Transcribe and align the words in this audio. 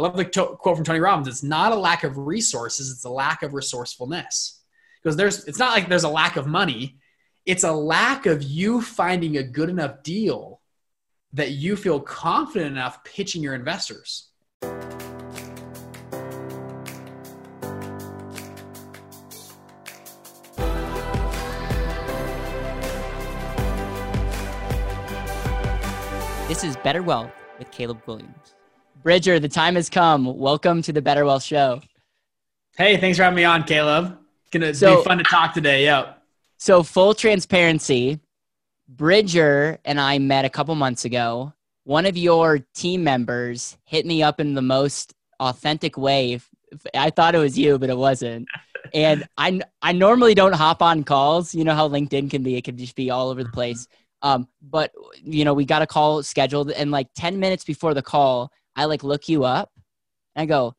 I 0.00 0.04
love 0.04 0.16
the 0.16 0.24
to- 0.24 0.56
quote 0.60 0.76
from 0.76 0.84
Tony 0.84 1.00
Robbins. 1.00 1.26
It's 1.26 1.42
not 1.42 1.72
a 1.72 1.76
lack 1.76 2.04
of 2.04 2.16
resources; 2.18 2.92
it's 2.92 3.04
a 3.04 3.10
lack 3.10 3.42
of 3.42 3.52
resourcefulness. 3.52 4.60
Because 5.02 5.16
there's, 5.16 5.44
it's 5.46 5.58
not 5.58 5.72
like 5.72 5.88
there's 5.88 6.04
a 6.04 6.08
lack 6.08 6.36
of 6.36 6.46
money; 6.46 6.98
it's 7.44 7.64
a 7.64 7.72
lack 7.72 8.26
of 8.26 8.40
you 8.40 8.80
finding 8.80 9.38
a 9.38 9.42
good 9.42 9.68
enough 9.68 10.04
deal 10.04 10.60
that 11.32 11.50
you 11.50 11.74
feel 11.74 11.98
confident 11.98 12.70
enough 12.70 13.02
pitching 13.02 13.42
your 13.42 13.56
investors. 13.56 14.28
This 26.46 26.62
is 26.62 26.76
Better 26.76 27.02
Wealth 27.02 27.32
with 27.58 27.72
Caleb 27.72 28.00
Williams. 28.06 28.57
Bridger, 29.02 29.38
the 29.38 29.48
time 29.48 29.76
has 29.76 29.88
come. 29.88 30.24
Welcome 30.24 30.82
to 30.82 30.92
the 30.92 31.00
Better 31.00 31.24
Wealth 31.24 31.44
Show. 31.44 31.80
Hey, 32.76 32.96
thanks 32.96 33.16
for 33.16 33.22
having 33.22 33.36
me 33.36 33.44
on, 33.44 33.62
Caleb. 33.62 34.18
It's 34.42 34.50
Gonna 34.50 34.74
so, 34.74 34.96
be 34.96 35.04
fun 35.04 35.18
to 35.18 35.24
talk 35.24 35.54
today. 35.54 35.84
Yep. 35.84 36.20
So, 36.56 36.82
full 36.82 37.14
transparency, 37.14 38.18
Bridger 38.88 39.78
and 39.84 40.00
I 40.00 40.18
met 40.18 40.44
a 40.44 40.50
couple 40.50 40.74
months 40.74 41.04
ago. 41.04 41.52
One 41.84 42.06
of 42.06 42.16
your 42.16 42.58
team 42.74 43.04
members 43.04 43.78
hit 43.84 44.04
me 44.04 44.22
up 44.22 44.40
in 44.40 44.54
the 44.54 44.62
most 44.62 45.14
authentic 45.38 45.96
way. 45.96 46.40
I 46.92 47.10
thought 47.10 47.36
it 47.36 47.38
was 47.38 47.56
you, 47.56 47.78
but 47.78 47.90
it 47.90 47.96
wasn't. 47.96 48.48
And 48.92 49.28
I, 49.38 49.60
I 49.80 49.92
normally 49.92 50.34
don't 50.34 50.54
hop 50.54 50.82
on 50.82 51.04
calls. 51.04 51.54
You 51.54 51.62
know 51.62 51.74
how 51.74 51.88
LinkedIn 51.88 52.30
can 52.32 52.42
be, 52.42 52.56
it 52.56 52.64
can 52.64 52.76
just 52.76 52.96
be 52.96 53.10
all 53.10 53.28
over 53.28 53.44
the 53.44 53.50
place. 53.50 53.86
Um, 54.22 54.48
but 54.60 54.90
you 55.22 55.44
know, 55.44 55.54
we 55.54 55.64
got 55.64 55.82
a 55.82 55.86
call 55.86 56.24
scheduled, 56.24 56.72
and 56.72 56.90
like 56.90 57.06
10 57.14 57.38
minutes 57.38 57.62
before 57.62 57.94
the 57.94 58.02
call, 58.02 58.50
I 58.78 58.84
like 58.84 59.02
look 59.02 59.28
you 59.28 59.42
up 59.42 59.72
and 60.36 60.44
I 60.44 60.46
go, 60.46 60.74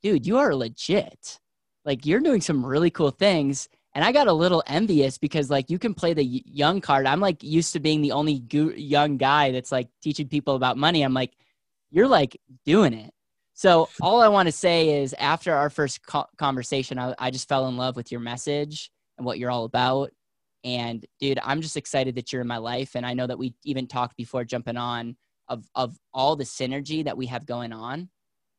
dude, 0.00 0.26
you 0.26 0.38
are 0.38 0.54
legit. 0.54 1.40
Like 1.84 2.06
you're 2.06 2.20
doing 2.20 2.40
some 2.40 2.64
really 2.64 2.88
cool 2.88 3.10
things. 3.10 3.68
And 3.94 4.04
I 4.04 4.12
got 4.12 4.28
a 4.28 4.32
little 4.32 4.62
envious 4.68 5.18
because 5.18 5.50
like 5.50 5.68
you 5.68 5.78
can 5.78 5.92
play 5.92 6.14
the 6.14 6.24
young 6.24 6.80
card. 6.80 7.04
I'm 7.04 7.18
like 7.18 7.42
used 7.42 7.72
to 7.72 7.80
being 7.80 8.00
the 8.00 8.12
only 8.12 8.38
go- 8.38 8.70
young 8.70 9.16
guy 9.16 9.50
that's 9.50 9.72
like 9.72 9.88
teaching 10.00 10.28
people 10.28 10.54
about 10.54 10.76
money. 10.76 11.02
I'm 11.02 11.14
like, 11.14 11.32
you're 11.90 12.06
like 12.06 12.40
doing 12.64 12.94
it. 12.94 13.10
So 13.54 13.88
all 14.00 14.22
I 14.22 14.28
want 14.28 14.46
to 14.46 14.52
say 14.52 15.02
is 15.02 15.12
after 15.18 15.52
our 15.52 15.68
first 15.68 16.06
co- 16.06 16.28
conversation, 16.38 16.96
I, 16.96 17.12
I 17.18 17.30
just 17.32 17.48
fell 17.48 17.66
in 17.66 17.76
love 17.76 17.96
with 17.96 18.12
your 18.12 18.20
message 18.20 18.92
and 19.18 19.26
what 19.26 19.40
you're 19.40 19.50
all 19.50 19.64
about. 19.64 20.10
And 20.62 21.04
dude, 21.18 21.40
I'm 21.42 21.60
just 21.60 21.76
excited 21.76 22.14
that 22.14 22.32
you're 22.32 22.40
in 22.40 22.48
my 22.48 22.58
life. 22.58 22.92
And 22.94 23.04
I 23.04 23.14
know 23.14 23.26
that 23.26 23.38
we 23.38 23.52
even 23.64 23.88
talked 23.88 24.16
before 24.16 24.44
jumping 24.44 24.76
on 24.76 25.16
of, 25.48 25.64
of 25.74 25.98
all 26.12 26.36
the 26.36 26.44
synergy 26.44 27.04
that 27.04 27.16
we 27.16 27.26
have 27.26 27.46
going 27.46 27.72
on. 27.72 28.08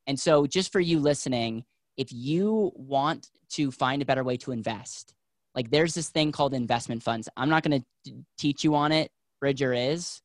And 0.06 0.18
so, 0.18 0.46
just 0.46 0.72
for 0.72 0.80
you 0.80 1.00
listening, 1.00 1.64
if 1.96 2.12
you 2.12 2.72
want 2.74 3.30
to 3.50 3.70
find 3.70 4.02
a 4.02 4.04
better 4.04 4.24
way 4.24 4.36
to 4.38 4.52
invest, 4.52 5.14
like 5.54 5.70
there's 5.70 5.94
this 5.94 6.10
thing 6.10 6.32
called 6.32 6.52
investment 6.52 7.02
funds. 7.02 7.28
I'm 7.36 7.48
not 7.48 7.62
going 7.62 7.84
to 8.06 8.12
teach 8.36 8.64
you 8.64 8.74
on 8.74 8.92
it, 8.92 9.10
Bridger 9.40 9.72
is, 9.72 10.20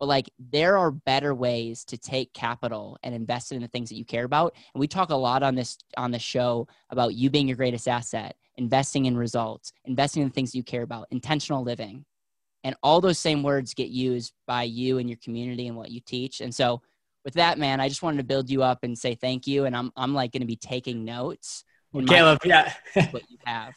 but 0.00 0.06
like 0.06 0.30
there 0.38 0.76
are 0.78 0.90
better 0.90 1.34
ways 1.34 1.84
to 1.86 1.98
take 1.98 2.32
capital 2.32 2.98
and 3.02 3.14
invest 3.14 3.52
it 3.52 3.56
in 3.56 3.62
the 3.62 3.68
things 3.68 3.88
that 3.90 3.96
you 3.96 4.04
care 4.04 4.24
about. 4.24 4.54
And 4.74 4.80
we 4.80 4.88
talk 4.88 5.10
a 5.10 5.16
lot 5.16 5.42
on 5.42 5.54
this 5.54 5.78
on 5.96 6.10
the 6.10 6.18
show 6.18 6.66
about 6.90 7.14
you 7.14 7.30
being 7.30 7.48
your 7.48 7.56
greatest 7.56 7.88
asset 7.88 8.36
investing 8.56 9.06
in 9.06 9.16
results, 9.16 9.72
investing 9.84 10.22
in 10.22 10.30
things 10.30 10.54
you 10.54 10.62
care 10.62 10.82
about, 10.82 11.08
intentional 11.10 11.62
living. 11.62 12.04
And 12.64 12.74
all 12.82 13.00
those 13.00 13.18
same 13.18 13.42
words 13.42 13.74
get 13.74 13.88
used 13.88 14.32
by 14.46 14.64
you 14.64 14.98
and 14.98 15.08
your 15.08 15.18
community 15.22 15.68
and 15.68 15.76
what 15.76 15.90
you 15.90 16.00
teach. 16.00 16.40
And 16.40 16.54
so, 16.54 16.82
with 17.24 17.34
that, 17.34 17.58
man, 17.58 17.80
I 17.80 17.88
just 17.88 18.02
wanted 18.02 18.18
to 18.18 18.24
build 18.24 18.50
you 18.50 18.62
up 18.62 18.80
and 18.82 18.98
say 18.98 19.14
thank 19.14 19.46
you. 19.46 19.64
And 19.64 19.76
I'm, 19.76 19.92
I'm 19.96 20.14
like 20.14 20.32
going 20.32 20.42
to 20.42 20.46
be 20.46 20.56
taking 20.56 21.04
notes. 21.04 21.64
Caleb, 22.06 22.40
yeah. 22.44 22.72
what 23.10 23.22
you 23.30 23.38
have. 23.44 23.74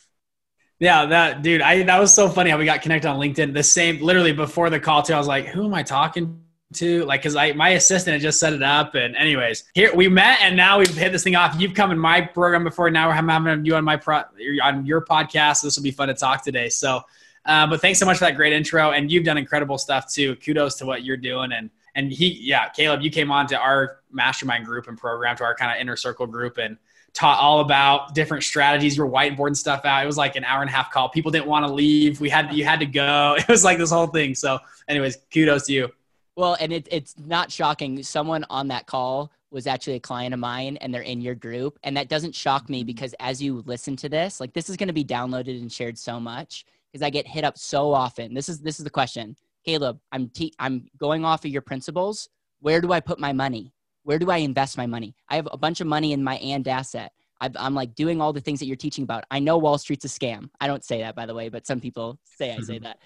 Yeah, 0.79 1.05
that 1.07 1.41
dude, 1.41 1.61
I 1.61 1.83
that 1.83 1.99
was 1.99 2.13
so 2.13 2.29
funny 2.29 2.49
how 2.49 2.57
we 2.57 2.65
got 2.65 2.81
connected 2.81 3.09
on 3.09 3.19
LinkedIn. 3.19 3.53
The 3.53 3.63
same, 3.63 4.01
literally 4.01 4.31
before 4.33 4.69
the 4.69 4.79
call 4.79 5.01
too. 5.01 5.13
I 5.13 5.17
was 5.17 5.27
like, 5.27 5.47
"Who 5.47 5.65
am 5.65 5.73
I 5.73 5.83
talking 5.83 6.43
to 6.73 7.05
like 7.05 7.21
because 7.21 7.35
i 7.35 7.53
my 7.53 7.69
assistant 7.69 8.13
had 8.13 8.21
just 8.21 8.39
set 8.39 8.51
it 8.51 8.61
up 8.61 8.93
and 8.93 9.15
anyways 9.15 9.63
here 9.73 9.95
we 9.95 10.09
met 10.09 10.39
and 10.41 10.57
now 10.57 10.77
we've 10.77 10.95
hit 10.95 11.13
this 11.13 11.23
thing 11.23 11.35
off 11.35 11.55
you've 11.57 11.73
come 11.73 11.91
in 11.91 11.97
my 11.97 12.19
program 12.19 12.63
before 12.63 12.89
now 12.91 13.07
we're 13.07 13.13
having 13.13 13.65
you 13.65 13.73
on 13.73 13.85
my 13.85 13.95
pro 13.95 14.21
on 14.61 14.85
your 14.85 15.03
podcast 15.05 15.61
this 15.61 15.77
will 15.77 15.83
be 15.83 15.91
fun 15.91 16.09
to 16.09 16.13
talk 16.13 16.43
today 16.43 16.67
so 16.67 17.01
uh, 17.47 17.65
but 17.65 17.81
thanks 17.81 17.99
so 17.99 18.05
much 18.05 18.17
for 18.17 18.25
that 18.25 18.35
great 18.35 18.53
intro 18.53 18.91
and 18.91 19.11
you've 19.11 19.23
done 19.23 19.37
incredible 19.37 19.77
stuff 19.77 20.11
too 20.11 20.35
kudos 20.37 20.75
to 20.75 20.85
what 20.85 21.03
you're 21.03 21.17
doing 21.17 21.51
and 21.51 21.69
and 21.95 22.11
he 22.11 22.27
yeah 22.41 22.69
caleb 22.69 23.01
you 23.01 23.09
came 23.09 23.31
on 23.31 23.47
to 23.47 23.57
our 23.57 23.99
mastermind 24.11 24.65
group 24.65 24.87
and 24.87 24.97
program 24.97 25.35
to 25.35 25.43
our 25.43 25.55
kind 25.55 25.71
of 25.71 25.81
inner 25.81 25.95
circle 25.95 26.27
group 26.27 26.57
and 26.57 26.77
taught 27.17 27.39
all 27.39 27.61
about 27.61 28.13
different 28.13 28.43
strategies. 28.43 28.99
Were 28.99 29.09
whiteboarding 29.09 29.57
stuff 29.57 29.85
out. 29.85 30.03
It 30.03 30.05
was 30.05 30.17
like 30.17 30.35
an 30.35 30.43
hour 30.43 30.61
and 30.61 30.69
a 30.69 30.73
half 30.73 30.91
call. 30.91 31.09
People 31.09 31.31
didn't 31.31 31.47
want 31.47 31.65
to 31.65 31.73
leave. 31.73 32.21
We 32.21 32.29
had 32.29 32.53
you 32.53 32.63
had 32.63 32.79
to 32.79 32.85
go. 32.85 33.35
It 33.47 33.47
was 33.47 33.63
like 33.63 33.77
this 33.77 33.91
whole 33.91 34.07
thing. 34.07 34.35
So, 34.35 34.59
anyways, 34.87 35.17
kudos 35.33 35.65
to 35.67 35.73
you. 35.73 35.91
Well, 36.35 36.55
and 36.59 36.71
it, 36.71 36.87
it's 36.91 37.15
not 37.17 37.51
shocking. 37.51 38.03
Someone 38.03 38.45
on 38.49 38.67
that 38.67 38.85
call 38.85 39.31
was 39.49 39.65
actually 39.65 39.95
a 39.95 39.99
client 39.99 40.33
of 40.33 40.39
mine 40.39 40.77
and 40.77 40.93
they're 40.93 41.01
in 41.01 41.21
your 41.21 41.33
group. 41.33 41.79
And 41.83 41.97
that 41.97 42.09
doesn't 42.09 42.35
shock 42.35 42.69
me 42.69 42.81
mm-hmm. 42.81 42.87
because 42.87 43.15
as 43.19 43.41
you 43.41 43.63
listen 43.65 43.95
to 43.97 44.09
this, 44.09 44.39
like 44.39 44.53
this 44.53 44.69
is 44.69 44.77
going 44.77 44.87
to 44.87 44.93
be 44.93 45.05
downloaded 45.05 45.59
and 45.59 45.71
shared 45.71 45.97
so 45.97 46.19
much 46.19 46.65
because 46.97 47.05
I 47.05 47.09
get 47.09 47.27
hit 47.27 47.43
up 47.43 47.57
so 47.57 47.93
often. 47.93 48.33
This 48.33 48.49
is, 48.49 48.59
this 48.59 48.79
is 48.79 48.83
the 48.83 48.89
question. 48.89 49.35
Caleb, 49.65 49.99
I'm, 50.11 50.29
te- 50.29 50.53
I'm 50.59 50.87
going 50.97 51.25
off 51.25 51.45
of 51.45 51.51
your 51.51 51.61
principles. 51.61 52.29
Where 52.59 52.81
do 52.81 52.91
I 52.91 52.99
put 52.99 53.19
my 53.19 53.33
money? 53.33 53.73
Where 54.03 54.17
do 54.17 54.31
I 54.31 54.37
invest 54.37 54.77
my 54.77 54.87
money? 54.87 55.15
I 55.29 55.35
have 55.35 55.47
a 55.51 55.57
bunch 55.57 55.81
of 55.81 55.87
money 55.87 56.13
in 56.13 56.23
my 56.23 56.37
and 56.37 56.67
asset. 56.67 57.11
i 57.41 57.49
am 57.55 57.75
like 57.75 57.93
doing 57.93 58.21
all 58.21 58.33
the 58.33 58.41
things 58.41 58.59
that 58.59 58.65
you're 58.65 58.75
teaching 58.75 59.03
about. 59.03 59.25
I 59.29 59.39
know 59.39 59.57
Wall 59.57 59.77
Street's 59.77 60.05
a 60.05 60.07
scam. 60.07 60.49
I 60.59 60.67
don't 60.67 60.83
say 60.83 61.01
that, 61.01 61.15
by 61.15 61.25
the 61.25 61.35
way, 61.35 61.49
but 61.49 61.67
some 61.67 61.79
people 61.79 62.17
say 62.23 62.53
I 62.53 62.59
say 62.59 62.79
that. 62.83 62.97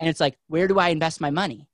And 0.00 0.08
it's 0.08 0.20
like, 0.20 0.38
where 0.48 0.68
do 0.68 0.78
I 0.78 0.88
invest 0.88 1.20
my 1.20 1.30
money? 1.30 1.68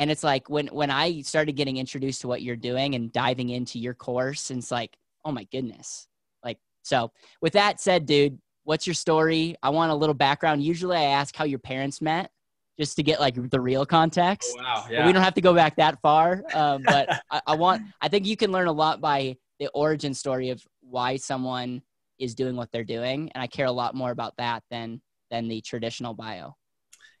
and 0.00 0.10
it's 0.10 0.24
like 0.24 0.48
when 0.48 0.66
when 0.68 0.90
i 0.90 1.20
started 1.20 1.52
getting 1.52 1.76
introduced 1.76 2.22
to 2.22 2.28
what 2.28 2.42
you're 2.42 2.56
doing 2.56 2.94
and 2.94 3.12
diving 3.12 3.50
into 3.50 3.78
your 3.78 3.94
course 3.94 4.50
and 4.50 4.58
it's 4.60 4.70
like 4.70 4.96
oh 5.24 5.30
my 5.30 5.44
goodness 5.52 6.08
like 6.44 6.58
so 6.82 7.12
with 7.40 7.52
that 7.52 7.80
said 7.80 8.06
dude 8.06 8.38
what's 8.64 8.86
your 8.86 8.94
story? 8.94 9.56
I 9.62 9.70
want 9.70 9.92
a 9.92 9.94
little 9.94 10.14
background. 10.14 10.62
Usually 10.62 10.96
i 10.96 11.04
ask 11.04 11.34
how 11.34 11.44
your 11.44 11.58
parents 11.58 12.00
met 12.00 12.30
just 12.78 12.96
to 12.96 13.02
get 13.02 13.20
like 13.20 13.50
the 13.50 13.60
real 13.60 13.84
context. 13.84 14.54
Oh, 14.58 14.62
wow. 14.62 14.86
Yeah. 14.90 15.00
But 15.00 15.06
we 15.06 15.12
don't 15.12 15.22
have 15.22 15.34
to 15.34 15.40
go 15.40 15.54
back 15.54 15.76
that 15.76 16.00
far 16.00 16.42
um, 16.54 16.82
but 16.86 17.08
I, 17.30 17.40
I 17.46 17.54
want 17.54 17.82
i 18.00 18.08
think 18.08 18.26
you 18.26 18.36
can 18.36 18.50
learn 18.52 18.68
a 18.68 18.72
lot 18.72 19.00
by 19.00 19.36
the 19.58 19.68
origin 19.74 20.14
story 20.14 20.50
of 20.50 20.62
why 20.80 21.16
someone 21.16 21.82
is 22.18 22.34
doing 22.34 22.56
what 22.56 22.70
they're 22.72 22.84
doing 22.84 23.30
and 23.34 23.42
i 23.42 23.46
care 23.46 23.66
a 23.66 23.72
lot 23.72 23.94
more 23.94 24.10
about 24.10 24.34
that 24.38 24.62
than 24.70 25.00
than 25.30 25.46
the 25.46 25.60
traditional 25.60 26.14
bio. 26.14 26.56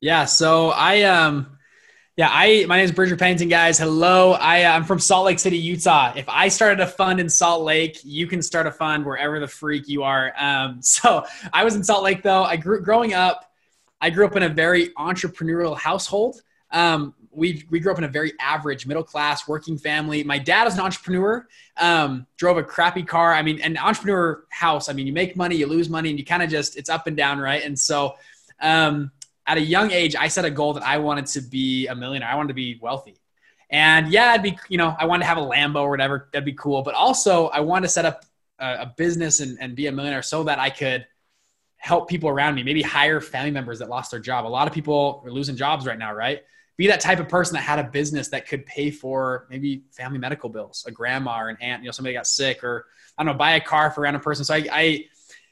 Yeah 0.00 0.24
so 0.24 0.70
i 0.70 1.02
um 1.02 1.58
yeah, 2.20 2.28
I 2.30 2.66
my 2.68 2.76
name 2.76 2.84
is 2.84 2.92
Bridger 2.92 3.16
Pennington, 3.16 3.48
guys. 3.48 3.78
Hello, 3.78 4.32
I 4.32 4.64
uh, 4.64 4.72
I'm 4.72 4.84
from 4.84 4.98
Salt 4.98 5.24
Lake 5.24 5.38
City, 5.38 5.56
Utah. 5.56 6.12
If 6.14 6.28
I 6.28 6.48
started 6.48 6.78
a 6.80 6.86
fund 6.86 7.18
in 7.18 7.30
Salt 7.30 7.62
Lake, 7.62 7.98
you 8.04 8.26
can 8.26 8.42
start 8.42 8.66
a 8.66 8.70
fund 8.70 9.06
wherever 9.06 9.40
the 9.40 9.48
freak 9.48 9.88
you 9.88 10.02
are. 10.02 10.34
Um, 10.38 10.82
so 10.82 11.24
I 11.50 11.64
was 11.64 11.76
in 11.76 11.82
Salt 11.82 12.04
Lake 12.04 12.22
though. 12.22 12.42
I 12.42 12.56
grew 12.56 12.82
growing 12.82 13.14
up. 13.14 13.50
I 14.02 14.10
grew 14.10 14.26
up 14.26 14.36
in 14.36 14.42
a 14.42 14.50
very 14.50 14.90
entrepreneurial 14.98 15.74
household. 15.78 16.42
Um, 16.70 17.14
we 17.30 17.64
we 17.70 17.80
grew 17.80 17.90
up 17.90 17.96
in 17.96 18.04
a 18.04 18.08
very 18.08 18.34
average 18.38 18.86
middle 18.86 19.02
class 19.02 19.48
working 19.48 19.78
family. 19.78 20.22
My 20.22 20.36
dad 20.36 20.66
is 20.66 20.74
an 20.74 20.80
entrepreneur. 20.80 21.48
Um, 21.78 22.26
drove 22.36 22.58
a 22.58 22.62
crappy 22.62 23.02
car. 23.02 23.32
I 23.32 23.40
mean, 23.40 23.62
an 23.62 23.78
entrepreneur 23.78 24.44
house. 24.50 24.90
I 24.90 24.92
mean, 24.92 25.06
you 25.06 25.14
make 25.14 25.36
money, 25.36 25.56
you 25.56 25.66
lose 25.66 25.88
money, 25.88 26.10
and 26.10 26.18
you 26.18 26.26
kind 26.26 26.42
of 26.42 26.50
just 26.50 26.76
it's 26.76 26.90
up 26.90 27.06
and 27.06 27.16
down, 27.16 27.38
right? 27.38 27.64
And 27.64 27.78
so. 27.78 28.16
Um, 28.62 29.10
at 29.50 29.58
a 29.58 29.60
young 29.60 29.90
age, 29.90 30.14
I 30.14 30.28
set 30.28 30.44
a 30.44 30.50
goal 30.50 30.74
that 30.74 30.84
I 30.84 30.98
wanted 30.98 31.26
to 31.26 31.40
be 31.40 31.88
a 31.88 31.94
millionaire. 31.96 32.28
I 32.28 32.36
wanted 32.36 32.48
to 32.48 32.54
be 32.54 32.78
wealthy. 32.80 33.16
And 33.68 34.06
yeah, 34.08 34.26
I'd 34.26 34.44
be, 34.44 34.56
you 34.68 34.78
know, 34.78 34.94
I 34.96 35.06
wanted 35.06 35.24
to 35.24 35.26
have 35.26 35.38
a 35.38 35.40
Lambo 35.40 35.82
or 35.82 35.90
whatever. 35.90 36.28
That'd 36.32 36.44
be 36.44 36.52
cool. 36.52 36.82
But 36.82 36.94
also, 36.94 37.48
I 37.48 37.58
wanted 37.58 37.86
to 37.86 37.88
set 37.88 38.04
up 38.04 38.24
a, 38.60 38.82
a 38.82 38.94
business 38.96 39.40
and, 39.40 39.58
and 39.60 39.74
be 39.74 39.88
a 39.88 39.92
millionaire 39.92 40.22
so 40.22 40.44
that 40.44 40.60
I 40.60 40.70
could 40.70 41.04
help 41.78 42.08
people 42.08 42.28
around 42.28 42.54
me, 42.54 42.62
maybe 42.62 42.80
hire 42.80 43.20
family 43.20 43.50
members 43.50 43.80
that 43.80 43.88
lost 43.88 44.12
their 44.12 44.20
job. 44.20 44.46
A 44.46 44.48
lot 44.48 44.68
of 44.68 44.72
people 44.72 45.20
are 45.24 45.32
losing 45.32 45.56
jobs 45.56 45.84
right 45.84 45.98
now, 45.98 46.14
right? 46.14 46.42
Be 46.76 46.86
that 46.86 47.00
type 47.00 47.18
of 47.18 47.28
person 47.28 47.54
that 47.54 47.62
had 47.62 47.80
a 47.80 47.84
business 47.84 48.28
that 48.28 48.46
could 48.46 48.64
pay 48.66 48.92
for 48.92 49.48
maybe 49.50 49.82
family 49.90 50.18
medical 50.18 50.48
bills, 50.48 50.84
a 50.86 50.92
grandma 50.92 51.40
or 51.40 51.48
an 51.48 51.56
aunt, 51.60 51.82
you 51.82 51.86
know, 51.86 51.92
somebody 51.92 52.14
got 52.14 52.28
sick 52.28 52.62
or 52.62 52.86
I 53.18 53.24
don't 53.24 53.32
know, 53.32 53.38
buy 53.38 53.56
a 53.56 53.60
car 53.60 53.90
for 53.90 54.02
a 54.02 54.04
random 54.04 54.22
person. 54.22 54.44
So 54.44 54.54
I, 54.54 54.68
I 54.70 55.04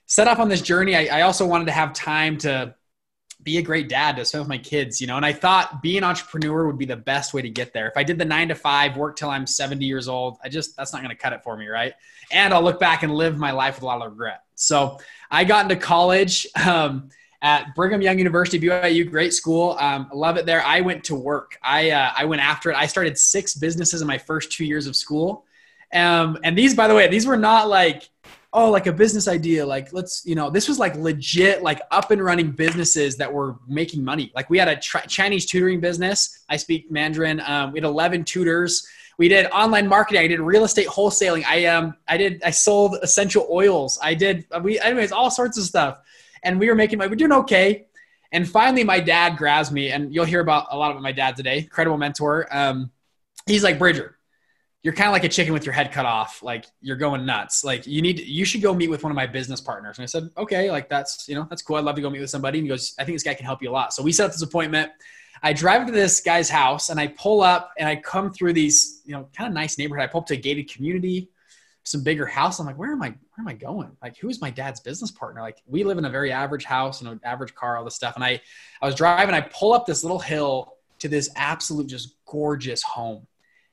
set 0.07 0.29
off 0.29 0.39
on 0.39 0.49
this 0.49 0.63
journey. 0.63 0.95
I, 0.95 1.19
I 1.19 1.23
also 1.23 1.45
wanted 1.45 1.65
to 1.65 1.73
have 1.73 1.93
time 1.93 2.39
to 2.39 2.77
be 3.43 3.59
a 3.59 3.63
great 3.63 3.89
dad 3.89 4.17
to 4.17 4.25
spend 4.25 4.43
with 4.43 4.49
my 4.49 4.59
kids, 4.59 5.01
you 5.01 5.07
know. 5.07 5.17
And 5.17 5.25
I 5.25 5.33
thought 5.33 5.81
being 5.83 5.99
an 5.99 6.05
entrepreneur 6.05 6.67
would 6.67 6.79
be 6.79 6.85
the 6.85 6.97
best 6.97 7.33
way 7.33 7.43
to 7.43 7.49
get 7.49 7.73
there. 7.73 7.87
If 7.87 7.97
I 7.97 8.03
did 8.03 8.19
the 8.19 8.25
nine 8.25 8.49
to 8.49 8.55
five, 8.55 8.97
work 8.97 9.17
till 9.17 9.31
I'm 9.31 9.47
70 9.47 9.85
years 9.85 10.09
old, 10.09 10.39
I 10.43 10.49
just 10.49 10.77
that's 10.77 10.93
not 10.93 11.03
going 11.03 11.15
to 11.15 11.21
cut 11.21 11.33
it 11.33 11.43
for 11.43 11.57
me, 11.57 11.69
right? 11.69 11.95
And 12.33 12.53
I'll 12.53 12.63
look 12.63 12.81
back 12.81 13.03
and 13.03 13.15
live 13.15 13.39
my 13.39 13.53
life 13.53 13.77
with 13.77 13.85
a 13.85 13.87
lot 13.87 14.05
of 14.05 14.11
regret. 14.11 14.43
So 14.55 14.99
I 15.31 15.45
got 15.45 15.65
into 15.65 15.77
college 15.77 16.47
um, 16.67 17.11
at 17.41 17.75
Brigham 17.77 18.03
Young 18.03 18.19
University, 18.19 18.59
BYU, 18.59 19.09
great 19.09 19.33
school. 19.33 19.77
Um, 19.79 20.11
love 20.13 20.37
it 20.37 20.45
there. 20.45 20.63
I 20.65 20.81
went 20.81 21.05
to 21.05 21.15
work. 21.15 21.57
I 21.63 21.91
uh, 21.91 22.13
I 22.17 22.25
went 22.25 22.43
after 22.43 22.71
it. 22.71 22.77
I 22.77 22.87
started 22.87 23.17
six 23.17 23.55
businesses 23.55 24.01
in 24.01 24.09
my 24.09 24.19
first 24.19 24.51
two 24.51 24.65
years 24.65 24.87
of 24.87 24.97
school. 24.97 25.45
Um, 25.93 26.39
and 26.43 26.57
these, 26.57 26.75
by 26.75 26.89
the 26.89 26.95
way, 26.95 27.09
these 27.09 27.27
were 27.27 27.37
not 27.37 27.69
like, 27.69 28.09
oh, 28.53 28.71
like 28.71 28.87
a 28.87 28.93
business 28.93 29.29
idea. 29.29 29.65
Like, 29.65 29.93
let's, 29.93 30.25
you 30.25 30.35
know, 30.35 30.51
this 30.51 30.69
was 30.69 30.79
like 30.79 30.97
legit, 30.97 31.63
like 31.63 31.81
up 31.91 32.11
and 32.11 32.23
running 32.23 32.51
businesses 32.51 33.17
that 33.17 33.33
were 33.33 33.57
making 33.67 34.03
money. 34.03 34.33
Like, 34.35 34.49
we 34.49 34.59
had 34.59 34.69
a 34.69 34.77
Chinese 34.77 35.47
tutoring 35.47 35.81
business. 35.81 36.45
I 36.49 36.57
speak 36.57 36.91
Mandarin. 36.91 37.41
Um, 37.41 37.73
we 37.73 37.79
had 37.79 37.85
11 37.85 38.25
tutors. 38.25 38.87
We 39.19 39.29
did 39.29 39.47
online 39.47 39.87
marketing. 39.87 40.23
I 40.23 40.27
did 40.29 40.41
real 40.41 40.65
estate 40.65 40.87
wholesaling. 40.87 41.45
I 41.45 41.67
um, 41.67 41.95
I 42.07 42.17
did, 42.17 42.43
I 42.45 42.51
sold 42.51 42.97
essential 43.03 43.47
oils. 43.51 43.99
I 44.03 44.15
did, 44.15 44.47
we, 44.63 44.81
anyways, 44.81 45.13
all 45.13 45.31
sorts 45.31 45.59
of 45.59 45.65
stuff. 45.65 45.99
And 46.43 46.59
we 46.59 46.69
were 46.69 46.77
making, 46.77 47.01
like, 47.01 47.11
we're 47.11 47.17
doing 47.17 47.33
okay. 47.33 47.87
And 48.31 48.49
finally, 48.49 48.85
my 48.85 49.01
dad 49.01 49.37
grabs 49.37 49.73
me, 49.73 49.91
and 49.91 50.15
you'll 50.15 50.27
hear 50.27 50.41
about 50.41 50.69
a 50.71 50.77
lot 50.77 50.91
about 50.91 51.03
my 51.03 51.13
dad 51.13 51.35
today. 51.37 51.63
Credible 51.63 51.97
mentor. 51.97 52.47
Um, 52.51 52.91
he's 53.47 53.65
like, 53.65 53.79
Bridger, 53.79 54.18
you're 54.83 54.95
kind 54.95 55.09
of 55.09 55.13
like 55.13 55.25
a 55.25 55.29
chicken 55.29 55.53
with 55.53 55.67
your 55.67 55.73
head 55.73 55.91
cut 55.91 56.07
off. 56.07 56.43
Like 56.43 56.67
you're 56.81 56.97
going 56.97 57.27
nuts. 57.27 57.65
Like 57.65 57.87
you 57.87 58.01
need, 58.01 58.21
you 58.21 58.45
should 58.45 58.63
go 58.63 58.73
meet 58.73 58.89
with 58.89 59.03
one 59.03 59.11
of 59.11 59.17
my 59.17 59.27
business 59.27 59.61
partners. 59.61 59.99
And 59.99 60.05
I 60.05 60.07
said, 60.07 60.31
okay, 60.37 60.71
like 60.71 60.89
that's, 60.89 61.29
you 61.29 61.35
know, 61.35 61.47
that's 61.51 61.63
cool. 61.63 61.77
I'd 61.77 61.85
love 61.85 61.97
to 61.97 62.03
go 62.03 62.11
meet 62.11 62.21
with 62.21 62.31
somebody. 62.31 62.59
And 62.59 62.67
he 62.67 62.69
goes, 62.69 62.95
I 62.99 63.05
think 63.05 63.17
this 63.17 63.25
guy 63.25 63.35
can 63.35 63.45
help 63.45 63.61
you 63.61 63.71
a 63.71 63.73
lot. 63.73 63.93
So 63.93 64.03
we 64.03 64.13
set 64.13 64.27
up 64.27 64.33
this 64.33 64.43
appointment. 64.43 64.93
I 65.43 65.53
drive 65.53 65.87
to 65.87 65.93
this 65.93 66.21
guy's 66.21 66.49
house 66.49 66.91
and 66.91 66.99
I 66.99 67.09
pull 67.09 67.43
up 67.43 67.73
and 67.79 67.89
I 67.89 67.97
come 67.97 68.33
through 68.33 68.53
these, 68.53 69.03
you 69.05 69.13
know, 69.13 69.29
kind 69.37 69.49
of 69.49 69.55
nice 69.55 69.79
neighborhood. 69.79 70.05
I 70.05 70.07
pull 70.07 70.21
up 70.21 70.27
to 70.29 70.35
a 70.35 70.39
gated 70.39 70.71
community, 70.71 71.29
some 71.83 72.03
bigger 72.03 72.27
house. 72.27 72.61
I'm 72.61 72.67
like, 72.67 72.79
where 72.79 72.93
am 72.93 73.03
I, 73.03 73.09
where 73.09 73.41
am 73.41 73.49
I 73.49 73.55
going? 73.55 73.91
Like, 74.01 74.17
who's 74.17 74.41
my 74.41 74.51
dad's 74.51 74.81
business 74.81 75.11
partner? 75.11 75.41
Like 75.41 75.61
we 75.67 75.83
live 75.83 75.99
in 75.99 76.05
a 76.05 76.11
very 76.11 76.31
average 76.31 76.65
house 76.65 77.01
and 77.01 77.11
an 77.11 77.21
average 77.25 77.55
car, 77.55 77.77
all 77.77 77.85
this 77.85 77.97
stuff. 77.97 78.15
And 78.15 78.25
I, 78.25 78.41
I 78.81 78.87
was 78.87 78.95
driving, 78.95 79.35
I 79.35 79.41
pull 79.41 79.73
up 79.73 79.87
this 79.87 80.05
little 80.05 80.21
hill 80.21 80.75
to 81.01 81.09
this 81.09 81.31
absolute, 81.37 81.89
just 81.89 82.15
gorgeous 82.27 82.83
home 82.83 83.27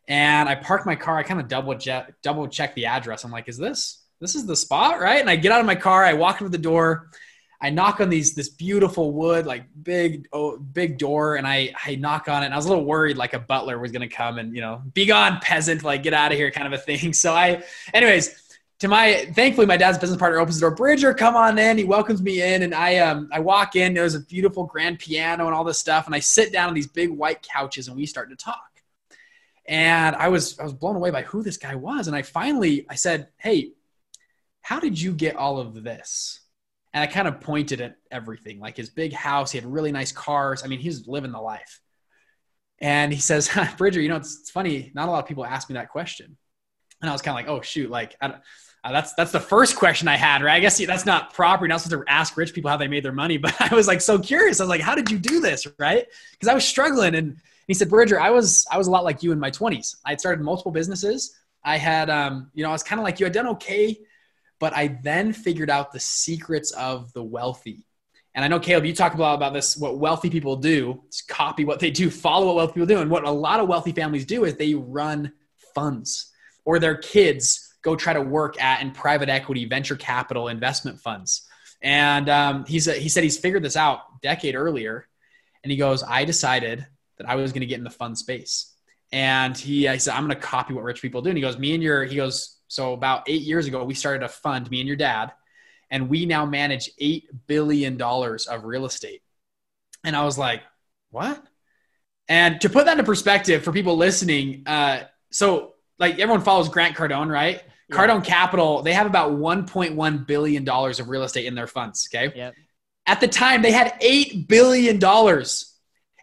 and 0.07 0.47
I 0.47 0.55
park 0.55 0.85
my 0.85 0.95
car. 0.95 1.17
I 1.17 1.23
kind 1.23 1.39
of 1.39 1.47
double 1.47 1.75
check, 1.75 2.13
double 2.21 2.47
check 2.47 2.75
the 2.75 2.85
address. 2.85 3.23
I'm 3.23 3.31
like, 3.31 3.49
is 3.49 3.57
this 3.57 4.03
this 4.21 4.35
is 4.35 4.45
the 4.45 4.55
spot, 4.55 4.99
right? 4.99 5.19
And 5.19 5.29
I 5.29 5.35
get 5.35 5.51
out 5.51 5.59
of 5.59 5.65
my 5.65 5.75
car. 5.75 6.03
I 6.03 6.13
walk 6.13 6.41
into 6.41 6.49
the 6.49 6.57
door. 6.57 7.09
I 7.61 7.69
knock 7.69 7.99
on 7.99 8.09
these 8.09 8.35
this 8.35 8.49
beautiful 8.49 9.11
wood, 9.11 9.45
like 9.45 9.65
big 9.81 10.27
oh, 10.33 10.57
big 10.57 10.97
door, 10.97 11.35
and 11.35 11.47
I 11.47 11.73
I 11.85 11.95
knock 11.95 12.27
on 12.27 12.43
it. 12.43 12.47
And 12.47 12.53
I 12.53 12.57
was 12.57 12.65
a 12.65 12.69
little 12.69 12.85
worried, 12.85 13.17
like 13.17 13.33
a 13.33 13.39
butler 13.39 13.79
was 13.79 13.91
gonna 13.91 14.09
come 14.09 14.37
and 14.37 14.55
you 14.55 14.61
know, 14.61 14.81
be 14.93 15.05
gone, 15.05 15.39
peasant, 15.41 15.83
like 15.83 16.03
get 16.03 16.13
out 16.13 16.31
of 16.31 16.37
here, 16.37 16.51
kind 16.51 16.71
of 16.71 16.73
a 16.73 16.81
thing. 16.81 17.13
So 17.13 17.33
I, 17.33 17.63
anyways. 17.93 18.41
To 18.79 18.89
my 18.89 19.31
thankfully, 19.33 19.65
my 19.65 19.77
dad's 19.77 19.97
business 19.97 20.19
partner 20.19 20.37
opens 20.37 20.59
the 20.59 20.67
door. 20.67 20.75
Bridger, 20.75 21.13
come 21.13 21.37
on 21.37 21.57
in. 21.57 21.77
He 21.77 21.85
welcomes 21.85 22.21
me 22.21 22.41
in, 22.41 22.61
and 22.61 22.75
I 22.75 22.97
um 22.97 23.29
I 23.31 23.39
walk 23.39 23.77
in. 23.77 23.93
There's 23.93 24.15
a 24.15 24.19
beautiful 24.19 24.65
grand 24.65 24.99
piano 24.99 25.45
and 25.45 25.55
all 25.55 25.63
this 25.63 25.79
stuff, 25.79 26.07
and 26.07 26.13
I 26.13 26.19
sit 26.19 26.51
down 26.51 26.67
on 26.67 26.73
these 26.73 26.85
big 26.85 27.09
white 27.09 27.41
couches, 27.41 27.87
and 27.87 27.95
we 27.95 28.05
start 28.05 28.29
to 28.31 28.35
talk 28.35 28.74
and 29.67 30.15
I 30.15 30.27
was 30.29 30.59
I 30.59 30.63
was 30.63 30.73
blown 30.73 30.95
away 30.95 31.11
by 31.11 31.23
who 31.23 31.41
this 31.41 31.57
guy 31.57 31.75
was. 31.75 32.07
And 32.07 32.15
I 32.15 32.21
finally 32.21 32.85
I 32.89 32.95
said, 32.95 33.29
"Hey, 33.37 33.71
how 34.61 34.79
did 34.79 34.99
you 34.99 35.13
get 35.13 35.35
all 35.35 35.59
of 35.59 35.83
this?" 35.83 36.41
And 36.93 37.03
I 37.03 37.07
kind 37.07 37.27
of 37.27 37.41
pointed 37.41 37.81
at 37.81 37.97
everything, 38.11 38.59
like 38.59 38.77
his 38.77 38.89
big 38.89 39.11
house. 39.11 39.51
He 39.51 39.57
had 39.57 39.65
really 39.65 39.91
nice 39.91 40.11
cars. 40.11 40.63
I 40.63 40.67
mean, 40.67 40.79
he 40.79 40.87
was 40.87 41.07
living 41.07 41.31
the 41.31 41.41
life. 41.41 41.81
And 42.79 43.11
he 43.11 43.19
says, 43.19 43.49
"Bridger, 43.77 44.01
you 44.01 44.09
know, 44.09 44.17
it's, 44.17 44.39
it's 44.41 44.51
funny. 44.51 44.91
Not 44.93 45.07
a 45.07 45.11
lot 45.11 45.19
of 45.19 45.27
people 45.27 45.45
ask 45.45 45.69
me 45.69 45.73
that 45.73 45.89
question." 45.89 46.37
And 47.01 47.09
I 47.09 47.13
was 47.13 47.21
kind 47.21 47.37
of 47.37 47.43
like, 47.43 47.49
"Oh 47.49 47.61
shoot!" 47.61 47.89
Like 47.89 48.15
uh, 48.21 48.33
that's 48.83 49.15
that's 49.15 49.31
the 49.31 49.39
first 49.39 49.77
question 49.77 50.07
I 50.07 50.15
had, 50.15 50.43
right? 50.43 50.55
I 50.55 50.59
guess 50.59 50.77
that's 50.77 51.07
not 51.07 51.33
proper. 51.33 51.63
You're 51.63 51.69
not 51.69 51.81
supposed 51.81 52.05
to 52.05 52.11
ask 52.11 52.37
rich 52.37 52.53
people 52.53 52.69
how 52.69 52.77
they 52.77 52.87
made 52.87 53.03
their 53.03 53.11
money, 53.11 53.37
but 53.39 53.55
I 53.59 53.73
was 53.73 53.87
like 53.87 54.01
so 54.01 54.19
curious. 54.19 54.59
I 54.59 54.63
was 54.63 54.69
like, 54.69 54.81
"How 54.81 54.93
did 54.93 55.09
you 55.09 55.17
do 55.17 55.39
this?" 55.39 55.65
Right? 55.79 56.05
Because 56.33 56.49
I 56.49 56.53
was 56.53 56.65
struggling 56.65 57.15
and 57.15 57.37
he 57.67 57.73
said, 57.73 57.89
Bridger, 57.89 58.19
I 58.19 58.29
was 58.29 58.65
I 58.71 58.77
was 58.77 58.87
a 58.87 58.91
lot 58.91 59.03
like 59.03 59.23
you 59.23 59.31
in 59.31 59.39
my 59.39 59.51
20s. 59.51 59.95
I 60.05 60.11
had 60.11 60.19
started 60.19 60.43
multiple 60.43 60.71
businesses. 60.71 61.35
I 61.63 61.77
had, 61.77 62.09
um, 62.09 62.51
you 62.53 62.63
know, 62.63 62.69
I 62.69 62.73
was 62.73 62.83
kind 62.83 62.99
of 62.99 63.03
like 63.03 63.19
you. 63.19 63.25
I'd 63.25 63.31
done 63.31 63.47
okay, 63.47 63.97
but 64.59 64.73
I 64.73 64.99
then 65.03 65.33
figured 65.33 65.69
out 65.69 65.91
the 65.91 65.99
secrets 65.99 66.71
of 66.71 67.11
the 67.13 67.23
wealthy. 67.23 67.87
And 68.35 68.43
I 68.43 68.49
know 68.49 68.59
Caleb, 68.59 68.85
you 68.85 68.93
talk 68.93 69.13
a 69.13 69.17
lot 69.17 69.33
about 69.33 69.53
this. 69.53 69.77
What 69.77 69.97
wealthy 69.97 70.29
people 70.29 70.57
do 70.57 71.01
is 71.09 71.21
copy 71.21 71.65
what 71.65 71.79
they 71.79 71.89
do, 71.89 72.09
follow 72.11 72.47
what 72.47 72.55
wealthy 72.55 72.73
people 72.73 72.87
do. 72.87 72.99
And 72.99 73.09
what 73.09 73.23
a 73.23 73.31
lot 73.31 73.59
of 73.59 73.67
wealthy 73.67 73.93
families 73.93 74.25
do 74.25 74.45
is 74.45 74.55
they 74.55 74.75
run 74.75 75.31
funds, 75.73 76.31
or 76.65 76.77
their 76.77 76.97
kids 76.97 77.73
go 77.81 77.95
try 77.95 78.13
to 78.13 78.21
work 78.21 78.61
at 78.61 78.81
in 78.81 78.91
private 78.91 79.29
equity, 79.29 79.65
venture 79.65 79.95
capital, 79.95 80.49
investment 80.49 80.99
funds. 80.99 81.47
And 81.81 82.29
um, 82.29 82.65
he's 82.65 82.85
he 82.85 83.09
said 83.09 83.23
he's 83.23 83.37
figured 83.37 83.63
this 83.63 83.75
out 83.75 84.21
decade 84.21 84.55
earlier, 84.55 85.07
and 85.63 85.71
he 85.71 85.77
goes, 85.77 86.03
I 86.03 86.25
decided 86.25 86.85
that 87.17 87.29
I 87.29 87.35
was 87.35 87.51
going 87.51 87.61
to 87.61 87.67
get 87.67 87.77
in 87.77 87.83
the 87.83 87.89
fund 87.89 88.17
space. 88.17 88.73
And 89.11 89.57
he, 89.57 89.87
I 89.87 89.97
said, 89.97 90.13
I'm 90.13 90.25
going 90.25 90.35
to 90.35 90.41
copy 90.41 90.73
what 90.73 90.83
rich 90.83 91.01
people 91.01 91.21
do. 91.21 91.29
And 91.29 91.37
he 91.37 91.41
goes, 91.41 91.57
me 91.57 91.73
and 91.73 91.83
your, 91.83 92.03
he 92.03 92.15
goes, 92.15 92.57
so 92.67 92.93
about 92.93 93.29
eight 93.29 93.41
years 93.41 93.67
ago, 93.67 93.83
we 93.83 93.93
started 93.93 94.23
a 94.23 94.27
fund, 94.27 94.69
me 94.69 94.79
and 94.81 94.87
your 94.87 94.97
dad, 94.97 95.31
and 95.89 96.09
we 96.09 96.25
now 96.25 96.45
manage 96.45 96.89
$8 96.99 97.23
billion 97.47 98.01
of 98.01 98.63
real 98.63 98.85
estate. 98.85 99.21
And 100.03 100.15
I 100.15 100.25
was 100.25 100.37
like, 100.37 100.61
what? 101.11 101.41
And 102.27 102.59
to 102.61 102.69
put 102.69 102.85
that 102.85 102.93
into 102.93 103.03
perspective 103.03 103.63
for 103.63 103.71
people 103.71 103.97
listening, 103.97 104.63
uh, 104.65 105.01
so 105.31 105.75
like 105.99 106.19
everyone 106.19 106.41
follows 106.41 106.69
Grant 106.69 106.95
Cardone, 106.95 107.31
right? 107.31 107.61
Yeah. 107.89 107.95
Cardone 107.95 108.23
Capital, 108.23 108.81
they 108.81 108.93
have 108.93 109.05
about 109.05 109.33
$1.1 109.33 110.27
billion 110.27 110.67
of 110.67 111.09
real 111.09 111.23
estate 111.23 111.45
in 111.45 111.55
their 111.55 111.67
funds. 111.67 112.09
Okay. 112.11 112.35
Yep. 112.35 112.55
At 113.07 113.21
the 113.21 113.27
time, 113.27 113.61
they 113.61 113.71
had 113.71 113.99
$8 114.01 114.47
billion 114.47 114.99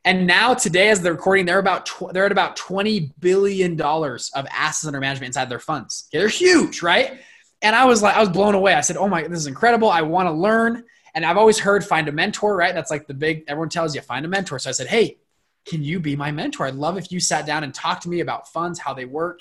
and 0.05 0.27
now 0.27 0.55
today, 0.55 0.89
as 0.89 1.01
they're 1.01 1.13
recording, 1.13 1.47
they're 1.47 1.61
about 1.61 1.87
tw- 1.87 2.13
they're 2.13 2.27
at 2.27 2.33
about 2.33 2.57
twenty 2.57 3.13
billion 3.21 3.77
dollars 3.77 4.31
of 4.35 4.47
assets 4.51 4.87
under 4.87 4.99
management 4.99 5.29
inside 5.29 5.49
their 5.49 5.61
funds. 5.61 6.09
Okay, 6.09 6.19
they're 6.19 6.29
huge, 6.29 6.83
right? 6.83 7.21
And 7.63 7.77
I 7.77 7.85
was 7.85 8.03
like, 8.03 8.17
I 8.17 8.21
was 8.21 8.29
blown 8.29 8.55
away. 8.57 8.75
I 8.75 8.81
said, 8.81 8.97
"Oh 8.97 9.07
my, 9.09 9.23
this 9.23 9.39
is 9.39 9.47
incredible! 9.47 9.89
I 9.89 10.03
want 10.03 10.27
to 10.27 10.33
learn." 10.33 10.85
And 11.15 11.25
I've 11.25 11.37
always 11.37 11.59
heard 11.59 11.85
find 11.85 12.09
a 12.09 12.13
mentor, 12.13 12.57
right? 12.57 12.75
That's 12.75 12.91
like 12.91 13.07
the 13.07 13.15
big 13.15 13.45
everyone 13.47 13.69
tells 13.69 13.95
you 13.95 14.01
find 14.01 14.25
a 14.25 14.29
mentor. 14.29 14.59
So 14.59 14.71
I 14.71 14.73
said, 14.73 14.89
"Hey, 14.89 15.19
can 15.67 15.85
you 15.85 16.01
be 16.01 16.17
my 16.17 16.33
mentor? 16.33 16.67
I'd 16.67 16.75
love 16.75 16.99
if 16.99 17.13
you 17.13 17.21
sat 17.21 17.47
down 17.47 17.63
and 17.63 17.73
talked 17.73 18.03
to 18.03 18.09
me 18.09 18.21
about 18.21 18.49
funds, 18.49 18.81
how 18.81 18.95
they 18.95 19.05
work." 19.05 19.41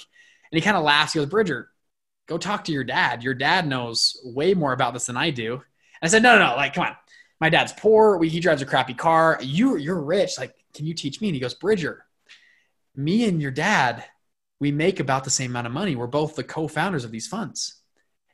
And 0.52 0.58
he 0.58 0.62
kind 0.62 0.78
of 0.78 0.84
laughs. 0.84 1.14
He 1.14 1.20
goes, 1.20 1.30
"Bridger, 1.30 1.70
go 2.28 2.38
talk 2.38 2.66
to 2.66 2.72
your 2.72 2.84
dad. 2.84 3.24
Your 3.24 3.34
dad 3.34 3.66
knows 3.68 4.20
way 4.24 4.54
more 4.54 4.74
about 4.74 4.94
this 4.94 5.08
than 5.08 5.18
I 5.18 5.32
do." 5.32 5.54
And 5.54 5.64
I 6.04 6.08
said, 6.08 6.22
"No, 6.22 6.38
no, 6.38 6.52
no! 6.52 6.56
Like, 6.56 6.76
come 6.76 6.86
on." 6.86 6.96
My 7.42 7.50
dad's 7.50 7.74
poor. 7.74 8.18
We, 8.18 8.30
he 8.30 8.40
drives 8.40 8.62
a 8.62 8.66
crappy 8.66 8.94
car. 8.94 9.40
You, 9.42 9.76
you're 9.76 10.00
rich. 10.00 10.38
Like, 10.38 10.54
can 10.76 10.86
you 10.86 10.94
teach 10.94 11.20
me? 11.20 11.28
And 11.28 11.36
he 11.36 11.42
goes, 11.42 11.56
Bridger, 11.56 12.06
me 12.96 13.28
and 13.28 13.42
your 13.42 13.52
dad, 13.52 14.06
we 14.60 14.72
make 14.72 15.00
about 15.00 15.24
the 15.24 15.32
same 15.32 15.52
amount 15.52 15.66
of 15.66 15.74
money. 15.74 15.96
We're 15.96 16.06
both 16.06 16.36
the 16.36 16.44
co-founders 16.44 17.04
of 17.04 17.12
these 17.12 17.28
funds. 17.28 17.82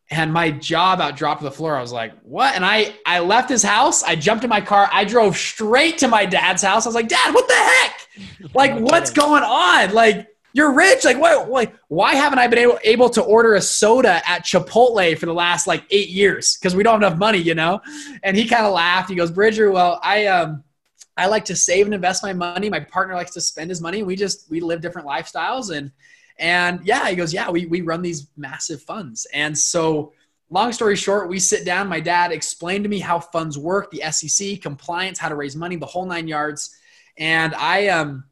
And 0.10 0.32
my 0.32 0.52
jaw 0.52 0.94
about 0.94 1.16
dropped 1.16 1.40
to 1.42 1.46
the 1.46 1.52
floor. 1.52 1.76
I 1.76 1.82
was 1.82 1.92
like, 1.92 2.14
what? 2.22 2.54
And 2.56 2.66
I, 2.66 2.96
I 3.06 3.20
left 3.20 3.50
his 3.50 3.64
house. 3.64 4.04
I 4.04 4.16
jumped 4.16 4.44
in 4.44 4.50
my 4.50 4.62
car. 4.62 4.90
I 4.92 5.06
drove 5.06 5.38
straight 5.38 5.98
to 6.00 6.08
my 6.08 6.26
dad's 6.26 6.62
house. 6.62 6.86
I 6.86 6.90
was 6.90 6.96
like, 6.96 7.10
dad, 7.10 7.34
what 7.34 7.48
the 7.48 7.54
heck? 7.54 8.54
Like, 8.54 8.78
what's 8.80 9.12
going 9.12 9.44
on? 9.44 9.94
Like, 9.94 10.28
you're 10.54 10.74
rich. 10.74 11.06
Like, 11.06 11.20
why, 11.20 11.36
like, 11.36 11.76
why 11.88 12.16
haven't 12.16 12.40
I 12.40 12.48
been 12.48 12.60
able, 12.60 12.80
able 12.84 13.10
to 13.10 13.22
order 13.22 13.56
a 13.56 13.62
soda 13.62 14.22
at 14.28 14.44
Chipotle 14.44 15.18
for 15.18 15.26
the 15.26 15.34
last 15.34 15.68
like 15.68 15.84
eight 15.92 16.10
years? 16.10 16.58
Because 16.58 16.76
we 16.76 16.84
don't 16.84 17.02
have 17.02 17.12
enough 17.12 17.20
money, 17.20 17.38
you 17.38 17.56
know? 17.56 17.82
And 18.24 18.36
he 18.36 18.48
kind 18.48 18.66
of 18.66 18.74
laughed. 18.74 19.10
He 19.10 19.16
goes, 19.16 19.32
Bridger, 19.32 19.72
well, 19.72 20.00
I, 20.04 20.26
um, 20.28 20.64
I 21.16 21.28
like 21.28 21.46
to 21.46 21.56
save 21.56 21.86
and 21.86 21.94
invest 21.94 22.24
my 22.24 22.34
money. 22.34 22.70
My 22.70 22.80
partner 22.80 23.16
likes 23.16 23.32
to 23.32 23.42
spend 23.42 23.70
his 23.70 23.82
money. 23.82 24.04
We 24.04 24.16
just, 24.16 24.50
we 24.50 24.60
live 24.60 24.82
different 24.82 25.08
lifestyles. 25.08 25.76
And, 25.76 25.92
and 26.40 26.86
yeah, 26.86 27.10
he 27.10 27.16
goes, 27.16 27.34
yeah, 27.34 27.50
we, 27.50 27.66
we 27.66 27.82
run 27.82 28.02
these 28.02 28.28
massive 28.38 28.82
funds. 28.82 29.28
And 29.34 29.58
so, 29.58 30.14
long 30.50 30.72
story 30.72 30.96
short, 30.96 31.30
we 31.30 31.40
sit 31.40 31.66
down. 31.66 31.88
My 31.88 32.00
dad 32.00 32.32
explained 32.32 32.84
to 32.86 32.90
me 32.90 33.00
how 33.00 33.20
funds 33.20 33.58
work, 33.58 33.92
the 33.92 34.04
SEC, 34.12 34.62
compliance, 34.62 35.20
how 35.20 35.30
to 35.30 35.36
raise 35.36 35.56
money, 35.56 35.76
the 35.76 35.86
whole 35.86 36.06
nine 36.06 36.28
yards. 36.28 36.76
And 37.18 37.56
I, 37.56 37.88
um, 37.88 38.24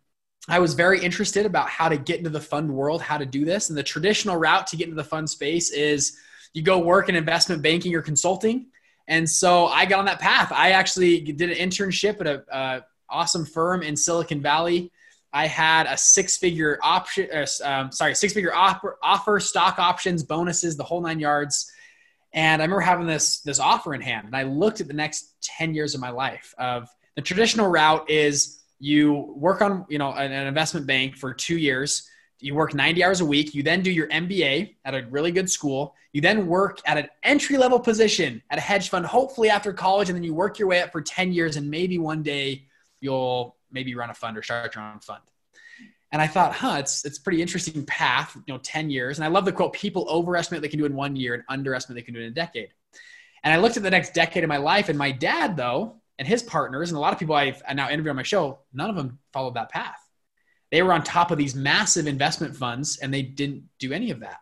I 0.47 0.59
was 0.59 0.73
very 0.73 1.03
interested 1.03 1.45
about 1.45 1.69
how 1.69 1.89
to 1.89 1.97
get 1.97 2.19
into 2.19 2.29
the 2.29 2.39
fund 2.41 2.71
world, 2.71 3.01
how 3.01 3.17
to 3.17 3.25
do 3.25 3.45
this. 3.45 3.69
And 3.69 3.77
the 3.77 3.83
traditional 3.83 4.37
route 4.37 4.67
to 4.67 4.77
get 4.77 4.87
into 4.87 4.95
the 4.95 5.03
fund 5.03 5.29
space 5.29 5.71
is 5.71 6.17
you 6.53 6.61
go 6.61 6.79
work 6.79 7.09
in 7.09 7.15
investment 7.15 7.61
banking 7.61 7.95
or 7.95 8.01
consulting. 8.01 8.67
And 9.07 9.29
so 9.29 9.67
I 9.67 9.85
got 9.85 9.99
on 9.99 10.05
that 10.05 10.19
path. 10.19 10.51
I 10.51 10.71
actually 10.71 11.19
did 11.19 11.49
an 11.49 11.57
internship 11.57 12.21
at 12.21 12.27
a 12.27 12.85
awesome 13.09 13.45
firm 13.45 13.83
in 13.83 13.95
Silicon 13.95 14.41
Valley. 14.41 14.91
I 15.33 15.47
had 15.47 15.85
a 15.85 15.97
six-figure 15.97 16.79
option, 16.81 17.27
uh, 17.33 17.45
um, 17.63 17.91
sorry, 17.91 18.15
six-figure 18.15 18.55
offer, 18.55 18.97
offer, 19.03 19.39
stock 19.39 19.79
options, 19.79 20.23
bonuses, 20.23 20.77
the 20.77 20.83
whole 20.83 21.01
nine 21.01 21.19
yards. 21.19 21.71
And 22.33 22.61
I 22.61 22.65
remember 22.65 22.81
having 22.81 23.05
this 23.05 23.39
this 23.41 23.59
offer 23.59 23.93
in 23.93 24.01
hand, 24.01 24.27
and 24.27 24.35
I 24.35 24.43
looked 24.43 24.81
at 24.81 24.87
the 24.87 24.93
next 24.93 25.35
ten 25.41 25.73
years 25.73 25.93
of 25.93 26.01
my 26.01 26.09
life. 26.09 26.53
Of 26.57 26.89
the 27.15 27.21
traditional 27.21 27.67
route 27.67 28.09
is 28.09 28.61
you 28.79 29.33
work 29.35 29.61
on 29.61 29.85
you 29.89 29.97
know 29.97 30.11
an, 30.11 30.31
investment 30.31 30.85
bank 30.85 31.15
for 31.15 31.33
two 31.33 31.57
years 31.57 32.09
you 32.39 32.53
work 32.53 32.73
90 32.73 33.03
hours 33.03 33.21
a 33.21 33.25
week 33.25 33.55
you 33.55 33.63
then 33.63 33.81
do 33.81 33.89
your 33.89 34.07
mba 34.09 34.75
at 34.83 34.93
a 34.93 35.05
really 35.09 35.31
good 35.31 35.49
school 35.49 35.95
you 36.13 36.21
then 36.21 36.47
work 36.47 36.79
at 36.85 36.97
an 36.97 37.07
entry 37.23 37.57
level 37.57 37.79
position 37.79 38.41
at 38.49 38.57
a 38.57 38.61
hedge 38.61 38.89
fund 38.89 39.05
hopefully 39.05 39.49
after 39.49 39.71
college 39.71 40.09
and 40.09 40.15
then 40.15 40.23
you 40.23 40.33
work 40.33 40.59
your 40.59 40.67
way 40.67 40.81
up 40.81 40.91
for 40.91 41.01
10 41.01 41.31
years 41.31 41.55
and 41.55 41.69
maybe 41.69 41.97
one 41.97 42.21
day 42.21 42.65
you'll 42.99 43.55
maybe 43.71 43.95
run 43.95 44.09
a 44.09 44.13
fund 44.13 44.37
or 44.37 44.43
start 44.43 44.75
your 44.75 44.83
own 44.83 44.99
fund 44.99 45.21
And 46.11 46.21
I 46.21 46.27
thought, 46.27 46.53
huh, 46.53 46.77
it's 46.79 47.03
it's 47.03 47.19
pretty 47.19 47.41
interesting 47.41 47.85
path, 47.85 48.35
you 48.35 48.53
know, 48.53 48.59
10 48.59 48.89
years. 48.89 49.17
And 49.17 49.25
I 49.25 49.27
love 49.27 49.43
the 49.43 49.51
quote, 49.51 49.73
people 49.73 50.05
overestimate 50.07 50.61
they 50.61 50.69
can 50.69 50.79
do 50.79 50.85
in 50.85 50.95
one 50.95 51.15
year 51.15 51.33
and 51.33 51.43
underestimate 51.49 51.95
they 51.95 52.05
can 52.05 52.13
do 52.13 52.21
in 52.21 52.27
a 52.27 52.31
decade. 52.31 52.69
And 53.43 53.53
I 53.53 53.57
looked 53.57 53.77
at 53.77 53.83
the 53.83 53.91
next 53.91 54.13
decade 54.13 54.43
of 54.43 54.47
my 54.47 54.57
life, 54.57 54.89
and 54.89 54.97
my 54.97 55.11
dad, 55.11 55.57
though, 55.57 56.01
and 56.17 56.27
his 56.27 56.43
partners, 56.43 56.89
and 56.89 56.97
a 56.97 56.99
lot 56.99 57.13
of 57.13 57.19
people 57.19 57.35
I've 57.35 57.61
now 57.73 57.89
interviewed 57.89 58.11
on 58.11 58.15
my 58.15 58.23
show, 58.23 58.59
none 58.73 58.89
of 58.89 58.95
them 58.95 59.19
followed 59.33 59.55
that 59.55 59.69
path. 59.69 59.99
They 60.71 60.81
were 60.81 60.93
on 60.93 61.03
top 61.03 61.31
of 61.31 61.37
these 61.37 61.55
massive 61.55 62.07
investment 62.07 62.55
funds 62.55 62.97
and 62.97 63.13
they 63.13 63.21
didn't 63.21 63.63
do 63.79 63.93
any 63.93 64.11
of 64.11 64.21
that. 64.21 64.39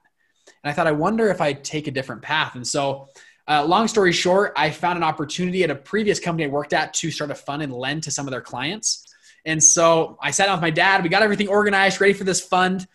And 0.64 0.72
I 0.72 0.74
thought, 0.74 0.88
I 0.88 0.92
wonder 0.92 1.30
if 1.30 1.42
I 1.42 1.54
take 1.54 1.88
a 1.88 1.92
different 1.92 2.22
path. 2.22 2.56
And 2.56 2.66
so, 2.66 3.10
uh, 3.48 3.66
long 3.66 3.88
story 3.88 4.14
short, 4.14 4.54
I 4.56 4.70
found 4.70 4.98
an 4.98 5.04
opportunity 5.04 5.64
at 5.64 5.70
a 5.70 5.76
previous 5.76 6.20
company 6.20 6.46
I 6.46 6.48
worked 6.48 6.72
at 6.72 6.94
to 6.96 7.12
start 7.12 7.30
a 7.30 7.36
fund 7.36 7.62
and 7.62 7.74
lend 7.74 8.04
to 8.04 8.12
some 8.12 8.26
of 8.26 8.32
their 8.32 8.42
clients. 8.42 9.06
And 9.46 9.62
so 9.62 10.18
I 10.22 10.32
sat 10.32 10.46
down 10.46 10.56
with 10.56 10.62
my 10.62 10.70
dad. 10.70 11.04
We 11.04 11.10
got 11.10 11.24
everything 11.24 11.50
organized, 11.50 12.00
ready 12.00 12.14
for 12.14 12.24
this 12.24 12.40
fund. 12.40 12.88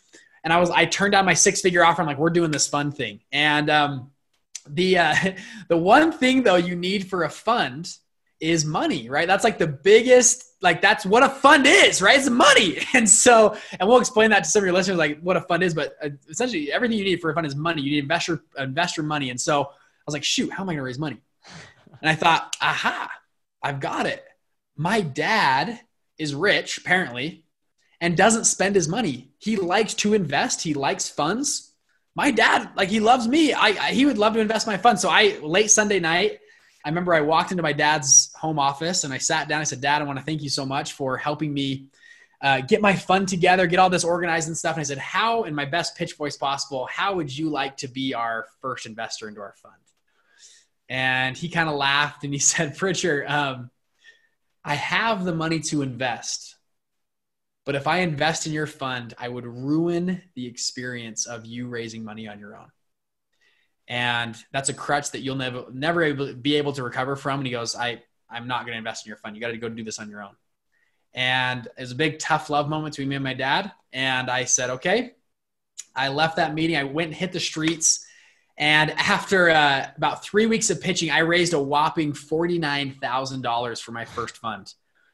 And 0.45 0.53
I 0.53 0.59
was 0.59 0.71
I 0.71 0.87
turned 0.87 1.13
down 1.13 1.27
my 1.27 1.35
six 1.35 1.61
figure 1.61 1.85
offer. 1.85 2.01
I'm 2.01 2.09
like, 2.09 2.19
we're 2.19 2.31
doing 2.31 2.51
this 2.51 2.67
fund 2.67 2.97
thing. 2.97 3.21
And 3.31 3.69
um, 3.69 4.11
the 4.67 4.99
uh, 4.99 5.15
the 5.69 5.77
one 5.77 6.13
thing 6.13 6.43
though 6.43 6.57
you 6.57 6.77
need 6.77 7.09
for 7.09 7.25
a 7.25 7.31
fund 7.31 7.93
is 8.41 8.65
money, 8.65 9.09
right? 9.09 9.27
That's 9.27 9.45
like 9.45 9.59
the 9.59 9.67
biggest, 9.67 10.45
like 10.61 10.81
that's 10.81 11.05
what 11.05 11.23
a 11.23 11.29
fund 11.29 11.67
is, 11.67 12.01
right? 12.01 12.19
It's 12.19 12.29
money. 12.29 12.79
And 12.95 13.09
so, 13.09 13.57
and 13.79 13.89
we'll 13.89 13.99
explain 13.99 14.31
that 14.31 14.45
to 14.45 14.51
some 14.51 14.63
of 14.63 14.67
your 14.67 14.75
listeners, 14.75 14.97
like 14.97 15.21
what 15.21 15.37
a 15.37 15.41
fund 15.43 15.63
is, 15.63 15.75
but 15.75 15.97
uh, 16.03 16.11
essentially 16.29 16.73
everything 16.73 16.99
you 16.99 17.05
need 17.05 17.21
for 17.21 17.31
a 17.31 17.35
fund 17.35 17.47
is 17.47 17.57
money. 17.57 17.83
You 17.83 17.93
need 17.93 18.05
investor, 18.05 18.43
investor 18.59 19.03
money. 19.03 19.31
And 19.31 19.41
so 19.41 19.63
I 19.63 19.67
was 20.07 20.15
like, 20.15 20.25
shoot, 20.25 20.53
how 20.53 20.63
am 20.63 20.69
I 20.69 20.73
going 20.73 20.79
to 20.79 20.85
raise 20.85 20.99
money? 20.99 21.21
And 22.01 22.09
I 22.09 22.15
thought, 22.15 22.55
aha, 22.63 23.11
I've 23.61 23.81
got 23.81 24.07
it. 24.07 24.25
My 24.77 25.01
dad 25.01 25.81
is 26.17 26.33
rich, 26.33 26.79
apparently, 26.79 27.45
and 28.01 28.17
doesn't 28.17 28.45
spend 28.45 28.77
his 28.77 28.89
money. 28.89 29.33
He 29.39 29.57
likes 29.57 29.95
to 29.95 30.15
invest. 30.15 30.63
He 30.63 30.75
likes 30.75 31.09
funds. 31.09 31.73
My 32.15 32.31
dad, 32.31 32.71
like 32.77 32.89
he 32.89 33.01
loves 33.01 33.27
me. 33.27 33.53
I, 33.53 33.69
I 33.69 33.91
he 33.93 34.07
would 34.07 34.19
love 34.19 34.35
to 34.35 34.41
invest 34.41 34.67
my 34.67 34.77
funds. 34.77 35.03
So 35.03 35.09
I 35.09 35.39
late 35.43 35.71
Sunday 35.71 36.01
night, 36.01 36.39
I 36.85 36.89
remember 36.89 37.15
I 37.15 37.21
walked 37.21 37.51
into 37.51 37.63
my 37.63 37.73
dad's 37.73 38.28
home 38.39 38.59
office 38.59 39.05
and 39.05 39.13
I 39.13 39.19
sat 39.19 39.49
down. 39.49 39.61
I 39.61 39.65
said, 39.65 39.81
Dad, 39.81 40.01
I 40.01 40.05
want 40.05 40.19
to 40.19 40.25
thank 40.25 40.43
you 40.43 40.49
so 40.49 40.65
much 40.65 40.93
for 40.93 41.17
helping 41.17 41.53
me 41.53 41.89
uh, 42.41 42.61
get 42.61 42.81
my 42.81 42.95
fund 42.95 43.27
together, 43.27 43.67
get 43.67 43.81
all 43.81 43.91
this 43.91 44.05
organized 44.05 44.47
and 44.47 44.57
stuff. 44.57 44.77
And 44.77 44.81
I 44.81 44.85
said, 44.85 44.99
How, 44.99 45.43
in 45.43 45.55
my 45.55 45.65
best 45.65 45.97
pitch 45.97 46.15
voice 46.15 46.37
possible, 46.37 46.87
how 46.87 47.15
would 47.17 47.37
you 47.37 47.51
like 47.51 47.77
to 47.79 47.89
be 47.89 48.15
our 48.15 48.47
first 48.61 48.87
investor 48.87 49.29
into 49.29 49.41
our 49.41 49.55
fund? 49.61 49.75
And 50.89 51.37
he 51.37 51.49
kind 51.49 51.69
of 51.69 51.75
laughed 51.75 52.23
and 52.23 52.33
he 52.33 52.39
said, 52.53 52.77
Bridger, 52.79 53.25
um, 53.27 53.71
I 54.65 54.75
have 54.75 55.25
the 55.25 55.35
money 55.35 55.61
to 55.61 55.83
invest. 55.83 56.57
But 57.67 57.75
if 57.75 57.87
I 57.87 57.99
invest 57.99 58.47
in 58.47 58.53
your 58.53 58.67
fund, 58.67 59.15
I 59.19 59.29
would 59.29 59.45
ruin 59.45 60.23
the 60.35 60.47
experience 60.47 61.27
of 61.27 61.45
you 61.45 61.67
raising 61.67 62.03
money 62.03 62.29
on 62.29 62.39
your 62.39 62.57
own 62.57 62.69
and 63.89 64.37
that's 64.53 64.69
a 64.69 64.75
crutch 64.75 65.11
that 65.13 65.21
you'll 65.21 65.37
never 65.37 65.65
never 65.73 66.03
able, 66.03 66.35
be 66.35 66.57
able 66.57 66.73
to 66.75 66.83
recover 66.83 67.17
from. 67.17 67.41
And 67.41 67.47
he 67.47 67.53
goes, 67.53 67.75
I 67.75 68.03
I'm 68.31 68.47
not 68.47 68.61
going 68.61 68.73
to 68.73 68.79
invest 68.79 69.07
in 69.07 69.11
your 69.11 69.17
fund. 69.17 69.35
You 69.35 69.41
got 69.41 69.49
to 69.49 69.57
go 69.57 69.69
do 69.69 69.85
this 69.85 69.99
on 69.99 70.11
your 70.11 70.23
own. 70.23 70.37
And 71.15 71.67
it 71.67 71.81
was 71.81 71.93
a 71.93 71.97
big 71.97 72.19
tough 72.19 72.51
love 72.51 72.69
moment 72.69 72.95
between 72.95 73.09
me 73.09 73.17
and 73.17 73.25
my 73.25 73.35
dad. 73.35 73.73
And 73.93 74.31
I 74.31 74.45
said, 74.45 74.71
okay. 74.71 75.15
I 75.97 76.09
left 76.09 76.37
that 76.37 76.55
meeting. 76.55 76.77
I 76.77 76.85
went 76.85 77.09
and 77.09 77.17
hit 77.17 77.33
the 77.33 77.41
streets. 77.41 78.07
And 78.57 78.91
after 78.93 79.51
uh, 79.51 79.87
about 79.97 80.23
three 80.23 80.47
weeks 80.47 80.71
of 80.71 80.81
pitching, 80.81 81.11
I 81.11 81.21
raised 81.21 81.55
a 81.55 81.61
whopping 81.61 82.13
$49,000 82.13 83.83
for 83.83 83.93
my 83.93 84.05
first 84.05 84.37
fund. 84.37 84.73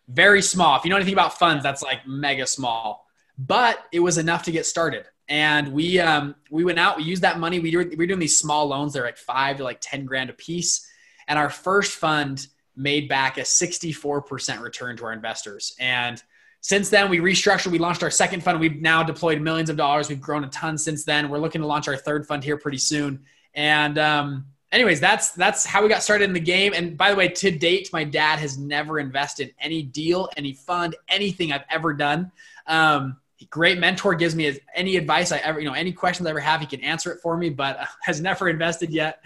Very 0.09 0.43
small. 0.43 0.77
If 0.77 0.85
you 0.85 0.91
know 0.91 0.97
anything 0.97 1.15
about 1.15 1.39
funds, 1.39 1.63
that's 1.63 1.83
like 1.83 2.07
mega 2.07 2.47
small. 2.47 3.07
But 3.39 3.79
it 3.93 4.01
was 4.01 4.19
enough 4.19 4.45
to 4.45 4.53
get 4.53 4.67
started 4.67 5.07
and 5.29 5.73
we 5.73 5.99
um, 6.01 6.35
we 6.51 6.65
went 6.65 6.79
out. 6.79 6.99
We 6.99 7.05
used 7.05 7.23
that 7.23 7.39
money. 7.39 7.59
We 7.59 7.75
were, 7.77 7.85
we 7.85 7.97
were 7.97 8.07
doing 8.07 8.19
these 8.19 8.39
small 8.39 8.67
loans. 8.67 8.93
They're 8.93 9.05
like 9.05 9.17
five 9.17 9.57
to 9.59 9.65
like 9.65 9.79
ten 9.81 10.05
grand 10.05 10.31
a 10.31 10.35
piece. 10.35 10.89
And 11.27 11.39
our 11.39 11.49
first 11.49 11.93
fund 11.97 12.47
made 12.77 13.09
back 13.09 13.39
a 13.39 13.43
64% 13.43 14.61
return 14.61 14.97
to 14.97 15.05
our 15.05 15.13
investors. 15.13 15.75
And 15.79 16.23
since 16.61 16.89
then, 16.89 17.11
we 17.11 17.19
restructured. 17.19 17.73
We 17.73 17.79
launched 17.79 18.03
our 18.03 18.11
second 18.11 18.43
fund. 18.43 18.59
We've 18.59 18.81
now 18.81 19.03
deployed 19.03 19.41
millions 19.41 19.69
of 19.69 19.77
dollars. 19.77 20.09
We've 20.09 20.21
grown 20.21 20.45
a 20.45 20.49
ton 20.49 20.79
since 20.79 21.05
then. 21.05 21.29
We're 21.29 21.39
looking 21.39 21.61
to 21.61 21.67
launch 21.67 21.89
our 21.89 21.97
third 21.97 22.27
fund 22.27 22.43
here 22.43 22.57
pretty 22.57 22.79
soon. 22.79 23.23
And 23.55 23.99
um, 23.99 24.47
anyways, 24.73 24.99
that's 24.99 25.33
that's 25.33 25.67
how 25.67 25.83
we 25.83 25.89
got 25.89 26.03
started 26.03 26.25
in 26.25 26.33
the 26.33 26.41
game. 26.41 26.73
And 26.75 26.97
by 26.97 27.11
the 27.11 27.17
way, 27.17 27.29
to 27.29 27.51
date, 27.51 27.91
my 27.93 28.03
dad 28.03 28.39
has 28.39 28.57
never 28.57 28.99
invested 28.99 29.55
any 29.61 29.83
deal, 29.83 30.29
any 30.37 30.55
fund, 30.55 30.97
anything 31.09 31.53
I've 31.53 31.65
ever 31.71 31.93
done. 31.93 32.33
Um, 32.67 33.19
great 33.51 33.79
mentor 33.79 34.15
gives 34.15 34.35
me 34.35 34.59
any 34.75 34.97
advice 34.97 35.33
I 35.33 35.39
ever, 35.39 35.61
you 35.61 35.67
know, 35.67 35.75
any 35.75 35.93
questions 35.93 36.27
I 36.27 36.31
ever 36.31 36.41
have, 36.41 36.61
he 36.61 36.67
can 36.67 36.81
answer 36.81 37.13
it 37.13 37.21
for 37.23 37.37
me, 37.37 37.51
but 37.51 37.79
has 38.03 38.21
never 38.21 38.49
invested 38.49 38.91
yet. 38.91 39.23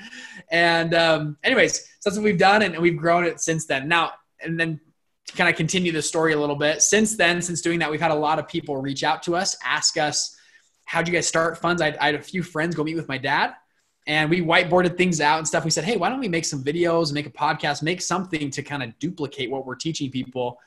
And 0.50 0.94
um, 0.94 1.36
anyways, 1.44 1.78
so 1.78 2.10
that's 2.10 2.16
what 2.16 2.24
we've 2.24 2.38
done, 2.38 2.62
and 2.62 2.76
we've 2.78 2.96
grown 2.96 3.24
it 3.24 3.40
since 3.40 3.66
then. 3.66 3.88
Now, 3.88 4.12
and 4.40 4.58
then 4.58 4.80
to 5.26 5.34
kind 5.34 5.48
of 5.48 5.56
continue 5.56 5.92
the 5.92 6.02
story 6.02 6.32
a 6.32 6.40
little 6.40 6.56
bit. 6.56 6.82
Since 6.82 7.16
then, 7.16 7.42
since 7.42 7.60
doing 7.60 7.78
that, 7.80 7.90
we've 7.90 8.00
had 8.00 8.10
a 8.10 8.14
lot 8.14 8.38
of 8.38 8.48
people 8.48 8.76
reach 8.78 9.04
out 9.04 9.22
to 9.24 9.36
us, 9.36 9.56
ask 9.64 9.98
us, 9.98 10.36
"How'd 10.86 11.06
you 11.06 11.14
guys 11.14 11.28
start 11.28 11.58
funds?" 11.58 11.82
I, 11.82 11.94
I 12.00 12.06
had 12.06 12.14
a 12.14 12.22
few 12.22 12.42
friends 12.42 12.74
go 12.74 12.82
meet 12.82 12.96
with 12.96 13.08
my 13.08 13.18
dad, 13.18 13.54
and 14.06 14.30
we 14.30 14.40
whiteboarded 14.40 14.96
things 14.96 15.20
out 15.20 15.38
and 15.38 15.46
stuff. 15.46 15.64
We 15.64 15.70
said, 15.70 15.84
"Hey, 15.84 15.96
why 15.96 16.08
don't 16.08 16.20
we 16.20 16.28
make 16.28 16.46
some 16.46 16.64
videos, 16.64 17.12
make 17.12 17.26
a 17.26 17.30
podcast, 17.30 17.82
make 17.82 18.00
something 18.00 18.50
to 18.50 18.62
kind 18.62 18.82
of 18.82 18.98
duplicate 18.98 19.50
what 19.50 19.66
we're 19.66 19.76
teaching 19.76 20.10
people?" 20.10 20.58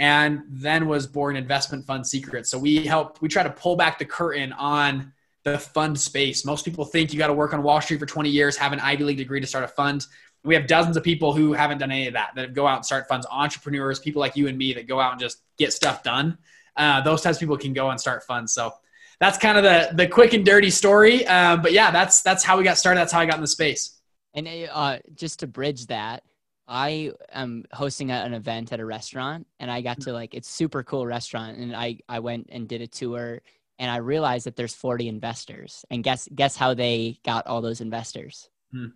And 0.00 0.42
then 0.48 0.88
was 0.88 1.06
born 1.06 1.36
Investment 1.36 1.86
Fund 1.86 2.06
Secrets. 2.06 2.50
So 2.50 2.58
we 2.58 2.86
help, 2.86 3.20
we 3.20 3.28
try 3.28 3.42
to 3.42 3.50
pull 3.50 3.76
back 3.76 3.98
the 3.98 4.06
curtain 4.06 4.52
on 4.54 5.12
the 5.44 5.58
fund 5.58 6.00
space. 6.00 6.44
Most 6.44 6.64
people 6.64 6.86
think 6.86 7.12
you 7.12 7.18
got 7.18 7.26
to 7.26 7.34
work 7.34 7.52
on 7.52 7.62
Wall 7.62 7.82
Street 7.82 8.00
for 8.00 8.06
20 8.06 8.30
years, 8.30 8.56
have 8.56 8.72
an 8.72 8.80
Ivy 8.80 9.04
League 9.04 9.18
degree 9.18 9.40
to 9.42 9.46
start 9.46 9.62
a 9.62 9.68
fund. 9.68 10.06
We 10.42 10.54
have 10.54 10.66
dozens 10.66 10.96
of 10.96 11.04
people 11.04 11.34
who 11.34 11.52
haven't 11.52 11.78
done 11.78 11.90
any 11.90 12.06
of 12.06 12.14
that, 12.14 12.30
that 12.34 12.54
go 12.54 12.66
out 12.66 12.76
and 12.76 12.86
start 12.86 13.08
funds, 13.08 13.26
entrepreneurs, 13.30 13.98
people 13.98 14.20
like 14.20 14.36
you 14.36 14.48
and 14.48 14.56
me 14.56 14.72
that 14.72 14.88
go 14.88 14.98
out 14.98 15.12
and 15.12 15.20
just 15.20 15.42
get 15.58 15.70
stuff 15.70 16.02
done. 16.02 16.38
Uh, 16.76 17.02
those 17.02 17.20
types 17.20 17.36
of 17.36 17.40
people 17.40 17.58
can 17.58 17.74
go 17.74 17.90
and 17.90 18.00
start 18.00 18.24
funds. 18.24 18.54
So 18.54 18.72
that's 19.18 19.36
kind 19.36 19.58
of 19.58 19.64
the 19.64 19.90
the 19.94 20.08
quick 20.08 20.32
and 20.32 20.46
dirty 20.46 20.70
story. 20.70 21.26
Um, 21.26 21.60
but 21.60 21.72
yeah, 21.72 21.90
that's 21.90 22.22
that's 22.22 22.42
how 22.42 22.56
we 22.56 22.64
got 22.64 22.78
started. 22.78 23.00
That's 23.00 23.12
how 23.12 23.20
I 23.20 23.26
got 23.26 23.34
in 23.34 23.42
the 23.42 23.48
space. 23.48 24.00
And 24.32 24.48
uh, 24.72 24.98
just 25.14 25.40
to 25.40 25.46
bridge 25.46 25.88
that, 25.88 26.22
I 26.70 27.10
am 27.32 27.64
hosting 27.72 28.12
an 28.12 28.32
event 28.32 28.72
at 28.72 28.78
a 28.78 28.84
restaurant 28.86 29.48
and 29.58 29.68
I 29.70 29.80
got 29.80 30.00
to 30.02 30.12
like 30.12 30.34
it's 30.34 30.48
super 30.48 30.84
cool 30.84 31.04
restaurant 31.04 31.58
and 31.58 31.74
I 31.74 31.98
I 32.08 32.20
went 32.20 32.48
and 32.52 32.68
did 32.68 32.80
a 32.80 32.86
tour 32.86 33.42
and 33.80 33.90
I 33.90 33.96
realized 33.96 34.46
that 34.46 34.54
there's 34.54 34.74
40 34.74 35.08
investors 35.08 35.84
and 35.90 36.04
guess 36.04 36.28
guess 36.32 36.54
how 36.54 36.72
they 36.74 37.18
got 37.24 37.48
all 37.48 37.60
those 37.60 37.80
investors. 37.80 38.48
Hmm. 38.70 38.86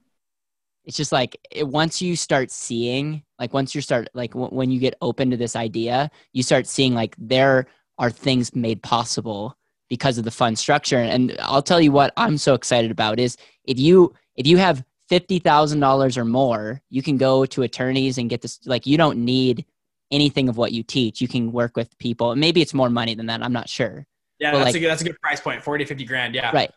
It's 0.84 0.96
just 0.96 1.10
like 1.10 1.36
it, 1.50 1.66
once 1.66 2.00
you 2.00 2.14
start 2.14 2.52
seeing 2.52 3.24
like 3.40 3.52
once 3.52 3.74
you 3.74 3.80
start 3.80 4.08
like 4.14 4.34
w- 4.34 4.54
when 4.54 4.70
you 4.70 4.78
get 4.78 4.94
open 5.02 5.32
to 5.32 5.36
this 5.36 5.56
idea, 5.56 6.12
you 6.32 6.44
start 6.44 6.68
seeing 6.68 6.94
like 6.94 7.16
there 7.18 7.66
are 7.98 8.10
things 8.10 8.54
made 8.54 8.84
possible 8.84 9.58
because 9.88 10.16
of 10.16 10.24
the 10.24 10.30
fund 10.30 10.56
structure 10.56 10.98
and 10.98 11.36
I'll 11.40 11.62
tell 11.62 11.80
you 11.80 11.90
what 11.90 12.12
I'm 12.16 12.38
so 12.38 12.54
excited 12.54 12.92
about 12.92 13.18
is 13.18 13.36
if 13.64 13.80
you 13.80 14.14
if 14.36 14.46
you 14.46 14.58
have 14.58 14.84
$50,000 15.11 16.16
or 16.16 16.25
more, 16.25 16.82
you 16.90 17.02
can 17.02 17.16
go 17.16 17.44
to 17.46 17.62
attorneys 17.62 18.18
and 18.18 18.30
get 18.30 18.42
this. 18.42 18.61
Like, 18.64 18.87
you 18.87 18.96
don't 18.96 19.25
need 19.25 19.64
anything 20.11 20.49
of 20.49 20.56
what 20.56 20.73
you 20.73 20.82
teach. 20.82 21.20
You 21.20 21.28
can 21.28 21.52
work 21.52 21.76
with 21.76 21.96
people. 21.99 22.34
Maybe 22.37 22.62
it's 22.62 22.75
more 22.75 22.90
money 22.90 23.14
than 23.14 23.26
that. 23.26 23.42
I'm 23.42 23.52
not 23.52 23.68
sure. 23.68 24.06
Yeah, 24.38 24.52
that's, 24.52 24.64
like, 24.64 24.75
a 24.75 24.80
good, 24.80 24.90
that's 24.90 25.02
a 25.02 25.04
good 25.04 25.20
price 25.20 25.40
point 25.40 25.62
40, 25.62 25.84
50 25.84 26.04
grand. 26.04 26.34
Yeah. 26.34 26.50
Right. 26.52 26.70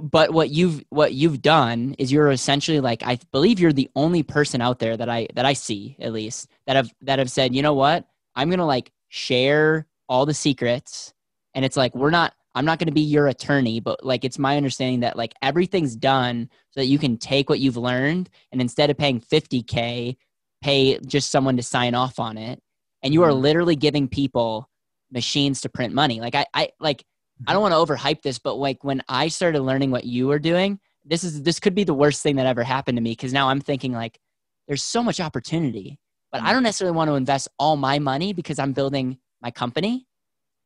But 0.00 0.32
what 0.32 0.50
you've 0.50 0.84
what 0.90 1.12
you've 1.12 1.42
done 1.42 1.96
is 1.98 2.12
you're 2.12 2.30
essentially 2.30 2.78
like 2.78 3.02
I 3.04 3.18
believe 3.32 3.58
you're 3.58 3.72
the 3.72 3.90
only 3.96 4.22
person 4.22 4.60
out 4.60 4.78
there 4.78 4.96
that 4.96 5.08
I 5.08 5.26
that 5.34 5.44
I 5.44 5.54
see 5.54 5.96
at 5.98 6.12
least 6.12 6.48
that 6.68 6.76
have 6.76 6.88
that 7.00 7.18
have 7.18 7.30
said, 7.30 7.52
you 7.52 7.62
know 7.62 7.74
what? 7.74 8.06
I'm 8.36 8.48
gonna 8.48 8.64
like 8.64 8.92
share 9.08 9.88
all 10.08 10.24
the 10.24 10.34
secrets. 10.34 11.12
And 11.52 11.64
it's 11.64 11.76
like 11.76 11.96
we're 11.96 12.10
not 12.10 12.32
I'm 12.54 12.64
not 12.64 12.78
going 12.78 12.86
to 12.86 12.92
be 12.92 13.00
your 13.00 13.28
attorney, 13.28 13.80
but 13.80 14.04
like 14.04 14.24
it's 14.24 14.38
my 14.38 14.56
understanding 14.56 15.00
that 15.00 15.16
like 15.16 15.34
everything's 15.42 15.94
done 15.94 16.48
so 16.70 16.80
that 16.80 16.86
you 16.86 16.98
can 16.98 17.16
take 17.16 17.48
what 17.48 17.60
you've 17.60 17.76
learned 17.76 18.30
and 18.52 18.60
instead 18.60 18.90
of 18.90 18.98
paying 18.98 19.20
50k, 19.20 20.16
pay 20.62 20.98
just 21.06 21.30
someone 21.30 21.56
to 21.56 21.62
sign 21.62 21.94
off 21.94 22.18
on 22.18 22.38
it. 22.38 22.60
And 23.02 23.14
you 23.14 23.22
are 23.22 23.30
mm-hmm. 23.30 23.42
literally 23.42 23.76
giving 23.76 24.08
people 24.08 24.68
machines 25.12 25.60
to 25.60 25.68
print 25.68 25.94
money. 25.94 26.20
Like 26.20 26.34
I, 26.34 26.46
I 26.52 26.70
like 26.80 27.04
I 27.46 27.52
don't 27.52 27.62
want 27.62 27.72
to 27.72 27.94
overhype 27.94 28.22
this, 28.22 28.38
but 28.38 28.54
like 28.54 28.82
when 28.82 29.02
I 29.08 29.28
started 29.28 29.60
learning 29.60 29.90
what 29.90 30.04
you 30.04 30.26
were 30.26 30.40
doing, 30.40 30.80
this 31.04 31.22
is 31.22 31.42
this 31.42 31.60
could 31.60 31.74
be 31.74 31.84
the 31.84 31.94
worst 31.94 32.22
thing 32.22 32.36
that 32.36 32.46
ever 32.46 32.64
happened 32.64 32.96
to 32.96 33.02
me 33.02 33.12
because 33.12 33.32
now 33.32 33.48
I'm 33.48 33.60
thinking 33.60 33.92
like 33.92 34.18
there's 34.66 34.82
so 34.82 35.02
much 35.02 35.20
opportunity, 35.20 35.98
but 36.32 36.42
I 36.42 36.46
don't 36.46 36.56
mm-hmm. 36.56 36.64
necessarily 36.64 36.96
want 36.96 37.08
to 37.08 37.14
invest 37.14 37.48
all 37.58 37.76
my 37.76 37.98
money 37.98 38.32
because 38.32 38.58
I'm 38.58 38.72
building 38.72 39.18
my 39.40 39.50
company. 39.50 40.07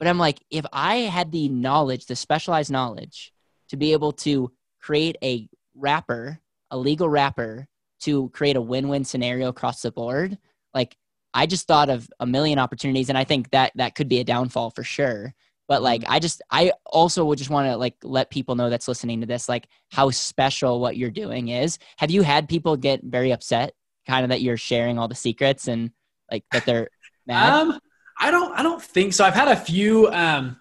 But 0.02 0.09
I'm 0.09 0.18
like, 0.18 0.44
if 0.50 0.66
I 0.73 0.97
had 0.97 1.30
the 1.30 1.49
knowledge, 1.49 2.06
the 2.06 2.16
specialized 2.16 2.73
knowledge 2.73 3.32
to 3.68 3.76
be 3.76 3.92
able 3.92 4.11
to 4.14 4.50
create 4.80 5.16
a 5.23 5.49
wrapper, 5.76 6.40
a 6.73 6.76
legal 6.76 7.09
wrapper 7.09 7.68
to 8.00 8.28
create 8.30 8.56
a 8.56 8.61
win 8.61 8.88
win 8.88 9.04
scenario 9.04 9.47
across 9.47 9.80
the 9.80 9.92
board, 9.92 10.38
like 10.75 10.97
I 11.32 11.47
just 11.47 11.68
thought 11.68 11.88
of 11.88 12.11
a 12.18 12.26
million 12.26 12.59
opportunities. 12.59 13.11
And 13.11 13.16
I 13.16 13.23
think 13.23 13.50
that 13.50 13.71
that 13.76 13.94
could 13.94 14.09
be 14.09 14.18
a 14.18 14.25
downfall 14.25 14.71
for 14.71 14.82
sure. 14.82 15.35
But 15.68 15.82
like, 15.82 16.02
I 16.09 16.18
just, 16.18 16.42
I 16.50 16.73
also 16.85 17.25
would 17.26 17.38
just 17.38 17.50
want 17.50 17.68
to 17.68 17.76
like 17.76 17.94
let 18.02 18.28
people 18.28 18.56
know 18.56 18.71
that's 18.71 18.88
listening 18.88 19.21
to 19.21 19.28
this, 19.28 19.49
like 19.49 19.68
how 19.92 20.11
special 20.11 20.80
what 20.80 20.97
you're 20.97 21.11
doing 21.11 21.47
is. 21.47 21.78
Have 21.99 22.11
you 22.11 22.23
had 22.23 22.49
people 22.49 22.76
get 22.76 23.04
very 23.04 23.30
upset, 23.30 23.75
kind 24.09 24.25
of 24.25 24.30
that 24.30 24.42
you're 24.42 24.56
sharing 24.56 24.99
all 24.99 25.06
the 25.06 25.14
secrets 25.14 25.68
and 25.68 25.92
like 26.28 26.42
that 26.50 26.66
they're 26.66 26.88
mad? 27.25 27.52
Um, 27.52 27.78
I 28.19 28.31
don't, 28.31 28.52
I 28.59 28.62
don't 28.62 28.83
think 28.83 29.12
so. 29.12 29.25
I've 29.25 29.35
had 29.35 29.49
a 29.49 29.57
few 29.57 30.09
um, 30.09 30.57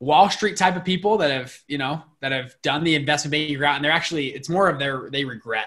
Wall 0.00 0.30
Street 0.30 0.56
type 0.56 0.76
of 0.76 0.84
people 0.84 1.18
that 1.18 1.30
have, 1.30 1.58
you 1.68 1.78
know, 1.78 2.02
that 2.20 2.32
have 2.32 2.54
done 2.62 2.84
the 2.84 2.94
investment 2.94 3.32
banking 3.32 3.58
route, 3.58 3.76
and 3.76 3.84
they're 3.84 3.92
actually, 3.92 4.28
it's 4.28 4.48
more 4.48 4.68
of 4.68 4.78
their, 4.78 5.08
they 5.10 5.24
regret. 5.24 5.66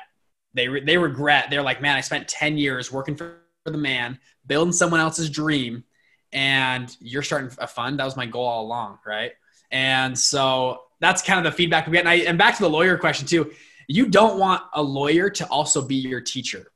They 0.54 0.68
re- 0.68 0.84
they 0.84 0.98
regret. 0.98 1.48
They're 1.50 1.62
like, 1.62 1.82
man, 1.82 1.96
I 1.96 2.02
spent 2.02 2.28
ten 2.28 2.58
years 2.58 2.92
working 2.92 3.16
for 3.16 3.42
the 3.66 3.78
man, 3.78 4.18
building 4.48 4.72
someone 4.72 5.00
else's 5.00 5.30
dream, 5.30 5.84
and 6.32 6.96
you're 7.00 7.22
starting 7.22 7.52
a 7.60 7.68
fund. 7.68 8.00
That 8.00 8.06
was 8.06 8.18
my 8.18 8.26
goal 8.26 8.46
all 8.46 8.66
along, 8.66 9.00
right? 9.06 9.34
And 9.72 10.18
so 10.18 10.84
that's 11.00 11.22
kind 11.22 11.38
of 11.38 11.52
the 11.52 11.56
feedback 11.56 11.86
we 11.86 11.94
get. 11.94 12.00
And, 12.00 12.10
I, 12.10 12.16
and 12.16 12.38
back 12.38 12.56
to 12.56 12.64
the 12.64 12.70
lawyer 12.70 12.98
question 12.98 13.28
too. 13.28 13.52
You 13.88 14.08
don't 14.08 14.40
want 14.40 14.64
a 14.74 14.82
lawyer 14.82 15.30
to 15.30 15.46
also 15.48 15.82
be 15.82 15.96
your 15.96 16.22
teacher 16.22 16.72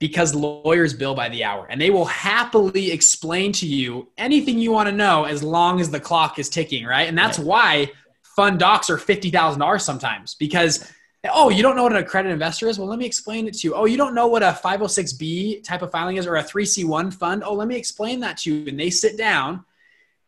because 0.00 0.34
lawyers 0.34 0.94
bill 0.94 1.14
by 1.14 1.28
the 1.28 1.44
hour 1.44 1.66
and 1.70 1.80
they 1.80 1.90
will 1.90 2.06
happily 2.06 2.90
explain 2.90 3.52
to 3.52 3.66
you 3.66 4.08
anything 4.18 4.58
you 4.58 4.72
want 4.72 4.88
to 4.88 4.94
know 4.94 5.24
as 5.24 5.42
long 5.42 5.80
as 5.80 5.90
the 5.90 6.00
clock 6.00 6.38
is 6.38 6.48
ticking, 6.48 6.84
right? 6.84 7.06
And 7.06 7.16
that's 7.16 7.38
why 7.38 7.92
fund 8.22 8.58
docs 8.58 8.90
are 8.90 8.96
$50,000 8.96 9.80
sometimes 9.80 10.34
because 10.34 10.90
oh, 11.34 11.50
you 11.50 11.62
don't 11.62 11.76
know 11.76 11.82
what 11.82 11.92
an 11.92 11.98
accredited 11.98 12.32
investor 12.32 12.66
is? 12.66 12.78
Well, 12.78 12.88
let 12.88 12.98
me 12.98 13.04
explain 13.04 13.46
it 13.46 13.52
to 13.58 13.68
you. 13.68 13.74
Oh, 13.74 13.84
you 13.84 13.98
don't 13.98 14.14
know 14.14 14.26
what 14.26 14.42
a 14.42 14.58
506B 14.64 15.62
type 15.62 15.82
of 15.82 15.90
filing 15.90 16.16
is 16.16 16.26
or 16.26 16.36
a 16.36 16.42
3C1 16.42 17.12
fund? 17.12 17.44
Oh, 17.44 17.52
let 17.52 17.68
me 17.68 17.76
explain 17.76 18.20
that 18.20 18.38
to 18.38 18.54
you. 18.54 18.66
And 18.66 18.80
they 18.80 18.88
sit 18.88 19.18
down 19.18 19.64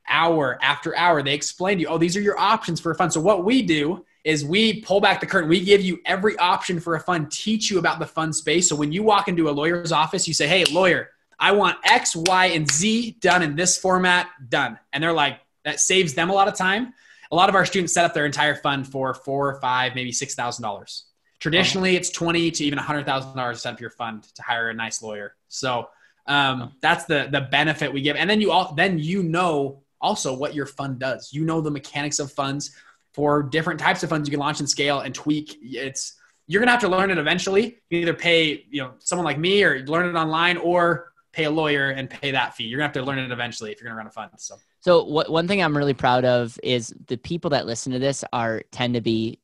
hour 0.06 0.58
after 0.60 0.94
hour. 0.94 1.22
They 1.22 1.32
explain 1.32 1.78
to 1.78 1.82
you, 1.82 1.88
oh, 1.88 1.96
these 1.96 2.14
are 2.14 2.20
your 2.20 2.38
options 2.38 2.78
for 2.78 2.90
a 2.90 2.94
fund. 2.94 3.10
So 3.10 3.22
what 3.22 3.42
we 3.42 3.62
do 3.62 4.04
is 4.24 4.44
we 4.44 4.80
pull 4.82 5.00
back 5.00 5.20
the 5.20 5.26
curtain. 5.26 5.48
We 5.48 5.64
give 5.64 5.80
you 5.80 6.00
every 6.06 6.36
option 6.38 6.78
for 6.78 6.94
a 6.94 7.00
fund, 7.00 7.30
teach 7.30 7.70
you 7.70 7.78
about 7.78 7.98
the 7.98 8.06
fund 8.06 8.34
space. 8.34 8.68
So 8.68 8.76
when 8.76 8.92
you 8.92 9.02
walk 9.02 9.28
into 9.28 9.48
a 9.48 9.52
lawyer's 9.52 9.92
office, 9.92 10.28
you 10.28 10.34
say, 10.34 10.46
hey, 10.46 10.64
lawyer, 10.66 11.10
I 11.38 11.52
want 11.52 11.78
X, 11.84 12.14
Y, 12.14 12.46
and 12.46 12.70
Z 12.70 13.16
done 13.20 13.42
in 13.42 13.56
this 13.56 13.76
format, 13.76 14.28
done. 14.48 14.78
And 14.92 15.02
they're 15.02 15.12
like, 15.12 15.40
that 15.64 15.80
saves 15.80 16.14
them 16.14 16.30
a 16.30 16.32
lot 16.32 16.48
of 16.48 16.54
time. 16.54 16.92
A 17.30 17.34
lot 17.34 17.48
of 17.48 17.54
our 17.54 17.64
students 17.64 17.92
set 17.92 18.04
up 18.04 18.14
their 18.14 18.26
entire 18.26 18.54
fund 18.54 18.86
for 18.86 19.14
four, 19.14 19.48
or 19.48 19.60
five, 19.60 19.94
maybe 19.94 20.12
six 20.12 20.34
thousand 20.34 20.62
dollars. 20.62 21.04
Traditionally, 21.40 21.96
it's 21.96 22.10
twenty 22.10 22.50
to 22.50 22.64
even 22.64 22.78
a 22.78 22.82
hundred 22.82 23.06
thousand 23.06 23.36
dollars 23.36 23.56
to 23.56 23.60
set 23.62 23.74
up 23.74 23.80
your 23.80 23.90
fund 23.90 24.22
to 24.34 24.42
hire 24.42 24.68
a 24.70 24.74
nice 24.74 25.02
lawyer. 25.02 25.34
So 25.48 25.88
um, 26.26 26.72
that's 26.80 27.06
the 27.06 27.28
the 27.30 27.40
benefit 27.40 27.92
we 27.92 28.02
give, 28.02 28.16
and 28.16 28.28
then 28.28 28.40
you 28.40 28.52
all 28.52 28.74
then 28.74 28.98
you 28.98 29.22
know 29.22 29.82
also 30.00 30.34
what 30.36 30.54
your 30.54 30.66
fund 30.66 30.98
does. 30.98 31.32
You 31.32 31.44
know 31.44 31.60
the 31.60 31.70
mechanics 31.70 32.18
of 32.18 32.30
funds 32.30 32.76
for 33.14 33.42
different 33.42 33.78
types 33.78 34.02
of 34.02 34.10
funds 34.10 34.28
you 34.28 34.30
can 34.30 34.40
launch 34.40 34.60
and 34.60 34.68
scale 34.68 35.00
and 35.00 35.14
tweak. 35.14 35.58
It's 35.62 36.14
you're 36.46 36.60
gonna 36.60 36.72
have 36.72 36.80
to 36.80 36.88
learn 36.88 37.10
it 37.10 37.18
eventually. 37.18 37.78
You 37.90 38.00
either 38.00 38.14
pay 38.14 38.66
you 38.70 38.82
know 38.82 38.92
someone 38.98 39.24
like 39.24 39.38
me 39.38 39.62
or 39.62 39.80
learn 39.86 40.06
it 40.06 40.18
online 40.18 40.56
or 40.56 41.12
pay 41.32 41.44
a 41.44 41.50
lawyer 41.50 41.90
and 41.90 42.08
pay 42.10 42.30
that 42.30 42.54
fee. 42.54 42.64
You're 42.64 42.78
gonna 42.78 42.88
have 42.88 42.94
to 42.94 43.02
learn 43.02 43.18
it 43.18 43.30
eventually 43.30 43.72
if 43.72 43.80
you're 43.80 43.88
gonna 43.88 43.98
run 43.98 44.06
a 44.06 44.10
fund. 44.10 44.30
So. 44.38 44.56
So 44.80 45.04
what, 45.04 45.30
one 45.30 45.46
thing 45.46 45.62
I'm 45.62 45.76
really 45.76 45.94
proud 45.94 46.24
of 46.24 46.58
is 46.62 46.92
the 47.06 47.16
people 47.16 47.50
that 47.50 47.66
listen 47.66 47.92
to 47.92 48.00
this 48.00 48.24
are 48.32 48.62
tend 48.72 48.94
to 48.94 49.00
be 49.00 49.38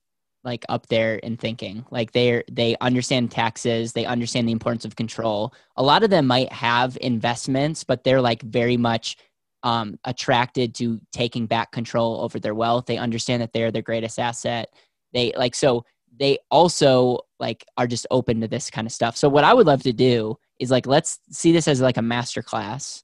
like 0.44 0.64
up 0.68 0.87
there 0.87 1.16
in 1.16 1.37
thinking. 1.37 1.84
Like 1.90 2.12
they're 2.12 2.44
they 2.50 2.76
understand 2.80 3.30
taxes, 3.30 3.92
they 3.92 4.04
understand 4.04 4.48
the 4.48 4.52
importance 4.52 4.84
of 4.84 4.96
control. 4.96 5.52
A 5.76 5.82
lot 5.82 6.02
of 6.02 6.10
them 6.10 6.26
might 6.26 6.52
have 6.52 6.98
investments, 7.00 7.84
but 7.84 8.04
they're 8.04 8.20
like 8.20 8.42
very 8.42 8.76
much 8.76 9.16
um, 9.62 9.98
attracted 10.04 10.74
to 10.76 11.00
taking 11.12 11.46
back 11.46 11.72
control 11.72 12.20
over 12.20 12.38
their 12.38 12.54
wealth. 12.54 12.86
They 12.86 12.98
understand 12.98 13.42
that 13.42 13.52
they're 13.52 13.70
their 13.70 13.82
greatest 13.82 14.18
asset. 14.18 14.68
They 15.12 15.32
like 15.36 15.54
so 15.54 15.84
they 16.18 16.38
also 16.50 17.20
like 17.38 17.64
are 17.76 17.86
just 17.86 18.06
open 18.10 18.40
to 18.40 18.48
this 18.48 18.70
kind 18.70 18.86
of 18.86 18.92
stuff. 18.92 19.16
So 19.16 19.28
what 19.28 19.44
I 19.44 19.54
would 19.54 19.66
love 19.66 19.82
to 19.84 19.92
do 19.92 20.36
is 20.58 20.70
like 20.70 20.87
let's 20.87 21.18
see 21.30 21.52
this 21.52 21.68
as 21.68 21.80
like 21.80 21.96
a 21.96 22.02
master 22.02 22.42
class 22.42 23.02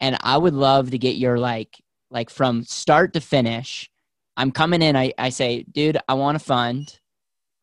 and 0.00 0.16
I 0.20 0.36
would 0.36 0.54
love 0.54 0.90
to 0.90 0.98
get 0.98 1.16
your 1.16 1.38
like 1.38 1.80
like 2.10 2.30
from 2.30 2.62
start 2.64 3.12
to 3.14 3.20
finish. 3.20 3.90
I'm 4.36 4.50
coming 4.50 4.82
in. 4.82 4.96
I, 4.96 5.12
I 5.18 5.30
say, 5.30 5.64
dude, 5.70 5.98
I 6.08 6.14
want 6.14 6.38
to 6.38 6.44
fund. 6.44 6.98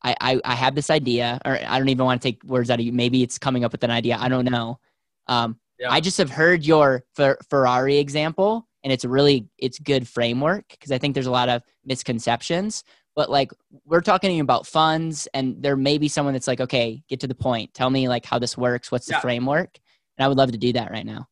I, 0.04 0.16
I, 0.20 0.42
I 0.44 0.56
have 0.56 0.74
this 0.74 0.90
idea, 0.90 1.40
or 1.46 1.60
I 1.68 1.78
don't 1.78 1.90
even 1.90 2.06
want 2.06 2.22
to 2.22 2.28
take 2.28 2.44
words 2.44 2.70
out 2.70 2.80
of 2.80 2.86
you. 2.86 2.92
Maybe 2.92 3.22
it's 3.24 3.38
coming 3.38 3.64
up 3.64 3.72
with 3.72 3.84
an 3.84 3.92
idea. 3.92 4.18
I 4.20 4.30
don't 4.30 4.46
know. 4.46 4.80
Um, 5.28 5.60
yeah. 5.82 5.92
I 5.92 6.00
just 6.00 6.20
have 6.20 6.30
heard 6.30 6.64
your 6.66 7.04
Fer- 7.16 7.40
Ferrari 7.50 7.98
example, 7.98 8.68
and 8.84 8.94
it's 8.94 9.04
really 9.04 9.48
it's 9.58 9.80
good 9.80 10.08
framework 10.08 10.66
because 10.70 10.92
I 10.92 11.00
think 11.00 11.16
there's 11.16 11.28
a 11.28 11.32
lot 11.32 11.50
of 11.50 11.64
misconceptions. 11.84 12.84
But 13.16 13.30
like 13.30 13.52
we're 13.86 14.02
talking 14.02 14.40
about 14.40 14.68
funds, 14.68 15.28
and 15.34 15.62
there 15.62 15.76
may 15.76 15.98
be 15.98 16.08
someone 16.08 16.34
that's 16.34 16.48
like, 16.48 16.62
okay, 16.62 17.04
get 17.10 17.20
to 17.22 17.28
the 17.28 17.36
point. 17.36 17.74
Tell 17.74 17.90
me 17.90 18.08
like 18.08 18.26
how 18.26 18.38
this 18.38 18.56
works. 18.56 18.92
What's 18.92 19.08
the 19.08 19.14
yeah. 19.14 19.22
framework? 19.22 19.80
And 20.18 20.24
I 20.24 20.28
would 20.28 20.38
love 20.38 20.52
to 20.52 20.58
do 20.58 20.74
that 20.74 20.92
right 20.92 21.06
now. 21.06 21.28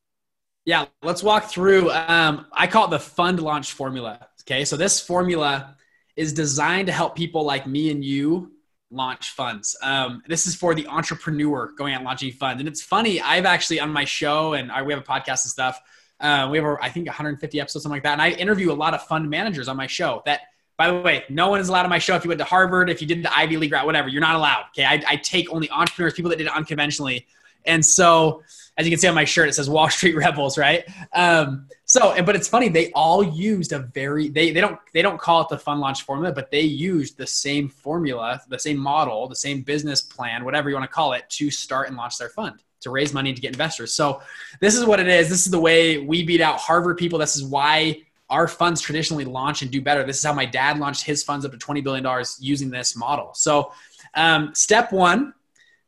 Yeah, 0.64 0.86
let's 1.02 1.22
walk 1.22 1.44
through. 1.44 1.90
Um, 1.90 2.46
I 2.52 2.66
call 2.66 2.86
it 2.86 2.90
the 2.90 2.98
fund 2.98 3.40
launch 3.40 3.72
formula. 3.72 4.28
Okay, 4.42 4.64
so 4.64 4.76
this 4.76 5.00
formula 5.00 5.76
is 6.16 6.32
designed 6.32 6.88
to 6.88 6.92
help 6.92 7.14
people 7.14 7.44
like 7.44 7.66
me 7.66 7.90
and 7.90 8.04
you 8.04 8.52
launch 8.90 9.30
funds. 9.30 9.76
Um, 9.82 10.22
this 10.28 10.46
is 10.46 10.54
for 10.54 10.74
the 10.74 10.86
entrepreneur 10.86 11.72
going 11.76 11.94
out 11.94 12.02
launching 12.02 12.32
funds. 12.32 12.60
And 12.60 12.68
it's 12.68 12.82
funny, 12.82 13.20
I've 13.20 13.44
actually 13.44 13.80
on 13.80 13.92
my 13.92 14.04
show 14.04 14.54
and 14.54 14.70
I, 14.70 14.82
we 14.82 14.92
have 14.92 15.02
a 15.02 15.04
podcast 15.04 15.44
and 15.44 15.50
stuff. 15.50 15.80
Uh, 16.18 16.48
we 16.50 16.58
have, 16.58 16.76
I 16.82 16.90
think, 16.90 17.06
150 17.06 17.60
episodes, 17.60 17.82
something 17.82 17.96
like 17.96 18.02
that. 18.02 18.12
And 18.12 18.22
I 18.22 18.30
interview 18.30 18.72
a 18.72 18.74
lot 18.74 18.92
of 18.92 19.02
fund 19.04 19.30
managers 19.30 19.68
on 19.68 19.76
my 19.76 19.86
show 19.86 20.22
that, 20.26 20.40
by 20.76 20.90
the 20.90 21.00
way, 21.00 21.24
no 21.28 21.48
one 21.48 21.60
is 21.60 21.68
allowed 21.68 21.84
on 21.84 21.90
my 21.90 21.98
show. 21.98 22.14
If 22.16 22.24
you 22.24 22.28
went 22.28 22.40
to 22.40 22.44
Harvard, 22.44 22.90
if 22.90 23.00
you 23.00 23.06
did 23.06 23.22
the 23.22 23.34
Ivy 23.34 23.56
League 23.56 23.72
route, 23.72 23.86
whatever, 23.86 24.08
you're 24.08 24.20
not 24.20 24.34
allowed. 24.34 24.64
Okay. 24.70 24.84
I, 24.84 25.02
I 25.06 25.16
take 25.16 25.50
only 25.50 25.70
entrepreneurs, 25.70 26.14
people 26.14 26.30
that 26.30 26.36
did 26.36 26.46
it 26.46 26.52
unconventionally. 26.54 27.26
And 27.64 27.84
so 27.84 28.42
as 28.76 28.86
you 28.86 28.90
can 28.90 28.98
see 28.98 29.08
on 29.08 29.14
my 29.14 29.24
shirt, 29.24 29.48
it 29.48 29.54
says 29.54 29.68
Wall 29.68 29.88
Street 29.90 30.16
Rebels, 30.16 30.58
right? 30.58 30.84
Um, 31.12 31.68
so, 31.90 32.22
but 32.22 32.36
it's 32.36 32.46
funny, 32.46 32.68
they 32.68 32.92
all 32.92 33.20
used 33.20 33.72
a 33.72 33.80
very 33.80 34.28
they 34.28 34.52
they 34.52 34.60
don't 34.60 34.78
they 34.92 35.02
don't 35.02 35.18
call 35.18 35.40
it 35.40 35.48
the 35.48 35.58
fund 35.58 35.80
launch 35.80 36.02
formula, 36.02 36.32
but 36.32 36.48
they 36.48 36.60
used 36.60 37.16
the 37.16 37.26
same 37.26 37.68
formula, 37.68 38.40
the 38.48 38.60
same 38.60 38.76
model, 38.76 39.26
the 39.26 39.34
same 39.34 39.62
business 39.62 40.00
plan, 40.00 40.44
whatever 40.44 40.68
you 40.68 40.76
want 40.76 40.88
to 40.88 40.94
call 40.94 41.14
it, 41.14 41.28
to 41.30 41.50
start 41.50 41.88
and 41.88 41.96
launch 41.96 42.16
their 42.16 42.28
fund 42.28 42.62
to 42.82 42.90
raise 42.90 43.12
money 43.12 43.34
to 43.34 43.40
get 43.40 43.50
investors. 43.50 43.92
So 43.92 44.22
this 44.60 44.76
is 44.76 44.84
what 44.84 45.00
it 45.00 45.08
is. 45.08 45.28
This 45.28 45.44
is 45.44 45.50
the 45.50 45.58
way 45.58 45.98
we 45.98 46.22
beat 46.22 46.40
out 46.40 46.58
Harvard 46.58 46.96
people. 46.96 47.18
This 47.18 47.34
is 47.34 47.42
why 47.42 48.02
our 48.28 48.46
funds 48.46 48.80
traditionally 48.80 49.24
launch 49.24 49.62
and 49.62 49.70
do 49.72 49.82
better. 49.82 50.04
This 50.04 50.18
is 50.18 50.22
how 50.22 50.32
my 50.32 50.46
dad 50.46 50.78
launched 50.78 51.02
his 51.02 51.24
funds 51.24 51.44
up 51.44 51.50
to 51.50 51.58
$20 51.58 51.82
billion 51.82 52.24
using 52.38 52.70
this 52.70 52.94
model. 52.94 53.34
So 53.34 53.72
um, 54.14 54.54
step 54.54 54.92
one 54.92 55.34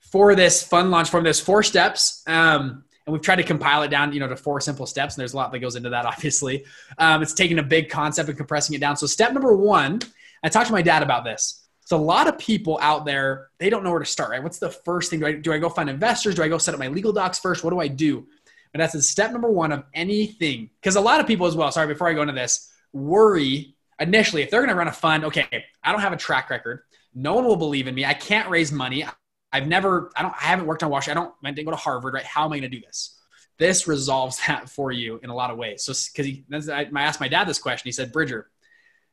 for 0.01 0.35
this 0.35 0.65
fund 0.65 0.91
launch 0.91 1.11
form, 1.11 1.23
there's 1.23 1.39
four 1.39 1.63
steps. 1.63 2.25
Um, 2.27 2.83
and 3.07 3.13
we've 3.13 3.23
tried 3.23 3.37
to 3.37 3.43
compile 3.43 3.83
it 3.83 3.89
down, 3.89 4.13
you 4.13 4.21
know, 4.21 4.29
to 4.29 4.37
four 4.37 4.61
simple 4.61 4.87
steps. 4.87 5.15
And 5.15 5.21
there's 5.21 5.35
a 5.35 5.37
lot 5.37 5.53
that 5.53 5.59
goes 5.59 5.77
into 5.77 5.91
that, 5.91 6.07
obviously. 6.13 6.65
Um, 6.99 7.23
it's 7.23 7.35
taking 7.35 7.59
a 7.59 7.63
big 7.63 7.89
concept 7.89 8.29
and 8.29 8.39
compressing 8.39 8.75
it 8.75 8.81
down. 8.81 8.97
So 8.97 9.07
step 9.07 9.33
number 9.33 9.57
one, 9.57 10.01
I 10.43 10.49
talked 10.49 10.67
to 10.67 10.73
my 10.73 10.83
dad 10.83 11.03
about 11.03 11.25
this. 11.25 11.59
So 11.85 11.97
a 11.97 11.99
lot 11.99 12.29
of 12.29 12.39
people 12.39 12.79
out 12.81 13.05
there, 13.05 13.49
they 13.59 13.69
don't 13.69 13.83
know 13.83 13.91
where 13.91 13.99
to 13.99 14.07
start, 14.07 14.31
right? 14.31 14.43
What's 14.43 14.59
the 14.59 14.71
first 14.71 15.11
thing? 15.11 15.21
Do 15.21 15.27
I, 15.27 15.33
do 15.33 15.53
I 15.53 15.59
go 15.59 15.69
find 15.69 15.91
investors? 15.91 16.37
Do 16.37 16.43
I 16.43 16.49
go 16.49 16.59
set 16.59 16.75
up 16.75 16.81
my 16.81 16.89
legal 16.89 17.13
docs 17.13 17.39
first? 17.39 17.65
What 17.65 17.71
do 17.71 17.81
I 17.81 17.89
do? 17.89 18.27
And 18.73 18.81
that's 18.81 18.93
the 18.93 19.03
step 19.03 19.33
number 19.33 19.51
one 19.51 19.73
of 19.73 19.85
anything. 19.93 20.71
Because 20.81 20.97
a 20.97 21.01
lot 21.01 21.21
of 21.21 21.27
people 21.27 21.47
as 21.47 21.57
well, 21.57 21.71
sorry, 21.73 21.89
before 21.89 22.09
I 22.09 22.15
go 22.15 22.23
into 22.23 22.35
this, 22.35 22.73
worry 22.93 23.75
initially 23.99 24.43
if 24.43 24.51
they're 24.51 24.61
going 24.61 24.71
to 24.71 24.75
run 24.75 24.89
a 24.89 24.93
fund, 24.93 25.25
okay, 25.25 25.47
I 25.83 25.93
don't 25.93 26.01
have 26.01 26.13
a 26.13 26.17
track 26.17 26.51
record. 26.51 26.83
No 27.15 27.35
one 27.35 27.45
will 27.45 27.57
believe 27.57 27.89
in 27.89 27.95
me. 27.95 28.05
I 28.05 28.15
can't 28.15 28.49
raise 28.49 28.73
money. 28.73 29.05
I've 29.53 29.67
never, 29.67 30.11
I 30.17 30.23
don't, 30.23 30.35
I 30.35 30.45
haven't 30.45 30.67
worked 30.67 30.83
on 30.83 30.91
Washington. 30.91 31.19
I 31.19 31.25
don't, 31.25 31.35
I 31.45 31.51
didn't 31.51 31.67
go 31.67 31.73
to 31.73 31.77
Harvard, 31.77 32.15
right? 32.15 32.25
How 32.25 32.45
am 32.45 32.53
I 32.53 32.59
going 32.59 32.71
to 32.71 32.77
do 32.77 32.81
this? 32.81 33.19
This 33.59 33.87
resolves 33.87 34.39
that 34.47 34.69
for 34.69 34.93
you 34.93 35.21
in 35.23 35.31
a 35.31 35.35
lot 35.35 35.51
of 35.51 35.59
ways. 35.59 35.85
So, 35.85 35.93
because 35.93 36.27
he, 36.27 36.45
I 36.71 37.03
asked 37.03 37.21
my 37.21 37.29
dad 37.29 37.47
this 37.47 37.59
question. 37.59 37.87
He 37.89 37.93
said, 37.93 38.13
Bridger, 38.13 38.49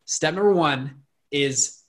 step 0.05 0.33
number 0.33 0.53
one 0.53 1.03
is 1.31 1.83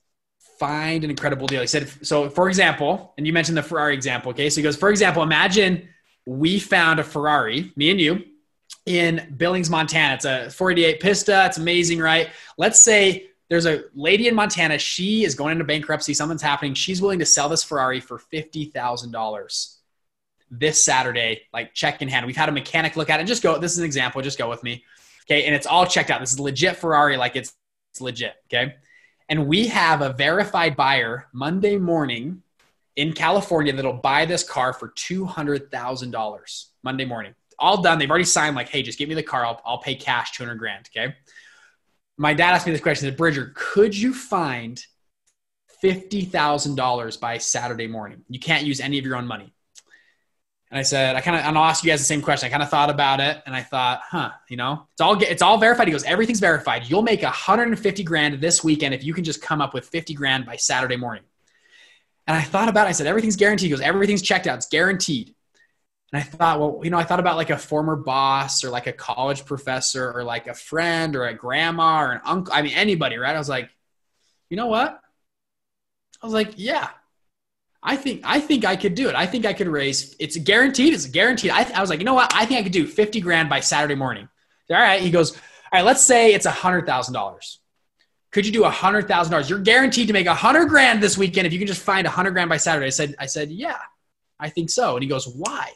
find 0.59 1.05
an 1.05 1.11
incredible 1.11 1.47
deal. 1.47 1.63
He 1.63 1.67
said, 1.67 1.89
so 2.03 2.29
for 2.29 2.49
example, 2.49 3.15
and 3.17 3.27
you 3.27 3.33
mentioned 3.33 3.57
the 3.57 3.63
Ferrari 3.63 3.95
example. 3.95 4.31
Okay. 4.31 4.51
So 4.51 4.57
he 4.57 4.63
goes, 4.63 4.77
for 4.77 4.91
example, 4.91 5.23
imagine 5.23 5.89
we 6.27 6.59
found 6.59 7.01
a 7.01 7.03
Ferrari, 7.03 7.73
me 7.77 7.91
and 7.91 8.01
you, 8.01 8.23
in 8.85 9.35
Billings, 9.37 9.71
Montana. 9.71 10.15
It's 10.15 10.25
a 10.27 10.51
488 10.51 11.01
Pista. 11.01 11.47
It's 11.47 11.57
amazing, 11.57 11.99
right? 11.99 12.29
Let's 12.59 12.79
say 12.79 13.30
there's 13.51 13.67
a 13.67 13.83
lady 13.95 14.29
in 14.29 14.35
Montana. 14.35 14.79
She 14.79 15.25
is 15.25 15.35
going 15.35 15.53
into 15.53 15.65
bankruptcy. 15.65 16.15
Something's 16.15 16.41
happening. 16.41 16.73
She's 16.73 17.03
willing 17.03 17.19
to 17.19 17.27
sell 17.27 17.49
this 17.49 17.65
Ferrari 17.65 18.01
for 18.01 18.19
fifty 18.19 18.67
thousand 18.67 19.11
dollars 19.11 19.79
this 20.53 20.83
Saturday, 20.85 21.43
like 21.53 21.75
check 21.75 22.01
in 22.01 22.09
hand. 22.09 22.27
We've 22.27 22.37
had 22.37 22.49
a 22.49 22.53
mechanic 22.53 22.97
look 22.97 23.11
at 23.11 23.21
it. 23.21 23.27
Just 23.27 23.43
go. 23.43 23.59
This 23.59 23.73
is 23.73 23.79
an 23.79 23.85
example. 23.85 24.23
Just 24.23 24.39
go 24.39 24.49
with 24.49 24.63
me. 24.63 24.85
Okay, 25.25 25.45
and 25.45 25.55
it's 25.55 25.67
all 25.67 25.85
checked 25.85 26.11
out. 26.11 26.21
This 26.21 26.33
is 26.33 26.41
legit 26.41 26.77
Ferrari. 26.77 27.17
Like 27.17 27.35
it's, 27.35 27.53
it's 27.93 28.01
legit. 28.01 28.35
Okay, 28.47 28.77
and 29.29 29.49
we 29.49 29.67
have 29.67 30.01
a 30.01 30.13
verified 30.13 30.77
buyer 30.77 31.27
Monday 31.33 31.77
morning 31.77 32.43
in 32.95 33.13
California 33.13 33.73
that'll 33.73 33.95
buy 33.95 34.27
this 34.27 34.45
car 34.45 34.73
for 34.73 34.89
two 34.95 35.25
hundred 35.25 35.73
thousand 35.73 36.13
dollars 36.13 36.71
Monday 36.85 37.05
morning. 37.05 37.35
All 37.59 37.83
done. 37.83 37.99
They've 37.99 38.09
already 38.09 38.25
signed. 38.25 38.55
Like, 38.55 38.69
hey, 38.69 38.83
just 38.83 38.97
give 38.97 39.09
me 39.09 39.17
the 39.17 39.25
car. 39.25 39.45
I'll, 39.45 39.61
I'll 39.65 39.79
pay 39.79 39.97
cash 39.97 40.31
two 40.31 40.45
hundred 40.45 40.61
grand. 40.61 40.89
Okay 40.95 41.17
my 42.21 42.35
dad 42.35 42.53
asked 42.53 42.67
me 42.67 42.73
this 42.73 42.83
question: 42.83 43.09
said, 43.09 43.17
Bridger, 43.17 43.53
could 43.55 43.97
you 43.97 44.13
find 44.13 44.85
fifty 45.81 46.27
thousand 46.27 46.75
dollars 46.75 47.17
by 47.17 47.39
Saturday 47.39 47.87
morning? 47.87 48.25
You 48.29 48.39
can't 48.39 48.67
use 48.67 48.79
any 48.79 48.99
of 48.99 49.07
your 49.07 49.17
own 49.17 49.27
money. 49.27 49.55
And 50.71 50.79
I 50.79 50.83
said, 50.83 51.17
I 51.17 51.23
kind 51.23 51.37
of, 51.37 51.45
and 51.45 51.57
I'll 51.57 51.65
ask 51.65 51.83
you 51.83 51.91
guys 51.91 51.99
the 51.99 52.05
same 52.05 52.21
question. 52.21 52.47
I 52.47 52.51
kind 52.51 52.63
of 52.63 52.69
thought 52.69 52.91
about 52.91 53.21
it, 53.21 53.43
and 53.47 53.57
I 53.57 53.63
thought, 53.63 54.03
huh, 54.05 54.33
you 54.51 54.59
know, 54.59 54.87
it's 54.93 55.01
all 55.01 55.21
it's 55.21 55.41
all 55.41 55.57
verified. 55.57 55.89
He 55.89 55.93
goes, 55.93 56.05
everything's 56.05 56.41
verified. 56.41 56.89
You'll 56.91 57.01
make 57.01 57.23
150 57.23 58.05
grand 58.05 58.39
this 58.39 58.63
weekend 58.63 58.93
if 58.93 59.03
you 59.03 59.15
can 59.15 59.25
just 59.25 59.41
come 59.41 59.63
up 59.63 59.73
with 59.73 59.89
50 59.89 60.13
grand 60.13 60.45
by 60.45 60.57
Saturday 60.57 60.97
morning. 60.97 61.25
And 62.27 62.37
I 62.37 62.43
thought 62.43 62.69
about 62.69 62.87
it. 62.87 62.91
I 62.91 62.93
said, 62.93 63.07
everything's 63.07 63.37
guaranteed. 63.37 63.71
He 63.71 63.71
goes, 63.71 63.81
everything's 63.81 64.23
checked 64.23 64.47
out. 64.47 64.59
It's 64.59 64.69
guaranteed. 64.69 65.35
And 66.13 66.21
I 66.21 66.25
thought, 66.25 66.59
well, 66.59 66.81
you 66.83 66.91
know, 66.91 66.99
I 66.99 67.05
thought 67.05 67.21
about 67.21 67.37
like 67.37 67.51
a 67.51 67.59
former 67.59 67.95
boss 67.95 68.65
or 68.65 68.71
like 68.71 68.89
a 68.89 68.93
college 68.93 69.45
professor 69.45 70.13
or 70.13 70.25
like 70.25 70.49
a 70.49 70.55
friend 70.55 71.15
or 71.15 71.27
a 71.27 71.35
grandma 71.35 72.03
or 72.03 72.13
an 72.13 72.21
uncle. 72.25 72.53
I 72.53 72.63
mean, 72.63 72.75
anybody, 72.75 73.17
right? 73.17 73.35
I 73.35 73.39
was 73.39 73.49
like, 73.49 73.71
you 74.49 74.57
know 74.57 74.67
what? 74.67 75.01
I 76.21 76.27
was 76.27 76.35
like, 76.35 76.55
yeah, 76.57 76.89
I 77.83 77.97
think 77.97 78.23
I 78.25 78.41
think 78.41 78.65
I 78.65 78.77
could 78.77 78.95
do 78.95 79.09
it. 79.09 79.15
I 79.15 79.27
think 79.27 79.47
I 79.47 79.53
could 79.53 79.69
raise. 79.69 80.17
It's 80.19 80.37
guaranteed. 80.37 80.93
It's 80.93 81.07
guaranteed. 81.07 81.53
I, 81.53 81.63
I 81.75 81.81
was 81.81 81.89
like, 81.89 82.01
you 82.01 82.05
know 82.05 82.15
what? 82.15 82.33
I 82.35 82.45
think 82.45 82.61
I 82.61 82.63
could 82.63 82.73
do 82.73 82.87
fifty 82.87 83.21
grand 83.21 83.49
by 83.49 83.61
Saturday 83.61 83.95
morning. 83.95 84.29
All 84.69 84.77
right. 84.77 85.01
He 85.01 85.11
goes, 85.11 85.33
all 85.33 85.41
right. 85.73 85.85
Let's 85.85 86.05
say 86.05 86.35
it's 86.35 86.47
a 86.47 86.51
hundred 86.51 86.87
thousand 86.87 87.15
dollars. 87.15 87.61
Could 88.33 88.47
you 88.47 88.53
do 88.53 88.65
a 88.65 88.71
hundred 88.71 89.09
thousand 89.09 89.31
dollars? 89.31 89.49
You're 89.49 89.61
guaranteed 89.61 90.09
to 90.09 90.13
make 90.13 90.27
a 90.27 90.35
hundred 90.35 90.67
grand 90.67 91.03
this 91.03 91.17
weekend 91.17 91.47
if 91.47 91.53
you 91.53 91.59
can 91.59 91.69
just 91.69 91.83
find 91.83 92.07
a 92.07 92.11
hundred 92.11 92.33
grand 92.33 92.51
by 92.51 92.59
Saturday. 92.59 92.87
I 92.87 92.91
said, 92.91 93.15
I 93.19 93.27
said, 93.27 93.51
yeah, 93.51 93.79
I 94.39 94.51
think 94.51 94.71
so. 94.71 94.95
And 94.97 95.03
he 95.03 95.09
goes, 95.09 95.27
why? 95.27 95.71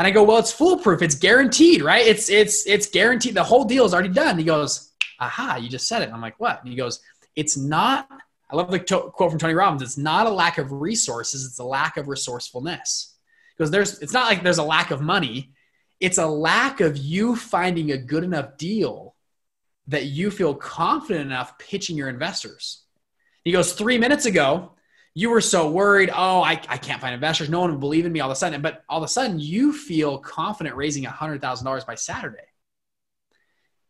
And 0.00 0.06
I 0.06 0.12
go, 0.12 0.22
well, 0.22 0.38
it's 0.38 0.50
foolproof. 0.50 1.02
It's 1.02 1.14
guaranteed, 1.14 1.82
right? 1.82 2.06
It's 2.06 2.30
it's 2.30 2.66
it's 2.66 2.88
guaranteed. 2.88 3.34
The 3.34 3.44
whole 3.44 3.64
deal 3.64 3.84
is 3.84 3.92
already 3.92 4.08
done. 4.08 4.38
he 4.38 4.44
goes, 4.44 4.92
aha, 5.18 5.56
you 5.56 5.68
just 5.68 5.86
said 5.86 6.00
it. 6.00 6.06
And 6.06 6.14
I'm 6.14 6.22
like, 6.22 6.40
what? 6.40 6.58
And 6.58 6.70
he 6.70 6.74
goes, 6.74 7.00
it's 7.36 7.58
not 7.58 8.08
I 8.48 8.56
love 8.56 8.70
the 8.70 8.78
to- 8.78 9.10
quote 9.12 9.30
from 9.30 9.38
Tony 9.38 9.52
Robbins. 9.52 9.82
It's 9.82 9.98
not 9.98 10.26
a 10.26 10.30
lack 10.30 10.56
of 10.56 10.72
resources; 10.72 11.44
it's 11.44 11.58
a 11.58 11.64
lack 11.64 11.98
of 11.98 12.08
resourcefulness. 12.08 13.14
Because 13.54 13.70
there's, 13.70 13.98
it's 13.98 14.14
not 14.14 14.26
like 14.26 14.42
there's 14.42 14.56
a 14.56 14.62
lack 14.62 14.90
of 14.90 15.02
money. 15.02 15.52
It's 16.00 16.16
a 16.16 16.26
lack 16.26 16.80
of 16.80 16.96
you 16.96 17.36
finding 17.36 17.92
a 17.92 17.98
good 17.98 18.24
enough 18.24 18.56
deal 18.56 19.14
that 19.88 20.06
you 20.06 20.30
feel 20.30 20.54
confident 20.54 21.26
enough 21.26 21.58
pitching 21.58 21.98
your 21.98 22.08
investors. 22.08 22.84
He 23.44 23.52
goes, 23.52 23.74
three 23.74 23.98
minutes 23.98 24.24
ago, 24.24 24.72
you 25.14 25.30
were 25.30 25.40
so 25.40 25.70
worried. 25.70 26.10
Oh, 26.10 26.40
I, 26.42 26.52
I 26.68 26.76
can't 26.76 27.00
find 27.00 27.14
investors. 27.14 27.50
No 27.50 27.60
one 27.60 27.72
will 27.72 27.78
believe 27.78 28.06
in 28.06 28.12
me 28.12 28.20
all 28.20 28.30
of 28.30 28.34
a 28.34 28.38
sudden. 28.38 28.62
But 28.62 28.84
all 28.88 28.98
of 28.98 29.04
a 29.04 29.08
sudden, 29.08 29.40
you 29.40 29.72
feel 29.72 30.18
confident 30.18 30.76
raising 30.76 31.04
$100,000 31.04 31.86
by 31.86 31.94
Saturday. 31.94 32.38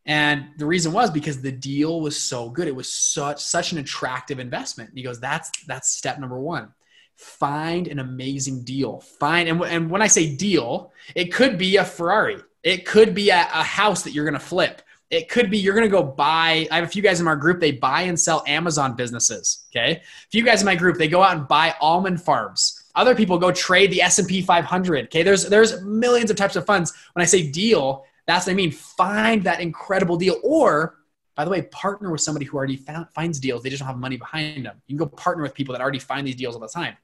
And 0.06 0.46
the 0.56 0.66
reason 0.66 0.92
was 0.92 1.11
because 1.11 1.42
the 1.42 1.52
deal 1.52 2.00
was 2.00 2.20
so 2.20 2.48
good. 2.48 2.68
It 2.68 2.74
was 2.74 2.92
such 2.92 3.40
such 3.40 3.72
an 3.72 3.78
attractive 3.78 4.40
investment. 4.40 4.90
He 4.94 5.02
goes, 5.02 5.20
that's 5.20 5.50
that's 5.66 5.90
step 5.90 6.18
number 6.18 6.40
one. 6.40 6.72
Find 7.16 7.87
an 7.87 7.98
amazing 7.98 8.64
deal. 8.64 9.00
Find 9.00 9.48
and, 9.48 9.62
and 9.62 9.90
when 9.90 10.00
I 10.00 10.06
say 10.06 10.35
deal, 10.35 10.92
it 11.14 11.33
could 11.33 11.59
be 11.59 11.76
a 11.76 11.85
Ferrari. 11.85 12.38
It 12.62 12.87
could 12.87 13.14
be 13.14 13.30
a, 13.30 13.40
a 13.40 13.62
house 13.62 14.02
that 14.02 14.12
you're 14.12 14.24
gonna 14.24 14.38
flip. 14.40 14.83
It 15.11 15.29
could 15.29 15.51
be 15.51 15.59
you're 15.59 15.75
going 15.75 15.87
to 15.87 15.90
go 15.90 16.03
buy. 16.03 16.68
I 16.70 16.77
have 16.77 16.85
a 16.85 16.88
few 16.88 17.03
guys 17.03 17.18
in 17.18 17.27
my 17.27 17.35
group. 17.35 17.59
They 17.59 17.73
buy 17.73 18.03
and 18.03 18.18
sell 18.18 18.44
Amazon 18.46 18.94
businesses. 18.94 19.66
Okay, 19.70 19.96
a 19.96 20.29
few 20.31 20.44
guys 20.44 20.62
in 20.62 20.66
my 20.66 20.77
group. 20.77 20.99
They 20.99 21.09
go 21.09 21.23
out 21.23 21.37
and 21.37 21.49
buy 21.49 21.75
almond 21.81 22.23
farms. 22.23 22.85
Other 22.94 23.14
people 23.14 23.38
go 23.38 23.51
trade 23.51 23.90
the 23.90 24.03
S 24.03 24.18
and 24.18 24.29
P 24.29 24.40
500. 24.40 25.07
Okay, 25.07 25.23
there's 25.23 25.49
there's 25.49 25.83
millions 25.83 26.31
of 26.31 26.37
types 26.37 26.55
of 26.55 26.64
funds. 26.64 26.92
When 27.14 27.23
I 27.23 27.27
say 27.27 27.51
deal, 27.51 28.05
that's 28.27 28.46
what 28.46 28.53
I 28.53 28.55
mean. 28.55 28.70
Find 28.70 29.42
that 29.44 29.61
incredible 29.61 30.16
deal. 30.16 30.37
Or, 30.44 30.99
by 31.35 31.44
the 31.44 31.51
way, 31.51 31.62
partner 31.62 32.12
with 32.12 32.20
somebody 32.20 32.46
who 32.46 32.57
already 32.57 32.77
found, 32.77 33.09
finds 33.11 33.40
deals. 33.40 33.64
They 33.64 33.70
just 33.70 33.81
don't 33.81 33.88
have 33.88 33.99
money 33.99 34.16
behind 34.16 34.66
them. 34.66 34.81
You 34.87 34.96
can 34.96 35.09
go 35.09 35.16
partner 35.16 35.42
with 35.42 35.55
people 35.55 35.73
that 35.73 35.83
already 35.83 35.99
find 35.99 36.25
these 36.27 36.37
deals 36.37 36.55
all 36.55 36.61
the 36.61 36.68
time. 36.68 36.96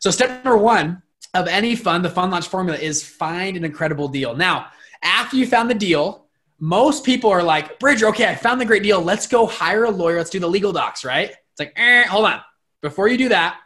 So, 0.00 0.10
step 0.10 0.44
number 0.44 0.58
one 0.58 1.02
of 1.32 1.48
any 1.48 1.74
fund, 1.76 2.04
the 2.04 2.10
fund 2.10 2.32
launch 2.32 2.48
formula 2.48 2.78
is 2.78 3.02
find 3.02 3.56
an 3.56 3.64
incredible 3.64 4.08
deal. 4.08 4.36
Now, 4.36 4.66
after 5.02 5.36
you 5.36 5.46
found 5.46 5.70
the 5.70 5.74
deal, 5.74 6.25
most 6.58 7.04
people 7.04 7.30
are 7.30 7.42
like, 7.42 7.78
Bridger, 7.78 8.06
okay, 8.08 8.28
I 8.28 8.34
found 8.34 8.60
the 8.60 8.64
great 8.64 8.82
deal. 8.82 9.00
Let's 9.00 9.26
go 9.26 9.46
hire 9.46 9.84
a 9.84 9.90
lawyer. 9.90 10.18
Let's 10.18 10.30
do 10.30 10.40
the 10.40 10.48
legal 10.48 10.72
docs, 10.72 11.04
right? 11.04 11.30
It's 11.30 11.60
like, 11.60 11.72
eh, 11.76 12.04
hold 12.04 12.26
on. 12.26 12.40
Before 12.82 13.08
you 13.08 13.18
do 13.18 13.28
that, 13.30 13.58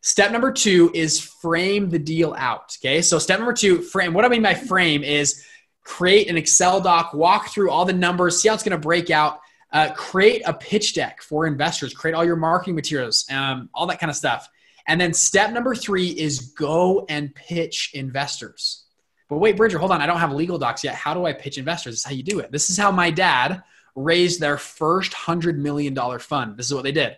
step 0.00 0.32
number 0.32 0.52
two 0.52 0.90
is 0.94 1.20
frame 1.20 1.90
the 1.90 1.98
deal 1.98 2.34
out. 2.36 2.76
Okay. 2.80 3.02
So, 3.02 3.18
step 3.18 3.38
number 3.38 3.52
two, 3.52 3.82
frame. 3.82 4.14
What 4.14 4.24
I 4.24 4.28
mean 4.28 4.42
by 4.42 4.54
frame 4.54 5.02
is 5.02 5.44
create 5.82 6.28
an 6.28 6.36
Excel 6.36 6.80
doc, 6.80 7.12
walk 7.12 7.48
through 7.48 7.70
all 7.70 7.84
the 7.84 7.92
numbers, 7.92 8.40
see 8.40 8.48
how 8.48 8.54
it's 8.54 8.62
going 8.62 8.72
to 8.72 8.78
break 8.78 9.10
out. 9.10 9.40
Uh, 9.72 9.92
create 9.92 10.40
a 10.46 10.54
pitch 10.54 10.94
deck 10.94 11.20
for 11.20 11.48
investors, 11.48 11.92
create 11.92 12.14
all 12.14 12.24
your 12.24 12.36
marketing 12.36 12.76
materials, 12.76 13.24
um, 13.28 13.68
all 13.74 13.88
that 13.88 13.98
kind 13.98 14.08
of 14.08 14.14
stuff. 14.14 14.48
And 14.86 15.00
then 15.00 15.12
step 15.12 15.52
number 15.52 15.74
three 15.74 16.10
is 16.10 16.52
go 16.52 17.04
and 17.08 17.34
pitch 17.34 17.90
investors. 17.92 18.83
But 19.28 19.38
wait, 19.38 19.56
Bridger, 19.56 19.78
hold 19.78 19.92
on. 19.92 20.00
I 20.00 20.06
don't 20.06 20.18
have 20.18 20.32
legal 20.32 20.58
docs 20.58 20.84
yet. 20.84 20.94
How 20.94 21.14
do 21.14 21.24
I 21.24 21.32
pitch 21.32 21.58
investors? 21.58 21.94
This 21.94 22.00
is 22.00 22.04
how 22.04 22.12
you 22.12 22.22
do 22.22 22.40
it. 22.40 22.52
This 22.52 22.70
is 22.70 22.76
how 22.76 22.90
my 22.90 23.10
dad 23.10 23.62
raised 23.94 24.40
their 24.40 24.58
first 24.58 25.12
$100 25.12 25.56
million 25.56 25.94
fund. 26.18 26.56
This 26.56 26.66
is 26.66 26.74
what 26.74 26.84
they 26.84 26.92
did. 26.92 27.16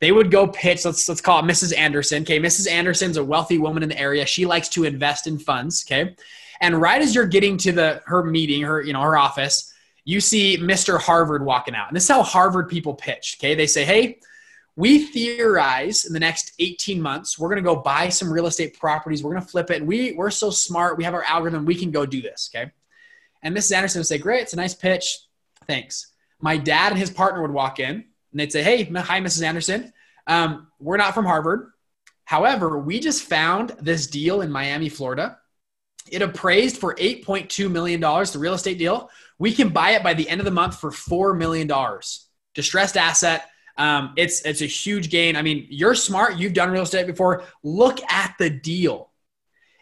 They 0.00 0.12
would 0.12 0.30
go 0.30 0.46
pitch, 0.46 0.84
let's, 0.84 1.08
let's 1.08 1.20
call 1.20 1.40
it 1.40 1.50
Mrs. 1.50 1.76
Anderson. 1.76 2.22
Okay. 2.22 2.38
Mrs. 2.38 2.70
Anderson's 2.70 3.16
a 3.16 3.24
wealthy 3.24 3.58
woman 3.58 3.82
in 3.82 3.88
the 3.88 3.98
area. 3.98 4.24
She 4.26 4.46
likes 4.46 4.68
to 4.70 4.84
invest 4.84 5.26
in 5.26 5.38
funds. 5.38 5.84
Okay. 5.86 6.14
And 6.60 6.80
right 6.80 7.00
as 7.00 7.14
you're 7.14 7.26
getting 7.26 7.56
to 7.58 7.72
the 7.72 8.02
her 8.06 8.24
meeting, 8.24 8.62
her 8.62 8.82
you 8.82 8.92
know 8.92 9.02
her 9.02 9.16
office, 9.16 9.72
you 10.04 10.20
see 10.20 10.58
Mr. 10.58 11.00
Harvard 11.00 11.44
walking 11.44 11.74
out. 11.74 11.88
And 11.88 11.96
this 11.96 12.04
is 12.04 12.10
how 12.10 12.22
Harvard 12.22 12.68
people 12.68 12.94
pitch. 12.94 13.36
Okay, 13.38 13.54
they 13.54 13.66
say, 13.66 13.84
"Hey, 13.84 14.18
we 14.78 15.00
theorize 15.06 16.04
in 16.04 16.12
the 16.12 16.20
next 16.20 16.52
18 16.60 17.02
months 17.02 17.36
we're 17.36 17.48
going 17.48 17.60
to 17.60 17.68
go 17.68 17.74
buy 17.74 18.08
some 18.10 18.32
real 18.32 18.46
estate 18.46 18.78
properties. 18.78 19.24
We're 19.24 19.32
going 19.32 19.42
to 19.42 19.48
flip 19.48 19.72
it, 19.72 19.78
and 19.78 19.88
we 19.88 20.12
we're 20.12 20.30
so 20.30 20.50
smart. 20.50 20.96
We 20.96 21.02
have 21.02 21.14
our 21.14 21.24
algorithm. 21.24 21.64
We 21.64 21.74
can 21.74 21.90
go 21.90 22.06
do 22.06 22.22
this." 22.22 22.48
Okay. 22.54 22.70
And 23.42 23.56
Mrs. 23.56 23.74
Anderson 23.74 23.98
would 23.98 24.06
say, 24.06 24.18
"Great, 24.18 24.42
it's 24.42 24.52
a 24.52 24.56
nice 24.56 24.74
pitch. 24.74 25.18
Thanks." 25.66 26.12
My 26.40 26.56
dad 26.56 26.92
and 26.92 26.98
his 26.98 27.10
partner 27.10 27.42
would 27.42 27.50
walk 27.50 27.80
in, 27.80 27.90
and 27.96 28.04
they'd 28.34 28.52
say, 28.52 28.62
"Hey, 28.62 28.84
hi, 28.84 29.20
Mrs. 29.20 29.42
Anderson. 29.42 29.92
Um, 30.28 30.68
we're 30.78 30.96
not 30.96 31.12
from 31.12 31.24
Harvard. 31.24 31.72
However, 32.24 32.78
we 32.78 33.00
just 33.00 33.24
found 33.24 33.70
this 33.80 34.06
deal 34.06 34.42
in 34.42 34.50
Miami, 34.52 34.90
Florida. 34.90 35.38
It 36.08 36.22
appraised 36.22 36.76
for 36.76 36.94
$8.2 36.94 37.68
million, 37.68 38.00
the 38.00 38.38
real 38.38 38.54
estate 38.54 38.78
deal. 38.78 39.10
We 39.40 39.52
can 39.52 39.70
buy 39.70 39.92
it 39.92 40.04
by 40.04 40.14
the 40.14 40.28
end 40.28 40.40
of 40.40 40.44
the 40.44 40.52
month 40.52 40.78
for 40.78 40.90
$4 40.90 41.36
million. 41.36 41.68
Distressed 42.54 42.96
asset. 42.96 43.50
Um, 43.78 44.12
it's, 44.16 44.42
it's 44.42 44.60
a 44.60 44.66
huge 44.66 45.08
gain. 45.08 45.36
I 45.36 45.42
mean, 45.42 45.66
you're 45.70 45.94
smart. 45.94 46.36
You've 46.36 46.52
done 46.52 46.70
real 46.70 46.82
estate 46.82 47.06
before. 47.06 47.44
Look 47.62 48.02
at 48.10 48.34
the 48.38 48.50
deal. 48.50 49.10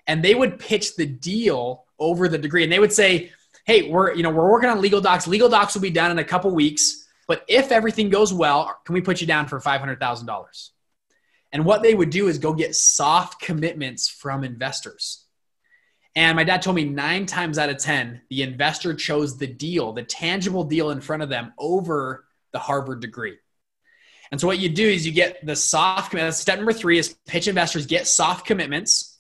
And 0.07 0.23
they 0.23 0.35
would 0.35 0.59
pitch 0.59 0.95
the 0.97 1.07
deal 1.07 1.85
over 1.99 2.29
the 2.29 2.39
degree. 2.39 2.63
And 2.63 2.71
they 2.71 2.79
would 2.79 2.93
say, 2.93 3.33
hey, 3.65 3.91
we're, 3.91 4.15
you 4.15 4.23
know, 4.23 4.31
we're 4.31 4.51
working 4.51 4.71
on 4.71 4.81
legal 4.81 5.01
docs. 5.01 5.27
Legal 5.27 5.49
docs 5.49 5.75
will 5.75 5.83
be 5.83 5.91
done 5.91 6.11
in 6.11 6.19
a 6.19 6.25
couple 6.25 6.55
weeks. 6.55 7.07
But 7.27 7.45
if 7.49 7.73
everything 7.73 8.11
goes 8.11 8.33
well, 8.33 8.79
can 8.85 8.95
we 8.95 9.01
put 9.01 9.21
you 9.21 9.27
down 9.27 9.49
for 9.49 9.59
$500,000? 9.59 10.71
And 11.53 11.65
what 11.65 11.83
they 11.83 11.95
would 11.95 12.11
do 12.11 12.29
is 12.29 12.39
go 12.39 12.53
get 12.53 12.77
soft 12.77 13.41
commitments 13.41 14.09
from 14.09 14.45
investors. 14.45 15.25
And 16.15 16.37
my 16.37 16.45
dad 16.45 16.63
told 16.63 16.77
me 16.77 16.85
nine 16.85 17.27
times 17.27 17.59
out 17.59 17.69
of 17.69 17.79
10, 17.79 18.23
the 18.31 18.43
investor 18.43 18.95
chose 18.95 19.37
the 19.37 19.47
deal, 19.47 19.93
the 19.93 20.03
tangible 20.03 20.65
deal 20.65 20.91
in 20.91 21.01
front 21.01 21.23
of 21.23 21.29
them 21.29 21.53
over 21.59 22.27
the 22.53 22.59
Harvard 22.59 23.01
degree. 23.01 23.37
And 24.31 24.41
so 24.41 24.47
what 24.47 24.59
you 24.59 24.69
do 24.69 24.87
is 24.87 25.07
you 25.07 25.13
get 25.13 25.45
the 25.45 25.57
soft 25.57 26.11
commitments. 26.11 26.39
Step 26.39 26.57
number 26.57 26.73
three 26.73 26.99
is 26.99 27.17
pitch 27.27 27.49
investors, 27.49 27.87
get 27.87 28.07
soft 28.07 28.47
commitments. 28.47 29.17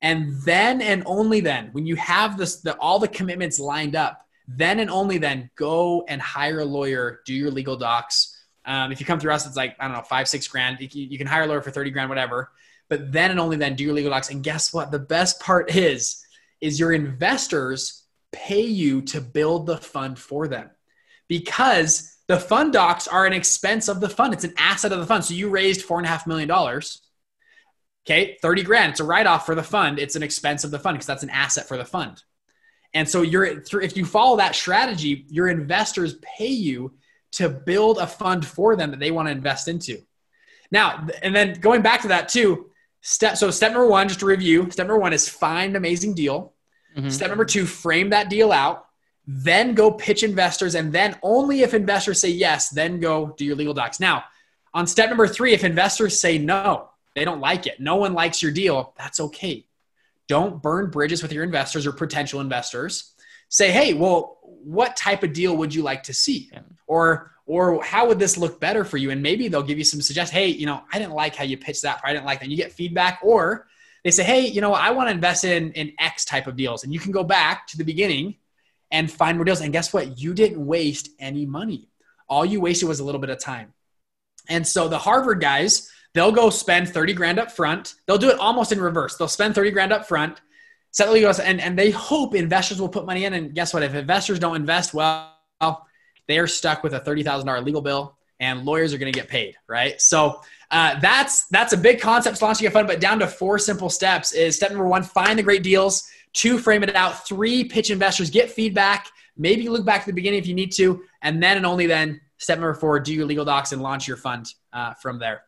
And 0.00 0.40
then 0.44 0.80
and 0.80 1.02
only 1.06 1.40
then, 1.40 1.70
when 1.72 1.86
you 1.86 1.96
have 1.96 2.36
this, 2.38 2.60
the, 2.60 2.76
all 2.78 2.98
the 2.98 3.08
commitments 3.08 3.58
lined 3.58 3.96
up, 3.96 4.24
then 4.46 4.80
and 4.80 4.90
only 4.90 5.18
then 5.18 5.50
go 5.56 6.04
and 6.08 6.22
hire 6.22 6.60
a 6.60 6.64
lawyer, 6.64 7.20
do 7.26 7.34
your 7.34 7.50
legal 7.50 7.76
docs. 7.76 8.34
Um, 8.64 8.92
if 8.92 9.00
you 9.00 9.06
come 9.06 9.18
through 9.18 9.32
us, 9.32 9.46
it's 9.46 9.56
like, 9.56 9.76
I 9.78 9.84
don't 9.84 9.96
know, 9.96 10.02
five, 10.02 10.28
six 10.28 10.46
grand. 10.46 10.78
You, 10.80 10.88
you 10.92 11.18
can 11.18 11.26
hire 11.26 11.42
a 11.42 11.46
lawyer 11.46 11.60
for 11.60 11.70
30 11.70 11.90
grand, 11.90 12.08
whatever. 12.08 12.50
But 12.88 13.12
then 13.12 13.30
and 13.30 13.40
only 13.40 13.56
then 13.56 13.74
do 13.74 13.84
your 13.84 13.92
legal 13.92 14.10
docs. 14.10 14.30
And 14.30 14.42
guess 14.42 14.72
what? 14.72 14.90
The 14.90 14.98
best 14.98 15.40
part 15.40 15.74
is, 15.74 16.24
is 16.60 16.80
your 16.80 16.92
investors 16.92 18.04
pay 18.32 18.62
you 18.62 19.02
to 19.02 19.20
build 19.20 19.66
the 19.66 19.78
fund 19.78 20.18
for 20.18 20.48
them 20.48 20.70
because 21.28 22.17
the 22.28 22.38
fund 22.38 22.72
docs 22.72 23.08
are 23.08 23.26
an 23.26 23.32
expense 23.32 23.88
of 23.88 24.00
the 24.00 24.08
fund. 24.08 24.32
It's 24.32 24.44
an 24.44 24.54
asset 24.56 24.92
of 24.92 25.00
the 25.00 25.06
fund. 25.06 25.24
So 25.24 25.34
you 25.34 25.48
raised 25.48 25.82
four 25.82 25.98
and 25.98 26.06
a 26.06 26.10
half 26.10 26.26
million 26.26 26.48
dollars. 26.48 27.02
Okay, 28.06 28.38
30 28.40 28.62
grand. 28.62 28.90
It's 28.92 29.00
a 29.00 29.04
write-off 29.04 29.44
for 29.44 29.54
the 29.54 29.62
fund. 29.62 29.98
It's 29.98 30.16
an 30.16 30.22
expense 30.22 30.64
of 30.64 30.70
the 30.70 30.78
fund 30.78 30.96
because 30.96 31.06
that's 31.06 31.22
an 31.22 31.30
asset 31.30 31.68
for 31.68 31.76
the 31.76 31.84
fund. 31.84 32.22
And 32.94 33.06
so 33.08 33.20
you're 33.20 33.44
if 33.44 33.96
you 33.96 34.06
follow 34.06 34.38
that 34.38 34.54
strategy, 34.54 35.26
your 35.28 35.48
investors 35.48 36.14
pay 36.22 36.46
you 36.46 36.94
to 37.32 37.50
build 37.50 37.98
a 37.98 38.06
fund 38.06 38.46
for 38.46 38.76
them 38.76 38.90
that 38.92 39.00
they 39.00 39.10
want 39.10 39.28
to 39.28 39.32
invest 39.32 39.68
into. 39.68 39.98
Now, 40.70 41.06
and 41.22 41.34
then 41.34 41.60
going 41.60 41.82
back 41.82 42.02
to 42.02 42.08
that 42.08 42.30
too, 42.30 42.68
Step 43.00 43.36
so 43.36 43.50
step 43.50 43.72
number 43.72 43.86
one, 43.86 44.08
just 44.08 44.20
to 44.20 44.26
review, 44.26 44.70
step 44.70 44.86
number 44.86 44.98
one 44.98 45.12
is 45.12 45.28
find 45.28 45.70
an 45.70 45.76
amazing 45.76 46.14
deal. 46.14 46.54
Mm-hmm. 46.96 47.08
Step 47.10 47.28
number 47.28 47.44
two, 47.44 47.64
frame 47.64 48.10
that 48.10 48.28
deal 48.28 48.52
out. 48.52 48.86
Then 49.30 49.74
go 49.74 49.90
pitch 49.90 50.22
investors. 50.22 50.74
And 50.74 50.90
then 50.90 51.14
only 51.22 51.60
if 51.60 51.74
investors 51.74 52.18
say 52.18 52.30
yes, 52.30 52.70
then 52.70 52.98
go 52.98 53.34
do 53.36 53.44
your 53.44 53.56
legal 53.56 53.74
docs. 53.74 54.00
Now, 54.00 54.24
on 54.72 54.86
step 54.86 55.10
number 55.10 55.28
three, 55.28 55.52
if 55.52 55.64
investors 55.64 56.18
say 56.18 56.38
no, 56.38 56.88
they 57.14 57.26
don't 57.26 57.40
like 57.40 57.66
it, 57.66 57.78
no 57.78 57.96
one 57.96 58.14
likes 58.14 58.42
your 58.42 58.52
deal, 58.52 58.94
that's 58.96 59.20
okay. 59.20 59.66
Don't 60.28 60.62
burn 60.62 60.90
bridges 60.90 61.22
with 61.22 61.32
your 61.32 61.44
investors 61.44 61.86
or 61.86 61.92
potential 61.92 62.40
investors. 62.40 63.12
Say, 63.50 63.70
hey, 63.70 63.92
well, 63.92 64.38
what 64.42 64.96
type 64.96 65.22
of 65.22 65.34
deal 65.34 65.56
would 65.58 65.74
you 65.74 65.82
like 65.82 66.04
to 66.04 66.14
see? 66.14 66.48
Yeah. 66.52 66.60
Or 66.86 67.32
or 67.44 67.82
how 67.82 68.06
would 68.06 68.18
this 68.18 68.36
look 68.36 68.60
better 68.60 68.84
for 68.84 68.98
you? 68.98 69.10
And 69.10 69.22
maybe 69.22 69.48
they'll 69.48 69.62
give 69.62 69.78
you 69.78 69.84
some 69.84 70.02
suggestions. 70.02 70.38
Hey, 70.38 70.48
you 70.48 70.66
know, 70.66 70.82
I 70.92 70.98
didn't 70.98 71.14
like 71.14 71.34
how 71.34 71.44
you 71.44 71.56
pitched 71.56 71.80
that. 71.82 71.98
I 72.04 72.12
didn't 72.12 72.26
like 72.26 72.40
that. 72.40 72.50
You 72.50 72.58
get 72.58 72.72
feedback, 72.72 73.20
or 73.22 73.66
they 74.04 74.10
say, 74.10 74.22
hey, 74.22 74.46
you 74.46 74.60
know, 74.60 74.74
I 74.74 74.90
want 74.90 75.08
to 75.08 75.14
invest 75.14 75.44
in 75.44 75.72
in 75.72 75.92
X 75.98 76.26
type 76.26 76.46
of 76.46 76.56
deals, 76.56 76.84
and 76.84 76.92
you 76.92 77.00
can 77.00 77.12
go 77.12 77.24
back 77.24 77.66
to 77.68 77.78
the 77.78 77.84
beginning 77.84 78.36
and 78.90 79.10
find 79.10 79.36
more 79.38 79.44
deals. 79.44 79.60
And 79.60 79.72
guess 79.72 79.92
what? 79.92 80.18
You 80.18 80.34
didn't 80.34 80.64
waste 80.64 81.10
any 81.18 81.46
money. 81.46 81.88
All 82.28 82.44
you 82.44 82.60
wasted 82.60 82.88
was 82.88 83.00
a 83.00 83.04
little 83.04 83.20
bit 83.20 83.30
of 83.30 83.38
time. 83.38 83.72
And 84.48 84.66
so 84.66 84.88
the 84.88 84.98
Harvard 84.98 85.40
guys, 85.40 85.90
they'll 86.14 86.32
go 86.32 86.50
spend 86.50 86.88
30 86.88 87.12
grand 87.14 87.38
up 87.38 87.52
front. 87.52 87.94
They'll 88.06 88.18
do 88.18 88.30
it 88.30 88.38
almost 88.38 88.72
in 88.72 88.80
reverse. 88.80 89.16
They'll 89.16 89.28
spend 89.28 89.54
30 89.54 89.70
grand 89.72 89.92
up 89.92 90.06
front, 90.06 90.40
set 90.90 91.08
legals, 91.08 91.40
and, 91.42 91.60
and 91.60 91.78
they 91.78 91.90
hope 91.90 92.34
investors 92.34 92.80
will 92.80 92.88
put 92.88 93.06
money 93.06 93.24
in. 93.24 93.34
And 93.34 93.54
guess 93.54 93.74
what? 93.74 93.82
If 93.82 93.94
investors 93.94 94.38
don't 94.38 94.56
invest, 94.56 94.94
well, 94.94 95.34
they 96.26 96.38
are 96.38 96.46
stuck 96.46 96.82
with 96.82 96.94
a 96.94 97.00
$30,000 97.00 97.64
legal 97.64 97.82
bill 97.82 98.16
and 98.40 98.64
lawyers 98.64 98.94
are 98.94 98.98
going 98.98 99.12
to 99.12 99.18
get 99.18 99.28
paid, 99.28 99.56
right? 99.66 100.00
So 100.00 100.40
uh, 100.70 100.98
that's 101.00 101.46
that's 101.46 101.72
a 101.72 101.76
big 101.76 102.00
concept 102.00 102.40
launching 102.40 102.66
a 102.66 102.70
fund, 102.70 102.86
but 102.86 103.00
down 103.00 103.18
to 103.20 103.26
four 103.26 103.58
simple 103.58 103.88
steps 103.88 104.32
is 104.32 104.56
step 104.56 104.70
number 104.70 104.86
one, 104.86 105.02
find 105.02 105.38
the 105.38 105.42
great 105.42 105.62
deals. 105.62 106.08
Two, 106.38 106.56
frame 106.56 106.84
it 106.84 106.94
out. 106.94 107.26
Three, 107.26 107.64
pitch 107.64 107.90
investors, 107.90 108.30
get 108.30 108.48
feedback. 108.48 109.08
Maybe 109.36 109.68
look 109.68 109.84
back 109.84 110.02
to 110.02 110.06
the 110.06 110.12
beginning 110.12 110.38
if 110.38 110.46
you 110.46 110.54
need 110.54 110.70
to. 110.74 111.02
And 111.20 111.42
then 111.42 111.56
and 111.56 111.66
only 111.66 111.88
then, 111.88 112.20
step 112.36 112.60
number 112.60 112.74
four, 112.74 113.00
do 113.00 113.12
your 113.12 113.26
legal 113.26 113.44
docs 113.44 113.72
and 113.72 113.82
launch 113.82 114.06
your 114.06 114.16
fund 114.16 114.46
uh, 114.72 114.94
from 114.94 115.18
there. 115.18 115.42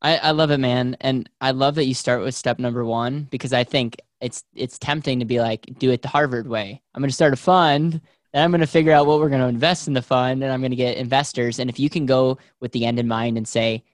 I, 0.00 0.16
I 0.16 0.30
love 0.30 0.50
it, 0.50 0.60
man. 0.60 0.96
And 1.02 1.28
I 1.42 1.50
love 1.50 1.74
that 1.74 1.84
you 1.84 1.92
start 1.92 2.22
with 2.22 2.34
step 2.34 2.58
number 2.58 2.86
one 2.86 3.24
because 3.30 3.52
I 3.52 3.64
think 3.64 3.96
it's 4.22 4.44
it's 4.54 4.78
tempting 4.78 5.18
to 5.18 5.26
be 5.26 5.40
like, 5.40 5.66
do 5.78 5.90
it 5.90 6.00
the 6.00 6.08
Harvard 6.08 6.48
way. 6.48 6.80
I'm 6.94 7.02
going 7.02 7.10
to 7.10 7.14
start 7.14 7.34
a 7.34 7.36
fund 7.36 8.00
and 8.32 8.42
I'm 8.42 8.50
going 8.50 8.62
to 8.62 8.66
figure 8.66 8.92
out 8.92 9.06
what 9.06 9.18
we're 9.18 9.28
going 9.28 9.42
to 9.42 9.48
invest 9.48 9.88
in 9.88 9.92
the 9.92 10.00
fund 10.00 10.42
and 10.42 10.50
I'm 10.50 10.62
going 10.62 10.70
to 10.70 10.76
get 10.76 10.96
investors. 10.96 11.58
And 11.58 11.68
if 11.68 11.78
you 11.78 11.90
can 11.90 12.06
go 12.06 12.38
with 12.60 12.72
the 12.72 12.86
end 12.86 12.98
in 12.98 13.06
mind 13.06 13.36
and 13.36 13.46
say, 13.46 13.84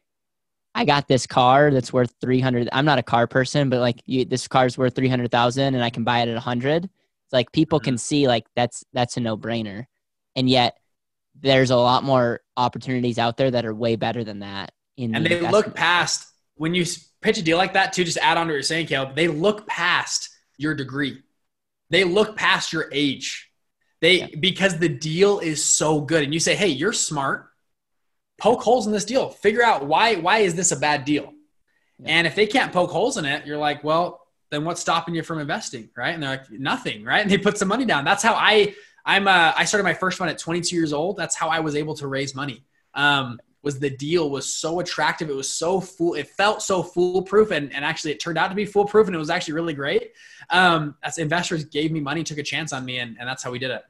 I 0.75 0.85
got 0.85 1.07
this 1.07 1.27
car 1.27 1.71
that's 1.71 1.93
worth 1.93 2.15
300. 2.21 2.69
I'm 2.73 2.85
not 2.85 2.99
a 2.99 3.03
car 3.03 3.27
person, 3.27 3.71
but 3.71 3.81
like 3.81 4.03
you, 4.07 4.25
this 4.25 4.49
car's 4.49 4.77
worth 4.77 4.97
300,000 4.97 5.75
and 5.75 5.85
I 5.85 5.91
can 5.91 6.03
buy 6.03 6.21
it 6.21 6.29
at 6.29 6.35
100. 6.35 6.85
It's 6.85 6.93
like 7.33 7.53
people 7.53 7.79
can 7.79 7.95
mm-hmm. 7.95 7.99
see 7.99 8.27
like 8.27 8.47
that's, 8.57 8.85
that's 8.93 9.17
a 9.17 9.21
no 9.21 9.37
brainer. 9.37 9.87
And 10.35 10.51
yet 10.51 10.77
there's 11.41 11.71
a 11.71 11.77
lot 11.77 12.03
more 12.03 12.41
opportunities 12.57 13.19
out 13.19 13.37
there 13.37 13.53
that 13.53 13.65
are 13.65 13.75
way 13.75 13.95
better 13.95 14.25
than 14.25 14.41
that. 14.41 14.73
In 14.97 15.15
and 15.15 15.25
the 15.25 15.29
they 15.29 15.41
look 15.41 15.75
past 15.75 16.29
when 16.57 16.75
you 16.75 16.85
pitch 17.21 17.39
a 17.39 17.43
deal 17.43 17.59
like 17.59 17.73
that 17.75 17.93
too, 17.93 18.05
just 18.05 18.19
add 18.19 18.37
on 18.37 18.47
to 18.47 18.53
what 18.53 18.55
you're 18.55 18.63
saying, 18.63 18.87
Caleb, 18.87 19.15
they 19.15 19.29
look 19.29 19.67
past 19.67 20.31
your 20.57 20.75
degree. 20.75 21.21
They 21.91 22.05
look 22.05 22.37
past 22.37 22.73
your 22.73 22.89
age. 22.93 23.51
They, 24.01 24.21
yeah. 24.21 24.27
because 24.39 24.79
the 24.79 24.89
deal 24.89 25.39
is 25.39 25.65
so 25.65 26.01
good 26.01 26.25
and 26.25 26.35
you 26.35 26.41
say, 26.41 26.55
Hey, 26.57 26.69
you're 26.69 26.93
smart 26.93 27.49
poke 28.39 28.63
holes 28.63 28.87
in 28.87 28.93
this 28.93 29.05
deal. 29.05 29.31
Figure 29.31 29.63
out 29.63 29.87
why 29.87 30.17
why 30.17 30.39
is 30.39 30.55
this 30.55 30.73
a 30.73 30.77
bad 30.77 31.05
deal? 31.05 31.33
Yeah. 31.99 32.09
And 32.09 32.27
if 32.27 32.35
they 32.35 32.47
can't 32.47 32.73
poke 32.73 32.91
holes 32.91 33.17
in 33.17 33.25
it, 33.25 33.47
you're 33.47 33.59
like, 33.59 33.85
well, 33.85 34.27
then 34.51 34.65
what's 34.65 34.81
stopping 34.81 35.15
you 35.15 35.23
from 35.23 35.39
investing, 35.39 35.91
right? 35.97 36.15
And 36.15 36.23
they're 36.23 36.31
like, 36.31 36.51
nothing, 36.51 37.05
right? 37.05 37.23
And 37.23 37.31
they 37.31 37.39
put 37.39 37.59
some 37.59 37.69
money 37.69 37.85
down. 37.85 38.05
That's 38.05 38.23
how 38.23 38.35
I 38.35 38.75
I'm 39.05 39.29
uh, 39.29 39.53
I 39.57 39.65
started 39.65 39.85
my 39.85 39.95
first 39.95 40.19
fund 40.19 40.31
at 40.31 40.39
22 40.39 40.75
years 40.75 40.93
old. 40.93 41.17
That's 41.17 41.37
how 41.37 41.49
I 41.49 41.61
was 41.61 41.77
able 41.77 41.95
to 41.97 42.07
raise 42.07 42.35
money. 42.35 42.65
Um, 42.95 43.39
was 43.63 43.79
the 43.79 43.89
deal 43.89 44.29
was 44.29 44.47
so 44.47 44.81
attractive. 44.81 45.31
It 45.31 45.35
was 45.35 45.49
so 45.49 45.81
fool. 45.81 46.15
It 46.15 46.29
felt 46.29 46.61
so 46.61 46.83
foolproof, 46.83 47.51
and, 47.51 47.73
and 47.73 47.83
actually 47.83 48.13
it 48.13 48.21
turned 48.21 48.37
out 48.37 48.49
to 48.49 48.55
be 48.55 48.67
foolproof, 48.67 49.07
and 49.07 49.17
it 49.17 49.19
was 49.19 49.31
actually 49.31 49.55
really 49.55 49.73
great. 49.73 50.13
Um, 50.51 50.97
as 51.03 51.17
investors 51.17 51.65
gave 51.65 51.91
me 51.91 52.01
money, 52.01 52.23
took 52.23 52.37
a 52.37 52.43
chance 52.43 52.75
on 52.75 52.85
me, 52.85 52.99
and, 52.99 53.17
and 53.19 53.27
that's 53.27 53.43
how 53.43 53.51
we 53.51 53.59
did 53.59 53.71
it 53.71 53.83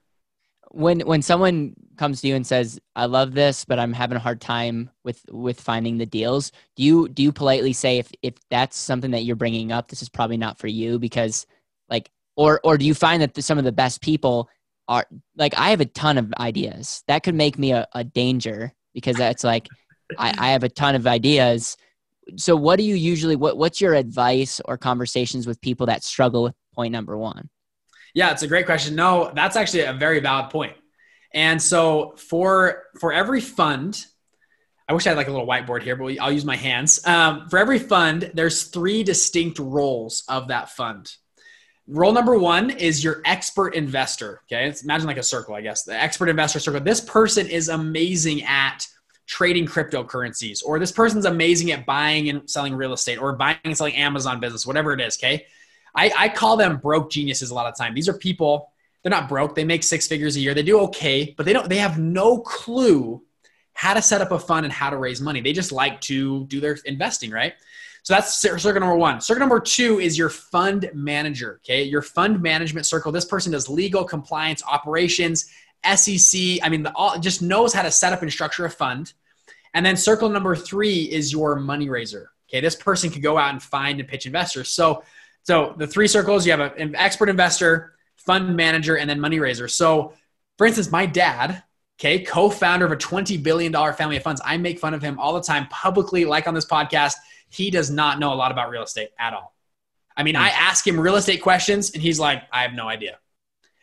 when 0.75 1.01
when 1.01 1.23
someone 1.23 1.75
comes 1.97 2.21
to 2.21 2.29
you 2.29 2.35
and 2.35 2.47
says 2.47 2.81
i 2.97 3.07
love 3.07 3.33
this 3.33 3.65
but 3.65 3.79
i'm 3.79 3.93
having 3.93 4.17
a 4.17 4.21
hard 4.21 4.41
time 4.41 4.91
with 5.05 5.25
with 5.31 5.61
finding 5.61 5.99
the 5.99 6.07
deals 6.07 6.51
do 6.77 6.83
you 6.83 7.09
do 7.09 7.23
you 7.23 7.33
politely 7.33 7.73
say 7.73 7.99
if 7.99 8.11
if 8.23 8.35
that's 8.51 8.77
something 8.77 9.13
that 9.13 9.25
you're 9.25 9.37
bringing 9.37 9.71
up 9.71 9.89
this 9.89 10.03
is 10.03 10.09
probably 10.09 10.37
not 10.37 10.59
for 10.59 10.67
you 10.67 10.99
because 10.99 11.47
like 11.89 12.11
or 12.37 12.61
or 12.65 12.77
do 12.77 12.85
you 12.85 12.95
find 12.95 13.23
that 13.23 13.35
the, 13.35 13.43
some 13.43 13.59
of 13.59 13.65
the 13.65 13.73
best 13.73 14.01
people 14.01 14.49
are 14.89 15.07
like 15.37 15.57
i 15.57 15.71
have 15.71 15.81
a 15.81 15.87
ton 15.87 16.19
of 16.19 16.33
ideas. 16.39 17.03
That 17.09 17.23
could 17.23 17.35
make 17.35 17.59
me 17.59 17.73
a, 17.73 17.87
a 17.95 18.05
danger 18.05 18.73
because 18.93 19.17
that's 19.17 19.45
like 19.45 19.69
I, 20.19 20.35
I 20.37 20.51
have 20.51 20.65
a 20.65 20.69
ton 20.69 20.95
of 20.95 21.07
ideas. 21.07 21.77
So 22.37 22.57
what 22.57 22.77
do 22.77 22.85
you 22.85 22.95
usually 22.95 23.37
what 23.37 23.57
what's 23.57 23.81
your 23.81 23.95
advice 23.95 24.61
or 24.65 24.79
conversations 24.79 25.47
with 25.47 25.61
people 25.61 25.87
that 25.87 26.05
struggle 26.05 26.43
with 26.45 26.55
point 26.75 26.93
number 26.93 27.17
one 27.17 27.49
yeah, 28.15 28.31
it's 28.31 28.43
a 28.43 28.49
great 28.49 28.65
question. 28.65 28.95
No, 28.95 29.31
that's 29.35 29.57
actually 29.57 29.81
a 29.81 29.93
very 29.93 30.21
valid 30.21 30.51
point. 30.51 30.77
And 31.35 31.61
so 31.61 32.15
for 32.17 32.85
for 33.01 33.13
every 33.13 33.41
fund, 33.41 34.07
I 34.89 34.93
wish 34.93 35.07
I 35.07 35.11
had 35.11 35.19
like 35.19 35.27
a 35.27 35.33
little 35.33 35.47
whiteboard 35.47 35.83
here, 35.83 35.97
but 35.97 36.17
I'll 36.21 36.33
use 36.33 36.45
my 36.45 36.57
hands. 36.57 37.05
Um, 37.07 37.49
for 37.49 37.59
every 37.59 37.81
fund, 37.81 38.31
there's 38.35 38.65
three 38.65 39.03
distinct 39.03 39.59
roles 39.59 40.25
of 40.29 40.49
that 40.49 40.71
fund. 40.71 41.13
Role 41.87 42.13
number 42.13 42.39
one 42.39 42.71
is 42.71 43.03
your 43.03 43.21
expert 43.25 43.75
investor. 43.75 44.43
Okay, 44.45 44.69
it's, 44.69 44.85
imagine 44.85 45.07
like 45.07 45.17
a 45.17 45.23
circle, 45.23 45.55
I 45.55 45.61
guess. 45.61 45.83
The 45.83 45.95
expert 45.95 46.29
investor 46.29 46.61
circle. 46.61 46.81
This 46.81 47.01
person 47.01 47.49
is 47.49 47.69
amazing 47.69 48.45
at 48.45 48.87
trading 49.27 49.67
cryptocurrencies, 49.67 50.63
or 50.65 50.79
this 50.79 50.93
person's 50.93 51.25
amazing 51.25 51.73
at 51.73 51.85
buying 51.85 52.29
and 52.29 52.49
selling 52.49 52.75
real 52.75 52.93
estate, 52.93 53.19
or 53.19 53.33
buying 53.33 53.59
and 53.65 53.77
selling 53.77 53.97
Amazon 53.97 54.39
business, 54.39 54.67
whatever 54.67 54.93
it 54.93 55.01
is. 55.01 55.19
Okay, 55.19 55.47
I, 55.95 56.13
I 56.17 56.29
call 56.29 56.57
them 56.57 56.79
broke 56.79 57.11
geniuses 57.11 57.51
a 57.51 57.55
lot 57.55 57.67
of 57.67 57.77
time. 57.77 57.95
These 57.95 58.09
are 58.09 58.15
people, 58.15 58.71
they're 59.03 59.11
not 59.11 59.29
broke. 59.29 59.55
They 59.55 59.65
make 59.65 59.83
six 59.83 60.07
figures 60.07 60.37
a 60.37 60.41
year. 60.41 60.55
They 60.55 60.63
do 60.63 60.81
okay, 60.81 61.35
but 61.37 61.47
they 61.47 61.53
don't, 61.53 61.69
they 61.69 61.77
have 61.77 61.99
no 61.99 62.39
clue 62.39 63.23
how 63.75 63.95
to 63.95 64.01
set 64.01 64.21
up 64.21 64.33
a 64.33 64.39
fund 64.39 64.65
and 64.65 64.73
how 64.73 64.91
to 64.91 64.97
raise 64.97 65.21
money. 65.21 65.41
They 65.41 65.53
just 65.53 65.73
like 65.73 66.01
to 66.03 66.47
do 66.47 66.61
their 66.61 66.79
investing, 66.87 67.31
right? 67.31 67.55
So 68.05 68.13
that's 68.13 68.39
circle 68.39 68.81
number 68.81 68.97
one. 68.97 69.21
Circle 69.21 69.41
number 69.41 69.59
two 69.59 69.99
is 69.99 70.17
your 70.17 70.29
fund 70.29 70.91
manager. 70.93 71.61
Okay. 71.65 71.85
Your 71.85 72.03
fund 72.03 72.41
management 72.43 72.87
circle. 72.87 73.11
This 73.11 73.25
person 73.25 73.53
does 73.53 73.69
legal, 73.69 74.05
compliance, 74.05 74.63
operations, 74.71 75.51
SEC. 75.95 76.59
I 76.63 76.69
mean, 76.69 76.83
the, 76.83 76.93
all, 76.95 77.19
just 77.19 77.41
knows 77.41 77.73
how 77.73 77.83
to 77.83 77.91
set 77.91 78.13
up 78.13 78.21
and 78.21 78.31
structure 78.31 78.67
a 78.67 78.71
fund. 78.71 79.15
And 79.73 79.85
then 79.85 79.97
circle 79.97 80.29
number 80.29 80.55
three 80.55 81.05
is 81.05 81.33
your 81.33 81.57
money 81.57 81.89
raiser. 81.89 82.31
Okay. 82.49 82.61
This 82.61 82.77
person 82.77 83.11
could 83.11 83.23
go 83.23 83.39
out 83.39 83.53
and 83.53 83.63
find 83.63 83.99
and 83.99 84.09
pitch 84.09 84.27
investors. 84.27 84.69
So 84.69 85.03
so 85.45 85.75
the 85.77 85.87
three 85.87 86.09
circles, 86.09 86.45
you 86.45 86.53
have 86.53 86.77
an 86.77 86.97
expert 86.97 87.29
investor, 87.29 87.95
fund 88.17 88.57
manager, 88.57 88.97
and 88.97 89.09
then 89.09 89.21
money 89.21 89.39
raiser. 89.39 89.69
So 89.69 90.15
for 90.57 90.67
instance, 90.67 90.91
my 90.91 91.07
dad, 91.07 91.63
okay, 91.99 92.21
co-founder 92.21 92.87
of 92.87 92.93
a 92.93 92.97
$20 92.97 93.43
billion 93.43 93.73
family 93.95 94.17
of 94.17 94.23
funds. 94.23 94.41
I 94.45 94.57
make 94.57 94.79
fun 94.79 94.95
of 94.95 95.03
him 95.03 95.19
all 95.19 95.35
the 95.35 95.43
time 95.43 95.67
publicly, 95.69 96.25
like 96.25 96.49
on 96.49 96.55
this 96.55 96.67
podcast. 96.67 97.15
He 97.51 97.71
does 97.71 97.91
not 97.91 98.19
know 98.19 98.33
a 98.33 98.35
lot 98.35 98.53
about 98.53 98.71
real 98.71 98.83
estate 98.83 99.11
at 99.19 99.35
all. 99.35 99.55
I 100.17 100.23
mean, 100.23 100.37
I 100.37 100.49
hmm. 100.49 100.57
ask 100.59 100.87
him 100.87 100.99
real 100.99 101.17
estate 101.17 101.43
questions 101.43 101.93
and 101.93 102.03
he's 102.03 102.19
like, 102.19 102.43
I 102.53 102.63
have 102.63 102.73
no 102.73 102.89
idea. 102.89 103.19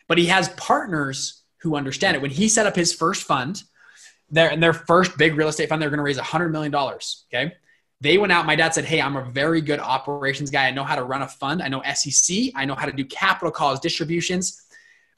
But 0.08 0.18
he 0.18 0.26
has 0.26 0.48
partners 0.50 1.42
who 1.58 1.76
understand 1.76 2.16
it. 2.16 2.22
When 2.22 2.30
he 2.30 2.48
set 2.48 2.66
up 2.66 2.74
his 2.74 2.92
first 2.92 3.22
fund, 3.22 3.62
their, 4.30 4.56
their 4.56 4.72
first 4.72 5.16
big 5.16 5.36
real 5.36 5.48
estate 5.48 5.68
fund, 5.68 5.80
they're 5.80 5.90
going 5.90 5.98
to 5.98 6.04
raise 6.04 6.18
$100 6.18 6.50
million. 6.50 6.74
Okay. 6.74 7.54
They 8.02 8.18
went 8.18 8.32
out. 8.32 8.46
My 8.46 8.56
dad 8.56 8.74
said, 8.74 8.84
Hey, 8.84 9.00
I'm 9.00 9.14
a 9.14 9.24
very 9.24 9.60
good 9.60 9.78
operations 9.78 10.50
guy. 10.50 10.66
I 10.66 10.72
know 10.72 10.82
how 10.82 10.96
to 10.96 11.04
run 11.04 11.22
a 11.22 11.28
fund. 11.28 11.62
I 11.62 11.68
know 11.68 11.82
SEC. 11.94 12.50
I 12.56 12.64
know 12.64 12.74
how 12.74 12.86
to 12.86 12.92
do 12.92 13.04
capital 13.04 13.52
calls, 13.52 13.78
distributions, 13.78 14.64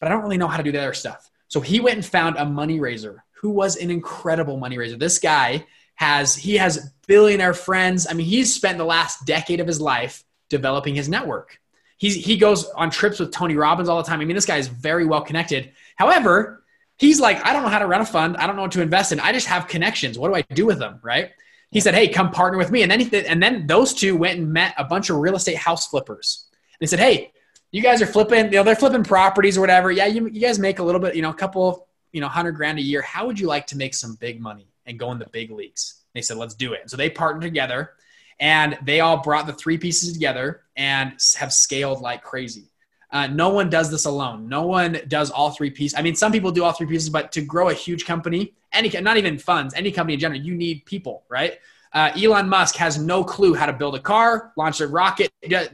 but 0.01 0.07
I 0.07 0.13
don't 0.13 0.23
really 0.23 0.37
know 0.37 0.49
how 0.49 0.59
to 0.59 0.63
do 0.63 0.71
the 0.71 0.83
other 0.83 0.93
stuff. 0.93 1.31
So 1.49 1.63
he 1.63 1.81
went 1.81 1.97
and 1.97 2.05
found 2.05 2.37
a 2.37 2.45
money 2.45 2.81
raiser 2.81 3.25
who 3.33 3.49
was 3.49 3.77
an 3.77 3.91
incredible 3.91 4.59
money 4.59 4.77
raiser. 4.77 4.99
This 4.99 5.19
guy 5.19 5.65
has, 5.95 6.37
he 6.37 6.59
has 6.59 6.91
billionaire 7.07 7.55
friends. 7.55 8.07
I 8.09 8.13
mean, 8.13 8.27
he's 8.27 8.55
spent 8.55 8.77
the 8.77 8.85
last 8.85 9.25
decade 9.25 9.61
of 9.61 9.67
his 9.67 9.81
life 9.81 10.23
developing 10.51 10.95
his 10.95 11.09
network. 11.09 11.59
He's, 11.97 12.15
he 12.17 12.37
goes 12.37 12.69
on 12.71 12.91
trips 12.91 13.19
with 13.19 13.33
Tony 13.33 13.57
Robbins 13.57 13.89
all 13.89 13.97
the 13.97 14.07
time. 14.07 14.21
I 14.21 14.27
mean, 14.27 14.35
this 14.35 14.45
guy 14.45 14.59
is 14.59 14.69
very 14.69 15.07
well 15.07 15.23
connected. 15.23 15.73
However, 15.97 16.65
he's 16.99 17.19
like, 17.19 17.43
I 17.47 17.55
don't 17.55 17.63
know 17.63 17.71
how 17.71 17.79
to 17.79 17.87
run 17.87 18.03
a 18.03 18.07
fund. 18.07 18.37
I 18.37 18.47
don't 18.47 18.57
know 18.57 18.63
what 18.63 18.73
to 18.73 18.83
invest 18.83 19.13
in. 19.13 19.21
I 19.21 19.33
just 19.33 19.47
have 19.47 19.69
connections. 19.69 20.19
What 20.19 20.29
do 20.29 20.35
I 20.35 20.43
do 20.55 20.67
with 20.67 20.79
them? 20.79 21.01
Right 21.03 21.31
he 21.75 21.81
said, 21.81 21.95
"Hey, 21.95 22.09
come 22.09 22.31
partner 22.31 22.57
with 22.57 22.71
me." 22.71 22.83
And 22.83 22.91
then 22.91 23.01
he, 23.01 23.27
and 23.27 23.43
then 23.43 23.67
those 23.67 23.93
two 23.93 24.17
went 24.17 24.39
and 24.39 24.51
met 24.51 24.75
a 24.79 24.85
bunch 24.85 25.11
of 25.11 25.17
real 25.17 25.35
estate 25.35 25.57
house 25.59 25.89
flippers. 25.89 26.47
They 26.79 26.87
said, 26.87 27.01
"Hey, 27.01 27.33
you 27.73 27.83
guys 27.83 28.01
are 28.01 28.07
flipping, 28.07 28.47
you 28.47 28.53
know, 28.53 28.63
they're 28.63 28.77
flipping 28.77 29.03
properties 29.03 29.59
or 29.59 29.61
whatever. 29.61 29.91
Yeah, 29.91 30.07
you, 30.07 30.29
you 30.29 30.41
guys 30.41 30.61
make 30.61 30.79
a 30.79 30.83
little 30.85 31.01
bit, 31.01 31.17
you 31.17 31.23
know, 31.23 31.31
a 31.31 31.35
couple, 31.35 31.89
you 32.13 32.21
know, 32.21 32.29
hundred 32.29 32.53
grand 32.53 32.79
a 32.79 32.83
year. 32.83 33.03
How 33.03 33.27
would 33.27 33.41
you 33.41 33.49
like 33.49 33.67
to 33.69 33.77
make 33.77 33.93
some 33.93 34.15
big 34.15 34.41
money 34.41 34.69
and 34.87 34.99
go 34.99 35.11
in 35.11 35.19
the 35.19 35.27
big 35.27 35.51
leagues?" 35.51 36.03
They 36.15 36.23
said, 36.23 36.37
"Let's 36.37 36.55
do 36.55 36.75
it." 36.75 36.83
And 36.83 36.91
so 36.91 36.97
they 36.97 37.11
partnered 37.11 37.43
together, 37.43 37.91
and 38.39 38.79
they 38.83 39.01
all 39.01 39.21
brought 39.21 39.49
the 39.49 39.53
three 39.53 39.77
pieces 39.77 40.13
together 40.13 40.63
and 40.77 41.15
have 41.37 41.53
scaled 41.53 42.01
like 42.01 42.23
crazy. 42.23 42.71
Uh, 43.15 43.29
no 43.29 43.49
one 43.49 43.71
does 43.71 43.93
this 43.93 44.07
alone. 44.07 44.49
No 44.49 44.67
one 44.67 44.99
does 45.07 45.31
all 45.31 45.51
three 45.51 45.71
pieces. 45.71 45.97
I 45.97 46.03
mean, 46.03 46.17
some 46.17 46.33
people 46.33 46.51
do 46.51 46.65
all 46.65 46.73
three 46.73 46.89
pieces, 46.89 47.09
but 47.09 47.31
to 47.33 47.41
grow 47.41 47.69
a 47.69 47.73
huge 47.73 48.05
company, 48.05 48.55
any 48.73 48.89
not 49.01 49.17
even 49.17 49.39
funds, 49.39 49.73
any 49.75 49.93
company 49.93 50.15
in 50.15 50.21
general, 50.21 50.41
you 50.41 50.53
need 50.53 50.85
people, 50.85 51.23
right? 51.29 51.61
Uh, 51.93 52.11
Elon 52.21 52.49
Musk 52.49 52.75
has 52.75 52.99
no 52.99 53.23
clue 53.23 53.55
how 53.55 53.67
to 53.67 53.73
build 53.73 53.95
a 53.95 54.01
car, 54.01 54.53
launch 54.57 54.81
a 54.81 54.89
rocket, 54.89 55.31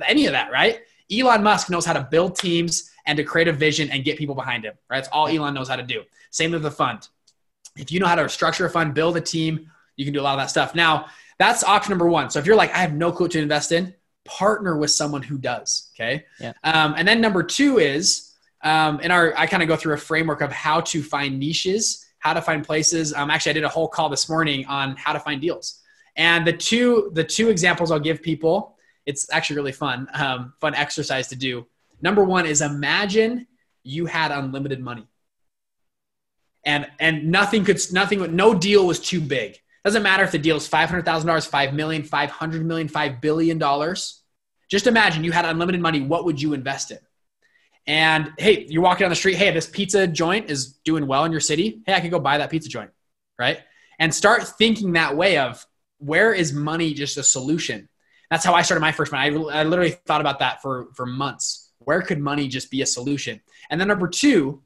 any 0.06 0.26
of 0.26 0.32
that, 0.32 0.52
right? 0.52 0.82
Elon 1.10 1.42
Musk 1.42 1.70
knows 1.70 1.86
how 1.86 1.94
to 1.94 2.06
build 2.10 2.36
teams 2.36 2.90
and 3.06 3.16
to 3.16 3.24
create 3.24 3.48
a 3.48 3.52
vision 3.54 3.88
and 3.88 4.04
get 4.04 4.18
people 4.18 4.34
behind 4.34 4.62
him, 4.66 4.74
right? 4.90 4.98
It's 4.98 5.08
all 5.08 5.26
Elon 5.26 5.54
knows 5.54 5.68
how 5.70 5.76
to 5.76 5.82
do. 5.82 6.02
Same 6.30 6.50
with 6.52 6.62
the 6.62 6.70
fund. 6.70 7.08
If 7.78 7.90
you 7.90 8.00
know 8.00 8.06
how 8.06 8.16
to 8.16 8.28
structure 8.28 8.66
a 8.66 8.70
fund, 8.70 8.92
build 8.92 9.16
a 9.16 9.20
team, 9.22 9.70
you 9.96 10.04
can 10.04 10.12
do 10.12 10.20
a 10.20 10.22
lot 10.22 10.34
of 10.34 10.40
that 10.40 10.50
stuff. 10.50 10.74
Now, 10.74 11.06
that's 11.38 11.64
option 11.64 11.90
number 11.90 12.06
one. 12.06 12.28
So 12.28 12.38
if 12.38 12.44
you're 12.44 12.54
like, 12.54 12.74
I 12.74 12.78
have 12.78 12.92
no 12.92 13.10
clue 13.10 13.28
to 13.28 13.40
invest 13.40 13.72
in, 13.72 13.94
partner 14.24 14.76
with 14.76 14.90
someone 14.90 15.22
who 15.22 15.38
does. 15.38 15.90
Okay. 15.94 16.24
Yeah. 16.40 16.52
Um, 16.64 16.94
and 16.96 17.06
then 17.06 17.20
number 17.20 17.42
two 17.42 17.78
is, 17.78 18.34
um, 18.62 19.00
in 19.00 19.10
our, 19.10 19.34
I 19.36 19.46
kind 19.46 19.62
of 19.62 19.68
go 19.68 19.76
through 19.76 19.94
a 19.94 19.98
framework 19.98 20.40
of 20.40 20.52
how 20.52 20.80
to 20.82 21.02
find 21.02 21.38
niches, 21.38 22.06
how 22.18 22.34
to 22.34 22.42
find 22.42 22.64
places. 22.64 23.14
Um, 23.14 23.30
actually, 23.30 23.50
I 23.50 23.54
did 23.54 23.64
a 23.64 23.68
whole 23.68 23.88
call 23.88 24.08
this 24.08 24.28
morning 24.28 24.66
on 24.66 24.96
how 24.96 25.12
to 25.12 25.20
find 25.20 25.40
deals. 25.40 25.80
And 26.16 26.46
the 26.46 26.52
two, 26.52 27.10
the 27.14 27.24
two 27.24 27.48
examples 27.48 27.90
I'll 27.90 27.98
give 28.00 28.22
people, 28.22 28.76
it's 29.06 29.32
actually 29.32 29.56
really 29.56 29.72
fun, 29.72 30.06
um, 30.12 30.52
fun 30.60 30.74
exercise 30.74 31.28
to 31.28 31.36
do. 31.36 31.66
Number 32.02 32.24
one 32.24 32.46
is 32.46 32.60
imagine 32.60 33.46
you 33.82 34.06
had 34.06 34.30
unlimited 34.30 34.80
money 34.80 35.06
and 36.64 36.86
and 36.98 37.30
nothing 37.30 37.64
could 37.64 37.80
nothing 37.92 38.36
no 38.36 38.54
deal 38.54 38.86
was 38.86 39.00
too 39.00 39.20
big 39.20 39.56
doesn't 39.84 40.02
matter 40.02 40.22
if 40.24 40.32
the 40.32 40.38
deal 40.38 40.56
is 40.56 40.68
$500000 40.68 41.46
5 41.46 41.74
million 41.74 42.02
500 42.02 42.66
million 42.66 42.88
5 42.88 43.20
billion 43.20 43.58
dollars. 43.58 44.22
Just 44.70 44.86
imagine 44.86 45.24
you 45.24 45.32
had 45.32 45.44
unlimited 45.44 45.80
money 45.80 46.00
what 46.00 46.24
would 46.24 46.40
you 46.40 46.52
invest 46.52 46.90
in? 46.90 46.98
And 47.86 48.32
hey 48.38 48.66
you're 48.68 48.82
walking 48.82 49.04
down 49.04 49.10
the 49.10 49.16
street 49.16 49.36
hey 49.36 49.50
this 49.50 49.66
pizza 49.66 50.06
joint 50.06 50.50
is 50.50 50.74
doing 50.84 51.06
well 51.06 51.24
in 51.24 51.32
your 51.32 51.40
city. 51.40 51.82
Hey 51.86 51.94
i 51.94 52.00
could 52.00 52.10
go 52.10 52.20
buy 52.20 52.38
that 52.38 52.50
pizza 52.50 52.68
joint 52.68 52.90
right? 53.38 53.60
And 53.98 54.14
start 54.14 54.46
thinking 54.58 54.92
that 54.92 55.16
way 55.16 55.38
of 55.38 55.66
where 55.98 56.32
is 56.32 56.52
money 56.52 56.92
just 56.94 57.16
a 57.16 57.22
solution? 57.22 57.88
That's 58.30 58.44
how 58.44 58.54
i 58.54 58.62
started 58.62 58.80
my 58.82 58.92
first 58.92 59.12
one 59.12 59.20
I, 59.20 59.26
I 59.26 59.64
literally 59.64 59.96
thought 60.06 60.20
about 60.20 60.40
that 60.40 60.62
for 60.62 60.88
for 60.94 61.06
months. 61.06 61.72
Where 61.78 62.02
could 62.02 62.20
money 62.20 62.46
just 62.48 62.70
be 62.70 62.82
a 62.82 62.86
solution? 62.86 63.40
And 63.70 63.80
then 63.80 63.88
number 63.88 64.08
two 64.08 64.62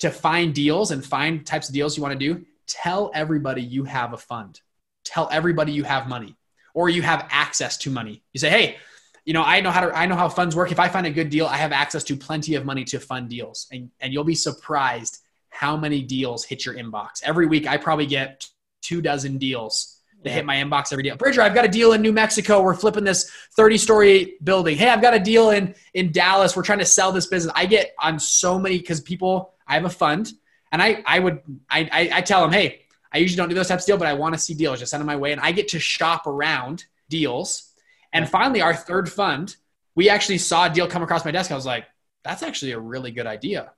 to 0.00 0.10
find 0.10 0.54
deals 0.54 0.90
and 0.90 1.04
find 1.04 1.46
types 1.46 1.68
of 1.68 1.74
deals 1.74 1.96
you 1.96 2.02
want 2.02 2.18
to 2.18 2.18
do, 2.18 2.44
tell 2.66 3.10
everybody 3.14 3.62
you 3.62 3.84
have 3.84 4.12
a 4.12 4.16
fund. 4.16 4.60
Tell 5.04 5.28
everybody 5.30 5.72
you 5.72 5.84
have 5.84 6.08
money 6.08 6.36
or 6.74 6.88
you 6.88 7.02
have 7.02 7.26
access 7.30 7.76
to 7.78 7.90
money. 7.90 8.22
You 8.32 8.40
say, 8.40 8.50
"Hey, 8.50 8.76
you 9.24 9.32
know, 9.32 9.42
I 9.42 9.60
know 9.60 9.70
how 9.70 9.80
to 9.80 9.96
I 9.96 10.06
know 10.06 10.16
how 10.16 10.28
funds 10.28 10.54
work. 10.54 10.72
If 10.72 10.80
I 10.80 10.88
find 10.88 11.06
a 11.06 11.10
good 11.10 11.30
deal, 11.30 11.46
I 11.46 11.56
have 11.56 11.72
access 11.72 12.04
to 12.04 12.16
plenty 12.16 12.54
of 12.54 12.64
money 12.64 12.84
to 12.84 13.00
fund 13.00 13.28
deals." 13.28 13.66
And 13.70 13.90
and 14.00 14.12
you'll 14.12 14.24
be 14.24 14.34
surprised 14.34 15.18
how 15.48 15.76
many 15.76 16.02
deals 16.02 16.44
hit 16.44 16.66
your 16.66 16.74
inbox. 16.74 17.22
Every 17.22 17.46
week 17.46 17.66
I 17.66 17.76
probably 17.76 18.06
get 18.06 18.46
two 18.82 19.00
dozen 19.00 19.38
deals 19.38 19.96
that 20.22 20.30
hit 20.30 20.44
my 20.44 20.56
inbox 20.56 20.92
every 20.92 21.02
day. 21.02 21.12
Bridger, 21.12 21.42
I've 21.42 21.54
got 21.54 21.64
a 21.64 21.68
deal 21.68 21.92
in 21.92 22.02
New 22.02 22.12
Mexico. 22.12 22.60
We're 22.60 22.74
flipping 22.74 23.04
this 23.04 23.30
30 23.56 23.78
story 23.78 24.34
building. 24.42 24.76
Hey, 24.76 24.88
I've 24.88 25.02
got 25.02 25.14
a 25.14 25.18
deal 25.18 25.50
in 25.50 25.74
in 25.94 26.12
Dallas. 26.12 26.56
We're 26.56 26.62
trying 26.62 26.80
to 26.80 26.84
sell 26.84 27.12
this 27.12 27.26
business. 27.26 27.52
I 27.56 27.66
get 27.66 27.94
on 27.98 28.18
so 28.18 28.58
many 28.58 28.78
because 28.78 29.00
people 29.00 29.54
I 29.66 29.74
have 29.74 29.84
a 29.84 29.90
fund, 29.90 30.32
and 30.72 30.82
I 30.82 31.02
I 31.06 31.18
would 31.18 31.40
I, 31.68 31.88
I, 31.92 32.10
I 32.18 32.20
tell 32.20 32.42
them, 32.42 32.52
hey, 32.52 32.82
I 33.12 33.18
usually 33.18 33.36
don't 33.36 33.48
do 33.48 33.54
those 33.54 33.68
types 33.68 33.84
of 33.84 33.86
deals, 33.86 33.98
but 33.98 34.08
I 34.08 34.14
want 34.14 34.34
to 34.34 34.40
see 34.40 34.54
deals. 34.54 34.78
Just 34.78 34.90
send 34.90 35.00
them 35.00 35.06
my 35.06 35.16
way, 35.16 35.32
and 35.32 35.40
I 35.40 35.52
get 35.52 35.68
to 35.68 35.78
shop 35.78 36.26
around 36.26 36.84
deals. 37.08 37.72
And 38.12 38.28
finally, 38.28 38.62
our 38.62 38.74
third 38.74 39.10
fund, 39.10 39.56
we 39.94 40.08
actually 40.08 40.38
saw 40.38 40.66
a 40.66 40.70
deal 40.70 40.86
come 40.86 41.02
across 41.02 41.24
my 41.24 41.30
desk. 41.30 41.50
I 41.50 41.54
was 41.54 41.66
like, 41.66 41.84
that's 42.24 42.42
actually 42.42 42.72
a 42.72 42.78
really 42.78 43.10
good 43.10 43.26
idea. 43.26 43.72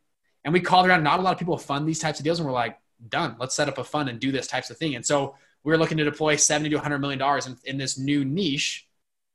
And 0.44 0.52
we 0.52 0.60
called 0.60 0.86
around. 0.86 1.02
Not 1.02 1.20
a 1.20 1.22
lot 1.22 1.32
of 1.32 1.38
people 1.38 1.56
fund 1.58 1.88
these 1.88 1.98
types 1.98 2.18
of 2.18 2.24
deals, 2.24 2.38
and 2.38 2.46
we're 2.46 2.54
like, 2.54 2.78
done. 3.08 3.36
Let's 3.38 3.54
set 3.54 3.68
up 3.68 3.78
a 3.78 3.84
fund 3.84 4.08
and 4.08 4.18
do 4.18 4.32
this 4.32 4.46
types 4.46 4.70
of 4.70 4.76
thing. 4.76 4.94
And 4.94 5.04
so 5.04 5.36
we're 5.64 5.76
looking 5.76 5.98
to 5.98 6.04
deploy 6.04 6.36
70 6.36 6.70
to 6.70 6.76
100 6.76 6.98
million 6.98 7.18
dollars 7.18 7.46
in, 7.46 7.56
in, 7.64 7.78
this 7.78 7.98
new 7.98 8.24
niche 8.24 8.86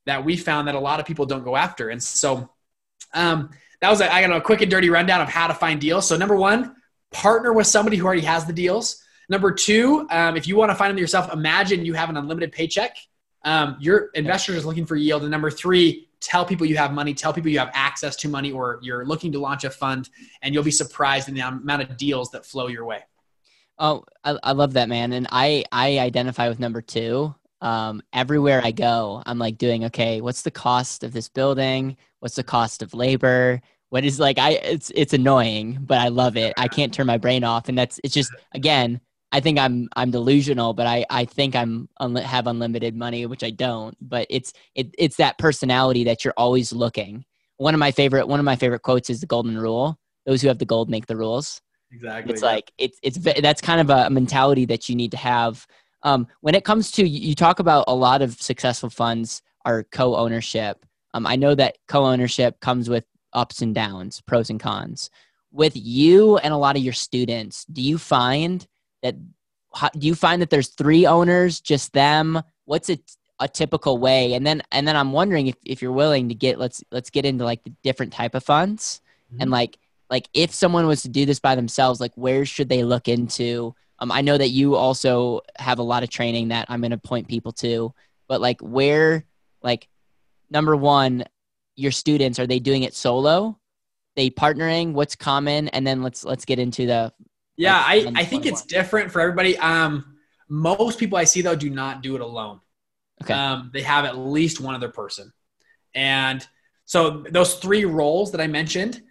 that 0.05 0.23
we 0.23 0.35
found 0.35 0.67
that 0.67 0.75
a 0.75 0.79
lot 0.79 0.99
of 0.99 1.05
people 1.05 1.25
don't 1.25 1.43
go 1.43 1.55
after. 1.55 1.89
And 1.89 2.01
so 2.01 2.49
um, 3.13 3.49
that 3.81 3.89
was 3.89 4.01
a, 4.01 4.13
I 4.13 4.25
got 4.25 4.35
a 4.35 4.41
quick 4.41 4.61
and 4.61 4.71
dirty 4.71 4.89
rundown 4.89 5.21
of 5.21 5.29
how 5.29 5.47
to 5.47 5.53
find 5.53 5.79
deals. 5.79 6.07
So 6.07 6.17
number 6.17 6.35
one, 6.35 6.75
partner 7.13 7.53
with 7.53 7.67
somebody 7.67 7.95
who 7.97 8.05
already 8.05 8.21
has 8.21 8.45
the 8.45 8.53
deals. 8.53 9.01
Number 9.29 9.51
two, 9.51 10.05
um, 10.09 10.35
if 10.35 10.47
you 10.47 10.55
want 10.55 10.71
to 10.71 10.75
find 10.75 10.91
them 10.91 10.97
yourself, 10.97 11.31
imagine 11.31 11.85
you 11.85 11.93
have 11.93 12.09
an 12.09 12.17
unlimited 12.17 12.51
paycheck. 12.51 12.97
Um, 13.45 13.77
your 13.79 14.09
investors 14.13 14.57
is 14.57 14.65
looking 14.65 14.85
for 14.85 14.95
yield. 14.95 15.21
And 15.21 15.31
number 15.31 15.49
three, 15.49 16.09
tell 16.19 16.45
people 16.45 16.65
you 16.65 16.77
have 16.77 16.93
money, 16.93 17.13
tell 17.13 17.33
people 17.33 17.51
you 17.51 17.59
have 17.59 17.71
access 17.73 18.15
to 18.17 18.29
money, 18.29 18.51
or 18.51 18.79
you're 18.81 19.05
looking 19.05 19.31
to 19.33 19.39
launch 19.39 19.63
a 19.63 19.69
fund, 19.69 20.09
and 20.41 20.53
you'll 20.53 20.63
be 20.63 20.71
surprised 20.71 21.29
in 21.29 21.35
the 21.35 21.41
amount 21.41 21.81
of 21.81 21.97
deals 21.97 22.31
that 22.31 22.45
flow 22.45 22.67
your 22.67 22.85
way. 22.85 22.99
Oh, 23.77 24.03
I, 24.23 24.37
I 24.43 24.51
love 24.51 24.73
that, 24.73 24.89
man. 24.89 25.13
And 25.13 25.27
I, 25.31 25.65
I 25.71 25.99
identify 25.99 26.49
with 26.49 26.59
number 26.59 26.81
two. 26.81 27.33
Um, 27.61 28.03
everywhere 28.11 28.61
I 28.61 28.71
go, 28.71 29.23
I'm 29.25 29.39
like 29.39 29.57
doing, 29.57 29.85
okay, 29.85 30.19
what's 30.19 30.41
the 30.41 30.51
cost 30.51 31.03
of 31.03 31.13
this 31.13 31.29
building? 31.29 31.95
What's 32.19 32.35
the 32.35 32.43
cost 32.43 32.81
of 32.81 32.93
labor? 32.93 33.61
What 33.93 34.03
is 34.03 34.19
like 34.19 34.39
I 34.39 34.53
it's 34.53 34.91
it's 34.95 35.13
annoying, 35.13 35.77
but 35.79 35.99
I 35.99 36.07
love 36.07 36.35
it. 36.35 36.55
I 36.57 36.67
can't 36.67 36.91
turn 36.91 37.05
my 37.05 37.19
brain 37.19 37.43
off, 37.43 37.69
and 37.69 37.77
that's 37.77 37.99
it's 38.03 38.15
just 38.15 38.33
again. 38.55 38.99
I 39.31 39.39
think 39.39 39.59
I'm 39.59 39.87
I'm 39.95 40.09
delusional, 40.09 40.73
but 40.73 40.87
I 40.87 41.05
I 41.11 41.25
think 41.25 41.55
I'm 41.55 41.87
have 41.99 42.47
unlimited 42.47 42.95
money, 42.95 43.27
which 43.27 43.43
I 43.43 43.51
don't. 43.51 43.95
But 44.01 44.25
it's 44.31 44.51
it 44.73 44.95
it's 44.97 45.17
that 45.17 45.37
personality 45.37 46.03
that 46.05 46.25
you're 46.25 46.33
always 46.37 46.73
looking. 46.73 47.23
One 47.57 47.75
of 47.75 47.79
my 47.79 47.91
favorite 47.91 48.27
one 48.27 48.39
of 48.39 48.45
my 48.45 48.55
favorite 48.55 48.81
quotes 48.81 49.11
is 49.11 49.21
the 49.21 49.27
golden 49.27 49.59
rule: 49.59 49.99
"Those 50.25 50.41
who 50.41 50.47
have 50.47 50.57
the 50.57 50.65
gold 50.65 50.89
make 50.89 51.05
the 51.05 51.15
rules." 51.15 51.61
Exactly. 51.91 52.33
It's 52.33 52.41
yeah. 52.41 52.49
like 52.49 52.71
it's 52.79 52.97
it's 53.03 53.19
that's 53.19 53.61
kind 53.61 53.79
of 53.79 53.91
a 53.91 54.09
mentality 54.09 54.65
that 54.65 54.89
you 54.89 54.95
need 54.95 55.11
to 55.11 55.17
have. 55.17 55.67
Um, 56.01 56.25
when 56.41 56.55
it 56.55 56.65
comes 56.65 56.89
to 56.93 57.07
you 57.07 57.35
talk 57.35 57.59
about 57.59 57.85
a 57.87 57.93
lot 57.93 58.23
of 58.23 58.41
successful 58.41 58.89
funds 58.89 59.43
are 59.65 59.83
co-ownership. 59.91 60.83
Um, 61.13 61.27
I 61.27 61.35
know 61.35 61.53
that 61.53 61.77
co-ownership 61.87 62.59
comes 62.59 62.89
with 62.89 63.05
ups 63.33 63.61
and 63.61 63.73
downs, 63.73 64.21
pros 64.21 64.49
and 64.49 64.59
cons. 64.59 65.09
With 65.51 65.73
you 65.75 66.37
and 66.37 66.53
a 66.53 66.57
lot 66.57 66.75
of 66.75 66.81
your 66.81 66.93
students, 66.93 67.65
do 67.65 67.81
you 67.81 67.97
find 67.97 68.65
that 69.01 69.15
do 69.97 70.07
you 70.07 70.15
find 70.15 70.41
that 70.41 70.49
there's 70.49 70.69
three 70.69 71.05
owners, 71.05 71.59
just 71.59 71.93
them? 71.93 72.41
What's 72.65 72.89
a, 72.89 72.99
a 73.39 73.47
typical 73.47 73.97
way? 73.97 74.33
And 74.33 74.45
then 74.45 74.61
and 74.71 74.87
then 74.87 74.95
I'm 74.95 75.11
wondering 75.11 75.47
if, 75.47 75.55
if 75.65 75.81
you're 75.81 75.91
willing 75.91 76.29
to 76.29 76.35
get 76.35 76.59
let's 76.59 76.83
let's 76.91 77.09
get 77.09 77.25
into 77.25 77.43
like 77.43 77.63
the 77.63 77.73
different 77.83 78.13
type 78.13 78.35
of 78.35 78.43
funds 78.43 79.01
mm-hmm. 79.31 79.41
and 79.41 79.51
like 79.51 79.77
like 80.09 80.29
if 80.33 80.53
someone 80.53 80.85
was 80.85 81.01
to 81.03 81.09
do 81.09 81.25
this 81.25 81.39
by 81.39 81.55
themselves, 81.55 81.99
like 81.99 82.13
where 82.15 82.45
should 82.45 82.69
they 82.69 82.83
look 82.83 83.07
into? 83.07 83.75
Um, 83.99 84.11
I 84.11 84.21
know 84.21 84.37
that 84.37 84.49
you 84.49 84.75
also 84.75 85.41
have 85.57 85.79
a 85.79 85.83
lot 85.83 86.03
of 86.03 86.09
training 86.09 86.49
that 86.49 86.67
I'm 86.69 86.81
going 86.81 86.91
to 86.91 86.97
point 86.97 87.27
people 87.27 87.51
to, 87.53 87.93
but 88.27 88.41
like 88.41 88.61
where 88.61 89.25
like 89.61 89.87
number 90.51 90.75
one 90.75 91.23
your 91.75 91.91
students 91.91 92.39
are 92.39 92.47
they 92.47 92.59
doing 92.59 92.83
it 92.83 92.93
solo? 92.93 93.59
They 94.15 94.29
partnering? 94.29 94.93
What's 94.93 95.15
common? 95.15 95.69
And 95.69 95.85
then 95.85 96.03
let's 96.03 96.23
let's 96.23 96.45
get 96.45 96.59
into 96.59 96.85
the 96.85 97.13
yeah 97.55 97.83
i 97.85 98.11
i 98.15 98.25
think 98.25 98.45
it's 98.45 98.65
different 98.65 99.11
for 99.11 99.21
everybody. 99.21 99.57
Um 99.57 100.17
most 100.49 100.99
people 100.99 101.17
i 101.17 101.23
see 101.23 101.41
though 101.41 101.55
do 101.55 101.69
not 101.69 102.01
do 102.01 102.15
it 102.15 102.21
alone. 102.21 102.59
Okay. 103.23 103.33
Um 103.33 103.71
they 103.73 103.81
have 103.81 104.05
at 104.05 104.17
least 104.17 104.59
one 104.59 104.75
other 104.75 104.89
person. 104.89 105.31
And 105.95 106.45
so 106.85 107.23
those 107.29 107.55
three 107.55 107.85
roles 107.85 108.31
that 108.31 108.41
i 108.41 108.47
mentioned 108.47 109.01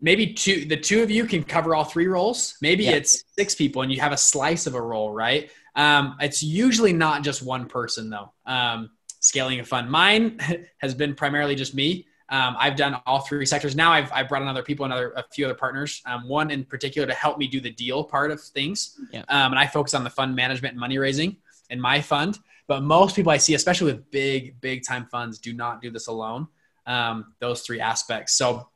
maybe 0.00 0.32
two 0.32 0.64
the 0.64 0.76
two 0.76 1.02
of 1.02 1.10
you 1.10 1.24
can 1.26 1.44
cover 1.44 1.74
all 1.74 1.84
three 1.84 2.06
roles. 2.06 2.56
Maybe 2.62 2.84
yeah. 2.84 2.92
it's 2.92 3.24
six 3.36 3.54
people 3.54 3.82
and 3.82 3.92
you 3.92 4.00
have 4.00 4.12
a 4.12 4.16
slice 4.16 4.66
of 4.66 4.74
a 4.74 4.80
role 4.80 5.12
right? 5.12 5.50
Um, 5.76 6.16
it's 6.20 6.42
usually 6.42 6.92
not 6.92 7.22
just 7.22 7.42
one 7.42 7.66
person 7.66 8.10
though. 8.10 8.32
Um, 8.46 8.90
scaling 9.20 9.60
a 9.60 9.64
fund. 9.64 9.90
Mine 9.90 10.38
has 10.78 10.94
been 10.94 11.14
primarily 11.14 11.54
just 11.54 11.74
me. 11.74 12.06
Um, 12.30 12.56
I've 12.58 12.76
done 12.76 12.96
all 13.06 13.20
three 13.20 13.44
sectors. 13.44 13.74
Now 13.74 13.92
I've, 13.92 14.10
I've 14.12 14.28
brought 14.28 14.42
on 14.42 14.48
other 14.48 14.62
people 14.62 14.84
and 14.84 14.92
other, 14.92 15.12
a 15.16 15.24
few 15.32 15.46
other 15.46 15.54
partners, 15.54 16.00
um, 16.06 16.28
one 16.28 16.50
in 16.50 16.64
particular 16.64 17.06
to 17.06 17.14
help 17.14 17.38
me 17.38 17.48
do 17.48 17.60
the 17.60 17.70
deal 17.70 18.04
part 18.04 18.30
of 18.30 18.40
things. 18.40 18.98
Yeah. 19.12 19.24
Um, 19.28 19.52
and 19.52 19.58
I 19.58 19.66
focus 19.66 19.94
on 19.94 20.04
the 20.04 20.10
fund 20.10 20.34
management 20.36 20.72
and 20.72 20.80
money 20.80 20.98
raising 20.98 21.36
in 21.70 21.80
my 21.80 22.00
fund. 22.00 22.38
But 22.68 22.84
most 22.84 23.16
people 23.16 23.32
I 23.32 23.36
see, 23.36 23.54
especially 23.54 23.92
with 23.92 24.10
big, 24.12 24.60
big 24.60 24.84
time 24.86 25.06
funds, 25.06 25.38
do 25.38 25.52
not 25.52 25.82
do 25.82 25.90
this 25.90 26.06
alone. 26.06 26.46
Um, 26.86 27.34
those 27.40 27.62
three 27.62 27.80
aspects. 27.80 28.34
So 28.34 28.68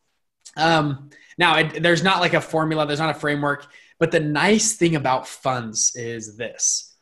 um, 0.56 1.10
now 1.38 1.58
it, 1.58 1.80
there's 1.80 2.02
not 2.02 2.20
like 2.20 2.34
a 2.34 2.40
formula, 2.40 2.86
there's 2.86 2.98
not 2.98 3.14
a 3.14 3.18
framework. 3.18 3.66
But 4.00 4.10
the 4.10 4.20
nice 4.20 4.74
thing 4.74 4.96
about 4.96 5.28
funds 5.28 5.94
is 5.94 6.36
this 6.36 6.93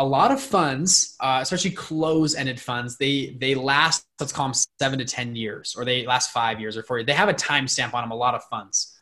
a 0.00 0.04
lot 0.04 0.32
of 0.32 0.40
funds, 0.40 1.14
uh, 1.20 1.40
especially 1.42 1.72
close-ended 1.72 2.58
funds, 2.58 2.96
they 2.96 3.36
they 3.38 3.54
last 3.54 4.06
let's 4.18 4.32
call 4.32 4.46
them 4.46 4.54
seven 4.80 4.98
to 4.98 5.04
ten 5.04 5.36
years, 5.36 5.74
or 5.76 5.84
they 5.84 6.06
last 6.06 6.30
five 6.32 6.58
years 6.58 6.74
or 6.78 6.82
four 6.82 6.96
years. 6.96 7.06
They 7.06 7.12
have 7.12 7.28
a 7.28 7.34
timestamp 7.34 7.92
on 7.92 8.02
them. 8.02 8.10
A 8.10 8.16
lot 8.16 8.34
of 8.34 8.42
funds. 8.44 8.98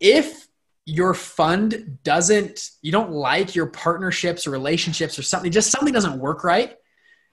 If 0.00 0.48
your 0.86 1.14
fund 1.14 1.98
doesn't, 2.02 2.70
you 2.82 2.90
don't 2.90 3.12
like 3.12 3.54
your 3.54 3.66
partnerships 3.66 4.44
or 4.44 4.50
relationships 4.50 5.16
or 5.20 5.22
something, 5.22 5.52
just 5.52 5.70
something 5.70 5.94
doesn't 5.94 6.18
work 6.18 6.42
right, 6.42 6.74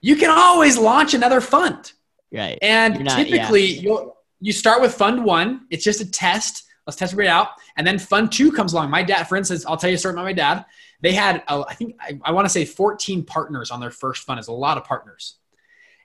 you 0.00 0.14
can 0.14 0.30
always 0.30 0.78
launch 0.78 1.12
another 1.12 1.40
fund. 1.40 1.92
Right. 2.32 2.56
And 2.62 3.04
not, 3.04 3.16
typically, 3.16 3.66
yeah. 3.66 3.80
you'll 3.80 4.16
you 4.40 4.52
start 4.52 4.80
with 4.80 4.94
fund 4.94 5.24
one. 5.24 5.66
It's 5.70 5.82
just 5.82 6.00
a 6.00 6.08
test. 6.08 6.62
Let's 6.86 6.96
test 6.96 7.14
it 7.14 7.26
out. 7.26 7.48
And 7.76 7.84
then 7.84 7.98
fund 7.98 8.30
two 8.30 8.52
comes 8.52 8.74
along. 8.74 8.90
My 8.90 9.02
dad, 9.02 9.24
for 9.24 9.36
instance, 9.36 9.66
I'll 9.66 9.76
tell 9.76 9.90
you 9.90 9.96
a 9.96 9.98
story 9.98 10.12
about 10.12 10.24
my 10.24 10.32
dad. 10.32 10.64
They 11.00 11.12
had, 11.12 11.42
uh, 11.46 11.64
I 11.68 11.74
think, 11.74 11.96
I, 12.00 12.18
I 12.24 12.32
want 12.32 12.46
to 12.46 12.48
say 12.48 12.64
14 12.64 13.24
partners 13.24 13.70
on 13.70 13.80
their 13.80 13.90
first 13.90 14.24
fund. 14.24 14.40
is 14.40 14.48
a 14.48 14.52
lot 14.52 14.78
of 14.78 14.84
partners. 14.84 15.36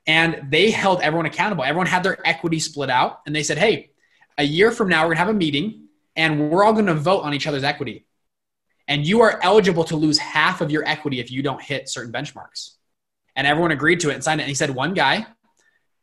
And 0.06 0.52
they 0.52 0.70
held 0.70 1.02
everyone 1.02 1.26
accountable. 1.26 1.64
Everyone 1.64 1.88
had 1.88 2.04
their 2.04 2.26
equity 2.28 2.60
split 2.60 2.90
out. 2.90 3.22
And 3.26 3.36
they 3.36 3.44
said, 3.44 3.58
hey, 3.58 3.92
a 4.38 4.44
year 4.44 4.72
from 4.72 4.90
now, 4.90 5.02
we're 5.02 5.16
going 5.16 5.18
to 5.18 5.26
have 5.26 5.30
a 5.30 5.34
meeting 5.34 5.88
and 6.16 6.50
we're 6.50 6.64
all 6.64 6.74
going 6.74 6.86
to 6.88 6.94
vote 6.94 7.22
on 7.22 7.34
each 7.34 7.48
other's 7.48 7.64
equity. 7.64 8.06
And 8.88 9.06
you 9.08 9.22
are 9.22 9.40
eligible 9.42 9.86
to 9.86 9.96
lose 9.96 10.18
half 10.18 10.62
of 10.62 10.70
your 10.70 10.86
equity 10.86 11.20
if 11.20 11.32
you 11.32 11.42
don't 11.42 11.62
hit 11.62 11.90
certain 11.90 12.12
benchmarks. 12.12 12.72
And 13.36 13.48
everyone 13.48 13.72
agreed 13.72 14.02
to 14.02 14.10
it 14.10 14.16
and 14.16 14.24
signed 14.24 14.42
it. 14.42 14.44
And 14.44 14.50
he 14.50 14.56
said, 14.56 14.70
one 14.70 14.94
guy, 14.94 15.26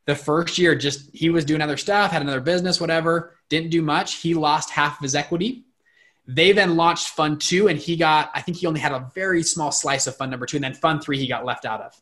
the 0.07 0.17
first 0.17 0.59
year, 0.59 0.75
just 0.75 1.15
he 1.15 1.31
was 1.31 1.45
doing 1.45 1.61
other 1.61 1.77
stuff, 1.77 2.11
had 2.11 2.23
another 2.23 2.41
business, 2.41 2.81
whatever, 2.81 3.37
didn't 3.49 3.71
do 3.71 3.83
much. 3.83 4.17
He 4.17 4.35
lost 4.35 4.71
half 4.71 4.99
of 4.99 5.03
his 5.03 5.15
equity. 5.15 5.65
They 6.27 6.53
then 6.53 6.77
launched 6.77 7.09
fund 7.09 7.41
two, 7.41 7.69
and 7.69 7.79
he 7.79 7.97
got, 7.97 8.31
I 8.35 8.41
think 8.41 8.59
he 8.59 8.67
only 8.67 8.81
had 8.81 8.93
a 8.93 9.11
very 9.15 9.43
small 9.43 9.73
slice 9.73 10.07
of 10.07 10.17
fund 10.17 10.31
number 10.31 10.47
two. 10.47 10.59
And 10.59 10.65
then 10.65 10.75
fund 10.75 11.03
three, 11.03 11.19
he 11.19 11.27
got 11.27 11.45
left 11.45 11.65
out 11.65 11.81
of. 11.81 12.01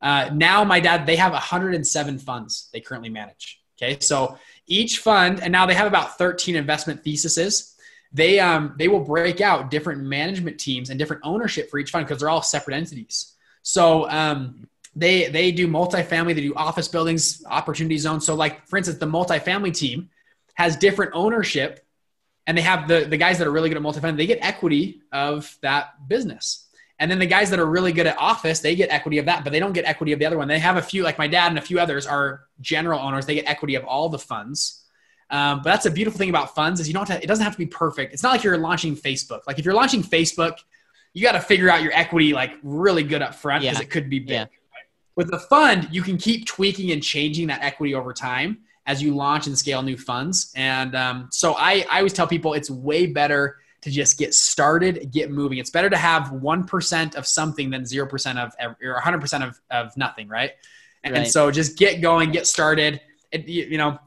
Uh, 0.00 0.30
now, 0.32 0.62
my 0.64 0.78
dad, 0.78 1.06
they 1.06 1.16
have 1.16 1.32
107 1.32 2.18
funds 2.18 2.68
they 2.72 2.80
currently 2.80 3.08
manage. 3.08 3.60
Okay. 3.76 3.98
So 4.00 4.38
each 4.66 4.98
fund, 4.98 5.42
and 5.42 5.50
now 5.50 5.66
they 5.66 5.74
have 5.74 5.86
about 5.86 6.18
13 6.18 6.56
investment 6.56 7.02
theses. 7.02 7.74
They, 8.12 8.38
um, 8.38 8.74
they 8.78 8.88
will 8.88 9.04
break 9.04 9.40
out 9.40 9.70
different 9.70 10.02
management 10.02 10.58
teams 10.58 10.90
and 10.90 10.98
different 10.98 11.22
ownership 11.24 11.70
for 11.70 11.78
each 11.78 11.90
fund 11.90 12.06
because 12.06 12.20
they're 12.20 12.30
all 12.30 12.42
separate 12.42 12.74
entities. 12.74 13.34
So 13.62 14.08
um, 14.08 14.68
they 14.96 15.28
they 15.28 15.52
do 15.52 15.68
multifamily, 15.68 16.34
they 16.34 16.40
do 16.40 16.54
office 16.54 16.88
buildings, 16.88 17.44
opportunity 17.46 17.98
zones. 17.98 18.24
So 18.24 18.34
like 18.34 18.66
for 18.66 18.76
instance, 18.76 18.98
the 18.98 19.06
multifamily 19.06 19.74
team 19.74 20.10
has 20.54 20.76
different 20.76 21.12
ownership, 21.14 21.84
and 22.48 22.56
they 22.56 22.62
have 22.62 22.88
the 22.88 23.04
the 23.04 23.16
guys 23.16 23.38
that 23.38 23.46
are 23.46 23.52
really 23.52 23.68
good 23.68 23.76
at 23.76 23.82
multifamily, 23.84 24.16
they 24.16 24.26
get 24.26 24.38
equity 24.42 25.02
of 25.12 25.56
that 25.60 26.08
business. 26.08 26.64
And 26.98 27.08
then 27.08 27.20
the 27.20 27.26
guys 27.26 27.50
that 27.50 27.60
are 27.60 27.66
really 27.66 27.92
good 27.92 28.08
at 28.08 28.18
office, 28.18 28.58
they 28.58 28.74
get 28.74 28.90
equity 28.90 29.18
of 29.18 29.26
that, 29.26 29.44
but 29.44 29.52
they 29.52 29.60
don't 29.60 29.72
get 29.72 29.84
equity 29.84 30.12
of 30.12 30.18
the 30.18 30.26
other 30.26 30.36
one. 30.36 30.48
They 30.48 30.58
have 30.58 30.76
a 30.76 30.82
few, 30.82 31.04
like 31.04 31.16
my 31.16 31.28
dad 31.28 31.46
and 31.52 31.58
a 31.58 31.62
few 31.62 31.78
others 31.78 32.08
are 32.08 32.46
general 32.60 32.98
owners. 32.98 33.24
They 33.24 33.36
get 33.36 33.48
equity 33.48 33.76
of 33.76 33.84
all 33.84 34.08
the 34.08 34.18
funds. 34.18 34.84
Um, 35.30 35.58
but 35.58 35.64
that's 35.64 35.86
a 35.86 35.92
beautiful 35.92 36.18
thing 36.18 36.30
about 36.30 36.56
funds 36.56 36.80
is 36.80 36.88
you 36.88 36.94
don't 36.94 37.06
have 37.06 37.18
to, 37.18 37.22
it 37.22 37.28
doesn't 37.28 37.44
have 37.44 37.52
to 37.52 37.58
be 37.58 37.66
perfect. 37.66 38.14
It's 38.14 38.24
not 38.24 38.32
like 38.32 38.42
you're 38.42 38.58
launching 38.58 38.96
Facebook. 38.96 39.42
Like 39.46 39.60
if 39.60 39.64
you're 39.64 39.74
launching 39.74 40.02
Facebook, 40.02 40.56
you 41.12 41.22
got 41.22 41.32
to 41.32 41.40
figure 41.40 41.70
out 41.70 41.82
your 41.82 41.92
equity 41.92 42.32
like 42.32 42.54
really 42.64 43.04
good 43.04 43.22
up 43.22 43.36
front 43.36 43.62
because 43.62 43.78
yeah. 43.78 43.84
it 43.84 43.90
could 43.90 44.10
be 44.10 44.18
big. 44.18 44.30
Yeah. 44.30 44.46
With 45.14 45.30
the 45.30 45.38
fund, 45.38 45.86
you 45.92 46.02
can 46.02 46.16
keep 46.16 46.46
tweaking 46.46 46.90
and 46.90 47.00
changing 47.00 47.46
that 47.46 47.62
equity 47.62 47.94
over 47.94 48.12
time 48.12 48.58
as 48.88 49.02
you 49.02 49.14
launch 49.14 49.46
and 49.46 49.56
scale 49.56 49.82
new 49.82 49.98
funds. 49.98 50.50
And 50.56 50.96
um, 50.96 51.28
so 51.30 51.52
I, 51.52 51.84
I 51.90 51.98
always 51.98 52.14
tell 52.14 52.26
people 52.26 52.54
it's 52.54 52.70
way 52.70 53.06
better 53.06 53.58
to 53.82 53.90
just 53.90 54.18
get 54.18 54.34
started, 54.34 55.12
get 55.12 55.30
moving. 55.30 55.58
It's 55.58 55.70
better 55.70 55.90
to 55.90 55.96
have 55.96 56.28
1% 56.28 57.14
of 57.14 57.26
something 57.26 57.70
than 57.70 57.82
0% 57.82 58.36
of, 58.38 58.52
or 58.82 59.00
100% 59.00 59.46
of, 59.46 59.60
of 59.70 59.96
nothing, 59.96 60.26
right? 60.26 60.52
And, 61.04 61.12
right. 61.12 61.20
and 61.20 61.30
so 61.30 61.50
just 61.50 61.78
get 61.78 62.00
going, 62.00 62.32
get 62.32 62.46
started. 62.46 63.00
It, 63.30 63.46
you, 63.46 63.66
you 63.66 63.78
know, 63.78 63.98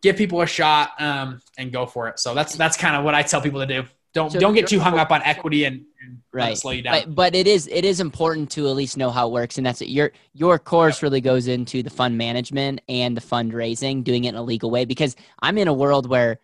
give 0.00 0.16
people 0.16 0.40
a 0.40 0.46
shot 0.46 0.92
um, 0.98 1.42
and 1.58 1.70
go 1.70 1.84
for 1.84 2.08
it. 2.08 2.18
So 2.18 2.34
that's 2.34 2.56
that's 2.56 2.76
kind 2.76 2.96
of 2.96 3.04
what 3.04 3.14
I 3.14 3.22
tell 3.22 3.40
people 3.42 3.60
to 3.60 3.66
do. 3.66 3.84
Don't 4.14 4.32
so 4.32 4.40
don't 4.40 4.54
get 4.54 4.66
too 4.66 4.80
hung 4.80 4.98
up 4.98 5.10
on 5.10 5.22
equity 5.22 5.64
and, 5.64 5.84
and 6.02 6.18
right. 6.32 6.56
slow 6.56 6.72
you 6.72 6.82
down. 6.82 6.94
But, 6.94 7.14
but, 7.14 7.34
it 7.34 7.46
is 7.46 7.68
it 7.70 7.84
is 7.84 8.00
important 8.00 8.50
to 8.52 8.68
at 8.68 8.74
least 8.74 8.96
know 8.96 9.10
how 9.10 9.28
it 9.28 9.32
works, 9.32 9.58
and 9.58 9.66
that's 9.66 9.82
it. 9.82 9.88
Your 9.88 10.12
your 10.32 10.58
course 10.58 11.02
really 11.02 11.20
goes 11.20 11.46
into 11.46 11.82
the 11.82 11.90
fund 11.90 12.16
management 12.16 12.80
and 12.88 13.16
the 13.16 13.20
fundraising, 13.20 14.02
doing 14.02 14.24
it 14.24 14.30
in 14.30 14.34
a 14.34 14.42
legal 14.42 14.70
way. 14.70 14.84
Because 14.84 15.14
I'm 15.42 15.58
in 15.58 15.68
a 15.68 15.74
world 15.74 16.08
where 16.08 16.40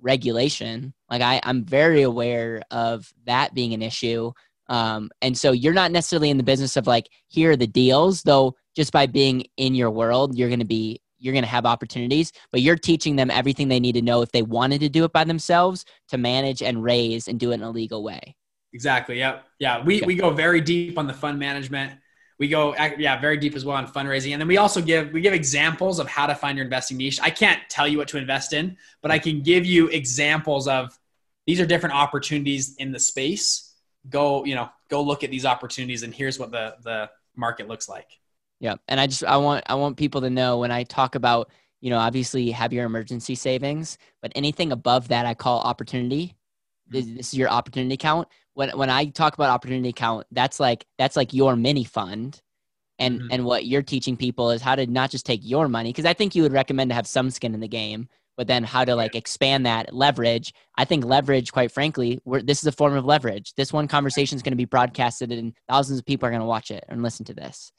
regulation, 0.00 0.92
like 1.10 1.22
I 1.22 1.40
I'm 1.42 1.64
very 1.64 2.02
aware 2.02 2.62
of 2.70 3.12
that 3.24 3.54
being 3.54 3.72
an 3.72 3.82
issue. 3.82 4.32
Um, 4.68 5.10
and 5.22 5.38
so 5.38 5.52
you're 5.52 5.72
not 5.72 5.92
necessarily 5.92 6.28
in 6.28 6.36
the 6.36 6.42
business 6.42 6.76
of 6.76 6.86
like 6.86 7.08
here 7.28 7.52
are 7.52 7.56
the 7.56 7.66
deals, 7.66 8.22
though. 8.22 8.56
Just 8.74 8.92
by 8.92 9.06
being 9.06 9.46
in 9.56 9.74
your 9.74 9.90
world, 9.90 10.36
you're 10.36 10.50
going 10.50 10.58
to 10.58 10.66
be 10.66 11.00
you're 11.18 11.32
going 11.32 11.44
to 11.44 11.48
have 11.50 11.66
opportunities, 11.66 12.32
but 12.52 12.60
you're 12.60 12.76
teaching 12.76 13.16
them 13.16 13.30
everything 13.30 13.68
they 13.68 13.80
need 13.80 13.94
to 13.94 14.02
know 14.02 14.22
if 14.22 14.32
they 14.32 14.42
wanted 14.42 14.80
to 14.80 14.88
do 14.88 15.04
it 15.04 15.12
by 15.12 15.24
themselves 15.24 15.84
to 16.08 16.18
manage 16.18 16.62
and 16.62 16.82
raise 16.82 17.28
and 17.28 17.40
do 17.40 17.50
it 17.50 17.54
in 17.54 17.62
a 17.62 17.70
legal 17.70 18.02
way. 18.02 18.36
Exactly. 18.72 19.18
Yep. 19.18 19.44
Yeah. 19.58 19.82
We, 19.82 19.98
okay. 19.98 20.06
we 20.06 20.14
go 20.16 20.30
very 20.30 20.60
deep 20.60 20.98
on 20.98 21.06
the 21.06 21.14
fund 21.14 21.38
management. 21.38 21.98
We 22.38 22.48
go, 22.48 22.74
yeah, 22.98 23.18
very 23.18 23.38
deep 23.38 23.54
as 23.54 23.64
well 23.64 23.76
on 23.76 23.86
fundraising. 23.86 24.32
And 24.32 24.40
then 24.40 24.48
we 24.48 24.58
also 24.58 24.82
give, 24.82 25.10
we 25.12 25.22
give 25.22 25.32
examples 25.32 25.98
of 25.98 26.06
how 26.06 26.26
to 26.26 26.34
find 26.34 26.58
your 26.58 26.66
investing 26.66 26.98
niche. 26.98 27.18
I 27.22 27.30
can't 27.30 27.60
tell 27.70 27.88
you 27.88 27.96
what 27.96 28.08
to 28.08 28.18
invest 28.18 28.52
in, 28.52 28.76
but 29.00 29.10
I 29.10 29.18
can 29.18 29.40
give 29.40 29.64
you 29.64 29.88
examples 29.88 30.68
of 30.68 30.98
these 31.46 31.60
are 31.60 31.66
different 31.66 31.94
opportunities 31.94 32.74
in 32.76 32.92
the 32.92 32.98
space. 32.98 33.72
Go, 34.10 34.44
you 34.44 34.54
know, 34.54 34.68
go 34.90 35.00
look 35.00 35.24
at 35.24 35.30
these 35.30 35.46
opportunities 35.46 36.02
and 36.02 36.14
here's 36.14 36.38
what 36.38 36.50
the, 36.50 36.76
the 36.82 37.10
market 37.34 37.68
looks 37.68 37.88
like. 37.88 38.18
Yeah. 38.60 38.76
And 38.88 38.98
I 38.98 39.06
just 39.06 39.24
I 39.24 39.36
want 39.36 39.64
I 39.66 39.74
want 39.74 39.96
people 39.96 40.20
to 40.22 40.30
know 40.30 40.58
when 40.58 40.70
I 40.70 40.84
talk 40.84 41.14
about, 41.14 41.50
you 41.80 41.90
know, 41.90 41.98
obviously 41.98 42.50
have 42.50 42.72
your 42.72 42.86
emergency 42.86 43.34
savings, 43.34 43.98
but 44.22 44.32
anything 44.34 44.72
above 44.72 45.08
that 45.08 45.26
I 45.26 45.34
call 45.34 45.60
opportunity. 45.60 46.34
This, 46.88 47.04
mm-hmm. 47.04 47.16
this 47.16 47.28
is 47.28 47.34
your 47.34 47.48
opportunity 47.48 47.94
account. 47.94 48.28
When 48.54 48.70
when 48.70 48.90
I 48.90 49.06
talk 49.06 49.34
about 49.34 49.50
opportunity 49.50 49.90
account, 49.90 50.26
that's 50.30 50.58
like 50.60 50.86
that's 50.98 51.16
like 51.16 51.34
your 51.34 51.56
mini 51.56 51.84
fund. 51.84 52.40
And 52.98 53.20
mm-hmm. 53.20 53.28
and 53.30 53.44
what 53.44 53.66
you're 53.66 53.82
teaching 53.82 54.16
people 54.16 54.50
is 54.50 54.62
how 54.62 54.74
to 54.74 54.86
not 54.86 55.10
just 55.10 55.26
take 55.26 55.40
your 55.42 55.68
money 55.68 55.90
because 55.90 56.06
I 56.06 56.14
think 56.14 56.34
you 56.34 56.42
would 56.42 56.52
recommend 56.52 56.90
to 56.90 56.94
have 56.94 57.06
some 57.06 57.28
skin 57.30 57.52
in 57.52 57.60
the 57.60 57.68
game, 57.68 58.08
but 58.38 58.46
then 58.46 58.64
how 58.64 58.86
to 58.86 58.94
like 58.94 59.14
expand 59.14 59.66
that 59.66 59.94
leverage. 59.94 60.54
I 60.78 60.86
think 60.86 61.04
leverage, 61.04 61.52
quite 61.52 61.72
frankly, 61.72 62.20
this 62.44 62.60
is 62.60 62.66
a 62.66 62.72
form 62.72 62.94
of 62.96 63.04
leverage. 63.04 63.52
This 63.54 63.72
one 63.72 63.88
conversation 63.88 64.36
is 64.36 64.42
going 64.42 64.52
to 64.52 64.56
be 64.56 64.64
broadcasted 64.64 65.30
and 65.30 65.54
thousands 65.68 65.98
of 65.98 66.06
people 66.06 66.26
are 66.26 66.30
going 66.30 66.40
to 66.40 66.46
watch 66.46 66.70
it 66.70 66.84
and 66.88 67.02
listen 67.02 67.26
to 67.26 67.34
this. 67.34 67.70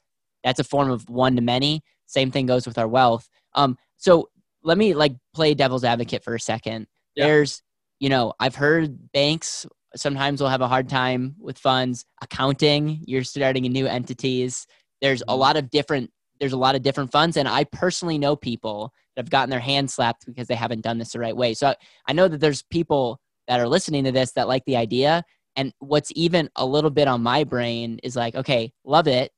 That's 0.44 0.60
a 0.60 0.64
form 0.64 0.90
of 0.90 1.08
one 1.08 1.36
to 1.36 1.42
many. 1.42 1.82
Same 2.06 2.30
thing 2.30 2.46
goes 2.46 2.66
with 2.66 2.78
our 2.78 2.88
wealth. 2.88 3.28
Um, 3.54 3.76
so 3.96 4.28
let 4.62 4.78
me 4.78 4.94
like 4.94 5.14
play 5.34 5.54
devil's 5.54 5.84
advocate 5.84 6.24
for 6.24 6.34
a 6.34 6.40
second. 6.40 6.86
Yeah. 7.14 7.26
There's, 7.26 7.62
you 8.00 8.08
know, 8.08 8.32
I've 8.40 8.54
heard 8.54 9.12
banks 9.12 9.66
sometimes 9.96 10.40
will 10.40 10.48
have 10.48 10.60
a 10.60 10.68
hard 10.68 10.88
time 10.88 11.34
with 11.38 11.58
funds, 11.58 12.04
accounting, 12.22 13.02
you're 13.06 13.24
starting 13.24 13.64
in 13.64 13.72
new 13.72 13.86
entities. 13.86 14.66
There's 15.00 15.22
a 15.22 15.26
mm-hmm. 15.26 15.40
lot 15.40 15.56
of 15.56 15.70
different 15.70 16.10
there's 16.40 16.52
a 16.52 16.56
lot 16.56 16.76
of 16.76 16.82
different 16.82 17.10
funds 17.10 17.36
and 17.36 17.48
I 17.48 17.64
personally 17.64 18.16
know 18.16 18.36
people 18.36 18.92
that 19.16 19.24
have 19.24 19.30
gotten 19.30 19.50
their 19.50 19.58
hands 19.58 19.94
slapped 19.94 20.24
because 20.24 20.46
they 20.46 20.54
haven't 20.54 20.82
done 20.82 20.98
this 20.98 21.10
the 21.10 21.18
right 21.18 21.36
way. 21.36 21.52
So 21.52 21.74
I 22.06 22.12
know 22.12 22.28
that 22.28 22.38
there's 22.38 22.62
people 22.62 23.18
that 23.48 23.58
are 23.58 23.66
listening 23.66 24.04
to 24.04 24.12
this 24.12 24.32
that 24.32 24.46
like 24.46 24.64
the 24.64 24.76
idea 24.76 25.24
and 25.56 25.72
what's 25.80 26.12
even 26.14 26.48
a 26.54 26.64
little 26.64 26.90
bit 26.90 27.08
on 27.08 27.24
my 27.24 27.42
brain 27.42 27.98
is 28.04 28.14
like, 28.14 28.36
okay, 28.36 28.72
love 28.84 29.08
it 29.08 29.32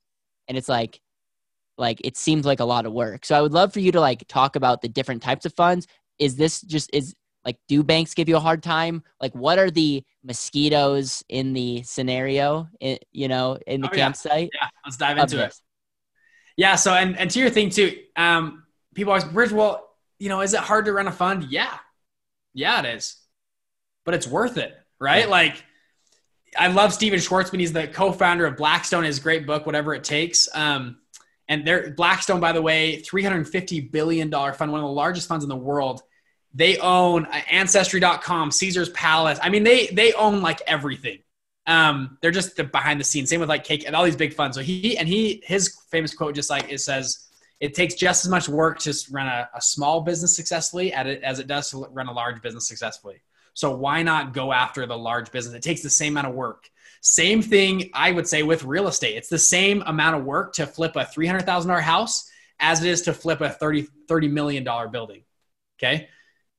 and 0.47 0.57
it's 0.57 0.69
like 0.69 0.99
like 1.77 1.99
it 2.03 2.17
seems 2.17 2.45
like 2.45 2.59
a 2.59 2.65
lot 2.65 2.85
of 2.85 2.93
work. 2.93 3.25
So 3.25 3.35
i 3.35 3.41
would 3.41 3.53
love 3.53 3.73
for 3.73 3.79
you 3.79 3.91
to 3.91 3.99
like 3.99 4.27
talk 4.27 4.55
about 4.55 4.81
the 4.81 4.89
different 4.89 5.23
types 5.23 5.45
of 5.45 5.53
funds. 5.53 5.87
Is 6.19 6.35
this 6.35 6.61
just 6.61 6.89
is 6.93 7.15
like 7.43 7.57
do 7.67 7.83
banks 7.83 8.13
give 8.13 8.29
you 8.29 8.37
a 8.37 8.41
hard 8.41 8.61
time? 8.61 9.03
Like 9.19 9.33
what 9.33 9.57
are 9.57 9.71
the 9.71 10.03
mosquitoes 10.23 11.23
in 11.27 11.53
the 11.53 11.81
scenario 11.83 12.67
in, 12.79 12.99
you 13.11 13.27
know 13.27 13.57
in 13.67 13.81
the 13.81 13.89
oh, 13.89 13.95
campsite? 13.95 14.49
Yeah. 14.53 14.59
yeah 14.63 14.69
let's 14.85 14.97
dive 14.97 15.17
into 15.17 15.43
it. 15.43 15.55
Yeah 16.57 16.75
so 16.75 16.93
and, 16.93 17.17
and 17.17 17.31
to 17.31 17.39
your 17.39 17.49
thing 17.49 17.69
too 17.69 17.97
um 18.15 18.63
people 18.93 19.13
always 19.13 19.23
bridge 19.23 19.51
well 19.51 19.89
you 20.19 20.29
know 20.29 20.41
is 20.41 20.53
it 20.53 20.59
hard 20.59 20.85
to 20.85 20.93
run 20.93 21.07
a 21.07 21.11
fund? 21.11 21.45
Yeah. 21.45 21.73
Yeah 22.53 22.79
it 22.79 22.95
is. 22.97 23.17
But 24.05 24.13
it's 24.13 24.27
worth 24.27 24.57
it 24.57 24.75
right? 24.99 25.25
Yeah. 25.25 25.31
like 25.31 25.63
I 26.57 26.67
love 26.67 26.93
Stephen 26.93 27.19
Schwarzman. 27.19 27.59
He's 27.59 27.73
the 27.73 27.87
co-founder 27.87 28.45
of 28.45 28.57
Blackstone. 28.57 29.03
His 29.03 29.19
great 29.19 29.45
book, 29.45 29.65
Whatever 29.65 29.93
It 29.93 30.03
Takes. 30.03 30.49
Um, 30.53 30.97
and 31.47 31.65
they're 31.65 31.91
Blackstone, 31.91 32.39
by 32.39 32.51
the 32.51 32.61
way, 32.61 33.01
$350 33.01 33.91
billion 33.91 34.31
fund, 34.31 34.71
one 34.71 34.81
of 34.81 34.87
the 34.87 34.93
largest 34.93 35.27
funds 35.27 35.43
in 35.43 35.49
the 35.49 35.55
world. 35.55 36.01
They 36.53 36.77
own 36.77 37.25
uh, 37.25 37.41
Ancestry.com, 37.49 38.51
Caesars 38.51 38.89
Palace. 38.89 39.39
I 39.41 39.49
mean, 39.49 39.63
they 39.63 39.87
they 39.87 40.13
own 40.13 40.41
like 40.41 40.61
everything. 40.67 41.19
Um, 41.67 42.17
they're 42.21 42.31
just 42.31 42.57
the 42.57 42.63
behind 42.65 42.99
the 42.99 43.05
scenes. 43.05 43.29
Same 43.29 43.39
with 43.39 43.49
like 43.49 43.63
Cake 43.63 43.85
and 43.85 43.95
all 43.95 44.03
these 44.03 44.15
big 44.15 44.33
funds. 44.33 44.57
So 44.57 44.63
he 44.63 44.97
and 44.97 45.07
he 45.07 45.41
his 45.45 45.77
famous 45.89 46.13
quote 46.13 46.35
just 46.35 46.49
like 46.49 46.71
it 46.71 46.79
says, 46.79 47.29
it 47.61 47.73
takes 47.73 47.95
just 47.95 48.25
as 48.25 48.31
much 48.31 48.49
work 48.49 48.79
to 48.79 48.93
run 49.11 49.27
a, 49.27 49.49
a 49.55 49.61
small 49.61 50.01
business 50.01 50.35
successfully 50.35 50.91
as 50.91 51.07
it, 51.07 51.23
as 51.23 51.39
it 51.39 51.47
does 51.47 51.69
to 51.71 51.85
run 51.91 52.07
a 52.07 52.11
large 52.11 52.41
business 52.41 52.67
successfully. 52.67 53.21
So 53.53 53.75
why 53.75 54.03
not 54.03 54.33
go 54.33 54.51
after 54.51 54.85
the 54.85 54.97
large 54.97 55.31
business? 55.31 55.55
It 55.55 55.63
takes 55.63 55.81
the 55.81 55.89
same 55.89 56.13
amount 56.13 56.27
of 56.27 56.33
work. 56.33 56.69
Same 57.01 57.41
thing 57.41 57.89
I 57.93 58.11
would 58.11 58.27
say 58.27 58.43
with 58.43 58.63
real 58.63 58.87
estate. 58.87 59.15
It's 59.15 59.29
the 59.29 59.39
same 59.39 59.83
amount 59.85 60.17
of 60.17 60.23
work 60.23 60.53
to 60.53 60.67
flip 60.67 60.95
a 60.95 60.99
$300,000 60.99 61.81
house 61.81 62.29
as 62.59 62.83
it 62.83 62.89
is 62.89 63.01
to 63.03 63.13
flip 63.13 63.41
a 63.41 63.49
30, 63.49 63.87
$30 64.07 64.31
million 64.31 64.63
building. 64.91 65.23
Okay. 65.79 66.09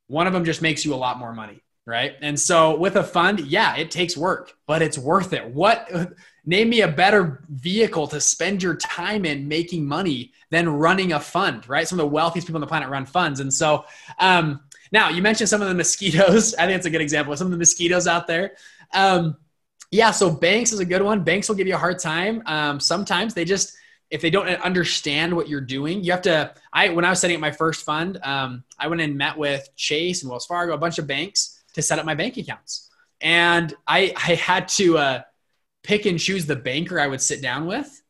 One 0.09 0.27
of 0.27 0.33
them 0.33 0.45
just 0.45 0.61
makes 0.61 0.85
you 0.85 0.95
a 0.95 0.97
lot 0.97 1.19
more 1.19 1.33
money. 1.33 1.63
Right. 1.85 2.15
And 2.21 2.39
so 2.39 2.77
with 2.77 2.95
a 2.95 3.03
fund, 3.03 3.41
yeah, 3.41 3.75
it 3.75 3.91
takes 3.91 4.17
work, 4.17 4.53
but 4.69 4.83
it's 4.83 4.97
worth 4.97 5.33
it. 5.33 5.45
What 5.53 5.91
name 6.45 6.71
me 6.71 6.83
a 6.83 6.89
better 6.89 7.45
vehicle 7.49 8.07
to 8.09 8.21
spend 8.21 8.63
your 8.63 8.77
time 8.77 9.25
in 9.25 9.49
making 9.49 9.85
money 9.85 10.33
than 10.51 10.69
running 10.69 11.13
a 11.13 11.19
fund, 11.19 11.69
right? 11.69 11.87
Some 11.87 11.99
of 11.99 12.05
the 12.05 12.15
wealthiest 12.15 12.47
people 12.47 12.59
on 12.59 12.61
the 12.61 12.69
planet 12.69 12.89
run 12.89 13.05
funds. 13.05 13.41
And 13.41 13.53
so, 13.53 13.85
um, 14.21 14.61
now 14.93 15.09
you 15.09 15.23
mentioned 15.23 15.49
some 15.49 15.63
of 15.63 15.69
the 15.69 15.75
mosquitoes. 15.75 16.55
I 16.59 16.67
think 16.67 16.77
it's 16.77 16.87
a 16.87 16.91
good 16.91 17.01
example 17.01 17.33
of 17.33 17.39
some 17.39 17.47
of 17.47 17.51
the 17.51 17.59
mosquitoes 17.59 18.07
out 18.07 18.27
there. 18.27 18.53
Um, 18.93 19.37
yeah, 19.91 20.11
so 20.11 20.31
banks 20.31 20.73
is 20.73 20.81
a 20.81 20.85
good 20.85 21.03
one. 21.03 21.25
Banks 21.25 21.49
will 21.49 21.57
give 21.57 21.67
you 21.67 21.75
a 21.75 21.79
hard 21.79 21.99
time. 21.99 22.43
Um, 22.47 22.81
sometimes 22.81 23.35
they 23.35 23.45
just, 23.45 23.75
if 24.11 24.23
they 24.23 24.31
don't 24.31 24.49
understand 24.63 25.35
what 25.35 25.49
you're 25.49 25.61
doing, 25.61 26.03
you 26.03 26.13
have 26.13 26.23
to. 26.23 26.55
I 26.73 26.91
when 26.91 27.05
I 27.05 27.11
was 27.11 27.21
setting 27.21 27.37
up 27.37 27.41
my 27.41 27.51
first 27.51 27.85
fund, 27.85 28.19
um, 28.23 28.65
I 28.79 28.89
went 28.89 29.01
and 29.01 29.17
met 29.17 29.37
with 29.37 29.69
Chase 29.77 30.23
and 30.23 30.31
Wells 30.31 30.47
Fargo, 30.47 30.75
a 30.75 30.79
bunch 30.79 30.99
of 30.99 31.07
banks 31.07 31.63
to 31.75 31.83
set 31.83 31.99
up 31.99 32.05
my 32.05 32.15
bank 32.15 32.37
accounts, 32.37 32.91
and 33.21 33.75
I 33.87 34.13
I 34.17 34.35
had 34.35 34.69
to 34.69 34.99
uh, 34.99 35.23
pick 35.83 36.05
and 36.05 36.19
choose 36.19 36.45
the 36.45 36.57
banker 36.57 37.01
I 37.01 37.07
would 37.07 37.23
sit 37.23 37.41
down 37.41 37.67
with 37.67 38.03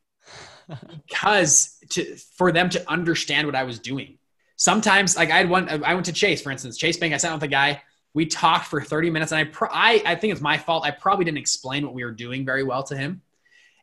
because 1.09 1.79
to 1.91 2.17
for 2.37 2.51
them 2.51 2.69
to 2.71 2.91
understand 2.91 3.47
what 3.47 3.55
I 3.55 3.63
was 3.63 3.79
doing. 3.79 4.19
Sometimes, 4.63 5.17
like 5.17 5.33
I 5.33 5.39
had 5.39 5.51
one, 5.51 5.69
I 5.85 5.93
went 5.93 6.07
to 6.07 6.13
Chase, 6.13 6.41
for 6.41 6.53
instance, 6.53 6.77
Chase 6.77 6.97
Bank. 6.97 7.13
I 7.13 7.17
sat 7.17 7.35
with 7.35 7.43
a 7.43 7.49
guy. 7.49 7.83
We 8.15 8.27
talked 8.27 8.67
for 8.67 8.81
30 8.81 9.11
minutes, 9.11 9.33
and 9.33 9.41
I, 9.41 9.45
pro- 9.45 9.71
I, 9.73 10.01
I 10.07 10.15
think 10.15 10.33
it's 10.33 10.41
my 10.41 10.57
fault. 10.57 10.85
I 10.85 10.93
probably 10.93 11.25
didn't 11.25 11.39
explain 11.39 11.85
what 11.85 11.95
we 11.95 12.05
were 12.05 12.13
doing 12.13 12.45
very 12.45 12.63
well 12.63 12.85
to 12.85 12.97
him 12.97 13.23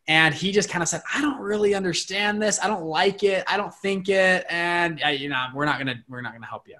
and 0.08 0.34
he 0.34 0.52
just 0.52 0.70
kind 0.70 0.82
of 0.82 0.88
said 0.88 1.02
i 1.14 1.22
don't 1.22 1.40
really 1.40 1.76
understand 1.76 2.42
this 2.42 2.60
i 2.64 2.68
don't 2.68 2.84
like 2.84 3.22
it 3.24 3.44
i 3.48 3.58
don't 3.58 3.74
think 3.76 4.10
it 4.10 4.46
and 4.50 5.02
uh, 5.06 5.10
you 5.10 5.30
know 5.30 5.46
we're 5.54 5.66
not 5.66 5.78
gonna 5.78 5.96
we're 6.08 6.22
not 6.22 6.34
gonna 6.34 6.46
help 6.46 6.68
you 6.68 6.78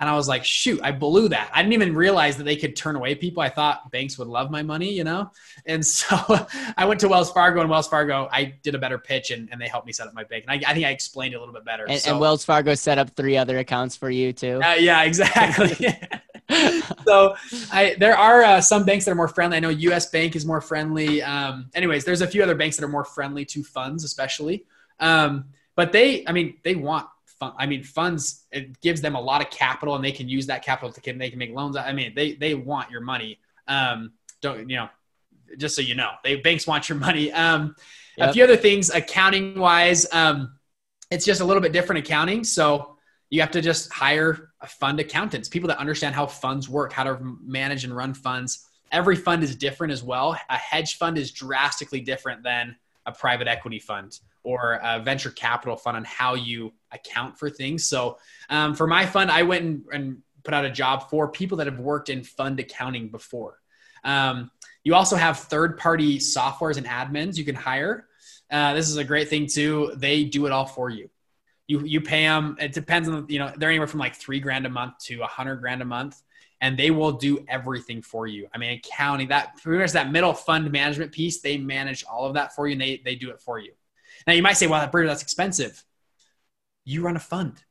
and 0.00 0.08
i 0.08 0.14
was 0.14 0.26
like 0.26 0.44
shoot 0.44 0.80
i 0.82 0.90
blew 0.90 1.28
that 1.28 1.50
i 1.54 1.62
didn't 1.62 1.74
even 1.74 1.94
realize 1.94 2.36
that 2.36 2.44
they 2.44 2.56
could 2.56 2.74
turn 2.74 2.96
away 2.96 3.14
people 3.14 3.42
i 3.42 3.48
thought 3.48 3.90
banks 3.90 4.18
would 4.18 4.28
love 4.28 4.50
my 4.50 4.62
money 4.62 4.90
you 4.90 5.04
know 5.04 5.30
and 5.66 5.84
so 6.00 6.16
i 6.76 6.84
went 6.84 6.98
to 7.00 7.08
wells 7.08 7.30
fargo 7.30 7.60
and 7.60 7.70
wells 7.70 7.86
fargo 7.86 8.28
i 8.32 8.44
did 8.62 8.74
a 8.74 8.78
better 8.78 8.98
pitch 8.98 9.30
and, 9.30 9.48
and 9.52 9.60
they 9.60 9.68
helped 9.68 9.86
me 9.86 9.92
set 9.92 10.06
up 10.06 10.14
my 10.14 10.24
bank 10.24 10.44
and 10.48 10.64
i, 10.64 10.70
I 10.70 10.74
think 10.74 10.86
i 10.86 10.90
explained 10.90 11.34
it 11.34 11.36
a 11.36 11.40
little 11.40 11.54
bit 11.54 11.64
better 11.64 11.86
and, 11.86 12.00
so, 12.00 12.10
and 12.10 12.20
wells 12.20 12.44
fargo 12.44 12.74
set 12.74 12.98
up 12.98 13.10
three 13.10 13.36
other 13.36 13.58
accounts 13.58 13.96
for 13.96 14.10
you 14.10 14.32
too 14.32 14.60
uh, 14.62 14.74
yeah 14.74 15.02
exactly 15.10 15.86
so 17.04 17.36
I, 17.72 17.96
there 17.98 18.16
are 18.16 18.42
uh, 18.42 18.60
some 18.60 18.84
banks 18.84 19.04
that 19.04 19.12
are 19.12 19.16
more 19.16 19.28
friendly. 19.28 19.56
I 19.56 19.60
know 19.60 19.68
U.S. 19.68 20.10
Bank 20.10 20.36
is 20.36 20.44
more 20.44 20.60
friendly. 20.60 21.22
Um, 21.22 21.70
anyways, 21.74 22.04
there's 22.04 22.22
a 22.22 22.26
few 22.26 22.42
other 22.42 22.54
banks 22.54 22.76
that 22.76 22.84
are 22.84 22.88
more 22.88 23.04
friendly 23.04 23.44
to 23.46 23.62
funds, 23.62 24.04
especially. 24.04 24.64
Um, 24.98 25.46
but 25.76 25.92
they, 25.92 26.26
I 26.26 26.32
mean, 26.32 26.56
they 26.62 26.74
want 26.74 27.08
fun. 27.40 27.52
I 27.58 27.66
mean, 27.66 27.82
funds 27.82 28.44
it 28.52 28.80
gives 28.80 29.00
them 29.00 29.16
a 29.16 29.20
lot 29.20 29.40
of 29.40 29.50
capital, 29.50 29.96
and 29.96 30.04
they 30.04 30.12
can 30.12 30.28
use 30.28 30.46
that 30.46 30.64
capital 30.64 30.92
to 30.92 31.00
can 31.00 31.18
they 31.18 31.30
can 31.30 31.38
make 31.38 31.52
loans. 31.52 31.76
I 31.76 31.92
mean, 31.92 32.12
they 32.14 32.34
they 32.34 32.54
want 32.54 32.90
your 32.90 33.00
money. 33.00 33.40
Um, 33.66 34.12
don't 34.40 34.70
you 34.70 34.76
know? 34.76 34.88
Just 35.58 35.74
so 35.74 35.82
you 35.82 35.96
know, 35.96 36.10
they 36.22 36.36
banks 36.36 36.66
want 36.66 36.88
your 36.88 36.98
money. 36.98 37.32
Um, 37.32 37.74
yep. 38.16 38.30
A 38.30 38.32
few 38.32 38.44
other 38.44 38.56
things, 38.56 38.90
accounting 38.90 39.58
wise, 39.58 40.06
um, 40.12 40.52
it's 41.10 41.24
just 41.24 41.40
a 41.40 41.44
little 41.44 41.60
bit 41.60 41.72
different 41.72 42.06
accounting. 42.06 42.44
So 42.44 42.96
you 43.30 43.40
have 43.40 43.50
to 43.52 43.60
just 43.60 43.92
hire 43.92 44.50
fund 44.66 45.00
accountants, 45.00 45.48
people 45.48 45.68
that 45.68 45.78
understand 45.78 46.14
how 46.14 46.26
funds 46.26 46.68
work, 46.68 46.92
how 46.92 47.04
to 47.04 47.18
manage 47.42 47.82
and 47.82 47.96
run 47.96 48.14
funds. 48.14 48.66
Every 48.92 49.16
fund 49.16 49.42
is 49.42 49.56
different 49.56 49.92
as 49.92 50.02
well. 50.02 50.36
A 50.48 50.56
hedge 50.56 50.98
fund 50.98 51.16
is 51.16 51.32
drastically 51.32 52.00
different 52.00 52.42
than 52.42 52.76
a 53.06 53.12
private 53.12 53.48
equity 53.48 53.78
fund 53.78 54.18
or 54.42 54.80
a 54.82 55.00
venture 55.00 55.30
capital 55.30 55.76
fund 55.76 55.96
on 55.96 56.04
how 56.04 56.34
you 56.34 56.72
account 56.92 57.38
for 57.38 57.50
things. 57.50 57.84
So 57.84 58.18
um, 58.48 58.74
for 58.74 58.86
my 58.86 59.06
fund, 59.06 59.30
I 59.30 59.42
went 59.42 59.64
and, 59.64 59.84
and, 59.92 60.18
put 60.42 60.54
out 60.54 60.64
a 60.64 60.70
job 60.70 61.10
for 61.10 61.30
people 61.30 61.58
that 61.58 61.66
have 61.66 61.78
worked 61.78 62.08
in 62.08 62.24
fund 62.24 62.58
accounting 62.58 63.10
before. 63.10 63.58
Um, 64.04 64.50
you 64.84 64.94
also 64.94 65.14
have 65.14 65.38
third 65.38 65.76
party 65.76 66.16
softwares 66.16 66.78
and 66.78 66.86
admins 66.86 67.36
you 67.36 67.44
can 67.44 67.54
hire. 67.54 68.06
Uh, 68.50 68.72
this 68.72 68.88
is 68.88 68.96
a 68.96 69.04
great 69.04 69.28
thing 69.28 69.46
too. 69.46 69.92
They 69.96 70.24
do 70.24 70.46
it 70.46 70.52
all 70.52 70.64
for 70.64 70.88
you 70.88 71.10
you 71.70 71.84
you 71.84 72.00
pay 72.00 72.24
them. 72.24 72.56
It 72.58 72.72
depends 72.72 73.08
on 73.08 73.26
you 73.28 73.38
know 73.38 73.52
they're 73.56 73.70
anywhere 73.70 73.86
from 73.86 74.00
like 74.00 74.16
three 74.16 74.40
grand 74.40 74.66
a 74.66 74.68
month 74.68 74.98
to 75.04 75.22
a 75.22 75.26
hundred 75.26 75.56
grand 75.56 75.80
a 75.80 75.84
month, 75.84 76.20
and 76.60 76.76
they 76.76 76.90
will 76.90 77.12
do 77.12 77.44
everything 77.48 78.02
for 78.02 78.26
you. 78.26 78.48
I 78.52 78.58
mean, 78.58 78.72
accounting 78.72 79.28
that 79.28 79.56
that 79.64 80.10
middle 80.10 80.34
fund 80.34 80.70
management 80.72 81.12
piece, 81.12 81.40
they 81.40 81.56
manage 81.58 82.04
all 82.04 82.26
of 82.26 82.34
that 82.34 82.56
for 82.56 82.66
you, 82.66 82.72
and 82.72 82.80
they 82.80 83.00
they 83.04 83.14
do 83.14 83.30
it 83.30 83.40
for 83.40 83.60
you. 83.60 83.72
Now 84.26 84.32
you 84.32 84.42
might 84.42 84.56
say, 84.56 84.66
well, 84.66 84.86
Bridger, 84.88 85.08
that's 85.08 85.22
expensive. 85.22 85.82
You 86.84 87.02
run 87.02 87.16
a 87.16 87.20
fund. 87.20 87.62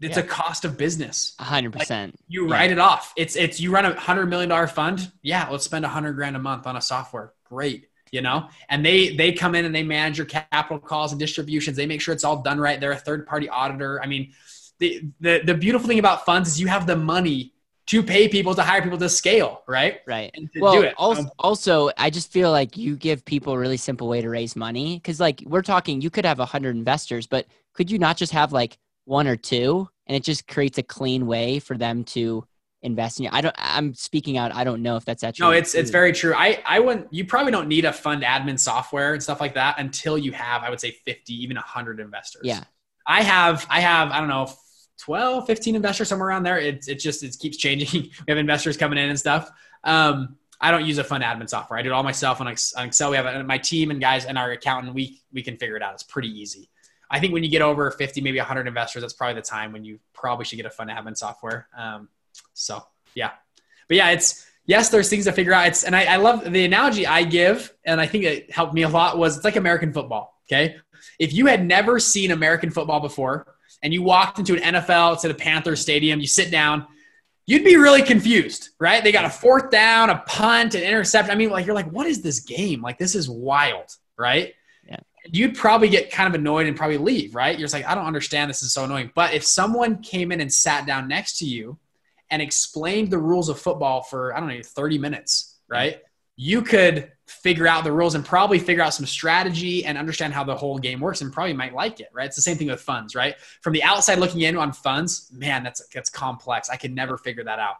It's 0.00 0.16
yeah. 0.16 0.24
a 0.24 0.26
cost 0.26 0.64
of 0.64 0.76
business. 0.76 1.34
Hundred 1.38 1.72
percent. 1.72 2.16
You 2.28 2.48
write 2.48 2.66
yeah. 2.66 2.76
it 2.76 2.78
off. 2.78 3.14
It's 3.16 3.34
it's 3.34 3.60
you 3.60 3.72
run 3.72 3.86
a 3.86 3.98
hundred 3.98 4.26
million 4.26 4.50
dollar 4.50 4.66
fund. 4.66 5.10
Yeah, 5.22 5.48
let's 5.50 5.64
spend 5.64 5.84
a 5.84 5.88
hundred 5.88 6.14
grand 6.14 6.36
a 6.36 6.38
month 6.38 6.66
on 6.66 6.76
a 6.76 6.82
software. 6.82 7.32
Great 7.44 7.88
you 8.12 8.20
know 8.20 8.48
and 8.68 8.84
they 8.84 9.16
they 9.16 9.32
come 9.32 9.54
in 9.54 9.64
and 9.64 9.74
they 9.74 9.82
manage 9.82 10.18
your 10.18 10.26
capital 10.26 10.78
calls 10.78 11.12
and 11.12 11.18
distributions 11.18 11.76
they 11.76 11.86
make 11.86 12.00
sure 12.00 12.14
it's 12.14 12.24
all 12.24 12.42
done 12.42 12.58
right 12.58 12.80
they're 12.80 12.92
a 12.92 12.96
third 12.96 13.26
party 13.26 13.48
auditor 13.48 14.00
i 14.02 14.06
mean 14.06 14.32
the, 14.78 15.02
the 15.20 15.40
the 15.44 15.54
beautiful 15.54 15.88
thing 15.88 15.98
about 15.98 16.24
funds 16.24 16.48
is 16.48 16.60
you 16.60 16.66
have 16.66 16.86
the 16.86 16.96
money 16.96 17.52
to 17.86 18.02
pay 18.02 18.28
people 18.28 18.54
to 18.54 18.62
hire 18.62 18.82
people 18.82 18.98
to 18.98 19.08
scale 19.08 19.62
right 19.66 20.00
right 20.06 20.34
well 20.56 20.92
also, 20.96 21.22
um, 21.22 21.30
also 21.38 21.90
i 21.96 22.10
just 22.10 22.32
feel 22.32 22.50
like 22.50 22.76
you 22.76 22.96
give 22.96 23.24
people 23.24 23.52
a 23.52 23.58
really 23.58 23.76
simple 23.76 24.08
way 24.08 24.20
to 24.20 24.28
raise 24.28 24.56
money 24.56 24.96
because 24.96 25.20
like 25.20 25.42
we're 25.46 25.62
talking 25.62 26.00
you 26.00 26.10
could 26.10 26.24
have 26.24 26.38
100 26.38 26.76
investors 26.76 27.26
but 27.26 27.46
could 27.74 27.90
you 27.90 27.98
not 27.98 28.16
just 28.16 28.32
have 28.32 28.52
like 28.52 28.78
one 29.04 29.26
or 29.26 29.36
two 29.36 29.88
and 30.06 30.16
it 30.16 30.24
just 30.24 30.46
creates 30.46 30.78
a 30.78 30.82
clean 30.82 31.26
way 31.26 31.58
for 31.58 31.76
them 31.76 32.04
to 32.04 32.46
invest 32.82 33.18
in 33.18 33.24
you. 33.24 33.30
I 33.32 33.40
don't. 33.40 33.54
I'm 33.58 33.92
speaking 33.94 34.38
out. 34.38 34.54
I 34.54 34.64
don't 34.64 34.82
know 34.82 34.96
if 34.96 35.04
that's 35.04 35.22
actually. 35.22 35.48
No, 35.48 35.52
it's 35.52 35.72
true. 35.72 35.80
it's 35.80 35.90
very 35.90 36.12
true. 36.12 36.34
I 36.34 36.62
I 36.66 36.80
wouldn't. 36.80 37.12
You 37.12 37.26
probably 37.26 37.52
don't 37.52 37.68
need 37.68 37.84
a 37.84 37.92
fund 37.92 38.22
admin 38.22 38.58
software 38.58 39.12
and 39.12 39.22
stuff 39.22 39.40
like 39.40 39.54
that 39.54 39.78
until 39.78 40.16
you 40.16 40.32
have, 40.32 40.62
I 40.62 40.70
would 40.70 40.80
say, 40.80 40.92
50, 40.92 41.34
even 41.34 41.56
100 41.56 42.00
investors. 42.00 42.42
Yeah. 42.44 42.62
I 43.06 43.22
have. 43.22 43.66
I 43.68 43.80
have. 43.80 44.10
I 44.10 44.20
don't 44.20 44.28
know. 44.28 44.50
12, 45.02 45.46
15 45.46 45.76
investors 45.76 46.08
somewhere 46.08 46.28
around 46.28 46.42
there. 46.42 46.58
It 46.58 46.88
it 46.88 46.98
just 46.98 47.22
it 47.22 47.36
keeps 47.38 47.56
changing. 47.56 48.02
we 48.02 48.10
have 48.28 48.38
investors 48.38 48.76
coming 48.76 48.98
in 48.98 49.08
and 49.08 49.18
stuff. 49.18 49.50
Um, 49.84 50.36
I 50.60 50.70
don't 50.70 50.86
use 50.86 50.98
a 50.98 51.04
fund 51.04 51.22
admin 51.22 51.48
software. 51.48 51.78
I 51.78 51.82
do 51.82 51.90
it 51.90 51.92
all 51.92 52.02
myself 52.02 52.40
on 52.40 52.48
Excel. 52.48 53.10
We 53.10 53.16
have 53.16 53.46
my 53.46 53.58
team 53.58 53.90
and 53.90 54.00
guys 54.00 54.24
and 54.24 54.38
our 54.38 54.50
accountant. 54.52 54.94
We 54.94 55.20
we 55.32 55.42
can 55.42 55.56
figure 55.56 55.76
it 55.76 55.82
out. 55.82 55.94
It's 55.94 56.02
pretty 56.02 56.28
easy. 56.28 56.70
I 57.10 57.20
think 57.20 57.32
when 57.32 57.44
you 57.44 57.50
get 57.50 57.62
over 57.62 57.90
50, 57.90 58.20
maybe 58.20 58.38
100 58.38 58.66
investors, 58.66 59.02
that's 59.02 59.12
probably 59.12 59.34
the 59.34 59.42
time 59.42 59.72
when 59.72 59.84
you 59.84 60.00
probably 60.12 60.44
should 60.44 60.56
get 60.56 60.66
a 60.66 60.70
fund 60.70 60.90
admin 60.90 61.16
software. 61.16 61.68
Um, 61.76 62.08
so 62.52 62.82
yeah, 63.14 63.32
but 63.88 63.96
yeah, 63.96 64.10
it's 64.10 64.46
yes, 64.64 64.88
there's 64.88 65.08
things 65.08 65.24
to 65.26 65.32
figure 65.32 65.52
out. 65.52 65.66
It's 65.66 65.84
and 65.84 65.94
I, 65.94 66.04
I 66.04 66.16
love 66.16 66.50
the 66.50 66.64
analogy 66.64 67.06
I 67.06 67.24
give, 67.24 67.72
and 67.84 68.00
I 68.00 68.06
think 68.06 68.24
it 68.24 68.50
helped 68.50 68.74
me 68.74 68.82
a 68.82 68.88
lot. 68.88 69.18
Was 69.18 69.36
it's 69.36 69.44
like 69.44 69.56
American 69.56 69.92
football. 69.92 70.40
Okay, 70.48 70.76
if 71.18 71.32
you 71.32 71.46
had 71.46 71.64
never 71.64 71.98
seen 71.98 72.30
American 72.30 72.70
football 72.70 73.00
before, 73.00 73.55
and 73.82 73.92
you 73.92 74.02
walked 74.02 74.38
into 74.38 74.54
an 74.54 74.74
NFL 74.74 75.20
to 75.20 75.28
the 75.28 75.34
Panthers 75.34 75.80
stadium, 75.80 76.20
you 76.20 76.26
sit 76.26 76.50
down, 76.50 76.86
you'd 77.46 77.64
be 77.64 77.76
really 77.76 78.02
confused, 78.02 78.70
right? 78.80 79.02
They 79.02 79.12
got 79.12 79.24
a 79.24 79.30
fourth 79.30 79.70
down, 79.70 80.10
a 80.10 80.18
punt, 80.26 80.74
an 80.74 80.82
interception. 80.82 81.30
I 81.30 81.36
mean, 81.36 81.50
like 81.50 81.66
you're 81.66 81.74
like, 81.74 81.90
what 81.90 82.06
is 82.06 82.22
this 82.22 82.40
game? 82.40 82.82
Like 82.82 82.98
this 82.98 83.14
is 83.14 83.30
wild, 83.30 83.86
right? 84.18 84.54
Yeah. 84.88 84.96
You'd 85.30 85.56
probably 85.56 85.88
get 85.88 86.10
kind 86.10 86.28
of 86.28 86.38
annoyed 86.38 86.66
and 86.66 86.76
probably 86.76 86.98
leave, 86.98 87.34
right? 87.34 87.56
You're 87.56 87.64
just 87.64 87.74
like, 87.74 87.86
I 87.86 87.94
don't 87.94 88.06
understand. 88.06 88.50
This 88.50 88.62
is 88.62 88.72
so 88.72 88.84
annoying. 88.84 89.12
But 89.14 89.34
if 89.34 89.44
someone 89.44 90.02
came 90.02 90.32
in 90.32 90.40
and 90.40 90.52
sat 90.52 90.86
down 90.86 91.08
next 91.08 91.38
to 91.38 91.44
you 91.44 91.78
and 92.30 92.42
explained 92.42 93.10
the 93.10 93.18
rules 93.18 93.48
of 93.48 93.60
football 93.60 94.02
for, 94.02 94.34
I 94.34 94.40
don't 94.40 94.48
know, 94.48 94.60
30 94.62 94.98
minutes, 94.98 95.58
right? 95.68 95.98
You 96.36 96.62
could 96.62 97.12
figure 97.26 97.66
out 97.66 97.82
the 97.82 97.92
rules 97.92 98.14
and 98.14 98.24
probably 98.24 98.58
figure 98.58 98.82
out 98.82 98.94
some 98.94 99.06
strategy 99.06 99.84
and 99.84 99.98
understand 99.98 100.32
how 100.32 100.44
the 100.44 100.54
whole 100.54 100.78
game 100.78 101.00
works 101.00 101.20
and 101.20 101.32
probably 101.32 101.52
might 101.52 101.74
like 101.74 101.98
it, 101.98 102.08
right? 102.12 102.26
It's 102.26 102.36
the 102.36 102.42
same 102.42 102.56
thing 102.56 102.68
with 102.68 102.80
funds, 102.80 103.14
right? 103.14 103.36
From 103.62 103.72
the 103.72 103.82
outside 103.82 104.18
looking 104.18 104.42
in 104.42 104.56
on 104.56 104.72
funds, 104.72 105.30
man, 105.32 105.64
that's 105.64 105.86
that's 105.88 106.10
complex. 106.10 106.70
I 106.70 106.76
could 106.76 106.94
never 106.94 107.18
figure 107.18 107.44
that 107.44 107.58
out. 107.58 107.76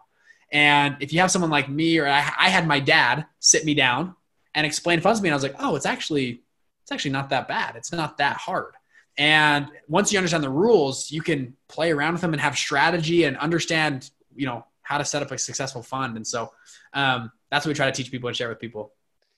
And 0.52 0.96
if 1.00 1.12
you 1.12 1.20
have 1.20 1.30
someone 1.30 1.50
like 1.50 1.68
me 1.68 1.98
or 1.98 2.08
I, 2.08 2.18
I 2.38 2.48
had 2.48 2.66
my 2.66 2.80
dad 2.80 3.26
sit 3.40 3.64
me 3.64 3.74
down 3.74 4.14
and 4.54 4.66
explain 4.66 5.00
funds 5.00 5.20
to 5.20 5.22
me, 5.22 5.28
and 5.28 5.34
I 5.34 5.36
was 5.36 5.42
like, 5.42 5.56
oh, 5.58 5.76
it's 5.76 5.86
actually 5.86 6.42
it's 6.82 6.92
actually 6.92 7.12
not 7.12 7.30
that 7.30 7.48
bad. 7.48 7.76
It's 7.76 7.92
not 7.92 8.18
that 8.18 8.36
hard. 8.36 8.74
And 9.18 9.68
once 9.88 10.12
you 10.12 10.18
understand 10.18 10.44
the 10.44 10.50
rules, 10.50 11.10
you 11.10 11.22
can 11.22 11.56
play 11.68 11.90
around 11.90 12.12
with 12.12 12.20
them 12.20 12.32
and 12.32 12.40
have 12.40 12.56
strategy 12.56 13.24
and 13.24 13.36
understand 13.38 14.10
you 14.34 14.46
know 14.46 14.64
how 14.86 14.98
to 14.98 15.04
set 15.04 15.20
up 15.20 15.32
a 15.32 15.38
successful 15.38 15.82
fund. 15.82 16.16
And 16.16 16.26
so 16.26 16.52
um, 16.92 17.32
that's 17.50 17.66
what 17.66 17.70
we 17.70 17.74
try 17.74 17.86
to 17.86 17.92
teach 17.92 18.10
people 18.10 18.28
and 18.28 18.36
share 18.36 18.48
with 18.48 18.60
people. 18.60 18.92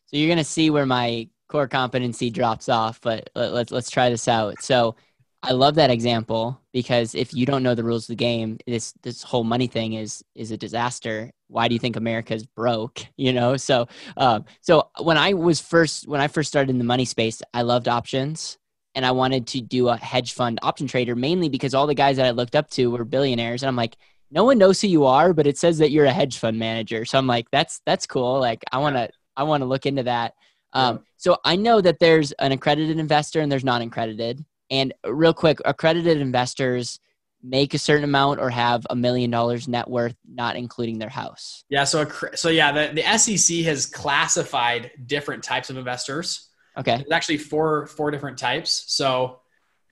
So 0.07 0.16
you're 0.16 0.28
going 0.28 0.38
to 0.38 0.44
see 0.44 0.68
where 0.70 0.86
my 0.86 1.28
core 1.49 1.66
competency 1.68 2.28
drops 2.28 2.68
off 2.68 3.01
but 3.01 3.30
let's 3.34 3.72
let's 3.72 3.90
try 3.90 4.11
this 4.11 4.28
out. 4.28 4.62
So 4.62 4.94
i 5.40 5.53
love 5.53 5.76
that 5.76 5.88
example 5.88 6.61
because 6.72 7.14
if 7.14 7.32
you 7.32 7.46
don't 7.46 7.62
know 7.62 7.72
the 7.72 7.84
rules 7.84 8.05
of 8.05 8.09
the 8.09 8.16
game 8.16 8.59
this 8.66 8.92
this 9.05 9.22
whole 9.22 9.44
money 9.44 9.68
thing 9.68 9.94
is 9.94 10.22
is 10.34 10.51
a 10.51 10.57
disaster. 10.57 11.30
Why 11.46 11.68
do 11.68 11.74
you 11.74 11.78
think 11.78 11.96
america's 11.96 12.44
broke? 12.44 13.07
You 13.16 13.32
know 13.32 13.57
so 13.57 13.88
um, 14.16 14.44
so 14.61 14.90
when 15.01 15.16
i 15.16 15.32
was 15.32 15.61
first 15.61 16.07
when 16.07 16.20
i 16.20 16.28
first 16.28 16.49
started 16.49 16.70
in 16.70 16.78
the 16.78 16.84
money 16.84 17.05
space 17.05 17.40
i 17.55 17.62
loved 17.62 17.88
options 17.88 18.59
and 18.94 19.07
i 19.07 19.12
wanted 19.12 19.46
to 19.49 19.61
do 19.61 19.88
a 19.88 19.96
hedge 19.96 20.32
fund 20.34 20.59
option 20.62 20.86
trader 20.86 21.14
mainly 21.14 21.49
because 21.49 21.72
all 21.72 21.86
the 21.86 21.94
guys 21.94 22.16
that 22.16 22.26
i 22.26 22.30
looked 22.30 22.57
up 22.57 22.68
to 22.70 22.90
were 22.90 23.05
billionaires. 23.05 23.62
And 23.62 23.68
i'm 23.68 23.76
like 23.76 23.96
no 24.31 24.45
one 24.45 24.59
knows 24.59 24.81
who 24.81 24.89
you 24.89 25.05
are, 25.07 25.33
but 25.33 25.47
it 25.47 25.59
says 25.59 25.79
that 25.79 25.91
you're 25.91 26.05
a 26.05 26.12
hedge 26.12 26.39
fund 26.39 26.59
manager. 26.59 27.05
So 27.05 27.18
I'm 27.18 27.26
like, 27.26 27.51
that's 27.51 27.81
that's 27.87 28.07
cool. 28.07 28.39
Like 28.41 28.64
I 28.72 28.79
want 28.79 28.97
to 28.97 29.09
I 29.37 29.45
want 29.45 29.62
to 29.62 29.66
look 29.66 29.87
into 29.87 30.03
that. 30.05 30.35
Um, 30.72 30.97
yeah. 30.97 31.03
So 31.16 31.39
I 31.45 31.57
know 31.57 31.81
that 31.81 31.99
there's 31.99 32.33
an 32.33 32.53
accredited 32.53 32.99
investor 32.99 33.41
and 33.41 33.51
there's 33.51 33.64
non-accredited. 33.64 34.45
And 34.70 34.93
real 35.07 35.33
quick, 35.33 35.59
accredited 35.64 36.18
investors 36.18 37.01
make 37.43 37.72
a 37.72 37.79
certain 37.79 38.05
amount 38.05 38.41
or 38.41 38.51
have 38.51 38.87
a 38.91 38.97
million 38.97 39.31
dollars 39.31 39.68
net 39.68 39.89
worth, 39.89 40.16
not 40.29 40.57
including 40.57 40.99
their 40.99 41.09
house. 41.09 41.64
Yeah. 41.68 41.85
So, 41.85 42.07
so 42.35 42.49
yeah, 42.51 42.72
the, 42.72 42.95
the 42.95 43.18
SEC 43.18 43.59
has 43.64 43.87
classified 43.87 44.91
different 45.07 45.43
types 45.43 45.70
of 45.70 45.79
investors. 45.79 46.49
Okay. 46.76 46.97
There's 46.97 47.12
actually 47.12 47.39
four 47.39 47.87
four 47.87 48.11
different 48.11 48.39
types. 48.39 48.85
So 48.89 49.41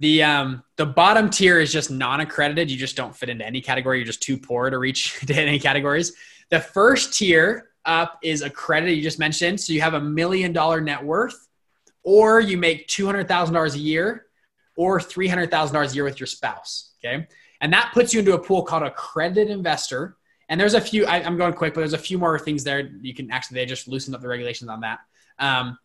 the 0.00 0.22
um 0.22 0.62
the 0.76 0.86
bottom 0.86 1.30
tier 1.30 1.58
is 1.58 1.72
just 1.72 1.90
non-accredited. 1.90 2.70
You 2.70 2.76
just 2.76 2.96
don't 2.96 3.14
fit 3.14 3.28
into 3.28 3.46
any 3.46 3.60
category. 3.60 3.98
You're 3.98 4.06
just 4.06 4.22
too 4.22 4.36
poor 4.36 4.70
to 4.70 4.78
reach 4.78 5.18
to 5.26 5.34
any 5.34 5.58
categories. 5.58 6.12
The 6.50 6.60
first 6.60 7.14
tier 7.14 7.70
up 7.84 8.18
is 8.22 8.42
accredited. 8.42 8.96
You 8.96 9.02
just 9.02 9.18
mentioned. 9.18 9.60
So 9.60 9.72
you 9.72 9.80
have 9.80 9.94
a 9.94 10.00
million 10.00 10.52
dollar 10.52 10.80
net 10.80 11.02
worth, 11.02 11.48
or 12.02 12.40
you 12.40 12.56
make 12.56 12.86
two 12.88 13.06
hundred 13.06 13.28
thousand 13.28 13.54
dollars 13.54 13.74
a 13.74 13.80
year, 13.80 14.26
or 14.76 15.00
three 15.00 15.28
hundred 15.28 15.50
thousand 15.50 15.74
dollars 15.74 15.92
a 15.92 15.94
year 15.94 16.04
with 16.04 16.20
your 16.20 16.26
spouse. 16.26 16.92
Okay, 17.02 17.26
and 17.60 17.72
that 17.72 17.90
puts 17.94 18.12
you 18.12 18.20
into 18.20 18.34
a 18.34 18.38
pool 18.38 18.62
called 18.62 18.82
accredited 18.82 19.50
investor. 19.50 20.16
And 20.48 20.60
there's 20.60 20.74
a 20.74 20.80
few. 20.80 21.06
I, 21.06 21.18
am 21.20 21.36
going 21.36 21.54
quick, 21.54 21.74
but 21.74 21.80
there's 21.80 21.92
a 21.92 21.98
few 21.98 22.18
more 22.18 22.38
things 22.38 22.62
there. 22.62 22.90
You 23.00 23.14
can 23.14 23.30
actually 23.32 23.56
they 23.56 23.66
just 23.66 23.88
loosened 23.88 24.14
up 24.14 24.20
the 24.22 24.28
regulations 24.28 24.70
on 24.70 24.80
that. 24.80 25.00
Um, 25.38 25.78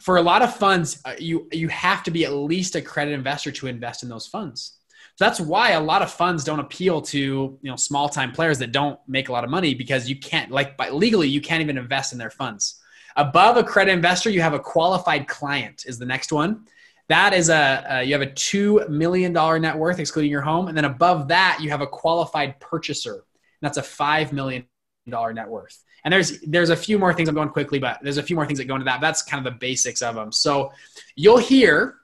for 0.00 0.16
a 0.16 0.22
lot 0.22 0.42
of 0.42 0.54
funds, 0.54 1.00
uh, 1.04 1.14
you 1.18 1.48
you 1.52 1.68
have 1.68 2.02
to 2.04 2.10
be 2.10 2.24
at 2.24 2.32
least 2.32 2.74
accredited 2.74 3.18
investor 3.18 3.52
to 3.52 3.66
invest 3.66 4.02
in 4.02 4.08
those 4.08 4.26
funds. 4.26 4.78
So 5.16 5.24
that's 5.24 5.38
why 5.38 5.70
a 5.70 5.80
lot 5.80 6.02
of 6.02 6.10
funds 6.10 6.42
don't 6.42 6.58
appeal 6.58 7.00
to 7.02 7.18
you 7.18 7.70
know 7.70 7.76
small 7.76 8.08
time 8.08 8.32
players 8.32 8.58
that 8.58 8.72
don't 8.72 8.98
make 9.06 9.28
a 9.28 9.32
lot 9.32 9.44
of 9.44 9.50
money 9.50 9.74
because 9.74 10.08
you 10.08 10.18
can't 10.18 10.50
like 10.50 10.76
by, 10.76 10.90
legally 10.90 11.28
you 11.28 11.40
can't 11.40 11.62
even 11.62 11.78
invest 11.78 12.12
in 12.12 12.18
their 12.18 12.30
funds. 12.30 12.80
Above 13.16 13.56
accredited 13.56 13.94
investor, 13.94 14.30
you 14.30 14.40
have 14.40 14.54
a 14.54 14.58
qualified 14.58 15.28
client 15.28 15.84
is 15.86 15.98
the 15.98 16.06
next 16.06 16.32
one. 16.32 16.66
That 17.08 17.32
is 17.32 17.48
a, 17.48 17.84
a 17.88 18.02
you 18.02 18.12
have 18.14 18.22
a 18.22 18.32
two 18.32 18.84
million 18.88 19.32
dollar 19.32 19.60
net 19.60 19.76
worth 19.78 20.00
excluding 20.00 20.30
your 20.30 20.40
home, 20.42 20.66
and 20.66 20.76
then 20.76 20.86
above 20.86 21.28
that 21.28 21.58
you 21.60 21.70
have 21.70 21.82
a 21.82 21.86
qualified 21.86 22.58
purchaser. 22.58 23.24
that's 23.60 23.76
a 23.76 23.82
five 23.82 24.32
million 24.32 24.66
dollar 25.08 25.32
net 25.32 25.48
worth. 25.48 25.83
And 26.04 26.12
there's 26.12 26.40
there's 26.40 26.70
a 26.70 26.76
few 26.76 26.98
more 26.98 27.14
things 27.14 27.28
I'm 27.28 27.34
going 27.34 27.48
quickly, 27.48 27.78
but 27.78 27.98
there's 28.02 28.18
a 28.18 28.22
few 28.22 28.36
more 28.36 28.46
things 28.46 28.58
that 28.58 28.66
go 28.66 28.74
into 28.74 28.84
that. 28.84 29.00
That's 29.00 29.22
kind 29.22 29.44
of 29.44 29.52
the 29.52 29.58
basics 29.58 30.02
of 30.02 30.14
them. 30.14 30.32
So 30.32 30.72
you'll 31.16 31.38
hear 31.38 31.96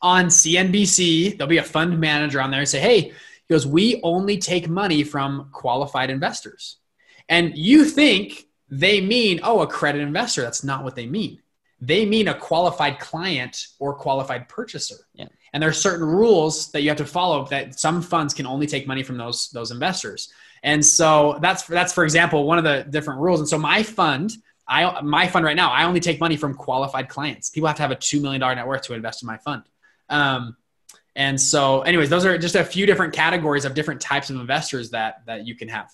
on 0.00 0.26
CNBC, 0.26 1.36
there'll 1.36 1.48
be 1.48 1.58
a 1.58 1.62
fund 1.62 1.98
manager 1.98 2.40
on 2.40 2.50
there 2.50 2.60
and 2.60 2.68
say, 2.68 2.80
"Hey," 2.80 3.00
he 3.00 3.14
goes, 3.50 3.66
"We 3.66 4.00
only 4.02 4.38
take 4.38 4.68
money 4.68 5.02
from 5.02 5.48
qualified 5.52 6.10
investors," 6.10 6.76
and 7.28 7.56
you 7.56 7.84
think 7.84 8.46
they 8.68 9.00
mean, 9.00 9.40
"Oh, 9.42 9.60
accredited 9.60 10.06
investor." 10.06 10.42
That's 10.42 10.64
not 10.64 10.84
what 10.84 10.94
they 10.94 11.06
mean. 11.06 11.42
They 11.80 12.06
mean 12.06 12.28
a 12.28 12.34
qualified 12.34 13.00
client 13.00 13.66
or 13.80 13.92
qualified 13.94 14.48
purchaser. 14.48 15.08
Yeah. 15.14 15.26
And 15.52 15.60
there 15.60 15.68
are 15.68 15.74
certain 15.74 16.06
rules 16.06 16.70
that 16.70 16.82
you 16.82 16.88
have 16.88 16.98
to 16.98 17.04
follow 17.04 17.44
that 17.46 17.78
some 17.78 18.02
funds 18.02 18.34
can 18.34 18.46
only 18.46 18.68
take 18.68 18.86
money 18.86 19.02
from 19.02 19.18
those 19.18 19.50
those 19.50 19.72
investors. 19.72 20.32
And 20.62 20.84
so 20.84 21.38
that's 21.40 21.64
that's 21.64 21.92
for 21.92 22.04
example 22.04 22.46
one 22.46 22.58
of 22.58 22.64
the 22.64 22.86
different 22.88 23.20
rules. 23.20 23.40
And 23.40 23.48
so 23.48 23.58
my 23.58 23.82
fund, 23.82 24.32
I 24.68 25.00
my 25.02 25.26
fund 25.26 25.44
right 25.44 25.56
now, 25.56 25.70
I 25.70 25.84
only 25.84 26.00
take 26.00 26.20
money 26.20 26.36
from 26.36 26.54
qualified 26.54 27.08
clients. 27.08 27.50
People 27.50 27.66
have 27.66 27.76
to 27.76 27.82
have 27.82 27.90
a 27.90 27.96
two 27.96 28.20
million 28.20 28.40
dollar 28.40 28.54
net 28.54 28.66
worth 28.66 28.82
to 28.82 28.94
invest 28.94 29.22
in 29.22 29.26
my 29.26 29.38
fund. 29.38 29.62
Um, 30.08 30.56
and 31.14 31.38
so, 31.40 31.82
anyways, 31.82 32.08
those 32.08 32.24
are 32.24 32.38
just 32.38 32.54
a 32.54 32.64
few 32.64 32.86
different 32.86 33.12
categories 33.12 33.64
of 33.64 33.74
different 33.74 34.00
types 34.00 34.30
of 34.30 34.36
investors 34.36 34.90
that 34.90 35.26
that 35.26 35.46
you 35.46 35.54
can 35.54 35.68
have. 35.68 35.90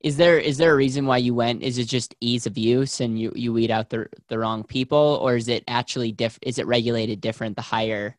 Is 0.00 0.16
there 0.16 0.38
is 0.38 0.58
there 0.58 0.72
a 0.72 0.76
reason 0.76 1.06
why 1.06 1.18
you 1.18 1.34
went? 1.34 1.62
Is 1.62 1.78
it 1.78 1.84
just 1.84 2.14
ease 2.20 2.46
of 2.46 2.58
use 2.58 3.00
and 3.00 3.20
you 3.20 3.32
you 3.36 3.52
weed 3.52 3.70
out 3.70 3.90
the 3.90 4.08
the 4.28 4.38
wrong 4.38 4.64
people, 4.64 5.20
or 5.22 5.36
is 5.36 5.48
it 5.48 5.64
actually 5.68 6.12
diff? 6.12 6.38
Is 6.42 6.58
it 6.58 6.66
regulated 6.66 7.20
different 7.20 7.56
the 7.56 7.62
higher 7.62 8.16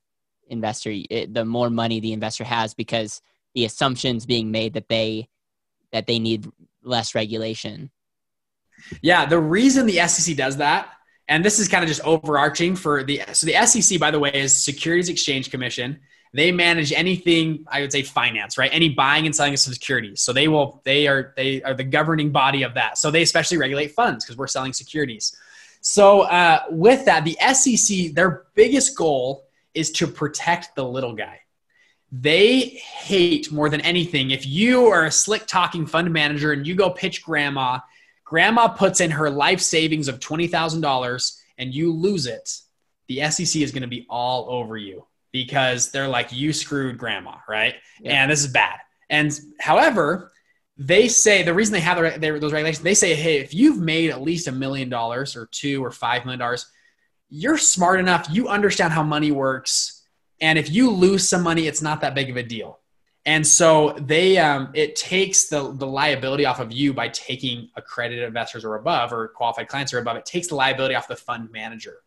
investor, 0.48 0.92
it, 1.10 1.34
the 1.34 1.46
more 1.46 1.70
money 1.70 2.00
the 2.00 2.14
investor 2.14 2.44
has 2.44 2.74
because 2.74 3.22
the 3.54 3.66
assumptions 3.66 4.26
being 4.26 4.52
made 4.52 4.74
that 4.74 4.88
they 4.88 5.28
that 5.94 6.08
they 6.08 6.20
need 6.20 6.46
less 6.84 7.16
regulation. 7.16 7.90
Yeah, 9.02 9.26
the 9.26 9.40
reason 9.40 9.86
the 9.86 10.06
SEC 10.08 10.36
does 10.36 10.58
that, 10.58 10.90
and 11.30 11.46
this 11.46 11.60
is 11.60 11.70
kind 11.70 11.84
of 11.84 11.88
just 11.88 12.02
overarching 12.02 12.76
for 12.76 13.04
the 13.04 13.22
so 13.32 13.48
the 13.48 13.66
SEC, 13.66 13.98
by 14.00 14.12
the 14.12 14.20
way, 14.20 14.32
is 14.34 14.54
Securities 14.54 15.08
Exchange 15.08 15.50
Commission. 15.50 16.02
They 16.34 16.52
manage 16.52 16.92
anything 16.92 17.64
I 17.68 17.82
would 17.82 17.92
say 17.92 18.02
finance, 18.02 18.58
right? 18.58 18.72
Any 18.74 18.90
buying 18.90 19.26
and 19.28 19.36
selling 19.36 19.54
of 19.54 19.60
securities. 19.60 20.22
So 20.22 20.34
they 20.34 20.48
will 20.48 20.82
they 20.84 21.08
are 21.08 21.34
they 21.38 21.62
are 21.64 21.76
the 21.76 21.84
governing 21.84 22.32
body 22.32 22.64
of 22.64 22.74
that. 22.74 22.98
So 22.98 23.12
they 23.12 23.22
especially 23.22 23.58
regulate 23.58 23.92
funds 23.92 24.26
because 24.26 24.36
we're 24.36 24.48
selling 24.48 24.74
securities. 24.74 25.38
So 25.82 26.22
uh, 26.22 26.64
with 26.70 27.06
that, 27.06 27.24
the 27.24 27.38
SEC, 27.54 28.14
their 28.14 28.46
biggest 28.56 28.98
goal 28.98 29.46
is 29.74 29.92
to 29.92 30.08
protect 30.08 30.76
the 30.76 30.84
little 30.84 31.14
guy 31.14 31.43
they 32.16 32.60
hate 32.60 33.52
more 33.52 33.70
than 33.70 33.82
anything. 33.82 34.30
If 34.30 34.46
you 34.46 34.86
are 34.86 35.06
a 35.06 35.12
slick 35.12 35.48
talking 35.48 35.88
fund 35.88 36.14
manager 36.14 36.52
and 36.52 36.66
you 36.66 36.76
go 36.76 36.92
pitch 36.92 37.24
grandma 37.24 37.80
grandma 38.24 38.68
puts 38.68 39.02
in 39.02 39.12
her 39.12 39.30
life 39.30 39.60
savings 39.60 40.08
of 40.08 40.20
$20000 40.20 41.42
and 41.58 41.74
you 41.74 41.92
lose 41.92 42.26
it 42.28 42.60
the 43.08 43.20
sec 43.30 43.56
is 43.62 43.72
going 43.72 43.82
to 43.82 43.88
be 43.88 44.06
all 44.10 44.48
over 44.50 44.78
you 44.78 45.06
because 45.32 45.92
they're 45.92 46.08
like 46.08 46.32
you 46.32 46.54
screwed 46.54 46.98
grandma 46.98 47.36
right? 47.50 47.76
Yeah. 48.00 48.22
and 48.22 48.32
this 48.32 48.42
is 48.42 48.48
bad. 48.48 48.78
And 49.10 49.38
however 49.60 50.32
they 50.78 51.08
say 51.08 51.42
the 51.42 51.54
reason 51.54 51.74
they 51.74 51.80
have 51.80 51.98
those 52.22 52.54
regulations 52.54 52.84
they 52.84 52.94
say 52.94 53.16
hey 53.16 53.40
if 53.40 53.56
you've 53.56 53.80
made 53.80 54.12
at 54.12 54.22
least 54.22 54.48
a 54.48 54.52
million 54.52 54.88
dollars 54.88 55.36
or 55.36 55.48
two 55.48 55.84
or 55.84 55.92
five 55.92 56.26
million 56.26 56.40
dollars 56.40 56.68
you're 57.30 57.58
smart 57.58 58.00
enough 58.00 58.28
you 58.32 58.48
understand 58.48 58.94
how 58.94 59.04
money 59.04 59.32
works 59.32 60.03
and 60.42 60.60
if 60.60 60.72
you 60.72 60.90
lose 60.90 61.28
some 61.28 61.44
money, 61.44 61.68
it's 61.68 61.82
not 61.82 62.02
that 62.02 62.16
big 62.16 62.30
of 62.30 62.38
a 62.38 62.44
deal. 62.44 62.80
And 63.26 63.46
so 63.46 63.92
they, 64.00 64.38
um, 64.38 64.70
it 64.74 64.96
takes 64.96 65.48
the, 65.48 65.72
the 65.72 65.88
liability 65.88 66.46
off 66.46 66.60
of 66.60 66.72
you 66.74 66.94
by 66.94 67.08
taking 67.10 67.70
accredited 67.76 68.26
investors 68.26 68.66
or 68.66 68.76
above 68.76 69.14
or 69.14 69.30
qualified 69.30 69.70
clients 69.70 69.94
or 69.94 70.00
above. 70.00 70.18
It 70.18 70.26
takes 70.26 70.48
the 70.48 70.56
liability 70.56 70.96
off 70.96 71.08
the 71.08 71.16
fund 71.16 71.50
manager. 71.52 72.00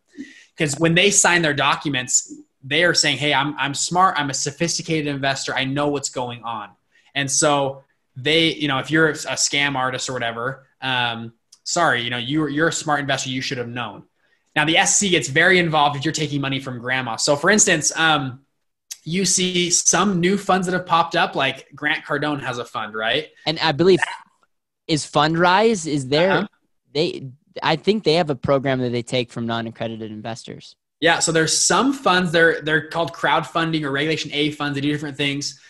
Because 0.55 0.77
when 0.79 0.93
they 0.93 1.09
sign 1.09 1.41
their 1.41 1.55
documents, 1.55 2.33
they 2.63 2.83
are 2.83 2.93
saying, 2.93 3.17
Hey, 3.17 3.33
I'm, 3.33 3.55
I'm 3.57 3.73
smart. 3.73 4.15
I'm 4.17 4.29
a 4.29 4.33
sophisticated 4.33 5.07
investor. 5.07 5.55
I 5.55 5.63
know 5.63 5.87
what's 5.87 6.09
going 6.09 6.43
on. 6.43 6.69
And 7.15 7.29
so 7.29 7.83
they, 8.15 8.53
you 8.53 8.67
know, 8.67 8.77
if 8.77 8.91
you're 8.91 9.09
a 9.09 9.13
scam 9.13 9.75
artist 9.75 10.09
or 10.09 10.13
whatever, 10.13 10.67
um, 10.81 11.33
sorry, 11.63 12.01
you 12.01 12.11
know, 12.11 12.17
you're, 12.17 12.49
you're 12.49 12.67
a 12.67 12.73
smart 12.73 12.99
investor. 12.99 13.29
You 13.29 13.41
should 13.41 13.57
have 13.57 13.67
known. 13.67 14.03
Now, 14.57 14.65
the 14.65 14.83
SEC 14.87 15.11
gets 15.11 15.27
very 15.27 15.59
involved 15.59 15.97
if 15.97 16.03
you're 16.03 16.11
taking 16.11 16.41
money 16.41 16.59
from 16.59 16.79
grandma. 16.79 17.15
So, 17.15 17.35
for 17.35 17.51
instance, 17.51 17.95
um, 17.95 18.39
you 19.03 19.23
see 19.23 19.69
some 19.69 20.19
new 20.19 20.35
funds 20.35 20.65
that 20.65 20.73
have 20.73 20.87
popped 20.87 21.15
up, 21.15 21.35
like 21.35 21.67
Grant 21.75 22.03
Cardone 22.03 22.41
has 22.41 22.57
a 22.57 22.65
fund, 22.65 22.95
right? 22.95 23.27
And 23.45 23.59
I 23.59 23.71
believe 23.71 23.99
is 24.87 25.05
Fundrise 25.05 25.85
is 25.85 26.07
there. 26.07 26.31
Uh-huh. 26.31 26.47
They, 26.91 27.29
I 27.61 27.75
think 27.75 28.03
they 28.03 28.15
have 28.15 28.31
a 28.31 28.35
program 28.35 28.79
that 28.79 28.91
they 28.91 29.03
take 29.03 29.29
from 29.31 29.45
non-accredited 29.45 30.09
investors. 30.09 30.75
Yeah, 31.01 31.19
so 31.19 31.31
there's 31.31 31.55
some 31.55 31.93
funds 31.93 32.31
they're 32.31 32.59
they're 32.61 32.87
called 32.87 33.13
crowdfunding 33.13 33.83
or 33.83 33.91
Regulation 33.91 34.31
A 34.33 34.49
funds. 34.49 34.73
They 34.73 34.81
do 34.81 34.91
different 34.91 35.17
things. 35.17 35.61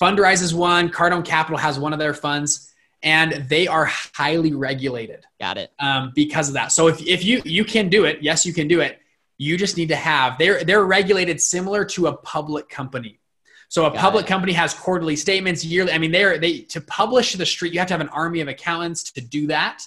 Fundrise 0.00 0.42
is 0.42 0.54
one. 0.54 0.90
Cardone 0.90 1.24
Capital 1.24 1.58
has 1.58 1.76
one 1.76 1.92
of 1.92 1.98
their 1.98 2.14
funds 2.14 2.67
and 3.02 3.46
they 3.48 3.66
are 3.66 3.86
highly 3.86 4.52
regulated. 4.52 5.24
Got 5.40 5.58
it. 5.58 5.72
Um, 5.78 6.12
because 6.14 6.48
of 6.48 6.54
that. 6.54 6.72
So 6.72 6.88
if, 6.88 7.00
if 7.06 7.24
you 7.24 7.42
you 7.44 7.64
can 7.64 7.88
do 7.88 8.04
it, 8.04 8.22
yes, 8.22 8.44
you 8.44 8.52
can 8.52 8.68
do 8.68 8.80
it. 8.80 8.98
You 9.36 9.56
just 9.56 9.76
need 9.76 9.88
to 9.88 9.96
have 9.96 10.36
they're 10.38 10.64
they're 10.64 10.84
regulated 10.84 11.40
similar 11.40 11.84
to 11.86 12.08
a 12.08 12.16
public 12.16 12.68
company. 12.68 13.20
So 13.68 13.84
a 13.84 13.90
Got 13.90 14.00
public 14.00 14.24
it. 14.24 14.28
company 14.28 14.52
has 14.54 14.74
quarterly 14.74 15.14
statements 15.14 15.64
yearly. 15.64 15.92
I 15.92 15.98
mean, 15.98 16.10
they're 16.10 16.38
they 16.38 16.60
to 16.60 16.80
publish 16.80 17.32
to 17.32 17.38
the 17.38 17.46
street. 17.46 17.72
You 17.72 17.78
have 17.78 17.88
to 17.88 17.94
have 17.94 18.00
an 18.00 18.08
army 18.08 18.40
of 18.40 18.48
accountants 18.48 19.12
to 19.12 19.20
do 19.20 19.46
that. 19.48 19.82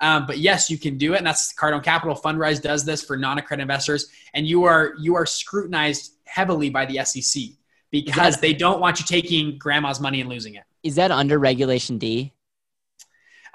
Um, 0.00 0.26
but 0.26 0.38
yes, 0.38 0.68
you 0.68 0.76
can 0.76 0.98
do 0.98 1.14
it, 1.14 1.18
and 1.18 1.26
that's 1.26 1.54
Cardone 1.54 1.82
Capital 1.82 2.14
Fundrise 2.14 2.60
does 2.60 2.84
this 2.84 3.02
for 3.02 3.16
non-accredited 3.16 3.62
investors, 3.62 4.10
and 4.34 4.46
you 4.46 4.64
are 4.64 4.94
you 4.98 5.16
are 5.16 5.24
scrutinized 5.24 6.12
heavily 6.24 6.68
by 6.68 6.84
the 6.84 7.02
SEC 7.04 7.42
because 7.90 8.34
that, 8.34 8.40
they 8.42 8.52
don't 8.52 8.80
want 8.80 8.98
you 9.00 9.06
taking 9.06 9.56
grandma's 9.56 10.00
money 10.00 10.20
and 10.20 10.28
losing 10.28 10.54
it. 10.56 10.64
Is 10.82 10.96
that 10.96 11.10
under 11.10 11.38
Regulation 11.38 11.96
D? 11.96 12.32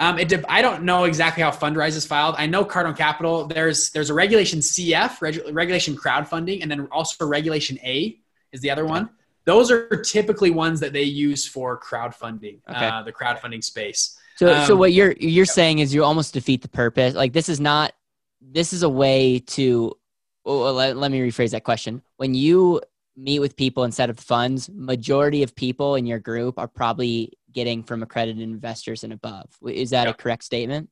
Um, 0.01 0.17
it 0.17 0.33
I 0.49 0.63
don't 0.63 0.81
know 0.81 1.03
exactly 1.03 1.43
how 1.43 1.51
Fundrise 1.51 1.95
is 1.95 2.07
filed. 2.07 2.33
I 2.39 2.47
know 2.47 2.65
Cardone 2.65 2.97
Capital. 2.97 3.45
There's 3.45 3.91
there's 3.91 4.09
a 4.09 4.15
Regulation 4.15 4.57
CF, 4.59 5.21
reg, 5.21 5.39
Regulation 5.51 5.95
Crowdfunding, 5.95 6.63
and 6.63 6.71
then 6.71 6.87
also 6.91 7.27
Regulation 7.27 7.77
A 7.83 8.19
is 8.51 8.61
the 8.61 8.71
other 8.71 8.83
one. 8.83 9.11
Those 9.45 9.69
are 9.69 9.87
typically 10.01 10.49
ones 10.49 10.79
that 10.79 10.91
they 10.91 11.03
use 11.03 11.47
for 11.47 11.79
crowdfunding, 11.79 12.59
okay. 12.67 12.87
uh, 12.87 13.03
the 13.03 13.11
crowdfunding 13.11 13.63
space. 13.63 14.17
So, 14.37 14.51
um, 14.51 14.65
so 14.65 14.75
what 14.75 14.91
you're 14.91 15.13
you're 15.19 15.45
yeah. 15.45 15.51
saying 15.51 15.79
is 15.79 15.93
you 15.93 16.03
almost 16.03 16.33
defeat 16.33 16.63
the 16.63 16.67
purpose. 16.67 17.13
Like 17.13 17.31
this 17.31 17.47
is 17.47 17.59
not. 17.59 17.93
This 18.41 18.73
is 18.73 18.81
a 18.81 18.89
way 18.89 19.37
to. 19.39 19.95
Well, 20.43 20.73
let, 20.73 20.97
let 20.97 21.11
me 21.11 21.19
rephrase 21.19 21.51
that 21.51 21.63
question. 21.63 22.01
When 22.17 22.33
you 22.33 22.81
meet 23.15 23.39
with 23.39 23.55
people 23.55 23.83
instead 23.83 24.09
of 24.09 24.17
funds, 24.17 24.67
majority 24.67 25.43
of 25.43 25.55
people 25.55 25.93
in 25.93 26.07
your 26.07 26.17
group 26.17 26.57
are 26.57 26.67
probably 26.67 27.33
getting 27.53 27.83
from 27.83 28.03
accredited 28.03 28.41
investors 28.41 29.03
and 29.03 29.13
above. 29.13 29.49
Is 29.67 29.91
that 29.91 30.07
a 30.07 30.13
correct 30.13 30.43
statement? 30.43 30.89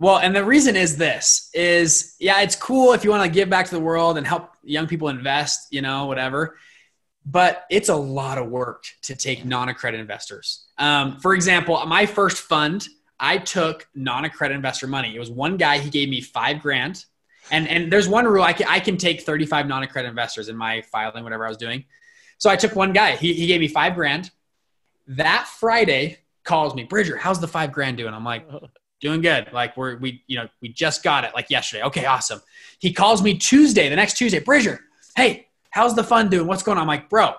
Well, 0.00 0.16
and 0.16 0.34
the 0.34 0.44
reason 0.44 0.76
is 0.76 0.96
this 0.96 1.50
is 1.52 2.16
yeah, 2.18 2.40
it's 2.40 2.56
cool 2.56 2.94
if 2.94 3.04
you 3.04 3.10
want 3.10 3.22
to 3.22 3.30
give 3.30 3.50
back 3.50 3.66
to 3.66 3.74
the 3.74 3.80
world 3.80 4.16
and 4.16 4.26
help 4.26 4.54
young 4.62 4.86
people 4.86 5.08
invest, 5.08 5.68
you 5.70 5.82
know, 5.82 6.06
whatever. 6.06 6.56
But 7.26 7.64
it's 7.70 7.90
a 7.90 7.94
lot 7.94 8.38
of 8.38 8.48
work 8.48 8.84
to 9.02 9.14
take 9.14 9.44
non-accredited 9.44 10.00
investors. 10.00 10.66
Um, 10.78 11.20
for 11.20 11.34
example, 11.34 11.84
my 11.84 12.06
first 12.06 12.38
fund, 12.38 12.88
I 13.20 13.36
took 13.36 13.86
non-accredited 13.94 14.56
investor 14.56 14.86
money. 14.86 15.14
It 15.14 15.18
was 15.18 15.30
one 15.30 15.58
guy. 15.58 15.78
He 15.78 15.90
gave 15.90 16.08
me 16.08 16.22
five 16.22 16.62
grand, 16.62 17.04
and 17.50 17.68
and 17.68 17.92
there's 17.92 18.08
one 18.08 18.24
rule. 18.24 18.42
I 18.42 18.54
can 18.54 18.68
I 18.68 18.80
can 18.80 18.96
take 18.96 19.20
35 19.20 19.68
non-accredited 19.68 20.08
investors 20.08 20.48
in 20.48 20.56
my 20.56 20.80
filing, 20.80 21.24
whatever 21.24 21.44
I 21.44 21.48
was 21.50 21.58
doing. 21.58 21.84
So 22.38 22.48
I 22.48 22.56
took 22.56 22.74
one 22.74 22.94
guy. 22.94 23.16
He 23.16 23.34
he 23.34 23.46
gave 23.46 23.60
me 23.60 23.68
five 23.68 23.94
grand. 23.94 24.30
That 25.08 25.48
Friday 25.48 26.18
calls 26.44 26.74
me, 26.74 26.84
Bridger, 26.84 27.16
how's 27.16 27.40
the 27.40 27.48
five 27.48 27.72
grand 27.72 27.96
doing? 27.96 28.14
I'm 28.14 28.24
like, 28.24 28.48
doing 29.00 29.20
good. 29.20 29.52
Like 29.52 29.76
we're 29.76 29.96
we 29.96 30.22
you 30.26 30.36
know 30.36 30.48
we 30.60 30.68
just 30.68 31.02
got 31.02 31.24
it 31.24 31.32
like 31.34 31.50
yesterday. 31.50 31.82
Okay, 31.84 32.04
awesome. 32.04 32.40
He 32.78 32.92
calls 32.92 33.22
me 33.22 33.36
Tuesday, 33.36 33.88
the 33.88 33.96
next 33.96 34.16
Tuesday, 34.16 34.38
Bridger. 34.38 34.80
Hey, 35.16 35.48
how's 35.70 35.94
the 35.96 36.04
fund 36.04 36.30
doing? 36.30 36.46
What's 36.46 36.62
going 36.62 36.78
on? 36.78 36.82
I'm 36.82 36.88
like, 36.88 37.08
bro, 37.08 37.34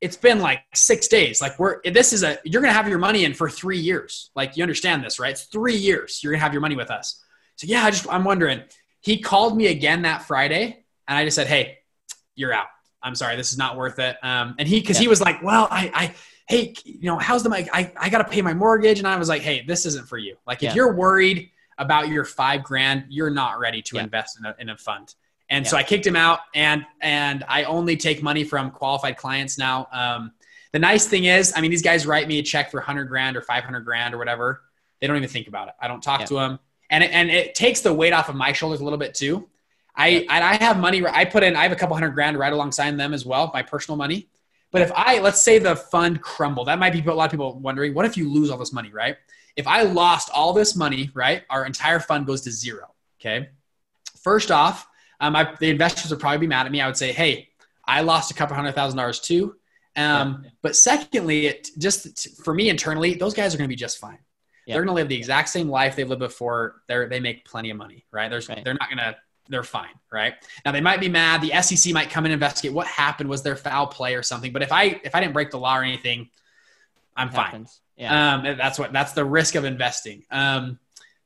it's 0.00 0.16
been 0.16 0.40
like 0.40 0.62
six 0.74 1.08
days. 1.08 1.40
Like 1.40 1.58
we're 1.58 1.80
this 1.84 2.12
is 2.12 2.22
a 2.22 2.38
you're 2.44 2.62
gonna 2.62 2.74
have 2.74 2.88
your 2.88 2.98
money 2.98 3.24
in 3.24 3.34
for 3.34 3.48
three 3.48 3.78
years. 3.78 4.30
Like 4.34 4.56
you 4.56 4.62
understand 4.62 5.04
this, 5.04 5.18
right? 5.18 5.30
It's 5.30 5.44
three 5.44 5.76
years. 5.76 6.20
You're 6.22 6.32
gonna 6.32 6.42
have 6.42 6.52
your 6.52 6.62
money 6.62 6.76
with 6.76 6.90
us. 6.90 7.22
So 7.56 7.66
yeah, 7.66 7.84
I 7.84 7.90
just 7.90 8.06
I'm 8.10 8.24
wondering. 8.24 8.62
He 9.00 9.20
called 9.20 9.56
me 9.56 9.68
again 9.68 10.02
that 10.02 10.22
Friday, 10.22 10.84
and 11.06 11.16
I 11.16 11.24
just 11.24 11.36
said, 11.36 11.46
hey, 11.46 11.78
you're 12.34 12.52
out. 12.52 12.66
I'm 13.00 13.14
sorry, 13.14 13.36
this 13.36 13.52
is 13.52 13.58
not 13.58 13.76
worth 13.76 14.00
it. 14.00 14.16
Um, 14.20 14.56
and 14.58 14.66
he 14.66 14.80
because 14.80 14.96
yeah. 14.96 15.02
he 15.02 15.08
was 15.08 15.20
like, 15.20 15.42
well, 15.42 15.68
I 15.70 15.92
I 15.94 16.14
hey, 16.46 16.74
you 16.84 17.02
know, 17.02 17.18
how's 17.18 17.42
the 17.42 17.50
I 17.50 17.92
I 17.96 18.08
got 18.08 18.18
to 18.18 18.24
pay 18.24 18.42
my 18.42 18.54
mortgage, 18.54 18.98
and 18.98 19.06
I 19.06 19.16
was 19.16 19.28
like, 19.28 19.42
hey, 19.42 19.64
this 19.66 19.86
isn't 19.86 20.08
for 20.08 20.18
you. 20.18 20.36
Like, 20.46 20.62
if 20.62 20.74
you're 20.74 20.94
worried 20.94 21.50
about 21.78 22.08
your 22.08 22.24
five 22.24 22.62
grand, 22.62 23.04
you're 23.08 23.30
not 23.30 23.58
ready 23.58 23.82
to 23.82 23.96
yeah. 23.96 24.04
invest 24.04 24.38
in 24.38 24.46
a, 24.46 24.54
in 24.58 24.68
a 24.70 24.76
fund. 24.76 25.14
And 25.50 25.64
yeah. 25.64 25.70
so 25.70 25.76
I 25.76 25.82
kicked 25.82 26.06
him 26.06 26.16
out, 26.16 26.40
and 26.54 26.84
and 27.00 27.44
I 27.48 27.64
only 27.64 27.96
take 27.96 28.22
money 28.22 28.44
from 28.44 28.70
qualified 28.70 29.16
clients 29.16 29.58
now. 29.58 29.88
Um, 29.92 30.32
the 30.72 30.78
nice 30.78 31.06
thing 31.06 31.24
is, 31.24 31.52
I 31.56 31.60
mean, 31.60 31.70
these 31.70 31.82
guys 31.82 32.06
write 32.06 32.26
me 32.28 32.38
a 32.38 32.42
check 32.42 32.70
for 32.70 32.78
100 32.78 33.04
grand 33.04 33.36
or 33.36 33.42
500 33.42 33.80
grand 33.80 34.14
or 34.14 34.18
whatever. 34.18 34.62
They 35.00 35.06
don't 35.06 35.16
even 35.16 35.28
think 35.28 35.46
about 35.46 35.68
it. 35.68 35.74
I 35.80 35.88
don't 35.88 36.02
talk 36.02 36.24
to 36.26 36.34
them, 36.34 36.58
and 36.90 37.04
it, 37.04 37.10
and 37.12 37.30
it 37.30 37.54
takes 37.54 37.80
the 37.80 37.92
weight 37.92 38.12
off 38.12 38.28
of 38.28 38.34
my 38.34 38.52
shoulders 38.52 38.80
a 38.80 38.84
little 38.84 38.98
bit 38.98 39.14
too. 39.14 39.48
I 39.94 40.26
and 40.28 40.44
I 40.44 40.56
have 40.56 40.78
money. 40.78 41.04
I 41.06 41.24
put 41.24 41.42
in. 41.42 41.56
I 41.56 41.62
have 41.62 41.72
a 41.72 41.76
couple 41.76 41.96
hundred 41.96 42.10
grand 42.10 42.38
right 42.38 42.52
alongside 42.52 42.96
them 42.98 43.14
as 43.14 43.24
well, 43.24 43.50
my 43.52 43.62
personal 43.62 43.96
money. 43.96 44.28
But 44.72 44.82
if 44.82 44.92
I, 44.94 45.20
let's 45.20 45.42
say 45.42 45.58
the 45.58 45.76
fund 45.76 46.20
crumbled, 46.20 46.68
that 46.68 46.78
might 46.78 46.92
be 46.92 47.00
a 47.00 47.14
lot 47.14 47.26
of 47.26 47.30
people 47.30 47.58
wondering, 47.58 47.94
what 47.94 48.04
if 48.04 48.16
you 48.16 48.30
lose 48.30 48.50
all 48.50 48.58
this 48.58 48.72
money, 48.72 48.90
right? 48.92 49.16
If 49.56 49.66
I 49.66 49.82
lost 49.82 50.28
all 50.34 50.52
this 50.52 50.76
money, 50.76 51.10
right, 51.14 51.42
our 51.48 51.64
entire 51.64 52.00
fund 52.00 52.26
goes 52.26 52.42
to 52.42 52.50
zero. 52.50 52.94
Okay. 53.20 53.48
First 54.22 54.50
off, 54.50 54.86
um, 55.20 55.34
I, 55.34 55.54
the 55.60 55.70
investors 55.70 56.10
would 56.10 56.20
probably 56.20 56.38
be 56.38 56.46
mad 56.46 56.66
at 56.66 56.72
me. 56.72 56.80
I 56.80 56.86
would 56.86 56.96
say, 56.96 57.12
hey, 57.12 57.48
I 57.86 58.02
lost 58.02 58.30
a 58.30 58.34
couple 58.34 58.56
hundred 58.56 58.74
thousand 58.74 58.98
dollars 58.98 59.20
too. 59.20 59.56
Um, 59.96 60.42
yeah. 60.44 60.50
But 60.62 60.76
secondly, 60.76 61.46
it 61.46 61.68
just 61.78 62.44
for 62.44 62.52
me 62.52 62.68
internally, 62.68 63.14
those 63.14 63.32
guys 63.32 63.54
are 63.54 63.58
going 63.58 63.68
to 63.68 63.72
be 63.72 63.76
just 63.76 63.98
fine. 63.98 64.18
Yeah. 64.66 64.74
They're 64.74 64.82
going 64.82 64.94
to 64.94 65.00
live 65.00 65.08
the 65.08 65.16
exact 65.16 65.48
same 65.48 65.68
life 65.68 65.96
they 65.96 66.04
lived 66.04 66.20
before. 66.20 66.82
They 66.88 67.06
they 67.06 67.20
make 67.20 67.44
plenty 67.44 67.70
of 67.70 67.76
money, 67.76 68.04
right? 68.10 68.28
There's 68.28 68.48
right. 68.48 68.62
they're 68.62 68.74
not 68.74 68.90
going 68.90 68.98
to 68.98 69.16
they're 69.48 69.62
fine, 69.62 69.94
right? 70.10 70.34
Now 70.64 70.72
they 70.72 70.80
might 70.80 71.00
be 71.00 71.08
mad. 71.08 71.40
The 71.40 71.60
SEC 71.62 71.92
might 71.92 72.10
come 72.10 72.24
and 72.24 72.32
investigate 72.32 72.72
what 72.72 72.86
happened. 72.86 73.28
Was 73.28 73.42
there 73.42 73.56
foul 73.56 73.86
play 73.86 74.14
or 74.14 74.22
something? 74.22 74.52
But 74.52 74.62
if 74.62 74.72
I 74.72 75.00
if 75.04 75.14
I 75.14 75.20
didn't 75.20 75.32
break 75.32 75.50
the 75.50 75.58
law 75.58 75.78
or 75.78 75.82
anything, 75.82 76.28
I'm 77.16 77.30
fine. 77.30 77.66
Yeah. 77.96 78.34
Um, 78.34 78.56
that's 78.56 78.78
what 78.78 78.92
that's 78.92 79.12
the 79.12 79.24
risk 79.24 79.54
of 79.54 79.64
investing. 79.64 80.24
Um, 80.30 80.78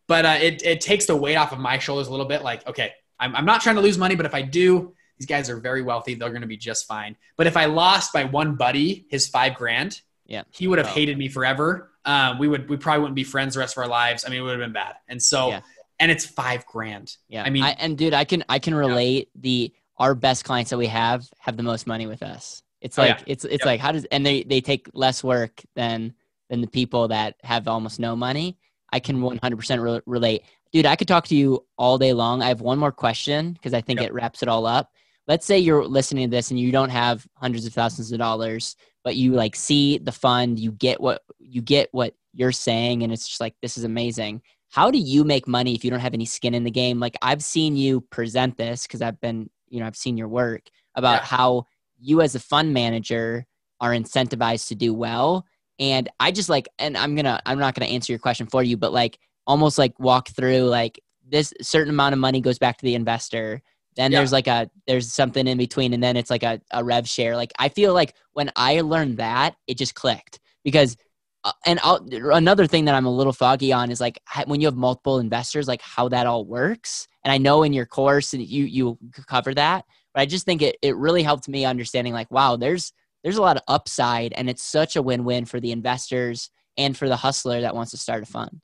but 0.07 0.25
uh, 0.25 0.39
it 0.41 0.63
it 0.63 0.81
takes 0.81 1.07
the 1.07 1.17
weight 1.17 1.37
off 1.37 1.53
of 1.53 1.59
my 1.59 1.79
shoulders 1.79 2.09
a 2.09 2.11
little 2.11 2.27
bit. 2.27 2.43
Like, 2.43 2.67
okay, 2.67 2.93
I'm 3.19 3.35
I'm 3.35 3.45
not 3.45 3.61
trying 3.61 3.77
to 3.77 3.83
lose 3.83 3.99
money, 3.99 4.15
but 4.15 4.27
if 4.27 4.35
I 4.35 4.43
do, 4.43 4.95
these 5.19 5.27
guys 5.27 5.51
are 5.51 5.59
very 5.59 5.83
wealthy. 5.83 6.15
They're 6.15 6.31
going 6.31 6.43
to 6.43 6.49
be 6.49 6.57
just 6.57 6.87
fine. 6.87 7.17
But 7.37 7.47
if 7.47 7.57
I 7.57 7.67
lost 7.67 8.13
by 8.13 8.25
one 8.25 8.55
buddy 8.55 9.07
his 9.09 9.29
five 9.29 9.55
grand, 9.55 10.01
yeah, 10.27 10.43
he 10.51 10.69
would 10.69 10.79
have 10.79 10.89
oh. 10.89 10.91
hated 10.91 11.19
me 11.19 11.29
forever. 11.29 11.91
Um, 12.05 12.39
we 12.39 12.49
would 12.49 12.69
we 12.69 12.77
probably 12.77 13.01
wouldn't 13.01 13.17
be 13.17 13.25
friends 13.25 13.55
the 13.55 13.61
rest 13.61 13.77
of 13.77 13.83
our 13.83 13.89
lives. 13.89 14.25
I 14.25 14.31
mean, 14.31 14.41
it 14.41 14.43
would 14.43 14.59
have 14.59 14.61
been 14.61 14.73
bad. 14.73 14.97
And 15.09 15.23
so. 15.23 15.49
Yeah 15.49 15.61
and 16.01 16.11
it's 16.11 16.25
five 16.25 16.67
grand. 16.67 17.17
Yeah, 17.29 17.45
I 17.45 17.51
mean, 17.51 17.63
I, 17.63 17.77
and 17.79 17.97
dude, 17.97 18.15
I 18.15 18.25
can 18.25 18.43
I 18.49 18.59
can 18.59 18.75
relate 18.75 19.29
yeah. 19.35 19.41
the 19.43 19.73
our 19.99 20.15
best 20.15 20.45
clients 20.45 20.71
that 20.71 20.79
we 20.79 20.87
have 20.87 21.29
have 21.39 21.57
the 21.57 21.63
most 21.63 21.87
money 21.87 22.07
with 22.07 22.23
us. 22.23 22.63
It's 22.81 22.97
like 22.99 23.11
oh, 23.11 23.19
yeah. 23.19 23.25
it's 23.27 23.45
it's 23.45 23.61
yep. 23.61 23.67
like 23.67 23.81
how 23.81 23.93
does 23.93 24.07
and 24.07 24.25
they 24.25 24.43
they 24.43 24.61
take 24.61 24.89
less 24.95 25.23
work 25.23 25.63
than 25.77 26.15
than 26.49 26.63
the 26.63 26.67
people 26.67 27.09
that 27.09 27.37
have 27.45 27.69
almost 27.69 28.01
no 28.01 28.17
money. 28.17 28.59
I 28.93 28.99
can 28.99 29.21
100% 29.21 29.81
re- 29.81 30.01
relate. 30.05 30.43
Dude, 30.73 30.85
I 30.85 30.97
could 30.97 31.07
talk 31.07 31.29
to 31.29 31.37
you 31.37 31.65
all 31.79 31.97
day 31.97 32.13
long. 32.13 32.43
I 32.43 32.49
have 32.49 32.61
one 32.61 32.77
more 32.77 32.91
question 32.91 33.53
because 33.53 33.73
I 33.73 33.81
think 33.81 34.01
yep. 34.01 34.09
it 34.09 34.15
wraps 34.15 34.43
it 34.43 34.49
all 34.49 34.67
up. 34.67 34.91
Let's 35.29 35.47
say 35.47 35.61
you're 35.61 35.85
listening 35.85 36.29
to 36.29 36.37
this 36.37 36.51
and 36.51 36.59
you 36.59 36.73
don't 36.73 36.91
have 36.91 37.25
hundreds 37.35 37.67
of 37.67 37.73
thousands 37.73 38.11
of 38.11 38.19
dollars, 38.19 38.75
but 39.05 39.15
you 39.15 39.35
like 39.35 39.55
see 39.55 39.99
the 39.99 40.11
fund, 40.11 40.59
you 40.59 40.73
get 40.73 41.01
what 41.01 41.23
you 41.39 41.63
get 41.63 41.89
what 41.93 42.15
you're 42.33 42.53
saying 42.53 43.03
and 43.03 43.13
it's 43.13 43.29
just 43.29 43.41
like 43.41 43.55
this 43.61 43.77
is 43.77 43.85
amazing 43.85 44.41
how 44.71 44.91
do 44.91 44.99
you 44.99 45.25
make 45.25 45.49
money 45.49 45.75
if 45.75 45.85
you 45.85 45.91
don't 45.91 46.01
have 46.01 46.15
any 46.15 46.25
skin 46.25 46.55
in 46.55 46.65
the 46.65 46.71
game? 46.71 47.01
Like 47.01 47.17
I've 47.21 47.43
seen 47.43 47.77
you 47.77 48.01
present 48.01 48.57
this 48.57 48.87
because 48.87 49.03
I've 49.03 49.21
been, 49.21 49.51
you 49.69 49.81
know, 49.81 49.87
I've 49.87 49.97
seen 49.97 50.17
your 50.17 50.29
work 50.29 50.63
about 50.95 51.21
yeah. 51.21 51.27
how 51.27 51.67
you 51.99 52.23
as 52.23 52.35
a 52.35 52.41
fund 52.41 52.73
manager 52.73 53.47
are 53.81 53.91
incentivized 53.91 54.69
to 54.69 54.75
do 54.75 54.95
well. 54.95 55.45
And 55.79 56.09
I 56.21 56.31
just 56.31 56.49
like, 56.49 56.69
and 56.79 56.97
I'm 56.97 57.17
gonna, 57.17 57.41
I'm 57.47 57.59
not 57.59 57.75
gonna 57.75 57.91
answer 57.91 58.13
your 58.13 58.21
question 58.21 58.47
for 58.47 58.63
you, 58.63 58.77
but 58.77 58.93
like 58.93 59.19
almost 59.47 59.77
like 59.77 59.99
walk 59.99 60.29
through 60.29 60.63
like 60.63 61.01
this 61.27 61.53
certain 61.61 61.91
amount 61.91 62.13
of 62.13 62.19
money 62.19 62.41
goes 62.41 62.59
back 62.59 62.79
to 62.79 62.85
the 62.85 62.95
investor. 62.95 63.63
Then 63.97 64.13
yeah. 64.13 64.19
there's 64.19 64.33
like 64.33 64.47
a 64.47 64.71
there's 64.87 65.13
something 65.13 65.49
in 65.49 65.59
between, 65.59 65.93
and 65.95 66.03
then 66.03 66.17
it's 66.17 66.31
like 66.31 66.45
a, 66.45 66.61
a 66.71 66.85
rev 66.85 67.09
share. 67.09 67.35
Like 67.35 67.53
I 67.59 67.69
feel 67.71 67.93
like 67.93 68.15
when 68.35 68.51
I 68.55 68.83
learned 68.83 69.17
that, 69.17 69.57
it 69.67 69.79
just 69.79 69.95
clicked 69.97 70.39
because 70.63 70.97
Uh, 71.43 71.53
and 71.65 71.81
I'll, 71.83 72.07
another 72.33 72.67
thing 72.67 72.85
that 72.85 72.95
I'm 72.95 73.07
a 73.07 73.15
little 73.15 73.33
foggy 73.33 73.73
on 73.73 73.91
is 73.91 74.01
like 74.01 74.21
when 74.47 74.61
you 74.61 74.67
have 74.67 74.77
multiple 74.77 75.19
investors, 75.19 75.67
like 75.67 75.81
how 75.81 76.09
that 76.09 76.27
all 76.27 76.45
works. 76.45 77.09
And 77.25 77.33
I 77.33 77.39
know 77.39 77.63
in 77.63 77.73
your 77.73 77.87
course 77.87 78.35
you 78.35 78.65
you 78.65 78.99
cover 79.27 79.55
that, 79.55 79.85
but 80.13 80.21
I 80.21 80.27
just 80.27 80.45
think 80.45 80.63
it 80.63 80.77
it 80.83 80.97
really 80.97 81.23
helped 81.23 81.49
me 81.49 81.65
understanding 81.65 82.13
like 82.13 82.31
wow, 82.31 82.57
there's 82.57 82.93
there's 83.23 83.37
a 83.37 83.43
lot 83.43 83.57
of 83.57 83.63
upside, 83.69 84.33
and 84.33 84.49
it's 84.49 84.63
such 84.63 84.97
a 84.97 85.03
win 85.03 85.25
win 85.25 85.45
for 85.45 85.61
the 85.61 85.73
investors 85.73 86.51
and 86.77 86.97
for 86.97 87.09
the 87.09 87.17
hustler 87.17 87.61
that 87.61 87.75
wants 87.75 87.91
to 87.91 87.99
start 87.99 88.23
a 88.23 88.27
fund. 88.27 88.61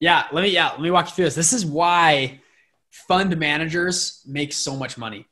Yeah, 0.00 0.26
let 0.32 0.42
me 0.42 0.48
yeah 0.48 0.70
let 0.70 0.80
me 0.80 0.90
walk 0.90 1.06
you 1.06 1.14
through 1.14 1.24
this. 1.26 1.34
This 1.34 1.52
is 1.52 1.66
why 1.66 2.40
fund 2.90 3.36
managers 3.36 4.22
make 4.26 4.52
so 4.52 4.76
much 4.76 4.96
money. 4.96 5.26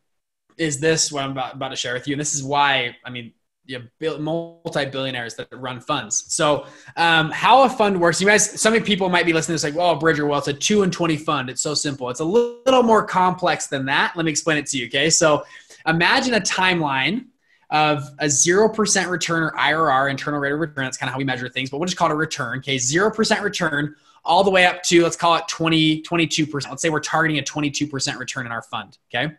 Is 0.59 0.81
this 0.81 1.13
what 1.13 1.25
I'm 1.25 1.33
about, 1.33 1.55
about 1.55 1.69
to 1.69 1.77
share 1.77 1.95
with 1.95 2.09
you? 2.09 2.15
And 2.15 2.21
this 2.21 2.35
is 2.35 2.43
why 2.43 2.97
I 3.05 3.11
mean 3.11 3.33
you 3.67 3.83
know, 4.01 4.19
multi-billionaires 4.19 5.35
that 5.35 5.49
run 5.53 5.81
funds. 5.81 6.33
So, 6.33 6.67
um, 6.97 7.31
how 7.31 7.63
a 7.65 7.69
fund 7.69 8.01
works, 8.01 8.21
you 8.21 8.27
guys, 8.27 8.61
some 8.61 8.79
people 8.83 9.09
might 9.09 9.27
be 9.27 9.33
listening 9.33 9.59
to 9.59 9.63
this 9.63 9.65
like, 9.65 9.79
well, 9.79 9.97
Bridger, 9.97 10.27
well, 10.27 10.39
it's 10.39 10.49
a 10.49 10.53
two 10.53 10.83
and 10.83 10.93
20 10.93 11.17
fund. 11.17 11.51
It's 11.51 11.61
so 11.61 11.75
simple. 11.75 12.09
It's 12.11 12.21
a 12.21 12.25
little 12.25 12.83
more 12.83 13.05
complex 13.05 13.67
than 13.67 13.85
that. 13.87 14.17
Let 14.17 14.25
me 14.25 14.31
explain 14.31 14.59
it 14.59 14.67
to 14.67 14.79
you. 14.79 14.87
Okay. 14.87 15.11
So 15.11 15.45
imagine 15.87 16.35
a 16.35 16.41
timeline 16.41 17.27
of 17.71 18.05
a 18.21 18.27
0% 18.27 19.09
return 19.09 19.43
or 19.43 19.51
IRR, 19.53 20.11
internal 20.11 20.39
rate 20.39 20.53
of 20.53 20.61
return. 20.61 20.85
That's 20.85 20.97
kind 20.97 21.09
of 21.09 21.13
how 21.13 21.19
we 21.19 21.25
measure 21.25 21.49
things, 21.49 21.71
but 21.71 21.79
we'll 21.79 21.87
just 21.87 21.97
call 21.97 22.09
it 22.11 22.13
a 22.13 22.17
return. 22.17 22.59
Okay. 22.59 22.77
0% 22.77 23.43
return 23.43 23.95
all 24.25 24.45
the 24.45 24.51
way 24.51 24.67
up 24.67 24.83
to, 24.83 25.03
let's 25.03 25.17
call 25.17 25.37
it 25.37 25.47
20, 25.49 26.03
22%. 26.03 26.69
Let's 26.69 26.83
say 26.83 26.91
we're 26.91 27.01
targeting 27.01 27.39
a 27.39 27.43
22% 27.43 28.19
return 28.19 28.47
in 28.47 28.53
our 28.53 28.63
fund. 28.63 28.99
Okay. 29.13 29.35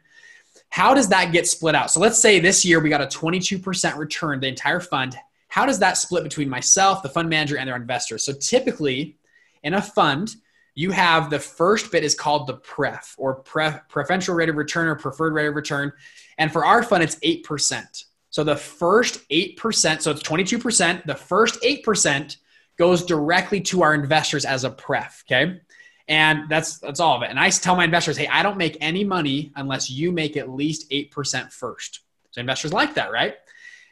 How 0.69 0.93
does 0.93 1.09
that 1.09 1.31
get 1.31 1.47
split 1.47 1.75
out? 1.75 1.91
So 1.91 1.99
let's 1.99 2.19
say 2.19 2.39
this 2.39 2.63
year 2.63 2.79
we 2.79 2.89
got 2.89 3.01
a 3.01 3.07
22% 3.07 3.97
return, 3.97 4.39
the 4.39 4.47
entire 4.47 4.79
fund. 4.79 5.15
How 5.47 5.65
does 5.65 5.79
that 5.79 5.97
split 5.97 6.23
between 6.23 6.49
myself, 6.49 7.01
the 7.01 7.09
fund 7.09 7.29
manager, 7.29 7.57
and 7.57 7.67
their 7.67 7.75
investors? 7.75 8.25
So 8.25 8.33
typically 8.33 9.17
in 9.63 9.73
a 9.73 9.81
fund, 9.81 10.35
you 10.75 10.91
have 10.91 11.29
the 11.29 11.39
first 11.39 11.91
bit 11.91 12.03
is 12.03 12.13
called 12.13 12.45
the 12.45 12.53
pref 12.53 13.15
or 13.17 13.35
pref, 13.35 13.87
preferential 13.89 14.35
rate 14.35 14.49
of 14.49 14.55
return 14.55 14.87
or 14.87 14.95
preferred 14.95 15.33
rate 15.33 15.47
of 15.47 15.55
return. 15.55 15.91
And 16.37 16.51
for 16.51 16.65
our 16.65 16.83
fund, 16.83 17.01
it's 17.01 17.15
8%. 17.15 18.05
So 18.29 18.43
the 18.43 18.55
first 18.55 19.27
8%, 19.29 20.01
so 20.01 20.11
it's 20.11 20.21
22%, 20.21 21.05
the 21.05 21.15
first 21.15 21.59
8% 21.63 22.37
goes 22.77 23.03
directly 23.03 23.59
to 23.61 23.81
our 23.81 23.95
investors 23.95 24.45
as 24.45 24.63
a 24.63 24.69
pref. 24.69 25.23
Okay. 25.25 25.59
And 26.07 26.47
that's 26.49 26.79
that's 26.79 26.99
all 26.99 27.17
of 27.17 27.23
it. 27.23 27.29
And 27.29 27.39
I 27.39 27.49
tell 27.49 27.75
my 27.75 27.83
investors, 27.83 28.17
hey, 28.17 28.27
I 28.27 28.41
don't 28.43 28.57
make 28.57 28.77
any 28.79 29.03
money 29.03 29.51
unless 29.55 29.89
you 29.89 30.11
make 30.11 30.37
at 30.37 30.49
least 30.49 30.89
8% 30.89 31.51
first. 31.51 32.01
So 32.31 32.39
investors 32.39 32.71
like 32.71 32.93
that, 32.95 33.11
right? 33.11 33.35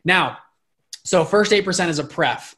Now, 0.05 0.38
so 1.03 1.26
first 1.26 1.51
8% 1.51 1.89
is 1.89 1.99
a 1.99 2.03
pref. 2.03 2.55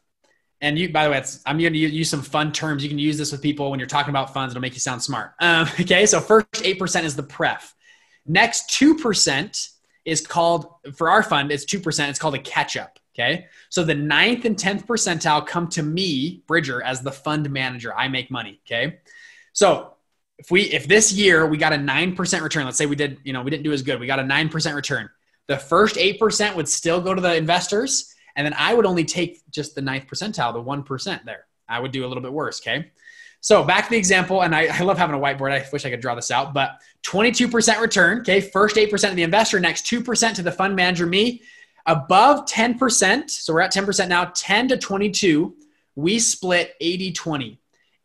And 0.61 0.77
you, 0.77 0.91
by 0.91 1.03
the 1.03 1.11
way, 1.11 1.23
I'm 1.45 1.59
going 1.59 1.73
to 1.73 1.79
use 1.79 2.09
some 2.09 2.21
fun 2.21 2.51
terms. 2.51 2.81
You 2.81 2.89
can 2.89 2.97
use 2.97 3.17
this 3.17 3.31
with 3.31 3.41
people 3.41 3.69
when 3.69 3.79
you're 3.79 3.87
talking 3.87 4.09
about 4.09 4.33
funds. 4.33 4.53
It'll 4.53 4.61
make 4.61 4.73
you 4.73 4.79
sound 4.79 5.03
smart. 5.03 5.33
Um, 5.39 5.67
okay, 5.79 6.05
so 6.05 6.19
first 6.19 6.47
8% 6.53 7.03
is 7.03 7.15
the 7.15 7.23
pref. 7.23 7.75
Next 8.25 8.69
2% 8.71 9.69
is 10.05 10.25
called, 10.25 10.67
for 10.95 11.09
our 11.09 11.21
fund, 11.21 11.51
it's 11.51 11.65
2%. 11.65 12.09
It's 12.09 12.19
called 12.19 12.35
a 12.35 12.39
catch 12.39 12.75
up. 12.75 12.99
Okay. 13.13 13.47
So 13.69 13.83
the 13.83 13.95
ninth 13.95 14.45
and 14.45 14.55
10th 14.55 14.85
percentile 14.85 15.45
come 15.45 15.67
to 15.69 15.81
me, 15.81 16.43
Bridger, 16.45 16.83
as 16.83 17.01
the 17.01 17.11
fund 17.11 17.49
manager. 17.49 17.93
I 17.95 18.07
make 18.07 18.29
money. 18.29 18.61
Okay. 18.65 18.99
So 19.57 19.95
if 20.37 20.51
we 20.51 20.65
if 20.65 20.87
this 20.87 21.11
year 21.11 21.47
we 21.47 21.57
got 21.57 21.73
a 21.73 21.77
9% 21.77 22.41
return, 22.43 22.65
let's 22.65 22.77
say 22.77 22.85
we 22.85 22.95
did, 22.95 23.17
you 23.23 23.33
know, 23.33 23.41
we 23.41 23.49
didn't 23.49 23.63
do 23.63 23.73
as 23.73 23.81
good. 23.81 23.99
We 23.99 24.05
got 24.05 24.19
a 24.19 24.23
9% 24.23 24.75
return. 24.75 25.09
The 25.47 25.57
first 25.57 25.95
8% 25.95 26.53
would 26.53 26.69
still 26.69 27.01
go 27.01 27.15
to 27.15 27.19
the 27.19 27.35
investors 27.35 28.13
and 28.35 28.45
then 28.45 28.53
I 28.55 28.75
would 28.75 28.85
only 28.85 29.03
take 29.03 29.41
just 29.49 29.73
the 29.73 29.81
ninth 29.81 30.05
percentile, 30.05 30.53
the 30.53 30.61
1% 30.61 31.25
there. 31.25 31.47
I 31.67 31.79
would 31.79 31.91
do 31.91 32.05
a 32.05 32.07
little 32.07 32.21
bit 32.21 32.31
worse, 32.31 32.61
okay? 32.61 32.91
So 33.41 33.63
back 33.63 33.85
to 33.85 33.89
the 33.89 33.97
example, 33.97 34.43
and 34.43 34.53
I, 34.53 34.67
I, 34.67 34.83
love 34.83 34.99
having 34.99 35.15
a 35.15 35.19
whiteboard. 35.19 35.51
I 35.51 35.67
wish 35.73 35.85
I 35.85 35.89
could 35.89 36.01
draw 36.01 36.13
this 36.13 36.29
out, 36.29 36.53
but 36.53 36.79
22% 37.01 37.81
return. 37.81 38.19
Okay, 38.19 38.41
first 38.41 38.75
8% 38.75 39.09
of 39.09 39.15
the 39.15 39.23
investor, 39.23 39.59
next 39.59 39.87
2% 39.87 40.35
to 40.35 40.43
the 40.43 40.51
fund 40.51 40.75
manager, 40.75 41.07
me. 41.07 41.41
Above 41.87 42.45
10%, 42.45 43.29
so 43.31 43.53
we're 43.53 43.61
at 43.61 43.73
10% 43.73 44.07
now, 44.07 44.25
10 44.35 44.67
to 44.67 44.77
22, 44.77 45.55
we 45.95 46.19
split 46.19 46.75
80 46.79 47.11
20. 47.13 47.59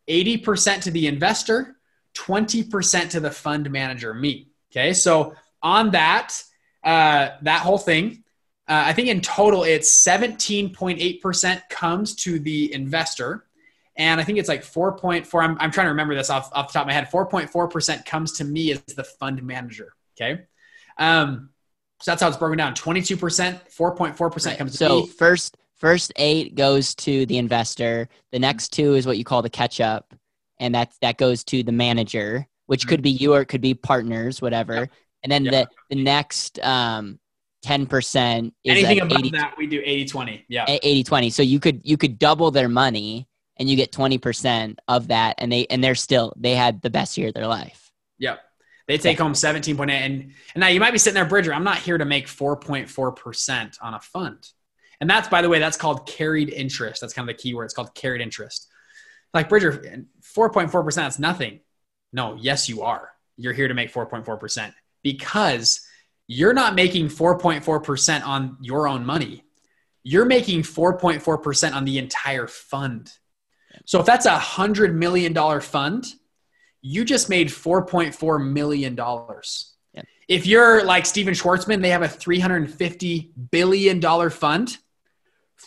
80% 0.07 0.81
to 0.83 0.91
the 0.91 1.07
investor, 1.07 1.77
20% 2.15 3.09
to 3.11 3.19
the 3.19 3.31
fund 3.31 3.69
manager, 3.71 4.13
me. 4.13 4.49
Okay, 4.71 4.93
so 4.93 5.35
on 5.61 5.91
that, 5.91 6.41
uh, 6.83 7.29
that 7.41 7.61
whole 7.61 7.77
thing, 7.77 8.23
uh, 8.67 8.83
I 8.85 8.93
think 8.93 9.09
in 9.09 9.21
total 9.21 9.63
it's 9.63 10.03
17.8% 10.05 11.69
comes 11.69 12.15
to 12.17 12.39
the 12.39 12.73
investor 12.73 13.45
and 13.95 14.19
I 14.19 14.23
think 14.23 14.39
it's 14.39 14.49
like 14.49 14.63
4.4. 14.63 15.43
I'm, 15.43 15.57
I'm 15.59 15.71
trying 15.71 15.85
to 15.85 15.91
remember 15.91 16.15
this 16.15 16.29
off, 16.29 16.49
off 16.53 16.67
the 16.69 16.73
top 16.73 16.83
of 16.83 16.87
my 16.87 16.93
head. 16.93 17.09
4.4% 17.11 18.05
comes 18.05 18.33
to 18.33 18.43
me 18.43 18.71
as 18.71 18.81
the 18.81 19.03
fund 19.03 19.43
manager. 19.43 19.93
Okay. 20.15 20.43
Um, 20.97 21.49
so 22.01 22.11
that's 22.11 22.21
how 22.21 22.27
it's 22.27 22.37
broken 22.37 22.57
down. 22.57 22.73
22%, 22.73 23.17
4.4% 23.17 24.45
right. 24.45 24.57
comes 24.57 24.71
to 24.71 24.77
so 24.77 24.89
me. 24.89 25.05
So 25.05 25.13
first, 25.13 25.57
first 25.83 26.13
eight 26.15 26.55
goes 26.55 26.95
to 26.95 27.25
the 27.25 27.37
investor. 27.37 28.07
The 28.31 28.39
next 28.39 28.69
two 28.69 28.93
is 28.93 29.05
what 29.05 29.17
you 29.17 29.25
call 29.25 29.41
the 29.41 29.49
catch 29.49 29.81
up. 29.81 30.13
And 30.57 30.73
that, 30.75 30.93
that 31.01 31.17
goes 31.17 31.43
to 31.45 31.61
the 31.61 31.73
manager, 31.73 32.47
which 32.67 32.83
mm-hmm. 32.83 32.89
could 32.89 33.01
be 33.01 33.09
you 33.09 33.33
or 33.33 33.41
it 33.41 33.47
could 33.47 33.59
be 33.59 33.73
partners, 33.73 34.41
whatever. 34.41 34.75
Yep. 34.75 34.91
And 35.23 35.31
then 35.31 35.43
yep. 35.43 35.67
the, 35.89 35.95
the 35.95 36.01
next, 36.01 36.57
um, 36.59 37.19
10% 37.65 38.53
anything 38.65 39.01
above 39.01 39.17
80, 39.19 39.29
that 39.31 39.55
we 39.57 39.67
do 39.67 39.81
80 39.85 40.05
20 40.05 40.45
yeah 40.49 40.65
80 40.67 41.03
20 41.05 41.29
so 41.29 41.41
you 41.41 41.61
could 41.61 41.79
you 41.85 41.95
could 41.95 42.19
double 42.19 42.51
their 42.51 42.67
money 42.67 43.25
and 43.55 43.69
you 43.69 43.77
get 43.77 43.89
20% 43.93 44.75
of 44.89 45.07
that 45.07 45.35
and 45.37 45.49
they 45.49 45.65
and 45.67 45.81
they're 45.81 45.95
still 45.95 46.33
they 46.35 46.55
had 46.55 46.81
the 46.81 46.89
best 46.89 47.17
year 47.17 47.29
of 47.29 47.33
their 47.33 47.47
life 47.47 47.89
yep 48.17 48.41
they 48.89 48.97
take 48.97 49.17
home 49.17 49.31
17.8 49.31 49.79
and, 49.79 49.93
and 49.93 50.33
now 50.57 50.67
you 50.67 50.81
might 50.81 50.91
be 50.91 50.97
sitting 50.97 51.15
there 51.15 51.23
bridger 51.23 51.53
i'm 51.53 51.63
not 51.63 51.77
here 51.77 51.97
to 51.97 52.03
make 52.03 52.27
4.4% 52.27 53.77
on 53.81 53.93
a 53.93 53.99
fund 54.01 54.45
and 55.03 55.09
that's 55.09 55.27
by 55.27 55.41
the 55.41 55.49
way 55.49 55.59
that's 55.59 55.75
called 55.75 56.07
carried 56.07 56.47
interest. 56.47 57.01
That's 57.01 57.13
kind 57.13 57.29
of 57.29 57.35
the 57.35 57.41
key 57.41 57.53
word. 57.53 57.65
It's 57.65 57.73
called 57.73 57.93
carried 57.93 58.21
interest. 58.21 58.69
Like 59.33 59.49
bridger 59.49 60.07
4.4% 60.33 60.95
that's 60.95 61.19
nothing. 61.19 61.59
No 62.13 62.37
yes 62.39 62.69
you 62.69 62.83
are. 62.83 63.09
You're 63.35 63.51
here 63.51 63.67
to 63.67 63.73
make 63.73 63.91
4.4% 63.91 64.73
because 65.03 65.85
you're 66.27 66.53
not 66.53 66.73
making 66.73 67.09
4.4% 67.09 68.25
on 68.25 68.55
your 68.61 68.87
own 68.87 69.05
money. 69.05 69.43
You're 70.03 70.23
making 70.23 70.61
4.4% 70.61 71.73
on 71.73 71.83
the 71.83 71.97
entire 71.97 72.47
fund. 72.47 73.11
So 73.83 73.99
if 73.99 74.05
that's 74.05 74.25
a 74.25 74.37
hundred 74.37 74.95
million 74.95 75.33
dollar 75.33 75.59
fund, 75.59 76.05
you 76.81 77.03
just 77.03 77.27
made 77.27 77.51
four 77.51 77.85
point 77.85 78.15
four 78.15 78.39
million 78.39 78.95
dollars. 78.95 79.73
Yeah. 79.93 80.03
If 80.29 80.45
you're 80.45 80.85
like 80.85 81.05
Stephen 81.05 81.33
Schwarzman, 81.33 81.81
they 81.81 81.89
have 81.89 82.03
a 82.03 82.07
three 82.07 82.39
hundred 82.39 82.63
and 82.63 82.73
fifty 82.73 83.33
billion 83.51 83.99
dollar 83.99 84.29
fund. 84.29 84.77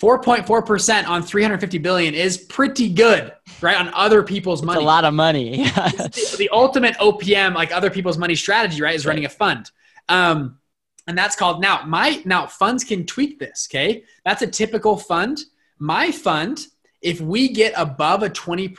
4.4% 0.01 1.09
on 1.09 1.23
350 1.23 1.79
billion 1.79 2.15
is 2.15 2.37
pretty 2.37 2.93
good, 2.93 3.33
right? 3.63 3.77
On 3.79 3.89
other 3.95 4.23
people's 4.23 4.63
money. 4.63 4.79
It's 4.79 4.83
a 4.83 4.87
lot 4.87 5.05
of 5.05 5.15
money. 5.15 5.65
the, 5.65 6.37
the, 6.39 6.51
ultimate 6.51 6.97
OPM, 6.97 7.55
like 7.55 7.73
other 7.73 7.91
people's 7.91 8.19
money 8.19 8.35
strategy, 8.35 8.83
right? 8.83 8.95
Is 8.95 9.07
running 9.07 9.25
a 9.25 9.31
fund. 9.31 9.71
Um, 10.09 10.59
and 11.07 11.17
that's 11.17 11.37
called 11.37 11.63
now 11.63 11.85
my 11.87 12.21
now 12.25 12.47
funds 12.47 12.85
can 12.85 13.07
tweak 13.07 13.39
this. 13.39 13.69
Okay. 13.71 14.05
That's 14.25 14.43
a 14.43 14.47
typical 14.47 14.97
fund. 14.97 15.39
My 15.79 16.11
fund 16.11 16.67
if 17.03 17.21
we 17.21 17.49
get 17.49 17.73
above 17.77 18.23
a 18.23 18.31
20% 18.31 18.75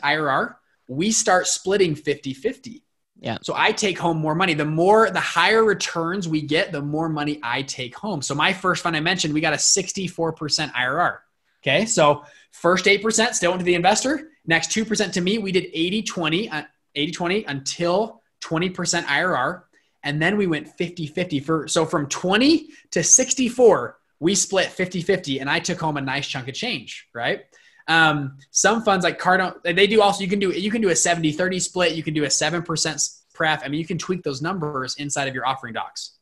IRR, 0.00 0.54
we 0.86 1.10
start 1.10 1.46
splitting 1.46 1.94
50 1.94 2.34
50. 2.34 2.84
Yeah. 3.22 3.38
So 3.42 3.54
I 3.56 3.70
take 3.70 3.98
home 3.98 4.18
more 4.18 4.34
money. 4.34 4.52
The 4.52 4.64
more, 4.64 5.08
the 5.08 5.20
higher 5.20 5.62
returns 5.62 6.26
we 6.26 6.42
get, 6.42 6.72
the 6.72 6.82
more 6.82 7.08
money 7.08 7.38
I 7.40 7.62
take 7.62 7.94
home. 7.94 8.20
So 8.20 8.34
my 8.34 8.52
first 8.52 8.82
fund 8.82 8.96
I 8.96 9.00
mentioned, 9.00 9.32
we 9.32 9.40
got 9.40 9.52
a 9.52 9.56
64% 9.56 10.72
IRR. 10.72 11.18
Okay. 11.62 11.86
So 11.86 12.24
first 12.50 12.86
8% 12.86 13.34
still 13.34 13.52
went 13.52 13.60
to 13.60 13.64
the 13.64 13.76
investor. 13.76 14.28
Next 14.44 14.70
2% 14.72 15.12
to 15.12 15.20
me. 15.20 15.38
We 15.38 15.52
did 15.52 15.66
80 15.72 16.02
20, 16.02 16.50
uh, 16.50 16.62
80 16.96 17.12
20 17.12 17.44
until 17.44 18.22
20% 18.40 19.04
IRR. 19.04 19.62
And 20.02 20.20
then 20.20 20.36
we 20.36 20.48
went 20.48 20.68
50 20.68 21.06
50 21.06 21.40
for, 21.40 21.68
so 21.68 21.86
from 21.86 22.08
20 22.08 22.70
to 22.90 23.04
64, 23.04 23.98
we 24.18 24.34
split 24.34 24.66
50 24.66 25.00
50 25.00 25.38
and 25.38 25.48
I 25.48 25.60
took 25.60 25.78
home 25.78 25.96
a 25.96 26.00
nice 26.00 26.26
chunk 26.26 26.48
of 26.48 26.54
change. 26.54 27.06
Right. 27.14 27.44
Um, 27.88 28.38
some 28.50 28.82
funds 28.82 29.04
like 29.04 29.20
Cardone, 29.20 29.62
they 29.62 29.86
do 29.86 30.00
also, 30.00 30.22
you 30.22 30.28
can 30.28 30.38
do, 30.38 30.50
you 30.50 30.70
can 30.70 30.82
do 30.82 30.90
a 30.90 30.96
70, 30.96 31.32
30 31.32 31.58
split. 31.60 31.92
You 31.92 32.02
can 32.02 32.14
do 32.14 32.24
a 32.24 32.28
7% 32.28 33.20
pref. 33.34 33.62
I 33.64 33.68
mean, 33.68 33.80
you 33.80 33.86
can 33.86 33.98
tweak 33.98 34.22
those 34.22 34.42
numbers 34.42 34.96
inside 34.96 35.28
of 35.28 35.34
your 35.34 35.46
offering 35.46 35.74
docs. 35.74 36.12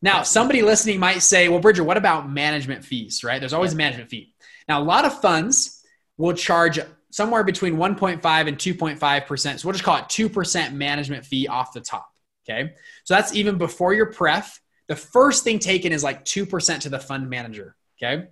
Now, 0.00 0.22
somebody 0.22 0.62
listening 0.62 0.98
might 0.98 1.20
say, 1.20 1.48
well, 1.48 1.60
Bridger, 1.60 1.84
what 1.84 1.96
about 1.96 2.28
management 2.28 2.84
fees, 2.84 3.22
right? 3.22 3.38
There's 3.38 3.52
always 3.52 3.72
a 3.72 3.76
management 3.76 4.10
fee. 4.10 4.34
Now, 4.68 4.80
a 4.80 4.84
lot 4.84 5.04
of 5.04 5.20
funds 5.20 5.84
will 6.16 6.34
charge 6.34 6.78
somewhere 7.10 7.44
between 7.44 7.76
1.5 7.76 8.48
and 8.48 8.58
2.5%. 8.58 9.58
So 9.58 9.68
we'll 9.68 9.72
just 9.72 9.84
call 9.84 9.98
it 9.98 10.04
2% 10.04 10.72
management 10.72 11.24
fee 11.24 11.46
off 11.46 11.72
the 11.72 11.80
top. 11.80 12.08
Okay. 12.44 12.72
So 13.04 13.14
that's 13.14 13.34
even 13.34 13.58
before 13.58 13.94
your 13.94 14.06
pref. 14.06 14.60
The 14.88 14.96
first 14.96 15.44
thing 15.44 15.60
taken 15.60 15.92
is 15.92 16.02
like 16.02 16.24
2% 16.24 16.80
to 16.80 16.88
the 16.88 16.98
fund 16.98 17.30
manager. 17.30 17.76
Okay. 18.02 18.28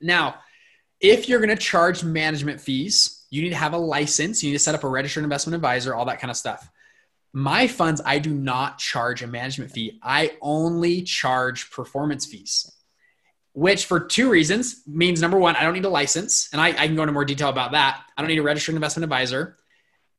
Now, 0.00 0.36
if 1.00 1.28
you're 1.28 1.40
going 1.40 1.56
to 1.56 1.56
charge 1.56 2.04
management 2.04 2.60
fees, 2.60 3.24
you 3.30 3.42
need 3.42 3.50
to 3.50 3.56
have 3.56 3.72
a 3.72 3.78
license. 3.78 4.42
You 4.42 4.50
need 4.50 4.58
to 4.58 4.62
set 4.62 4.74
up 4.74 4.84
a 4.84 4.88
registered 4.88 5.24
investment 5.24 5.54
advisor, 5.54 5.94
all 5.94 6.04
that 6.06 6.20
kind 6.20 6.30
of 6.30 6.36
stuff. 6.36 6.68
My 7.32 7.68
funds, 7.68 8.02
I 8.04 8.18
do 8.18 8.34
not 8.34 8.78
charge 8.78 9.22
a 9.22 9.26
management 9.26 9.70
fee. 9.70 9.98
I 10.02 10.32
only 10.42 11.02
charge 11.02 11.70
performance 11.70 12.26
fees, 12.26 12.70
which 13.52 13.86
for 13.86 14.00
two 14.00 14.28
reasons 14.28 14.82
means 14.86 15.20
number 15.20 15.38
one, 15.38 15.54
I 15.54 15.62
don't 15.62 15.74
need 15.74 15.84
a 15.84 15.90
license. 15.90 16.48
And 16.52 16.60
I, 16.60 16.68
I 16.68 16.86
can 16.86 16.96
go 16.96 17.02
into 17.02 17.12
more 17.12 17.24
detail 17.24 17.48
about 17.48 17.72
that. 17.72 18.02
I 18.16 18.22
don't 18.22 18.28
need 18.28 18.38
a 18.38 18.42
registered 18.42 18.74
investment 18.74 19.04
advisor. 19.04 19.56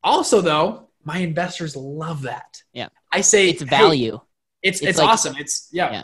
Also, 0.04 0.42
though, 0.42 0.90
my 1.04 1.18
investors 1.18 1.76
love 1.76 2.24
that. 2.24 2.62
Yeah. 2.74 2.88
I 3.12 3.22
say 3.22 3.50
it's 3.50 3.62
value. 3.62 4.14
Hey, 4.14 4.70
it's, 4.70 4.80
it's, 4.80 4.90
it's 4.92 5.00
like, 5.00 5.10
awesome. 5.10 5.36
It's, 5.38 5.68
yeah. 5.72 5.92
yeah. 5.92 6.04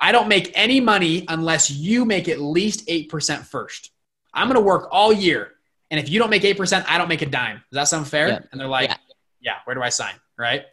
I 0.00 0.12
don't 0.12 0.28
make 0.28 0.52
any 0.54 0.80
money 0.80 1.24
unless 1.28 1.70
you 1.70 2.04
make 2.04 2.28
at 2.28 2.40
least 2.40 2.86
8% 2.86 3.44
first. 3.44 3.90
I'm 4.34 4.48
going 4.48 4.60
to 4.60 4.64
work 4.64 4.88
all 4.90 5.12
year. 5.12 5.52
And 5.90 6.00
if 6.00 6.08
you 6.08 6.18
don't 6.18 6.30
make 6.30 6.42
8%, 6.42 6.84
I 6.88 6.98
don't 6.98 7.08
make 7.08 7.22
a 7.22 7.26
dime. 7.26 7.56
Does 7.70 7.76
that 7.76 7.88
sound 7.88 8.08
fair? 8.08 8.46
And 8.50 8.60
they're 8.60 8.68
like, 8.68 8.90
yeah. 8.90 8.96
yeah, 9.40 9.54
where 9.64 9.74
do 9.74 9.82
I 9.82 9.90
sign? 9.90 10.14
Right. 10.36 10.64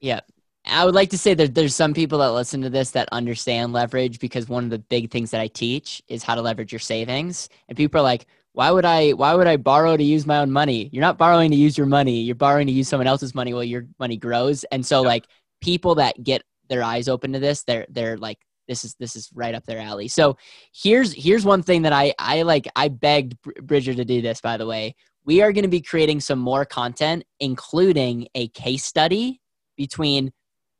Yeah. 0.00 0.20
I 0.66 0.84
would 0.84 0.94
like 0.94 1.10
to 1.10 1.18
say 1.18 1.34
that 1.34 1.54
there's 1.54 1.74
some 1.74 1.94
people 1.94 2.18
that 2.18 2.32
listen 2.32 2.62
to 2.62 2.70
this 2.70 2.92
that 2.92 3.08
understand 3.12 3.72
leverage 3.72 4.20
because 4.20 4.48
one 4.48 4.64
of 4.64 4.70
the 4.70 4.78
big 4.78 5.10
things 5.10 5.30
that 5.30 5.40
I 5.40 5.48
teach 5.48 6.02
is 6.06 6.22
how 6.22 6.34
to 6.34 6.42
leverage 6.42 6.72
your 6.72 6.78
savings. 6.78 7.48
And 7.68 7.76
people 7.76 8.00
are 8.00 8.04
like, 8.04 8.26
why 8.52 8.70
would 8.70 8.84
I 8.84 9.10
why 9.12 9.34
would 9.34 9.46
I 9.46 9.56
borrow 9.56 9.96
to 9.96 10.02
use 10.02 10.26
my 10.26 10.38
own 10.38 10.50
money? 10.50 10.90
You're 10.92 11.02
not 11.02 11.18
borrowing 11.18 11.50
to 11.50 11.56
use 11.56 11.78
your 11.78 11.86
money. 11.86 12.20
You're 12.20 12.34
borrowing 12.34 12.66
to 12.66 12.72
use 12.72 12.88
someone 12.88 13.06
else's 13.06 13.34
money 13.34 13.54
while 13.54 13.64
your 13.64 13.86
money 13.98 14.16
grows. 14.16 14.64
And 14.64 14.84
so 14.84 15.00
yep. 15.00 15.06
like 15.06 15.26
people 15.60 15.96
that 15.96 16.22
get 16.22 16.42
their 16.68 16.82
eyes 16.82 17.08
open 17.08 17.32
to 17.32 17.38
this, 17.38 17.62
they're 17.62 17.86
they're 17.88 18.16
like 18.16 18.38
this 18.70 18.84
is 18.84 18.94
this 19.00 19.16
is 19.16 19.28
right 19.34 19.54
up 19.54 19.66
their 19.66 19.80
alley. 19.80 20.06
So 20.06 20.38
here's 20.72 21.12
here's 21.12 21.44
one 21.44 21.62
thing 21.62 21.82
that 21.82 21.92
I 21.92 22.14
I 22.18 22.42
like 22.42 22.68
I 22.76 22.86
begged 22.88 23.36
Bridger 23.60 23.94
to 23.94 24.04
do 24.04 24.22
this 24.22 24.40
by 24.40 24.56
the 24.56 24.66
way. 24.66 24.94
We 25.24 25.42
are 25.42 25.52
going 25.52 25.64
to 25.64 25.68
be 25.68 25.82
creating 25.82 26.20
some 26.20 26.38
more 26.38 26.64
content 26.64 27.24
including 27.40 28.28
a 28.36 28.46
case 28.48 28.84
study 28.84 29.40
between 29.76 30.30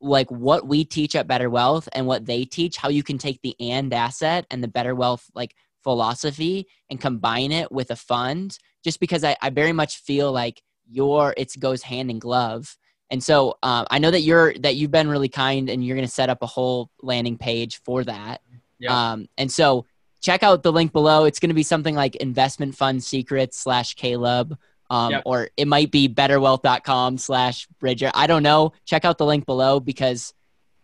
like 0.00 0.30
what 0.30 0.66
we 0.66 0.84
teach 0.84 1.16
at 1.16 1.26
Better 1.26 1.50
Wealth 1.50 1.88
and 1.92 2.06
what 2.06 2.24
they 2.24 2.44
teach, 2.44 2.76
how 2.76 2.88
you 2.88 3.02
can 3.02 3.18
take 3.18 3.40
the 3.42 3.54
and 3.60 3.92
asset 3.92 4.46
and 4.50 4.62
the 4.62 4.68
Better 4.68 4.94
Wealth 4.94 5.26
like 5.34 5.54
philosophy 5.82 6.68
and 6.90 7.00
combine 7.00 7.50
it 7.50 7.72
with 7.72 7.90
a 7.90 7.96
fund 7.96 8.56
just 8.84 9.00
because 9.00 9.24
I, 9.24 9.36
I 9.42 9.50
very 9.50 9.72
much 9.72 9.98
feel 9.98 10.30
like 10.30 10.62
your 10.88 11.34
it 11.36 11.52
goes 11.58 11.82
hand 11.82 12.10
in 12.10 12.20
glove 12.20 12.76
and 13.10 13.22
so 13.22 13.58
um, 13.62 13.86
I 13.90 13.98
know 13.98 14.10
that 14.10 14.20
you're 14.20 14.54
that 14.58 14.76
you've 14.76 14.90
been 14.90 15.08
really 15.08 15.28
kind, 15.28 15.68
and 15.68 15.84
you're 15.84 15.96
going 15.96 16.06
to 16.06 16.12
set 16.12 16.30
up 16.30 16.42
a 16.42 16.46
whole 16.46 16.90
landing 17.02 17.36
page 17.38 17.80
for 17.84 18.04
that. 18.04 18.40
Yeah. 18.78 19.12
Um, 19.12 19.28
and 19.36 19.50
so 19.50 19.86
check 20.20 20.42
out 20.42 20.62
the 20.62 20.72
link 20.72 20.92
below. 20.92 21.24
It's 21.24 21.40
going 21.40 21.50
to 21.50 21.54
be 21.54 21.62
something 21.62 21.94
like 21.94 22.16
investment 22.16 22.74
fund 22.74 23.02
secrets 23.02 23.58
slash 23.58 23.94
Caleb. 23.94 24.56
Um, 24.90 25.12
yep. 25.12 25.22
or 25.24 25.50
it 25.56 25.68
might 25.68 25.92
be 25.92 26.08
betterwealth.com 26.08 27.18
slash 27.18 27.68
Bridger. 27.78 28.10
I 28.12 28.26
don't 28.26 28.42
know. 28.42 28.72
Check 28.86 29.04
out 29.04 29.18
the 29.18 29.26
link 29.26 29.46
below 29.46 29.78
because 29.78 30.34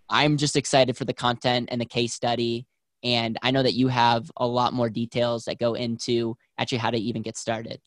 I'm 0.09 0.37
just 0.37 0.55
excited 0.55 0.97
for 0.97 1.05
the 1.05 1.13
content 1.13 1.71
and 1.73 1.81
the 1.81 1.87
case 1.87 2.15
study. 2.15 2.67
And 3.03 3.37
I 3.43 3.51
know 3.51 3.65
that 3.65 3.75
you 3.75 3.89
have 3.89 4.31
a 4.37 4.47
lot 4.47 4.73
more 4.73 4.89
details 4.91 5.47
that 5.47 5.59
go 5.59 5.75
into 5.75 6.37
actually 6.57 6.79
how 6.79 6.91
to 6.91 6.99
even 6.99 7.23
get 7.23 7.37
started. 7.37 7.81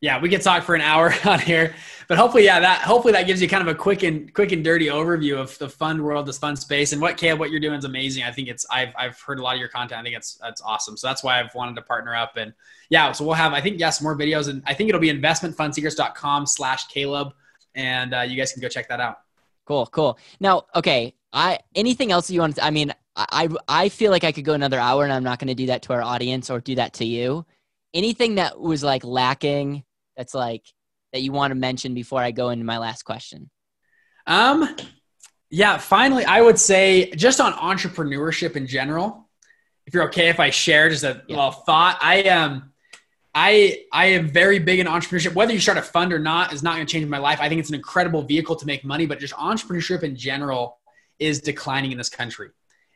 Yeah, 0.00 0.20
we 0.20 0.28
could 0.28 0.42
talk 0.42 0.62
for 0.62 0.74
an 0.74 0.80
hour 0.80 1.12
on 1.24 1.40
here, 1.40 1.74
but 2.06 2.18
hopefully, 2.18 2.44
yeah, 2.44 2.60
that 2.60 2.82
hopefully 2.82 3.12
that 3.12 3.26
gives 3.26 3.42
you 3.42 3.48
kind 3.48 3.66
of 3.66 3.68
a 3.68 3.74
quick 3.74 4.02
and 4.04 4.32
quick 4.32 4.52
and 4.52 4.62
dirty 4.62 4.86
overview 4.86 5.36
of 5.36 5.58
the 5.58 5.68
fun 5.68 6.02
world, 6.04 6.26
this 6.26 6.38
fund 6.38 6.58
space, 6.58 6.92
and 6.92 7.02
what 7.02 7.16
Caleb, 7.16 7.40
what 7.40 7.50
you're 7.50 7.60
doing 7.60 7.78
is 7.78 7.84
amazing. 7.84 8.22
I 8.22 8.30
think 8.30 8.48
it's 8.48 8.64
I've 8.70 8.92
I've 8.96 9.20
heard 9.20 9.40
a 9.40 9.42
lot 9.42 9.54
of 9.54 9.60
your 9.60 9.68
content. 9.68 10.00
I 10.00 10.04
think 10.04 10.16
it's 10.16 10.38
that's 10.40 10.62
awesome. 10.62 10.96
So 10.96 11.08
that's 11.08 11.24
why 11.24 11.40
I've 11.40 11.54
wanted 11.54 11.74
to 11.76 11.82
partner 11.82 12.14
up 12.14 12.36
and 12.36 12.52
yeah. 12.90 13.10
So 13.12 13.24
we'll 13.24 13.34
have 13.34 13.52
I 13.52 13.60
think 13.60 13.80
yes 13.80 14.00
more 14.00 14.16
videos 14.16 14.48
and 14.48 14.62
I 14.66 14.74
think 14.74 14.88
it'll 14.88 15.00
be 15.00 15.12
investmentfundsecrets.com 15.12 16.46
slash 16.46 16.86
Caleb 16.86 17.34
and 17.74 18.14
uh, 18.14 18.20
you 18.20 18.36
guys 18.36 18.52
can 18.52 18.60
go 18.62 18.68
check 18.68 18.88
that 18.88 19.00
out. 19.00 19.18
Cool, 19.66 19.86
cool. 19.86 20.18
Now, 20.40 20.64
okay, 20.74 21.14
I 21.32 21.58
anything 21.74 22.10
else 22.12 22.30
you 22.30 22.40
want? 22.40 22.56
To, 22.56 22.64
I 22.64 22.70
mean, 22.70 22.92
I 23.16 23.48
I 23.68 23.88
feel 23.88 24.10
like 24.10 24.24
I 24.24 24.32
could 24.32 24.44
go 24.44 24.54
another 24.54 24.78
hour, 24.78 25.04
and 25.04 25.12
I'm 25.12 25.24
not 25.24 25.38
going 25.38 25.48
to 25.48 25.54
do 25.54 25.66
that 25.66 25.82
to 25.82 25.92
our 25.92 26.02
audience 26.02 26.50
or 26.50 26.60
do 26.60 26.74
that 26.76 26.94
to 26.94 27.04
you. 27.04 27.44
Anything 27.94 28.36
that 28.36 28.58
was 28.58 28.82
like 28.82 29.04
lacking 29.04 29.84
that's 30.18 30.34
like 30.34 30.64
that 31.14 31.22
you 31.22 31.32
want 31.32 31.52
to 31.52 31.54
mention 31.54 31.94
before 31.94 32.20
I 32.20 32.32
go 32.32 32.50
into 32.50 32.66
my 32.66 32.76
last 32.76 33.04
question? 33.04 33.48
Um, 34.26 34.76
yeah. 35.48 35.78
Finally, 35.78 36.26
I 36.26 36.42
would 36.42 36.58
say 36.58 37.10
just 37.12 37.40
on 37.40 37.54
entrepreneurship 37.54 38.56
in 38.56 38.66
general. 38.66 39.30
If 39.86 39.94
you're 39.94 40.04
okay, 40.08 40.28
if 40.28 40.38
I 40.38 40.50
share 40.50 40.90
just 40.90 41.04
a 41.04 41.22
yeah. 41.26 41.36
little 41.36 41.52
thought, 41.52 41.98
I 42.02 42.24
um, 42.24 42.72
I 43.34 43.84
I 43.90 44.06
am 44.06 44.28
very 44.28 44.58
big 44.58 44.80
in 44.80 44.86
entrepreneurship. 44.86 45.34
Whether 45.34 45.54
you 45.54 45.60
start 45.60 45.78
a 45.78 45.82
fund 45.82 46.12
or 46.12 46.18
not 46.18 46.52
is 46.52 46.62
not 46.62 46.74
going 46.74 46.86
to 46.86 46.92
change 46.92 47.06
my 47.06 47.16
life. 47.16 47.38
I 47.40 47.48
think 47.48 47.60
it's 47.60 47.70
an 47.70 47.74
incredible 47.74 48.22
vehicle 48.22 48.56
to 48.56 48.66
make 48.66 48.84
money, 48.84 49.06
but 49.06 49.18
just 49.18 49.32
entrepreneurship 49.34 50.02
in 50.02 50.14
general 50.14 50.78
is 51.18 51.40
declining 51.40 51.92
in 51.92 51.96
this 51.96 52.10
country, 52.10 52.50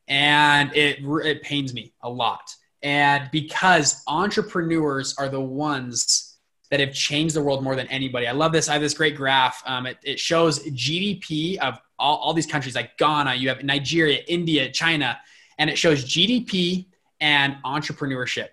and 0.08 0.74
it 0.76 0.98
it 1.24 1.42
pains 1.42 1.72
me 1.72 1.94
a 2.02 2.10
lot. 2.10 2.54
And 2.82 3.30
because 3.32 4.02
entrepreneurs 4.06 5.14
are 5.16 5.30
the 5.30 5.40
ones 5.40 6.32
that 6.72 6.80
have 6.80 6.94
changed 6.94 7.36
the 7.36 7.42
world 7.42 7.62
more 7.62 7.76
than 7.76 7.86
anybody. 7.88 8.26
I 8.26 8.32
love 8.32 8.50
this. 8.50 8.70
I 8.70 8.72
have 8.72 8.80
this 8.80 8.94
great 8.94 9.14
graph. 9.14 9.62
Um, 9.66 9.84
it, 9.84 9.98
it, 10.02 10.18
shows 10.18 10.58
GDP 10.60 11.58
of 11.58 11.78
all, 11.98 12.16
all 12.16 12.32
these 12.32 12.46
countries 12.46 12.74
like 12.74 12.96
Ghana, 12.96 13.34
you 13.34 13.50
have 13.50 13.62
Nigeria, 13.62 14.22
India, 14.26 14.72
China, 14.72 15.20
and 15.58 15.68
it 15.68 15.76
shows 15.76 16.02
GDP 16.02 16.86
and 17.20 17.56
entrepreneurship. 17.62 18.48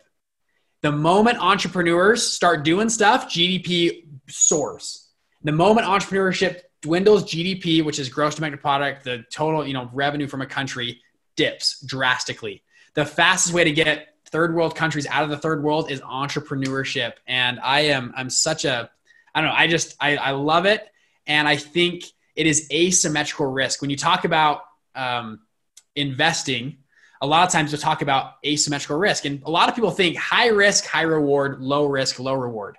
The 0.82 0.92
moment 0.92 1.38
entrepreneurs 1.38 2.22
start 2.28 2.66
doing 2.66 2.90
stuff, 2.90 3.30
GDP 3.30 4.04
soars. 4.28 5.08
The 5.46 5.54
moment 5.54 5.88
entrepreneurship 5.88 6.64
dwindles, 6.82 7.24
GDP, 7.24 7.86
which 7.86 8.00
is 8.00 8.10
gross 8.10 8.36
domestic 8.36 8.60
product, 8.60 9.06
the 9.06 9.24
total 9.32 9.66
you 9.66 9.74
know 9.74 9.90
revenue 9.94 10.28
from 10.28 10.42
a 10.42 10.46
country, 10.46 11.00
dips 11.38 11.82
drastically. 11.86 12.64
The 12.96 13.06
fastest 13.06 13.54
way 13.54 13.64
to 13.64 13.72
get 13.72 14.10
third 14.32 14.56
world 14.56 14.76
countries 14.76 15.08
out 15.08 15.24
of 15.24 15.30
the 15.30 15.38
third 15.38 15.64
world 15.64 15.92
is 15.92 16.02
entrepreneurship. 16.02 17.14
And 17.28 17.60
i 17.60 17.82
am 17.82 18.14
i'm 18.16 18.30
such 18.30 18.66
a 18.66 18.90
i 19.34 19.42
don't 19.42 19.50
know 19.50 19.56
i 19.56 19.68
just 19.68 19.96
i, 20.00 20.18
I 20.18 20.32
love 20.32 20.66
it. 20.66 20.88
And 21.28 21.48
i 21.48 21.56
think 21.56 22.04
it 22.36 22.48
is 22.48 22.70
asymmetrical 22.72 23.48
risk. 23.48 23.82
When 23.82 23.90
you 23.90 23.98
talk 23.98 24.24
about 24.24 24.62
um, 24.96 25.42
investing 25.96 26.78
a 27.22 27.28
lot 27.28 27.46
of 27.46 27.52
times 27.52 27.72
we'll 27.72 27.82
talk 27.82 28.02
about 28.02 28.36
asymmetrical 28.46 28.98
risk. 28.98 29.26
And 29.26 29.44
a 29.44 29.52
lot 29.52 29.68
of 29.68 29.76
people 29.76 29.92
think 29.92 30.16
high 30.16 30.48
risk 30.48 30.86
high 30.86 31.02
reward 31.02 31.60
low 31.60 31.86
risk 31.86 32.20
low 32.20 32.34
reward. 32.34 32.78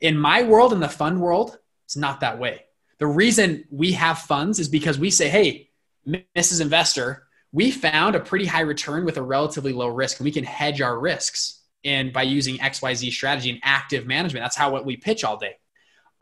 In 0.00 0.16
my 0.16 0.42
world 0.42 0.72
in 0.72 0.80
the 0.80 0.88
fund 0.88 1.20
world 1.20 1.58
it's 1.84 1.96
not 1.96 2.20
that 2.20 2.38
way. 2.38 2.64
The 2.98 3.06
reason 3.06 3.64
we 3.70 3.92
have 3.92 4.18
funds 4.18 4.58
is 4.58 4.68
because 4.68 4.98
we 4.98 5.10
say 5.10 5.28
hey 5.28 5.70
mrs 6.06 6.60
investor 6.60 7.26
we 7.52 7.70
found 7.70 8.16
a 8.16 8.20
pretty 8.20 8.46
high 8.46 8.60
return 8.60 9.04
with 9.04 9.18
a 9.18 9.22
relatively 9.22 9.72
low 9.72 9.88
risk 9.88 10.18
and 10.18 10.24
we 10.24 10.32
can 10.32 10.44
hedge 10.44 10.80
our 10.80 10.98
risks 10.98 11.60
and 11.84 12.12
by 12.12 12.22
using 12.22 12.56
xyz 12.58 13.12
strategy 13.12 13.50
and 13.50 13.60
active 13.62 14.06
management. 14.06 14.44
That's 14.44 14.56
how 14.56 14.70
what 14.70 14.86
we 14.86 14.96
pitch 14.96 15.24
all 15.24 15.36
day. 15.36 15.56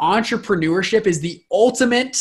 Entrepreneurship 0.00 1.06
is 1.06 1.20
the 1.20 1.42
ultimate 1.50 2.18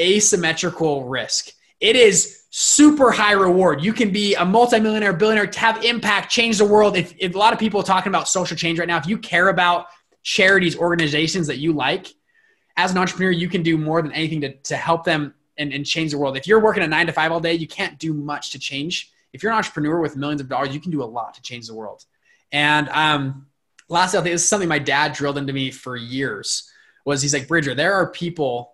asymmetrical 0.00 1.04
risk. 1.04 1.50
It 1.80 1.96
is 1.96 2.44
super 2.50 3.10
high 3.10 3.32
reward. 3.32 3.84
You 3.84 3.92
can 3.92 4.10
be 4.10 4.34
a 4.34 4.44
multimillionaire 4.44 5.12
billionaire 5.12 5.50
have 5.56 5.84
impact 5.84 6.30
change 6.30 6.58
the 6.58 6.64
world. 6.64 6.96
If, 6.96 7.12
if 7.18 7.34
a 7.34 7.38
lot 7.38 7.52
of 7.52 7.58
people 7.58 7.80
are 7.80 7.84
talking 7.84 8.10
about 8.10 8.28
social 8.28 8.56
change 8.56 8.78
right 8.78 8.88
now 8.88 8.96
if 8.96 9.06
you 9.06 9.18
care 9.18 9.48
about 9.48 9.86
charities 10.22 10.76
organizations 10.76 11.46
that 11.48 11.58
you 11.58 11.72
like 11.72 12.08
as 12.76 12.90
an 12.90 12.98
entrepreneur 12.98 13.30
you 13.30 13.48
can 13.48 13.62
do 13.62 13.76
more 13.76 14.00
than 14.02 14.12
anything 14.12 14.40
to, 14.40 14.54
to 14.54 14.76
help 14.76 15.04
them 15.04 15.34
and, 15.58 15.72
and 15.72 15.84
change 15.84 16.12
the 16.12 16.18
world. 16.18 16.36
If 16.36 16.46
you're 16.46 16.60
working 16.60 16.82
a 16.82 16.86
nine 16.86 17.06
to 17.06 17.12
five 17.12 17.32
all 17.32 17.40
day, 17.40 17.54
you 17.54 17.66
can't 17.66 17.98
do 17.98 18.12
much 18.12 18.50
to 18.50 18.58
change. 18.58 19.12
If 19.32 19.42
you're 19.42 19.52
an 19.52 19.58
entrepreneur 19.58 20.00
with 20.00 20.16
millions 20.16 20.40
of 20.40 20.48
dollars, 20.48 20.74
you 20.74 20.80
can 20.80 20.90
do 20.90 21.02
a 21.02 21.04
lot 21.04 21.34
to 21.34 21.42
change 21.42 21.66
the 21.66 21.74
world. 21.74 22.04
And 22.52 22.88
um, 22.90 23.46
lastly, 23.88 24.18
I 24.18 24.22
think 24.22 24.34
this 24.34 24.42
is 24.42 24.48
something 24.48 24.68
my 24.68 24.78
dad 24.78 25.12
drilled 25.12 25.38
into 25.38 25.52
me 25.52 25.70
for 25.70 25.96
years. 25.96 26.70
Was 27.04 27.22
he's 27.22 27.34
like 27.34 27.48
Bridger? 27.48 27.74
There 27.74 27.94
are 27.94 28.10
people. 28.10 28.72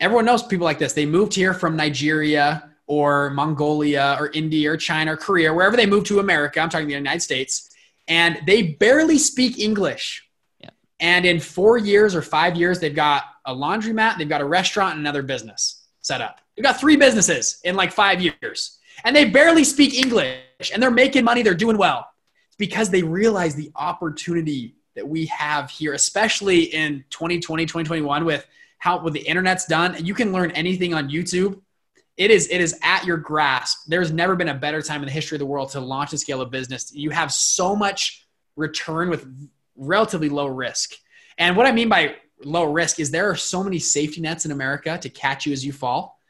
Everyone 0.00 0.24
knows 0.24 0.42
people 0.42 0.64
like 0.64 0.78
this. 0.78 0.92
They 0.92 1.06
moved 1.06 1.34
here 1.34 1.54
from 1.54 1.76
Nigeria 1.76 2.70
or 2.86 3.30
Mongolia 3.30 4.16
or 4.20 4.30
India 4.32 4.70
or 4.70 4.76
China 4.76 5.14
or 5.14 5.16
Korea, 5.16 5.52
wherever 5.52 5.76
they 5.76 5.86
moved 5.86 6.06
to 6.06 6.20
America. 6.20 6.60
I'm 6.60 6.68
talking 6.68 6.86
the 6.86 6.94
United 6.94 7.20
States, 7.20 7.70
and 8.06 8.38
they 8.46 8.62
barely 8.62 9.18
speak 9.18 9.58
English. 9.58 10.28
Yeah. 10.60 10.70
And 11.00 11.26
in 11.26 11.40
four 11.40 11.78
years 11.78 12.14
or 12.14 12.22
five 12.22 12.56
years, 12.56 12.78
they've 12.78 12.94
got 12.94 13.24
a 13.44 13.54
laundromat, 13.54 14.18
they've 14.18 14.28
got 14.28 14.40
a 14.40 14.44
restaurant, 14.44 14.92
and 14.92 15.00
another 15.00 15.22
business 15.22 15.85
set 16.06 16.20
up. 16.20 16.40
They've 16.54 16.62
got 16.62 16.80
three 16.80 16.96
businesses 16.96 17.58
in 17.64 17.74
like 17.74 17.92
five 17.92 18.20
years, 18.22 18.78
and 19.04 19.14
they 19.14 19.24
barely 19.24 19.64
speak 19.64 19.94
English, 19.94 20.70
and 20.72 20.82
they're 20.82 20.90
making 20.90 21.24
money. 21.24 21.42
They're 21.42 21.54
doing 21.54 21.76
well. 21.76 22.08
It's 22.46 22.56
because 22.56 22.90
they 22.90 23.02
realize 23.02 23.54
the 23.54 23.72
opportunity 23.74 24.76
that 24.94 25.06
we 25.06 25.26
have 25.26 25.70
here, 25.70 25.92
especially 25.92 26.62
in 26.74 27.04
2020, 27.10 27.66
2021, 27.66 28.24
with 28.24 28.46
how 28.78 29.00
what 29.00 29.12
the 29.12 29.20
internet's 29.20 29.66
done. 29.66 29.96
You 30.04 30.14
can 30.14 30.32
learn 30.32 30.50
anything 30.52 30.94
on 30.94 31.08
YouTube. 31.08 31.60
It 32.16 32.30
is 32.30 32.48
it 32.50 32.60
is 32.60 32.78
at 32.82 33.04
your 33.04 33.18
grasp. 33.18 33.84
There's 33.88 34.12
never 34.12 34.36
been 34.36 34.48
a 34.48 34.54
better 34.54 34.80
time 34.80 35.02
in 35.02 35.06
the 35.06 35.12
history 35.12 35.36
of 35.36 35.40
the 35.40 35.46
world 35.46 35.70
to 35.70 35.80
launch 35.80 36.12
and 36.12 36.20
scale 36.20 36.40
a 36.40 36.46
business. 36.46 36.94
You 36.94 37.10
have 37.10 37.32
so 37.32 37.76
much 37.76 38.26
return 38.54 39.10
with 39.10 39.26
relatively 39.76 40.30
low 40.30 40.46
risk. 40.46 40.94
And 41.36 41.56
what 41.56 41.66
I 41.66 41.72
mean 41.72 41.90
by 41.90 42.16
low 42.44 42.64
risk 42.64 43.00
is 43.00 43.10
there 43.10 43.28
are 43.30 43.36
so 43.36 43.62
many 43.62 43.78
safety 43.78 44.20
nets 44.20 44.44
in 44.44 44.52
America 44.52 44.98
to 44.98 45.08
catch 45.08 45.46
you 45.46 45.52
as 45.52 45.64
you 45.64 45.72
fall. 45.72 46.20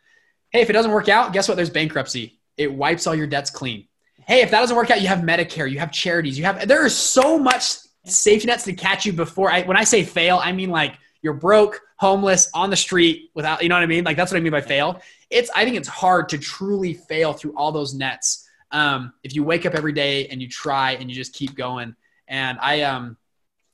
Hey, 0.51 0.61
if 0.61 0.71
it 0.71 0.75
doesn't 0.75 0.93
work 0.93 1.09
out, 1.09 1.33
guess 1.33 1.49
what? 1.49 1.57
There's 1.57 1.71
bankruptcy. 1.71 2.39
It 2.57 2.73
wipes 2.73 3.07
all 3.07 3.15
your 3.15 3.27
debts 3.27 3.51
clean. 3.51 3.89
Hey, 4.27 4.41
if 4.41 4.51
that 4.51 4.61
doesn't 4.61 4.77
work 4.77 4.91
out, 4.91 5.01
you 5.01 5.09
have 5.09 5.21
Medicare, 5.21 5.71
you 5.71 5.79
have 5.79 5.93
charities, 5.93 6.39
you 6.39 6.45
have 6.45 6.67
there 6.67 6.85
is 6.85 6.97
so 6.97 7.39
much 7.39 7.77
safety 8.05 8.47
nets 8.47 8.65
to 8.65 8.73
catch 8.73 9.05
you 9.05 9.13
before 9.13 9.51
I 9.51 9.63
when 9.63 9.77
I 9.77 9.85
say 9.85 10.03
fail, 10.05 10.39
I 10.43 10.53
mean 10.53 10.71
like 10.71 10.97
you're 11.23 11.35
broke, 11.35 11.81
homeless, 11.97 12.51
on 12.55 12.71
the 12.71 12.77
street 12.77 13.31
without 13.35 13.63
you 13.63 13.69
know 13.69 13.75
what 13.75 13.83
I 13.83 13.87
mean? 13.87 14.05
Like 14.05 14.17
that's 14.17 14.33
what 14.33 14.39
I 14.39 14.41
mean 14.41 14.53
by 14.53 14.61
fail. 14.61 15.01
It's 15.31 15.51
I 15.55 15.65
think 15.65 15.77
it's 15.77 15.89
hard 15.89 16.29
to 16.31 16.39
truly 16.39 16.95
fail 16.95 17.33
through 17.33 17.55
all 17.57 17.73
those 17.73 17.95
nets. 17.95 18.49
Um, 18.71 19.13
if 19.23 19.35
you 19.35 19.45
wake 19.45 19.67
up 19.67 19.75
every 19.75 19.93
day 19.93 20.27
and 20.29 20.41
you 20.41 20.49
try 20.49 20.93
and 20.93 21.09
you 21.09 21.15
just 21.15 21.33
keep 21.33 21.55
going. 21.55 21.95
And 22.29 22.59
I 22.61 22.83
um 22.83 23.17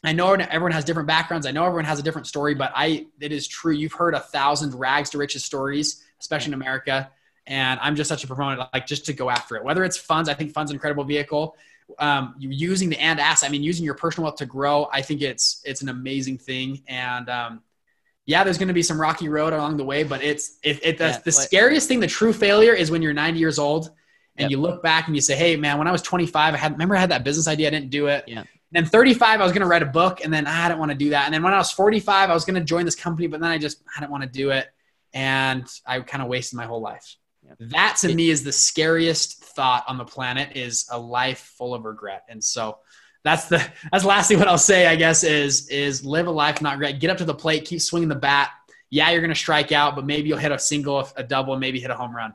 I 0.04 0.12
know 0.12 0.32
everyone 0.32 0.72
has 0.72 0.84
different 0.84 1.06
backgrounds. 1.06 1.46
I 1.46 1.52
know 1.52 1.64
everyone 1.64 1.84
has 1.84 1.98
a 1.98 2.02
different 2.02 2.26
story, 2.26 2.54
but 2.54 2.72
I 2.74 3.06
it 3.20 3.30
is 3.30 3.46
true. 3.46 3.72
You've 3.72 3.92
heard 3.92 4.14
a 4.14 4.20
thousand 4.20 4.74
rags 4.74 5.10
to 5.10 5.18
riches 5.18 5.44
stories, 5.44 6.02
especially 6.20 6.50
in 6.50 6.54
America. 6.54 7.10
And 7.46 7.78
I'm 7.80 7.96
just 7.96 8.08
such 8.08 8.24
a 8.24 8.26
proponent, 8.26 8.68
like 8.72 8.86
just 8.86 9.06
to 9.06 9.12
go 9.12 9.30
after 9.30 9.56
it. 9.56 9.64
Whether 9.64 9.84
it's 9.84 9.96
funds, 9.96 10.28
I 10.28 10.34
think 10.34 10.52
funds 10.52 10.70
an 10.70 10.76
incredible 10.76 11.04
vehicle. 11.04 11.56
Um, 11.98 12.34
using 12.38 12.88
the 12.88 12.98
and 12.98 13.20
ask, 13.20 13.44
I 13.44 13.48
mean, 13.48 13.62
using 13.62 13.84
your 13.84 13.94
personal 13.94 14.24
wealth 14.24 14.36
to 14.36 14.46
grow, 14.46 14.88
I 14.92 15.02
think 15.02 15.22
it's 15.22 15.62
it's 15.64 15.82
an 15.82 15.88
amazing 15.88 16.38
thing. 16.38 16.82
And 16.88 17.28
um, 17.28 17.62
yeah, 18.24 18.42
there's 18.42 18.58
going 18.58 18.68
to 18.68 18.74
be 18.74 18.82
some 18.82 19.00
rocky 19.00 19.28
road 19.28 19.52
along 19.52 19.76
the 19.76 19.84
way, 19.84 20.02
but 20.02 20.22
it's 20.22 20.58
it, 20.62 20.84
it 20.84 20.98
the, 20.98 21.08
yeah, 21.08 21.18
the 21.24 21.32
scariest 21.32 21.86
thing. 21.86 22.00
The 22.00 22.06
true 22.06 22.32
failure 22.32 22.72
is 22.72 22.90
when 22.90 23.02
you're 23.02 23.12
90 23.12 23.38
years 23.38 23.58
old 23.58 23.90
and 24.36 24.44
yep. 24.44 24.50
you 24.50 24.58
look 24.58 24.82
back 24.82 25.06
and 25.06 25.14
you 25.14 25.20
say, 25.20 25.36
"Hey, 25.36 25.56
man, 25.56 25.78
when 25.78 25.86
I 25.86 25.92
was 25.92 26.02
25, 26.02 26.54
I 26.54 26.56
had 26.56 26.72
remember 26.72 26.96
I 26.96 27.00
had 27.00 27.10
that 27.10 27.24
business 27.24 27.46
idea, 27.46 27.68
I 27.68 27.70
didn't 27.70 27.90
do 27.90 28.06
it." 28.06 28.24
Yeah 28.26 28.44
then 28.72 28.86
35, 28.86 29.40
I 29.40 29.44
was 29.44 29.52
going 29.52 29.60
to 29.62 29.68
write 29.68 29.82
a 29.82 29.86
book, 29.86 30.24
and 30.24 30.32
then 30.32 30.44
ah, 30.46 30.64
I 30.64 30.68
didn't 30.68 30.80
want 30.80 30.90
to 30.90 30.96
do 30.96 31.10
that. 31.10 31.26
And 31.26 31.34
then 31.34 31.42
when 31.42 31.52
I 31.52 31.58
was 31.58 31.70
45, 31.70 32.30
I 32.30 32.34
was 32.34 32.44
going 32.44 32.58
to 32.58 32.64
join 32.64 32.84
this 32.84 32.96
company, 32.96 33.26
but 33.28 33.40
then 33.40 33.50
I 33.50 33.58
just 33.58 33.82
I 33.96 34.00
didn't 34.00 34.12
want 34.12 34.24
to 34.24 34.28
do 34.28 34.50
it, 34.50 34.66
and 35.12 35.66
I 35.86 36.00
kind 36.00 36.22
of 36.22 36.28
wasted 36.28 36.56
my 36.56 36.66
whole 36.66 36.80
life. 36.80 37.16
That 37.58 37.96
to 38.00 38.14
me 38.14 38.30
is 38.30 38.44
the 38.44 38.52
scariest 38.52 39.44
thought 39.44 39.84
on 39.88 39.98
the 39.98 40.04
planet 40.04 40.56
is 40.56 40.86
a 40.90 40.98
life 40.98 41.52
full 41.58 41.74
of 41.74 41.84
regret. 41.84 42.22
And 42.28 42.42
so 42.42 42.78
that's 43.24 43.46
the 43.46 43.64
that's 43.90 44.04
lastly 44.04 44.36
what 44.36 44.48
I'll 44.48 44.58
say. 44.58 44.86
I 44.86 44.96
guess 44.96 45.24
is 45.24 45.68
is 45.68 46.04
live 46.04 46.26
a 46.26 46.30
life 46.30 46.62
not 46.62 46.78
regret. 46.78 47.00
Get 47.00 47.10
up 47.10 47.18
to 47.18 47.24
the 47.24 47.34
plate, 47.34 47.64
keep 47.64 47.80
swinging 47.80 48.08
the 48.08 48.14
bat. 48.14 48.50
Yeah, 48.90 49.10
you're 49.10 49.20
going 49.20 49.30
to 49.30 49.36
strike 49.36 49.72
out, 49.72 49.96
but 49.96 50.04
maybe 50.04 50.28
you'll 50.28 50.38
hit 50.38 50.52
a 50.52 50.58
single, 50.58 51.08
a 51.16 51.22
double, 51.22 51.54
and 51.54 51.60
maybe 51.60 51.80
hit 51.80 51.90
a 51.90 51.94
home 51.94 52.14
run. 52.14 52.34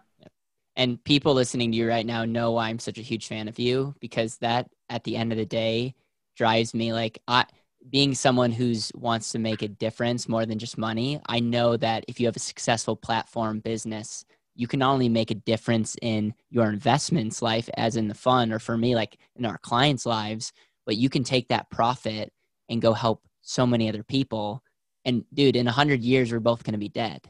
And 0.75 1.03
people 1.03 1.33
listening 1.33 1.71
to 1.71 1.77
you 1.77 1.87
right 1.87 2.05
now 2.05 2.25
know 2.25 2.51
why 2.51 2.69
I'm 2.69 2.79
such 2.79 2.97
a 2.97 3.01
huge 3.01 3.27
fan 3.27 3.47
of 3.47 3.59
you 3.59 3.95
because 3.99 4.37
that 4.37 4.67
at 4.89 5.03
the 5.03 5.15
end 5.15 5.31
of 5.31 5.37
the 5.37 5.45
day 5.45 5.95
drives 6.37 6.73
me 6.73 6.93
like 6.93 7.19
I 7.27 7.45
being 7.89 8.13
someone 8.13 8.51
who's 8.51 8.91
wants 8.95 9.31
to 9.31 9.39
make 9.39 9.61
a 9.61 9.67
difference 9.67 10.27
more 10.27 10.45
than 10.45 10.59
just 10.59 10.77
money. 10.77 11.19
I 11.27 11.39
know 11.39 11.77
that 11.77 12.05
if 12.07 12.19
you 12.19 12.25
have 12.25 12.35
a 12.35 12.39
successful 12.39 12.95
platform 12.95 13.59
business, 13.59 14.25
you 14.55 14.67
can 14.67 14.79
not 14.79 14.91
only 14.91 15.09
make 15.09 15.31
a 15.31 15.35
difference 15.35 15.95
in 16.01 16.33
your 16.49 16.69
investments 16.69 17.41
life 17.41 17.69
as 17.77 17.95
in 17.95 18.07
the 18.07 18.15
fund 18.15 18.51
or 18.51 18.59
for 18.59 18.77
me 18.77 18.95
like 18.95 19.17
in 19.35 19.45
our 19.45 19.57
clients 19.59 20.05
lives, 20.05 20.51
but 20.85 20.97
you 20.97 21.09
can 21.09 21.23
take 21.23 21.47
that 21.49 21.69
profit 21.69 22.33
and 22.67 22.81
go 22.81 22.93
help 22.93 23.23
so 23.41 23.65
many 23.65 23.87
other 23.87 24.03
people. 24.03 24.63
And 25.05 25.23
dude, 25.33 25.55
in 25.55 25.67
a 25.67 25.71
hundred 25.71 26.01
years, 26.01 26.31
we're 26.31 26.39
both 26.39 26.63
going 26.63 26.73
to 26.73 26.79
be 26.79 26.89
dead. 26.89 27.21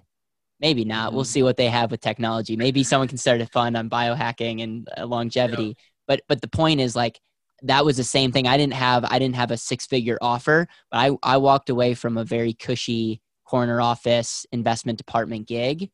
Maybe 0.59 0.85
not. 0.85 1.07
Mm-hmm. 1.07 1.15
We'll 1.15 1.25
see 1.25 1.43
what 1.43 1.57
they 1.57 1.67
have 1.67 1.91
with 1.91 2.01
technology. 2.01 2.55
Maybe 2.55 2.83
someone 2.83 3.07
can 3.07 3.19
start 3.19 3.41
a 3.41 3.45
fund 3.45 3.77
on 3.77 3.89
biohacking 3.89 4.63
and 4.63 4.89
uh, 4.97 5.05
longevity. 5.05 5.63
Yeah. 5.63 5.73
But 6.07 6.21
but 6.27 6.41
the 6.41 6.47
point 6.47 6.79
is 6.79 6.95
like 6.95 7.19
that 7.63 7.85
was 7.85 7.97
the 7.97 8.03
same 8.03 8.31
thing. 8.31 8.47
I 8.47 8.57
didn't 8.57 8.73
have 8.73 9.05
I 9.05 9.19
didn't 9.19 9.35
have 9.35 9.51
a 9.51 9.57
six 9.57 9.85
figure 9.85 10.17
offer, 10.21 10.67
but 10.91 10.97
I 10.97 11.11
I 11.23 11.37
walked 11.37 11.69
away 11.69 11.93
from 11.93 12.17
a 12.17 12.23
very 12.23 12.53
cushy 12.53 13.21
corner 13.45 13.81
office 13.81 14.45
investment 14.51 14.97
department 14.97 15.47
gig 15.47 15.89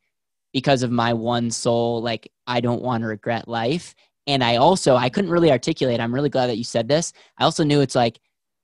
because 0.54 0.84
of 0.84 0.92
my 0.92 1.14
one 1.14 1.52
soul 1.52 2.02
like 2.02 2.32
I 2.48 2.62
don't 2.62 2.82
want 2.82 3.02
to 3.04 3.08
regret 3.08 3.48
life. 3.48 3.96
And 4.28 4.44
I 4.44 4.58
also 4.58 4.96
I 4.96 5.10
couldn't 5.10 5.32
really 5.32 5.52
articulate. 5.52 6.00
I'm 6.00 6.14
really 6.14 6.30
glad 6.30 6.48
that 6.48 6.58
you 6.58 6.64
said 6.64 6.88
this. 6.88 7.14
I 7.38 7.44
also 7.44 7.64
knew 7.64 7.82
it's 7.82 7.96
like 7.96 8.20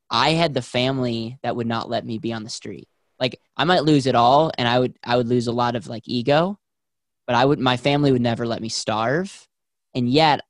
I 0.10 0.32
had 0.32 0.54
the 0.54 0.62
family 0.62 1.38
that 1.44 1.56
would 1.56 1.68
not 1.68 1.90
let 1.90 2.06
me 2.06 2.18
be 2.18 2.34
on 2.34 2.44
the 2.44 2.50
street. 2.50 2.88
Like 3.20 3.40
I 3.58 3.64
might 3.64 3.84
lose 3.84 4.08
it 4.08 4.16
all 4.16 4.52
and 4.58 4.68
I 4.68 4.80
would 4.80 4.98
I 5.04 5.18
would 5.18 5.28
lose 5.28 5.48
a 5.48 5.52
lot 5.52 5.76
of 5.76 5.88
like 5.88 6.04
ego, 6.06 6.60
but 7.28 7.36
I 7.36 7.46
would 7.46 7.60
my 7.60 7.78
family 7.78 8.12
would 8.12 8.22
never 8.22 8.46
let 8.46 8.62
me 8.62 8.70
starve. 8.70 9.48
And 9.96 10.10
yet 10.10 10.42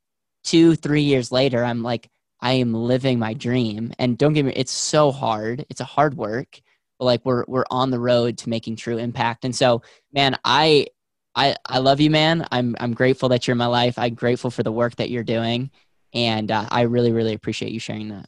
2 0.46 0.76
3 0.76 1.02
years 1.02 1.32
later 1.32 1.64
I'm 1.64 1.84
like 1.84 2.10
I 2.42 2.54
am 2.54 2.74
living 2.74 3.20
my 3.20 3.34
dream. 3.34 3.94
And 4.00 4.18
don't 4.18 4.34
get 4.34 4.46
me 4.46 4.54
it's 4.56 4.72
so 4.72 5.12
hard. 5.12 5.66
It's 5.70 5.82
a 5.82 5.86
hard 5.86 6.16
work, 6.16 6.62
but 6.98 7.06
like 7.06 7.26
we're 7.26 7.44
we're 7.48 7.66
on 7.70 7.92
the 7.92 8.00
road 8.00 8.38
to 8.40 8.50
making 8.50 8.78
true 8.78 8.98
impact. 8.98 9.46
And 9.46 9.56
so, 9.56 9.82
man, 10.14 10.38
I 10.46 10.88
I 11.36 11.56
I 11.66 11.80
love 11.80 12.00
you, 12.00 12.10
man. 12.10 12.48
I'm 12.52 12.76
I'm 12.80 12.94
grateful 12.94 13.30
that 13.30 13.48
you're 13.48 13.54
in 13.54 13.60
my 13.60 13.66
life. 13.68 13.98
I'm 13.98 14.16
grateful 14.16 14.52
for 14.52 14.64
the 14.64 14.72
work 14.72 14.96
that 14.98 15.10
you're 15.10 15.24
doing, 15.24 15.72
and 16.14 16.50
uh, 16.52 16.68
I 16.70 16.82
really 16.82 17.12
really 17.12 17.34
appreciate 17.34 17.72
you 17.72 17.80
sharing 17.80 18.10
that. 18.10 18.28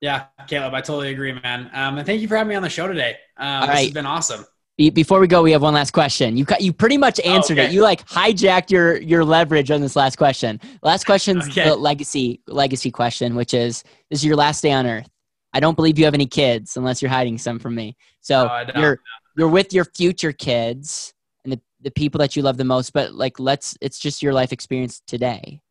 Yeah, 0.00 0.26
Caleb, 0.46 0.74
I 0.74 0.82
totally 0.82 1.10
agree, 1.10 1.32
man. 1.32 1.70
Um, 1.72 1.96
and 1.96 2.06
thank 2.06 2.20
you 2.20 2.28
for 2.28 2.36
having 2.36 2.50
me 2.50 2.54
on 2.54 2.62
the 2.62 2.68
show 2.68 2.86
today. 2.86 3.16
Um, 3.38 3.62
All 3.62 3.68
this 3.68 3.68
right. 3.68 3.84
has 3.84 3.94
been 3.94 4.06
awesome. 4.06 4.44
Before 4.78 5.20
we 5.20 5.26
go, 5.26 5.42
we 5.42 5.52
have 5.52 5.62
one 5.62 5.72
last 5.72 5.92
question. 5.92 6.36
You 6.36 6.44
you 6.60 6.72
pretty 6.72 6.98
much 6.98 7.18
oh, 7.24 7.28
answered 7.28 7.58
oh, 7.58 7.62
okay. 7.62 7.70
it. 7.70 7.74
You 7.74 7.82
like 7.82 8.06
hijacked 8.06 8.70
your 8.70 9.00
your 9.00 9.24
leverage 9.24 9.70
on 9.70 9.80
this 9.80 9.96
last 9.96 10.16
question. 10.16 10.60
Last 10.82 11.04
question's 11.04 11.48
okay. 11.48 11.64
the 11.64 11.76
legacy 11.76 12.40
legacy 12.46 12.90
question, 12.90 13.34
which 13.34 13.54
is 13.54 13.82
this 14.10 14.20
is 14.20 14.24
your 14.24 14.36
last 14.36 14.60
day 14.60 14.72
on 14.72 14.86
Earth. 14.86 15.08
I 15.54 15.60
don't 15.60 15.76
believe 15.76 15.98
you 15.98 16.04
have 16.04 16.14
any 16.14 16.26
kids 16.26 16.76
unless 16.76 17.00
you're 17.00 17.10
hiding 17.10 17.38
some 17.38 17.58
from 17.58 17.74
me. 17.74 17.96
So 18.20 18.44
no, 18.44 18.80
you're 18.80 19.00
you're 19.36 19.48
with 19.48 19.72
your 19.72 19.86
future 19.86 20.32
kids 20.32 21.14
and 21.44 21.52
the, 21.52 21.60
the 21.80 21.90
people 21.90 22.18
that 22.18 22.36
you 22.36 22.42
love 22.42 22.58
the 22.58 22.64
most, 22.64 22.92
but 22.92 23.14
like 23.14 23.40
let's 23.40 23.78
it's 23.80 23.98
just 23.98 24.22
your 24.22 24.34
life 24.34 24.52
experience 24.52 25.00
today. 25.06 25.62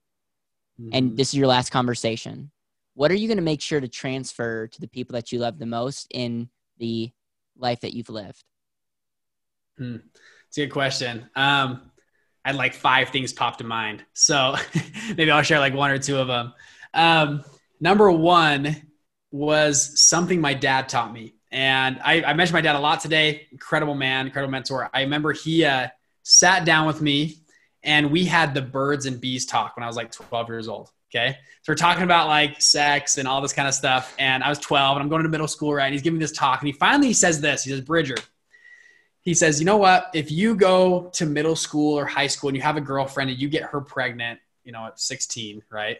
Mm-hmm. 0.81 0.89
And 0.93 1.17
this 1.17 1.29
is 1.29 1.35
your 1.35 1.47
last 1.47 1.69
conversation 1.69 2.51
what 2.95 3.11
are 3.11 3.15
you 3.15 3.27
going 3.27 3.37
to 3.37 3.43
make 3.43 3.61
sure 3.61 3.79
to 3.79 3.87
transfer 3.87 4.67
to 4.67 4.81
the 4.81 4.87
people 4.87 5.13
that 5.13 5.31
you 5.31 5.39
love 5.39 5.59
the 5.59 5.65
most 5.65 6.07
in 6.11 6.49
the 6.77 7.11
life 7.57 7.81
that 7.81 7.93
you've 7.93 8.09
lived? 8.09 8.43
Hmm. 9.77 9.97
It's 10.47 10.57
a 10.57 10.61
good 10.61 10.71
question. 10.71 11.29
Um, 11.35 11.91
I 12.43 12.49
had 12.49 12.55
like 12.55 12.73
five 12.73 13.09
things 13.09 13.33
pop 13.33 13.57
to 13.57 13.63
mind. 13.63 14.05
So 14.13 14.55
maybe 15.17 15.31
I'll 15.31 15.41
share 15.41 15.59
like 15.59 15.73
one 15.73 15.91
or 15.91 15.97
two 15.97 16.17
of 16.17 16.27
them. 16.27 16.53
Um, 16.93 17.43
number 17.79 18.09
one 18.11 18.75
was 19.31 19.99
something 19.99 20.39
my 20.39 20.53
dad 20.53 20.87
taught 20.87 21.11
me. 21.11 21.35
And 21.51 21.99
I, 22.03 22.23
I 22.23 22.33
mentioned 22.33 22.53
my 22.53 22.61
dad 22.61 22.75
a 22.75 22.79
lot 22.79 22.99
today. 22.99 23.47
Incredible 23.51 23.95
man, 23.95 24.27
incredible 24.27 24.51
mentor. 24.51 24.89
I 24.93 25.01
remember 25.01 25.33
he 25.33 25.65
uh, 25.65 25.87
sat 26.23 26.65
down 26.65 26.85
with 26.85 27.01
me 27.01 27.37
and 27.83 28.11
we 28.11 28.25
had 28.25 28.53
the 28.53 28.61
birds 28.61 29.05
and 29.05 29.19
bees 29.19 29.45
talk 29.45 29.75
when 29.75 29.83
I 29.83 29.87
was 29.87 29.95
like 29.95 30.11
12 30.11 30.49
years 30.49 30.67
old. 30.67 30.91
Okay. 31.13 31.37
So 31.61 31.71
we're 31.71 31.75
talking 31.77 32.03
about 32.03 32.27
like 32.27 32.61
sex 32.61 33.17
and 33.17 33.27
all 33.27 33.41
this 33.41 33.53
kind 33.53 33.67
of 33.67 33.73
stuff. 33.73 34.13
And 34.19 34.43
I 34.43 34.49
was 34.49 34.59
12 34.59 34.97
and 34.97 35.03
I'm 35.03 35.09
going 35.09 35.23
to 35.23 35.29
middle 35.29 35.47
school, 35.47 35.73
right? 35.73 35.85
And 35.85 35.93
he's 35.93 36.01
giving 36.01 36.19
this 36.19 36.31
talk. 36.31 36.61
And 36.61 36.67
he 36.67 36.73
finally 36.73 37.13
says 37.13 37.41
this. 37.41 37.63
He 37.63 37.69
says, 37.69 37.81
Bridger, 37.81 38.17
he 39.25 39.33
says, 39.33 39.59
you 39.59 39.65
know 39.65 39.77
what? 39.77 40.11
If 40.13 40.31
you 40.31 40.55
go 40.55 41.09
to 41.13 41.25
middle 41.25 41.55
school 41.55 41.97
or 41.97 42.05
high 42.05 42.27
school 42.27 42.47
and 42.49 42.55
you 42.55 42.61
have 42.61 42.77
a 42.77 42.81
girlfriend 42.81 43.31
and 43.31 43.41
you 43.41 43.49
get 43.49 43.63
her 43.63 43.81
pregnant, 43.81 44.39
you 44.63 44.71
know, 44.71 44.85
at 44.85 44.99
16, 44.99 45.63
right? 45.71 45.97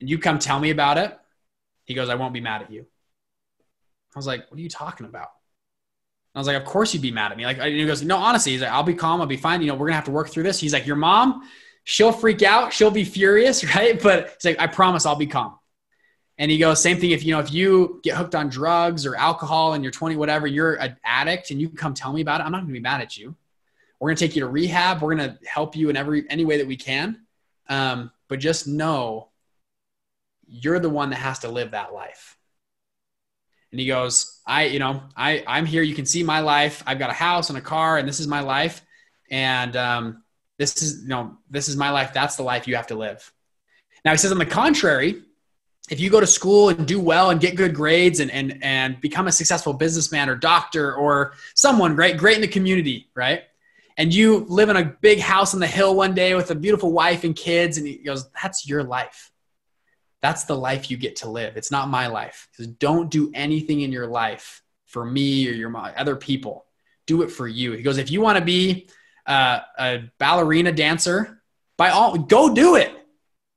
And 0.00 0.08
you 0.08 0.18
come 0.18 0.38
tell 0.38 0.58
me 0.58 0.70
about 0.70 0.96
it, 0.96 1.16
he 1.84 1.92
goes, 1.92 2.08
I 2.08 2.14
won't 2.14 2.32
be 2.32 2.40
mad 2.40 2.62
at 2.62 2.72
you. 2.72 2.86
I 4.14 4.18
was 4.18 4.26
like, 4.26 4.50
what 4.50 4.58
are 4.58 4.62
you 4.62 4.70
talking 4.70 5.06
about? 5.06 5.28
I 6.34 6.38
was 6.38 6.46
like, 6.46 6.56
of 6.56 6.64
course 6.64 6.94
you'd 6.94 7.02
be 7.02 7.10
mad 7.10 7.32
at 7.32 7.36
me. 7.38 7.44
Like, 7.44 7.60
he 7.60 7.84
goes, 7.84 8.02
no, 8.02 8.16
honestly, 8.16 8.52
he's 8.52 8.62
like, 8.62 8.70
I'll 8.70 8.82
be 8.82 8.94
calm. 8.94 9.20
I'll 9.20 9.26
be 9.26 9.36
fine. 9.36 9.60
You 9.60 9.68
know, 9.68 9.74
we're 9.74 9.88
to 9.88 9.94
have 9.94 10.04
to 10.04 10.10
work 10.10 10.30
through 10.30 10.44
this. 10.44 10.58
He's 10.58 10.72
like, 10.72 10.86
your 10.86 10.96
mom, 10.96 11.46
she'll 11.84 12.12
freak 12.12 12.42
out, 12.42 12.72
she'll 12.72 12.90
be 12.90 13.04
furious, 13.04 13.62
right? 13.74 14.02
But 14.02 14.36
he's 14.40 14.56
like, 14.56 14.58
I 14.58 14.68
promise 14.68 15.04
I'll 15.04 15.16
be 15.16 15.26
calm. 15.26 15.58
And 16.38 16.50
he 16.50 16.58
goes, 16.58 16.80
same 16.80 16.98
thing 16.98 17.10
if 17.10 17.24
you 17.24 17.34
know, 17.34 17.40
if 17.40 17.52
you 17.52 18.00
get 18.04 18.16
hooked 18.16 18.34
on 18.34 18.48
drugs 18.48 19.04
or 19.04 19.16
alcohol 19.16 19.74
and 19.74 19.82
you're 19.82 19.90
20, 19.90 20.16
whatever, 20.16 20.46
you're 20.46 20.74
an 20.74 20.96
addict 21.04 21.50
and 21.50 21.60
you 21.60 21.68
come 21.68 21.94
tell 21.94 22.12
me 22.12 22.20
about 22.20 22.40
it, 22.40 22.44
I'm 22.44 22.52
not 22.52 22.60
gonna 22.60 22.72
be 22.72 22.80
mad 22.80 23.00
at 23.00 23.16
you. 23.16 23.34
We're 23.98 24.10
gonna 24.10 24.18
take 24.18 24.36
you 24.36 24.42
to 24.42 24.48
rehab. 24.48 25.02
We're 25.02 25.16
gonna 25.16 25.38
help 25.44 25.74
you 25.74 25.90
in 25.90 25.96
every 25.96 26.28
any 26.30 26.44
way 26.44 26.58
that 26.58 26.66
we 26.66 26.76
can. 26.76 27.22
Um, 27.68 28.12
but 28.28 28.38
just 28.38 28.68
know 28.68 29.30
you're 30.46 30.78
the 30.78 30.88
one 30.88 31.10
that 31.10 31.16
has 31.16 31.40
to 31.40 31.48
live 31.48 31.72
that 31.72 31.92
life. 31.92 32.36
And 33.70 33.80
he 33.80 33.86
goes, 33.86 34.40
I, 34.46 34.66
you 34.66 34.78
know, 34.78 35.02
I, 35.14 35.44
I'm 35.46 35.66
here. 35.66 35.82
You 35.82 35.94
can 35.94 36.06
see 36.06 36.22
my 36.22 36.40
life. 36.40 36.82
I've 36.86 36.98
got 36.98 37.10
a 37.10 37.14
house 37.14 37.50
and 37.50 37.58
a 37.58 37.60
car, 37.60 37.98
and 37.98 38.08
this 38.08 38.18
is 38.18 38.26
my 38.26 38.40
life. 38.40 38.80
And 39.30 39.76
um, 39.76 40.22
this 40.58 40.82
is 40.82 41.02
you 41.02 41.08
know 41.08 41.38
this 41.48 41.68
is 41.68 41.76
my 41.76 41.90
life 41.90 42.12
that's 42.12 42.36
the 42.36 42.42
life 42.42 42.68
you 42.68 42.76
have 42.76 42.88
to 42.88 42.94
live 42.94 43.32
now 44.04 44.10
he 44.10 44.18
says 44.18 44.32
on 44.32 44.38
the 44.38 44.46
contrary 44.46 45.22
if 45.90 46.00
you 46.00 46.10
go 46.10 46.20
to 46.20 46.26
school 46.26 46.68
and 46.68 46.86
do 46.86 47.00
well 47.00 47.30
and 47.30 47.40
get 47.40 47.56
good 47.56 47.74
grades 47.74 48.20
and 48.20 48.30
and 48.30 48.58
and 48.62 49.00
become 49.00 49.26
a 49.26 49.32
successful 49.32 49.72
businessman 49.72 50.28
or 50.28 50.36
doctor 50.36 50.94
or 50.94 51.34
someone 51.54 51.94
great 51.94 52.16
great 52.16 52.36
in 52.36 52.40
the 52.40 52.48
community 52.48 53.08
right 53.14 53.42
and 53.96 54.14
you 54.14 54.46
live 54.48 54.68
in 54.68 54.76
a 54.76 54.84
big 54.84 55.18
house 55.18 55.54
on 55.54 55.60
the 55.60 55.66
hill 55.66 55.94
one 55.94 56.14
day 56.14 56.34
with 56.34 56.50
a 56.50 56.54
beautiful 56.54 56.92
wife 56.92 57.24
and 57.24 57.36
kids 57.36 57.78
and 57.78 57.86
he 57.86 57.96
goes 57.96 58.28
that's 58.42 58.68
your 58.68 58.82
life 58.82 59.30
that's 60.20 60.44
the 60.44 60.56
life 60.56 60.90
you 60.90 60.96
get 60.96 61.16
to 61.16 61.30
live 61.30 61.56
it's 61.56 61.70
not 61.70 61.88
my 61.88 62.06
life 62.06 62.48
because 62.50 62.66
don't 62.66 63.10
do 63.10 63.30
anything 63.34 63.80
in 63.80 63.92
your 63.92 64.06
life 64.06 64.62
for 64.86 65.04
me 65.04 65.48
or 65.48 65.52
your 65.52 65.74
other 65.96 66.16
people 66.16 66.66
do 67.06 67.22
it 67.22 67.30
for 67.30 67.48
you 67.48 67.72
he 67.72 67.82
goes 67.82 67.98
if 67.98 68.10
you 68.10 68.20
want 68.20 68.38
to 68.38 68.44
be 68.44 68.88
uh, 69.28 69.60
a 69.78 70.02
ballerina 70.18 70.72
dancer, 70.72 71.42
by 71.76 71.90
all 71.90 72.16
go 72.16 72.52
do 72.52 72.74
it. 72.74 72.92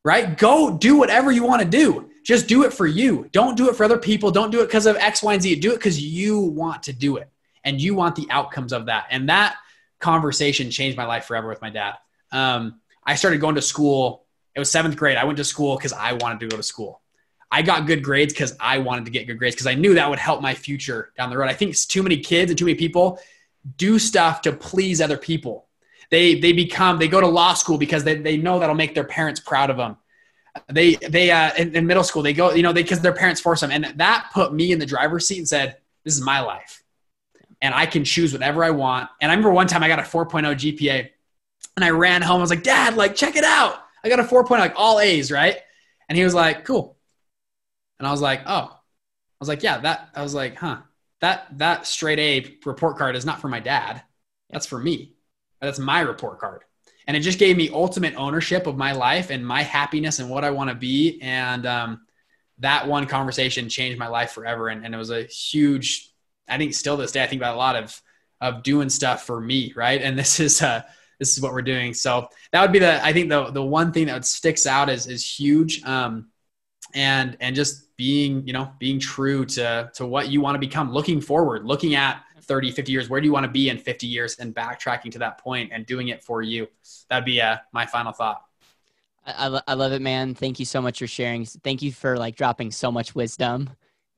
Right? 0.04 0.38
Go 0.38 0.78
do 0.78 0.98
whatever 0.98 1.32
you 1.32 1.44
want 1.44 1.62
to 1.62 1.68
do. 1.68 2.11
Just 2.24 2.48
do 2.48 2.64
it 2.64 2.74
for 2.74 2.86
you. 2.86 3.28
Don't 3.32 3.58
do 3.58 3.70
it 3.70 3.76
for 3.76 3.84
other 3.84 3.98
people. 3.98 4.32
Don't 4.32 4.52
do 4.52 4.62
it 4.62 4.68
because 4.68 4.86
of 4.86 4.96
X, 4.98 5.24
Y, 5.24 5.34
and 5.34 5.42
Z. 5.42 5.56
Do 5.56 5.72
it 5.72 5.76
because 5.76 6.02
you 6.02 6.40
want 6.40 6.84
to 6.84 6.94
do 6.94 7.18
it 7.18 7.30
and 7.64 7.82
you 7.82 7.96
want 7.96 8.16
the 8.16 8.28
outcomes 8.30 8.74
of 8.74 8.86
that. 8.88 9.08
And 9.10 9.30
that 9.30 9.56
conversation 10.00 10.70
changed 10.70 10.98
my 10.98 11.06
life 11.06 11.26
forever 11.26 11.48
with 11.48 11.62
my 11.62 11.70
dad. 11.70 11.96
Um, 12.32 12.80
I 13.04 13.16
started 13.16 13.42
going 13.42 13.56
to 13.56 13.62
school. 13.62 14.26
It 14.56 14.60
was 14.60 14.70
seventh 14.70 14.98
grade. 14.98 15.18
I 15.18 15.26
went 15.26 15.38
to 15.38 15.44
school 15.44 15.76
because 15.78 15.94
I 15.94 16.14
wanted 16.14 16.40
to 16.42 16.48
go 16.48 16.58
to 16.58 16.64
school. 16.64 17.02
I 17.52 17.62
got 17.62 17.86
good 17.86 18.04
grades 18.04 18.34
because 18.34 18.56
I 18.60 18.78
wanted 18.78 19.06
to 19.06 19.12
get 19.12 19.28
good 19.28 19.38
grades 19.38 19.56
because 19.56 19.68
I 19.68 19.74
knew 19.74 19.96
that 19.96 20.10
would 20.10 20.20
help 20.20 20.42
my 20.42 20.54
future 20.54 21.12
down 21.18 21.30
the 21.30 21.38
road. 21.38 21.50
I 21.50 21.54
think 21.54 21.72
it's 21.72 21.86
too 21.86 22.02
many 22.02 22.18
kids 22.18 22.50
and 22.50 22.58
too 22.58 22.66
many 22.66 22.78
people 22.78 23.20
do 23.78 24.00
stuff 24.00 24.42
to 24.44 24.54
please 24.54 25.02
other 25.02 25.18
people. 25.18 25.68
They 26.10 26.40
they 26.40 26.54
become 26.54 26.98
they 26.98 27.08
go 27.08 27.22
to 27.22 27.28
law 27.28 27.54
school 27.54 27.78
because 27.78 28.04
they, 28.04 28.16
they 28.16 28.38
know 28.38 28.60
that'll 28.60 28.76
make 28.76 28.96
their 28.96 29.04
parents 29.04 29.40
proud 29.40 29.70
of 29.70 29.78
them. 29.78 29.98
They 30.70 30.96
they 30.96 31.32
uh, 31.32 31.52
in, 31.58 31.76
in 31.76 31.88
middle 31.88 32.04
school 32.04 32.24
they 32.24 32.34
go 32.34 32.52
you 32.52 32.64
know 32.64 32.74
they 32.74 32.84
because 32.84 33.00
their 33.00 33.14
parents 33.14 33.40
force 33.40 33.62
them 33.62 33.72
and 33.72 33.86
that 33.96 34.30
put 34.34 34.54
me 34.54 34.72
in 34.72 34.80
the 34.80 34.86
driver's 34.86 35.28
seat 35.28 35.38
and 35.38 35.48
said 35.48 35.78
this 36.04 36.14
is 36.14 36.22
my 36.22 36.42
life 36.42 36.84
and 37.62 37.74
I 37.74 37.86
can 37.86 38.04
choose 38.04 38.34
whatever 38.34 38.64
I 38.64 38.72
want. 38.72 39.10
And 39.22 39.32
I 39.32 39.36
remember 39.36 39.52
one 39.52 39.68
time 39.68 39.84
I 39.84 39.88
got 39.88 40.00
a 40.00 40.04
4.0 40.04 40.44
GPA 40.56 41.10
and 41.76 41.86
I 41.86 41.92
ran 41.92 42.22
home. 42.22 42.38
I 42.38 42.42
was 42.42 42.50
like, 42.50 42.64
Dad, 42.64 42.96
like 42.96 43.16
check 43.16 43.36
it 43.36 43.44
out. 43.44 43.76
I 44.04 44.10
got 44.10 44.20
a 44.20 44.24
4.0 44.24 44.50
like 44.50 44.74
all 44.76 45.00
A's 45.00 45.32
right. 45.32 45.58
And 46.10 46.18
he 46.18 46.24
was 46.24 46.34
like, 46.34 46.66
cool. 46.66 46.98
And 48.00 48.08
I 48.08 48.12
was 48.12 48.22
like, 48.22 48.42
oh, 48.48 48.72
I 48.72 49.38
was 49.40 49.48
like, 49.48 49.64
yeah, 49.64 49.78
that 49.80 50.10
I 50.16 50.24
was 50.24 50.34
like, 50.34 50.56
huh 50.56 50.82
that 51.22 51.48
that 51.58 51.88
straight 51.88 52.20
A 52.20 52.58
report 52.66 52.98
card 52.98 53.16
is 53.16 53.26
not 53.26 53.40
for 53.40 53.48
my 53.48 53.60
dad. 53.60 54.04
That's 54.50 54.66
for 54.66 54.80
me. 54.80 55.14
That's 55.62 55.80
my 55.80 56.02
report 56.02 56.40
card. 56.40 56.64
And 57.08 57.18
it 57.18 57.22
just 57.22 57.40
gave 57.40 57.58
me 57.58 57.70
ultimate 57.72 58.16
ownership 58.16 58.68
of 58.68 58.78
my 58.78 58.92
life 58.92 59.30
and 59.30 59.46
my 59.46 59.64
happiness 59.64 60.20
and 60.20 60.30
what 60.30 60.44
I 60.44 60.52
want 60.52 60.70
to 60.70 60.76
be. 60.76 61.20
And 61.22 61.66
um, 61.66 62.02
that 62.60 62.88
one 62.88 63.08
conversation 63.08 63.70
changed 63.70 63.98
my 63.98 64.08
life 64.08 64.32
forever. 64.32 64.68
And, 64.70 64.86
and 64.86 64.94
it 64.94 64.98
was 64.98 65.10
a 65.10 65.24
huge, 65.24 66.12
I 66.48 66.58
think 66.58 66.74
still 66.74 66.98
this 66.98 67.12
day, 67.12 67.24
I 67.24 67.28
think 67.28 67.42
about 67.42 67.56
a 67.56 67.58
lot 67.58 67.76
of, 67.76 68.02
of 68.40 68.64
doing 68.64 68.90
stuff 68.90 69.26
for 69.26 69.40
me. 69.40 69.74
Right. 69.76 70.02
And 70.02 70.18
this 70.18 70.40
is, 70.40 70.62
uh, 70.62 70.84
this 71.20 71.36
is 71.38 71.42
what 71.42 71.54
we're 71.54 71.62
doing. 71.62 71.94
So 71.94 72.30
that 72.52 72.62
would 72.62 72.72
be 72.72 72.80
the, 72.80 73.04
I 73.04 73.14
think 73.14 73.30
the, 73.30 73.52
the 73.52 73.64
one 73.64 73.92
thing 73.92 74.08
that 74.08 74.26
sticks 74.26 74.66
out 74.66 74.90
is, 74.90 75.08
is 75.08 75.28
huge. 75.28 75.84
Um, 75.84 76.30
and, 76.94 77.38
and 77.40 77.56
just 77.56 77.92
being 78.02 78.48
you 78.48 78.54
know 78.54 78.72
being 78.80 79.00
true 79.00 79.46
to 79.46 79.92
to 79.94 80.08
what 80.08 80.32
you 80.32 80.42
want 80.42 80.56
to 80.56 80.60
become 80.60 80.92
looking 80.92 81.22
forward 81.22 81.64
looking 81.68 81.94
at 81.94 82.24
30 82.44 82.72
50 82.72 82.92
years 82.92 83.10
where 83.10 83.22
do 83.22 83.26
you 83.28 83.34
want 83.34 83.46
to 83.46 83.52
be 83.52 83.70
in 83.70 83.78
50 83.78 84.08
years 84.08 84.36
and 84.38 84.56
backtracking 84.56 85.12
to 85.12 85.20
that 85.20 85.38
point 85.38 85.72
and 85.74 85.86
doing 85.86 86.10
it 86.10 86.24
for 86.24 86.42
you 86.42 86.68
that'd 87.10 87.26
be 87.26 87.42
uh, 87.42 87.58
my 87.72 87.86
final 87.86 88.12
thought 88.12 88.44
I, 89.26 89.62
I 89.68 89.74
love 89.74 89.92
it 89.92 90.02
man 90.02 90.36
thank 90.36 90.60
you 90.60 90.66
so 90.66 90.82
much 90.82 91.00
for 91.00 91.08
sharing 91.08 91.46
thank 91.46 91.82
you 91.82 91.92
for 91.92 92.18
like 92.18 92.36
dropping 92.36 92.72
so 92.72 92.92
much 92.92 93.16
wisdom 93.16 93.70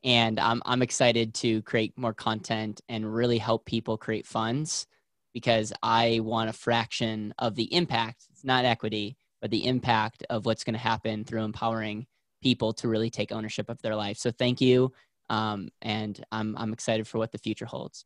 And 0.04 0.40
I'm, 0.40 0.62
I'm 0.66 0.82
excited 0.82 1.34
to 1.36 1.62
create 1.62 1.98
more 1.98 2.14
content 2.14 2.82
and 2.90 3.14
really 3.14 3.38
help 3.38 3.66
people 3.66 3.98
create 3.98 4.28
funds 4.28 4.86
because 5.34 5.72
I 5.82 6.20
want 6.22 6.50
a 6.50 6.54
fraction 6.54 7.34
of 7.40 7.56
the 7.56 7.74
impact. 7.74 8.28
It's 8.32 8.44
not 8.44 8.66
equity, 8.66 9.18
but 9.42 9.50
the 9.50 9.66
impact 9.66 10.24
of 10.30 10.46
what's 10.46 10.64
going 10.64 10.74
to 10.74 10.80
happen 10.80 11.24
through 11.24 11.44
empowering 11.44 12.06
people 12.42 12.74
to 12.74 12.90
really 12.90 13.10
take 13.10 13.32
ownership 13.32 13.70
of 13.70 13.82
their 13.82 13.96
life. 13.96 14.18
So 14.18 14.30
thank 14.30 14.60
you. 14.60 14.92
Um, 15.30 15.70
and 15.82 16.24
I'm, 16.32 16.56
I'm 16.58 16.74
excited 16.74 17.08
for 17.08 17.18
what 17.18 17.32
the 17.32 17.38
future 17.38 17.66
holds. 17.66 18.06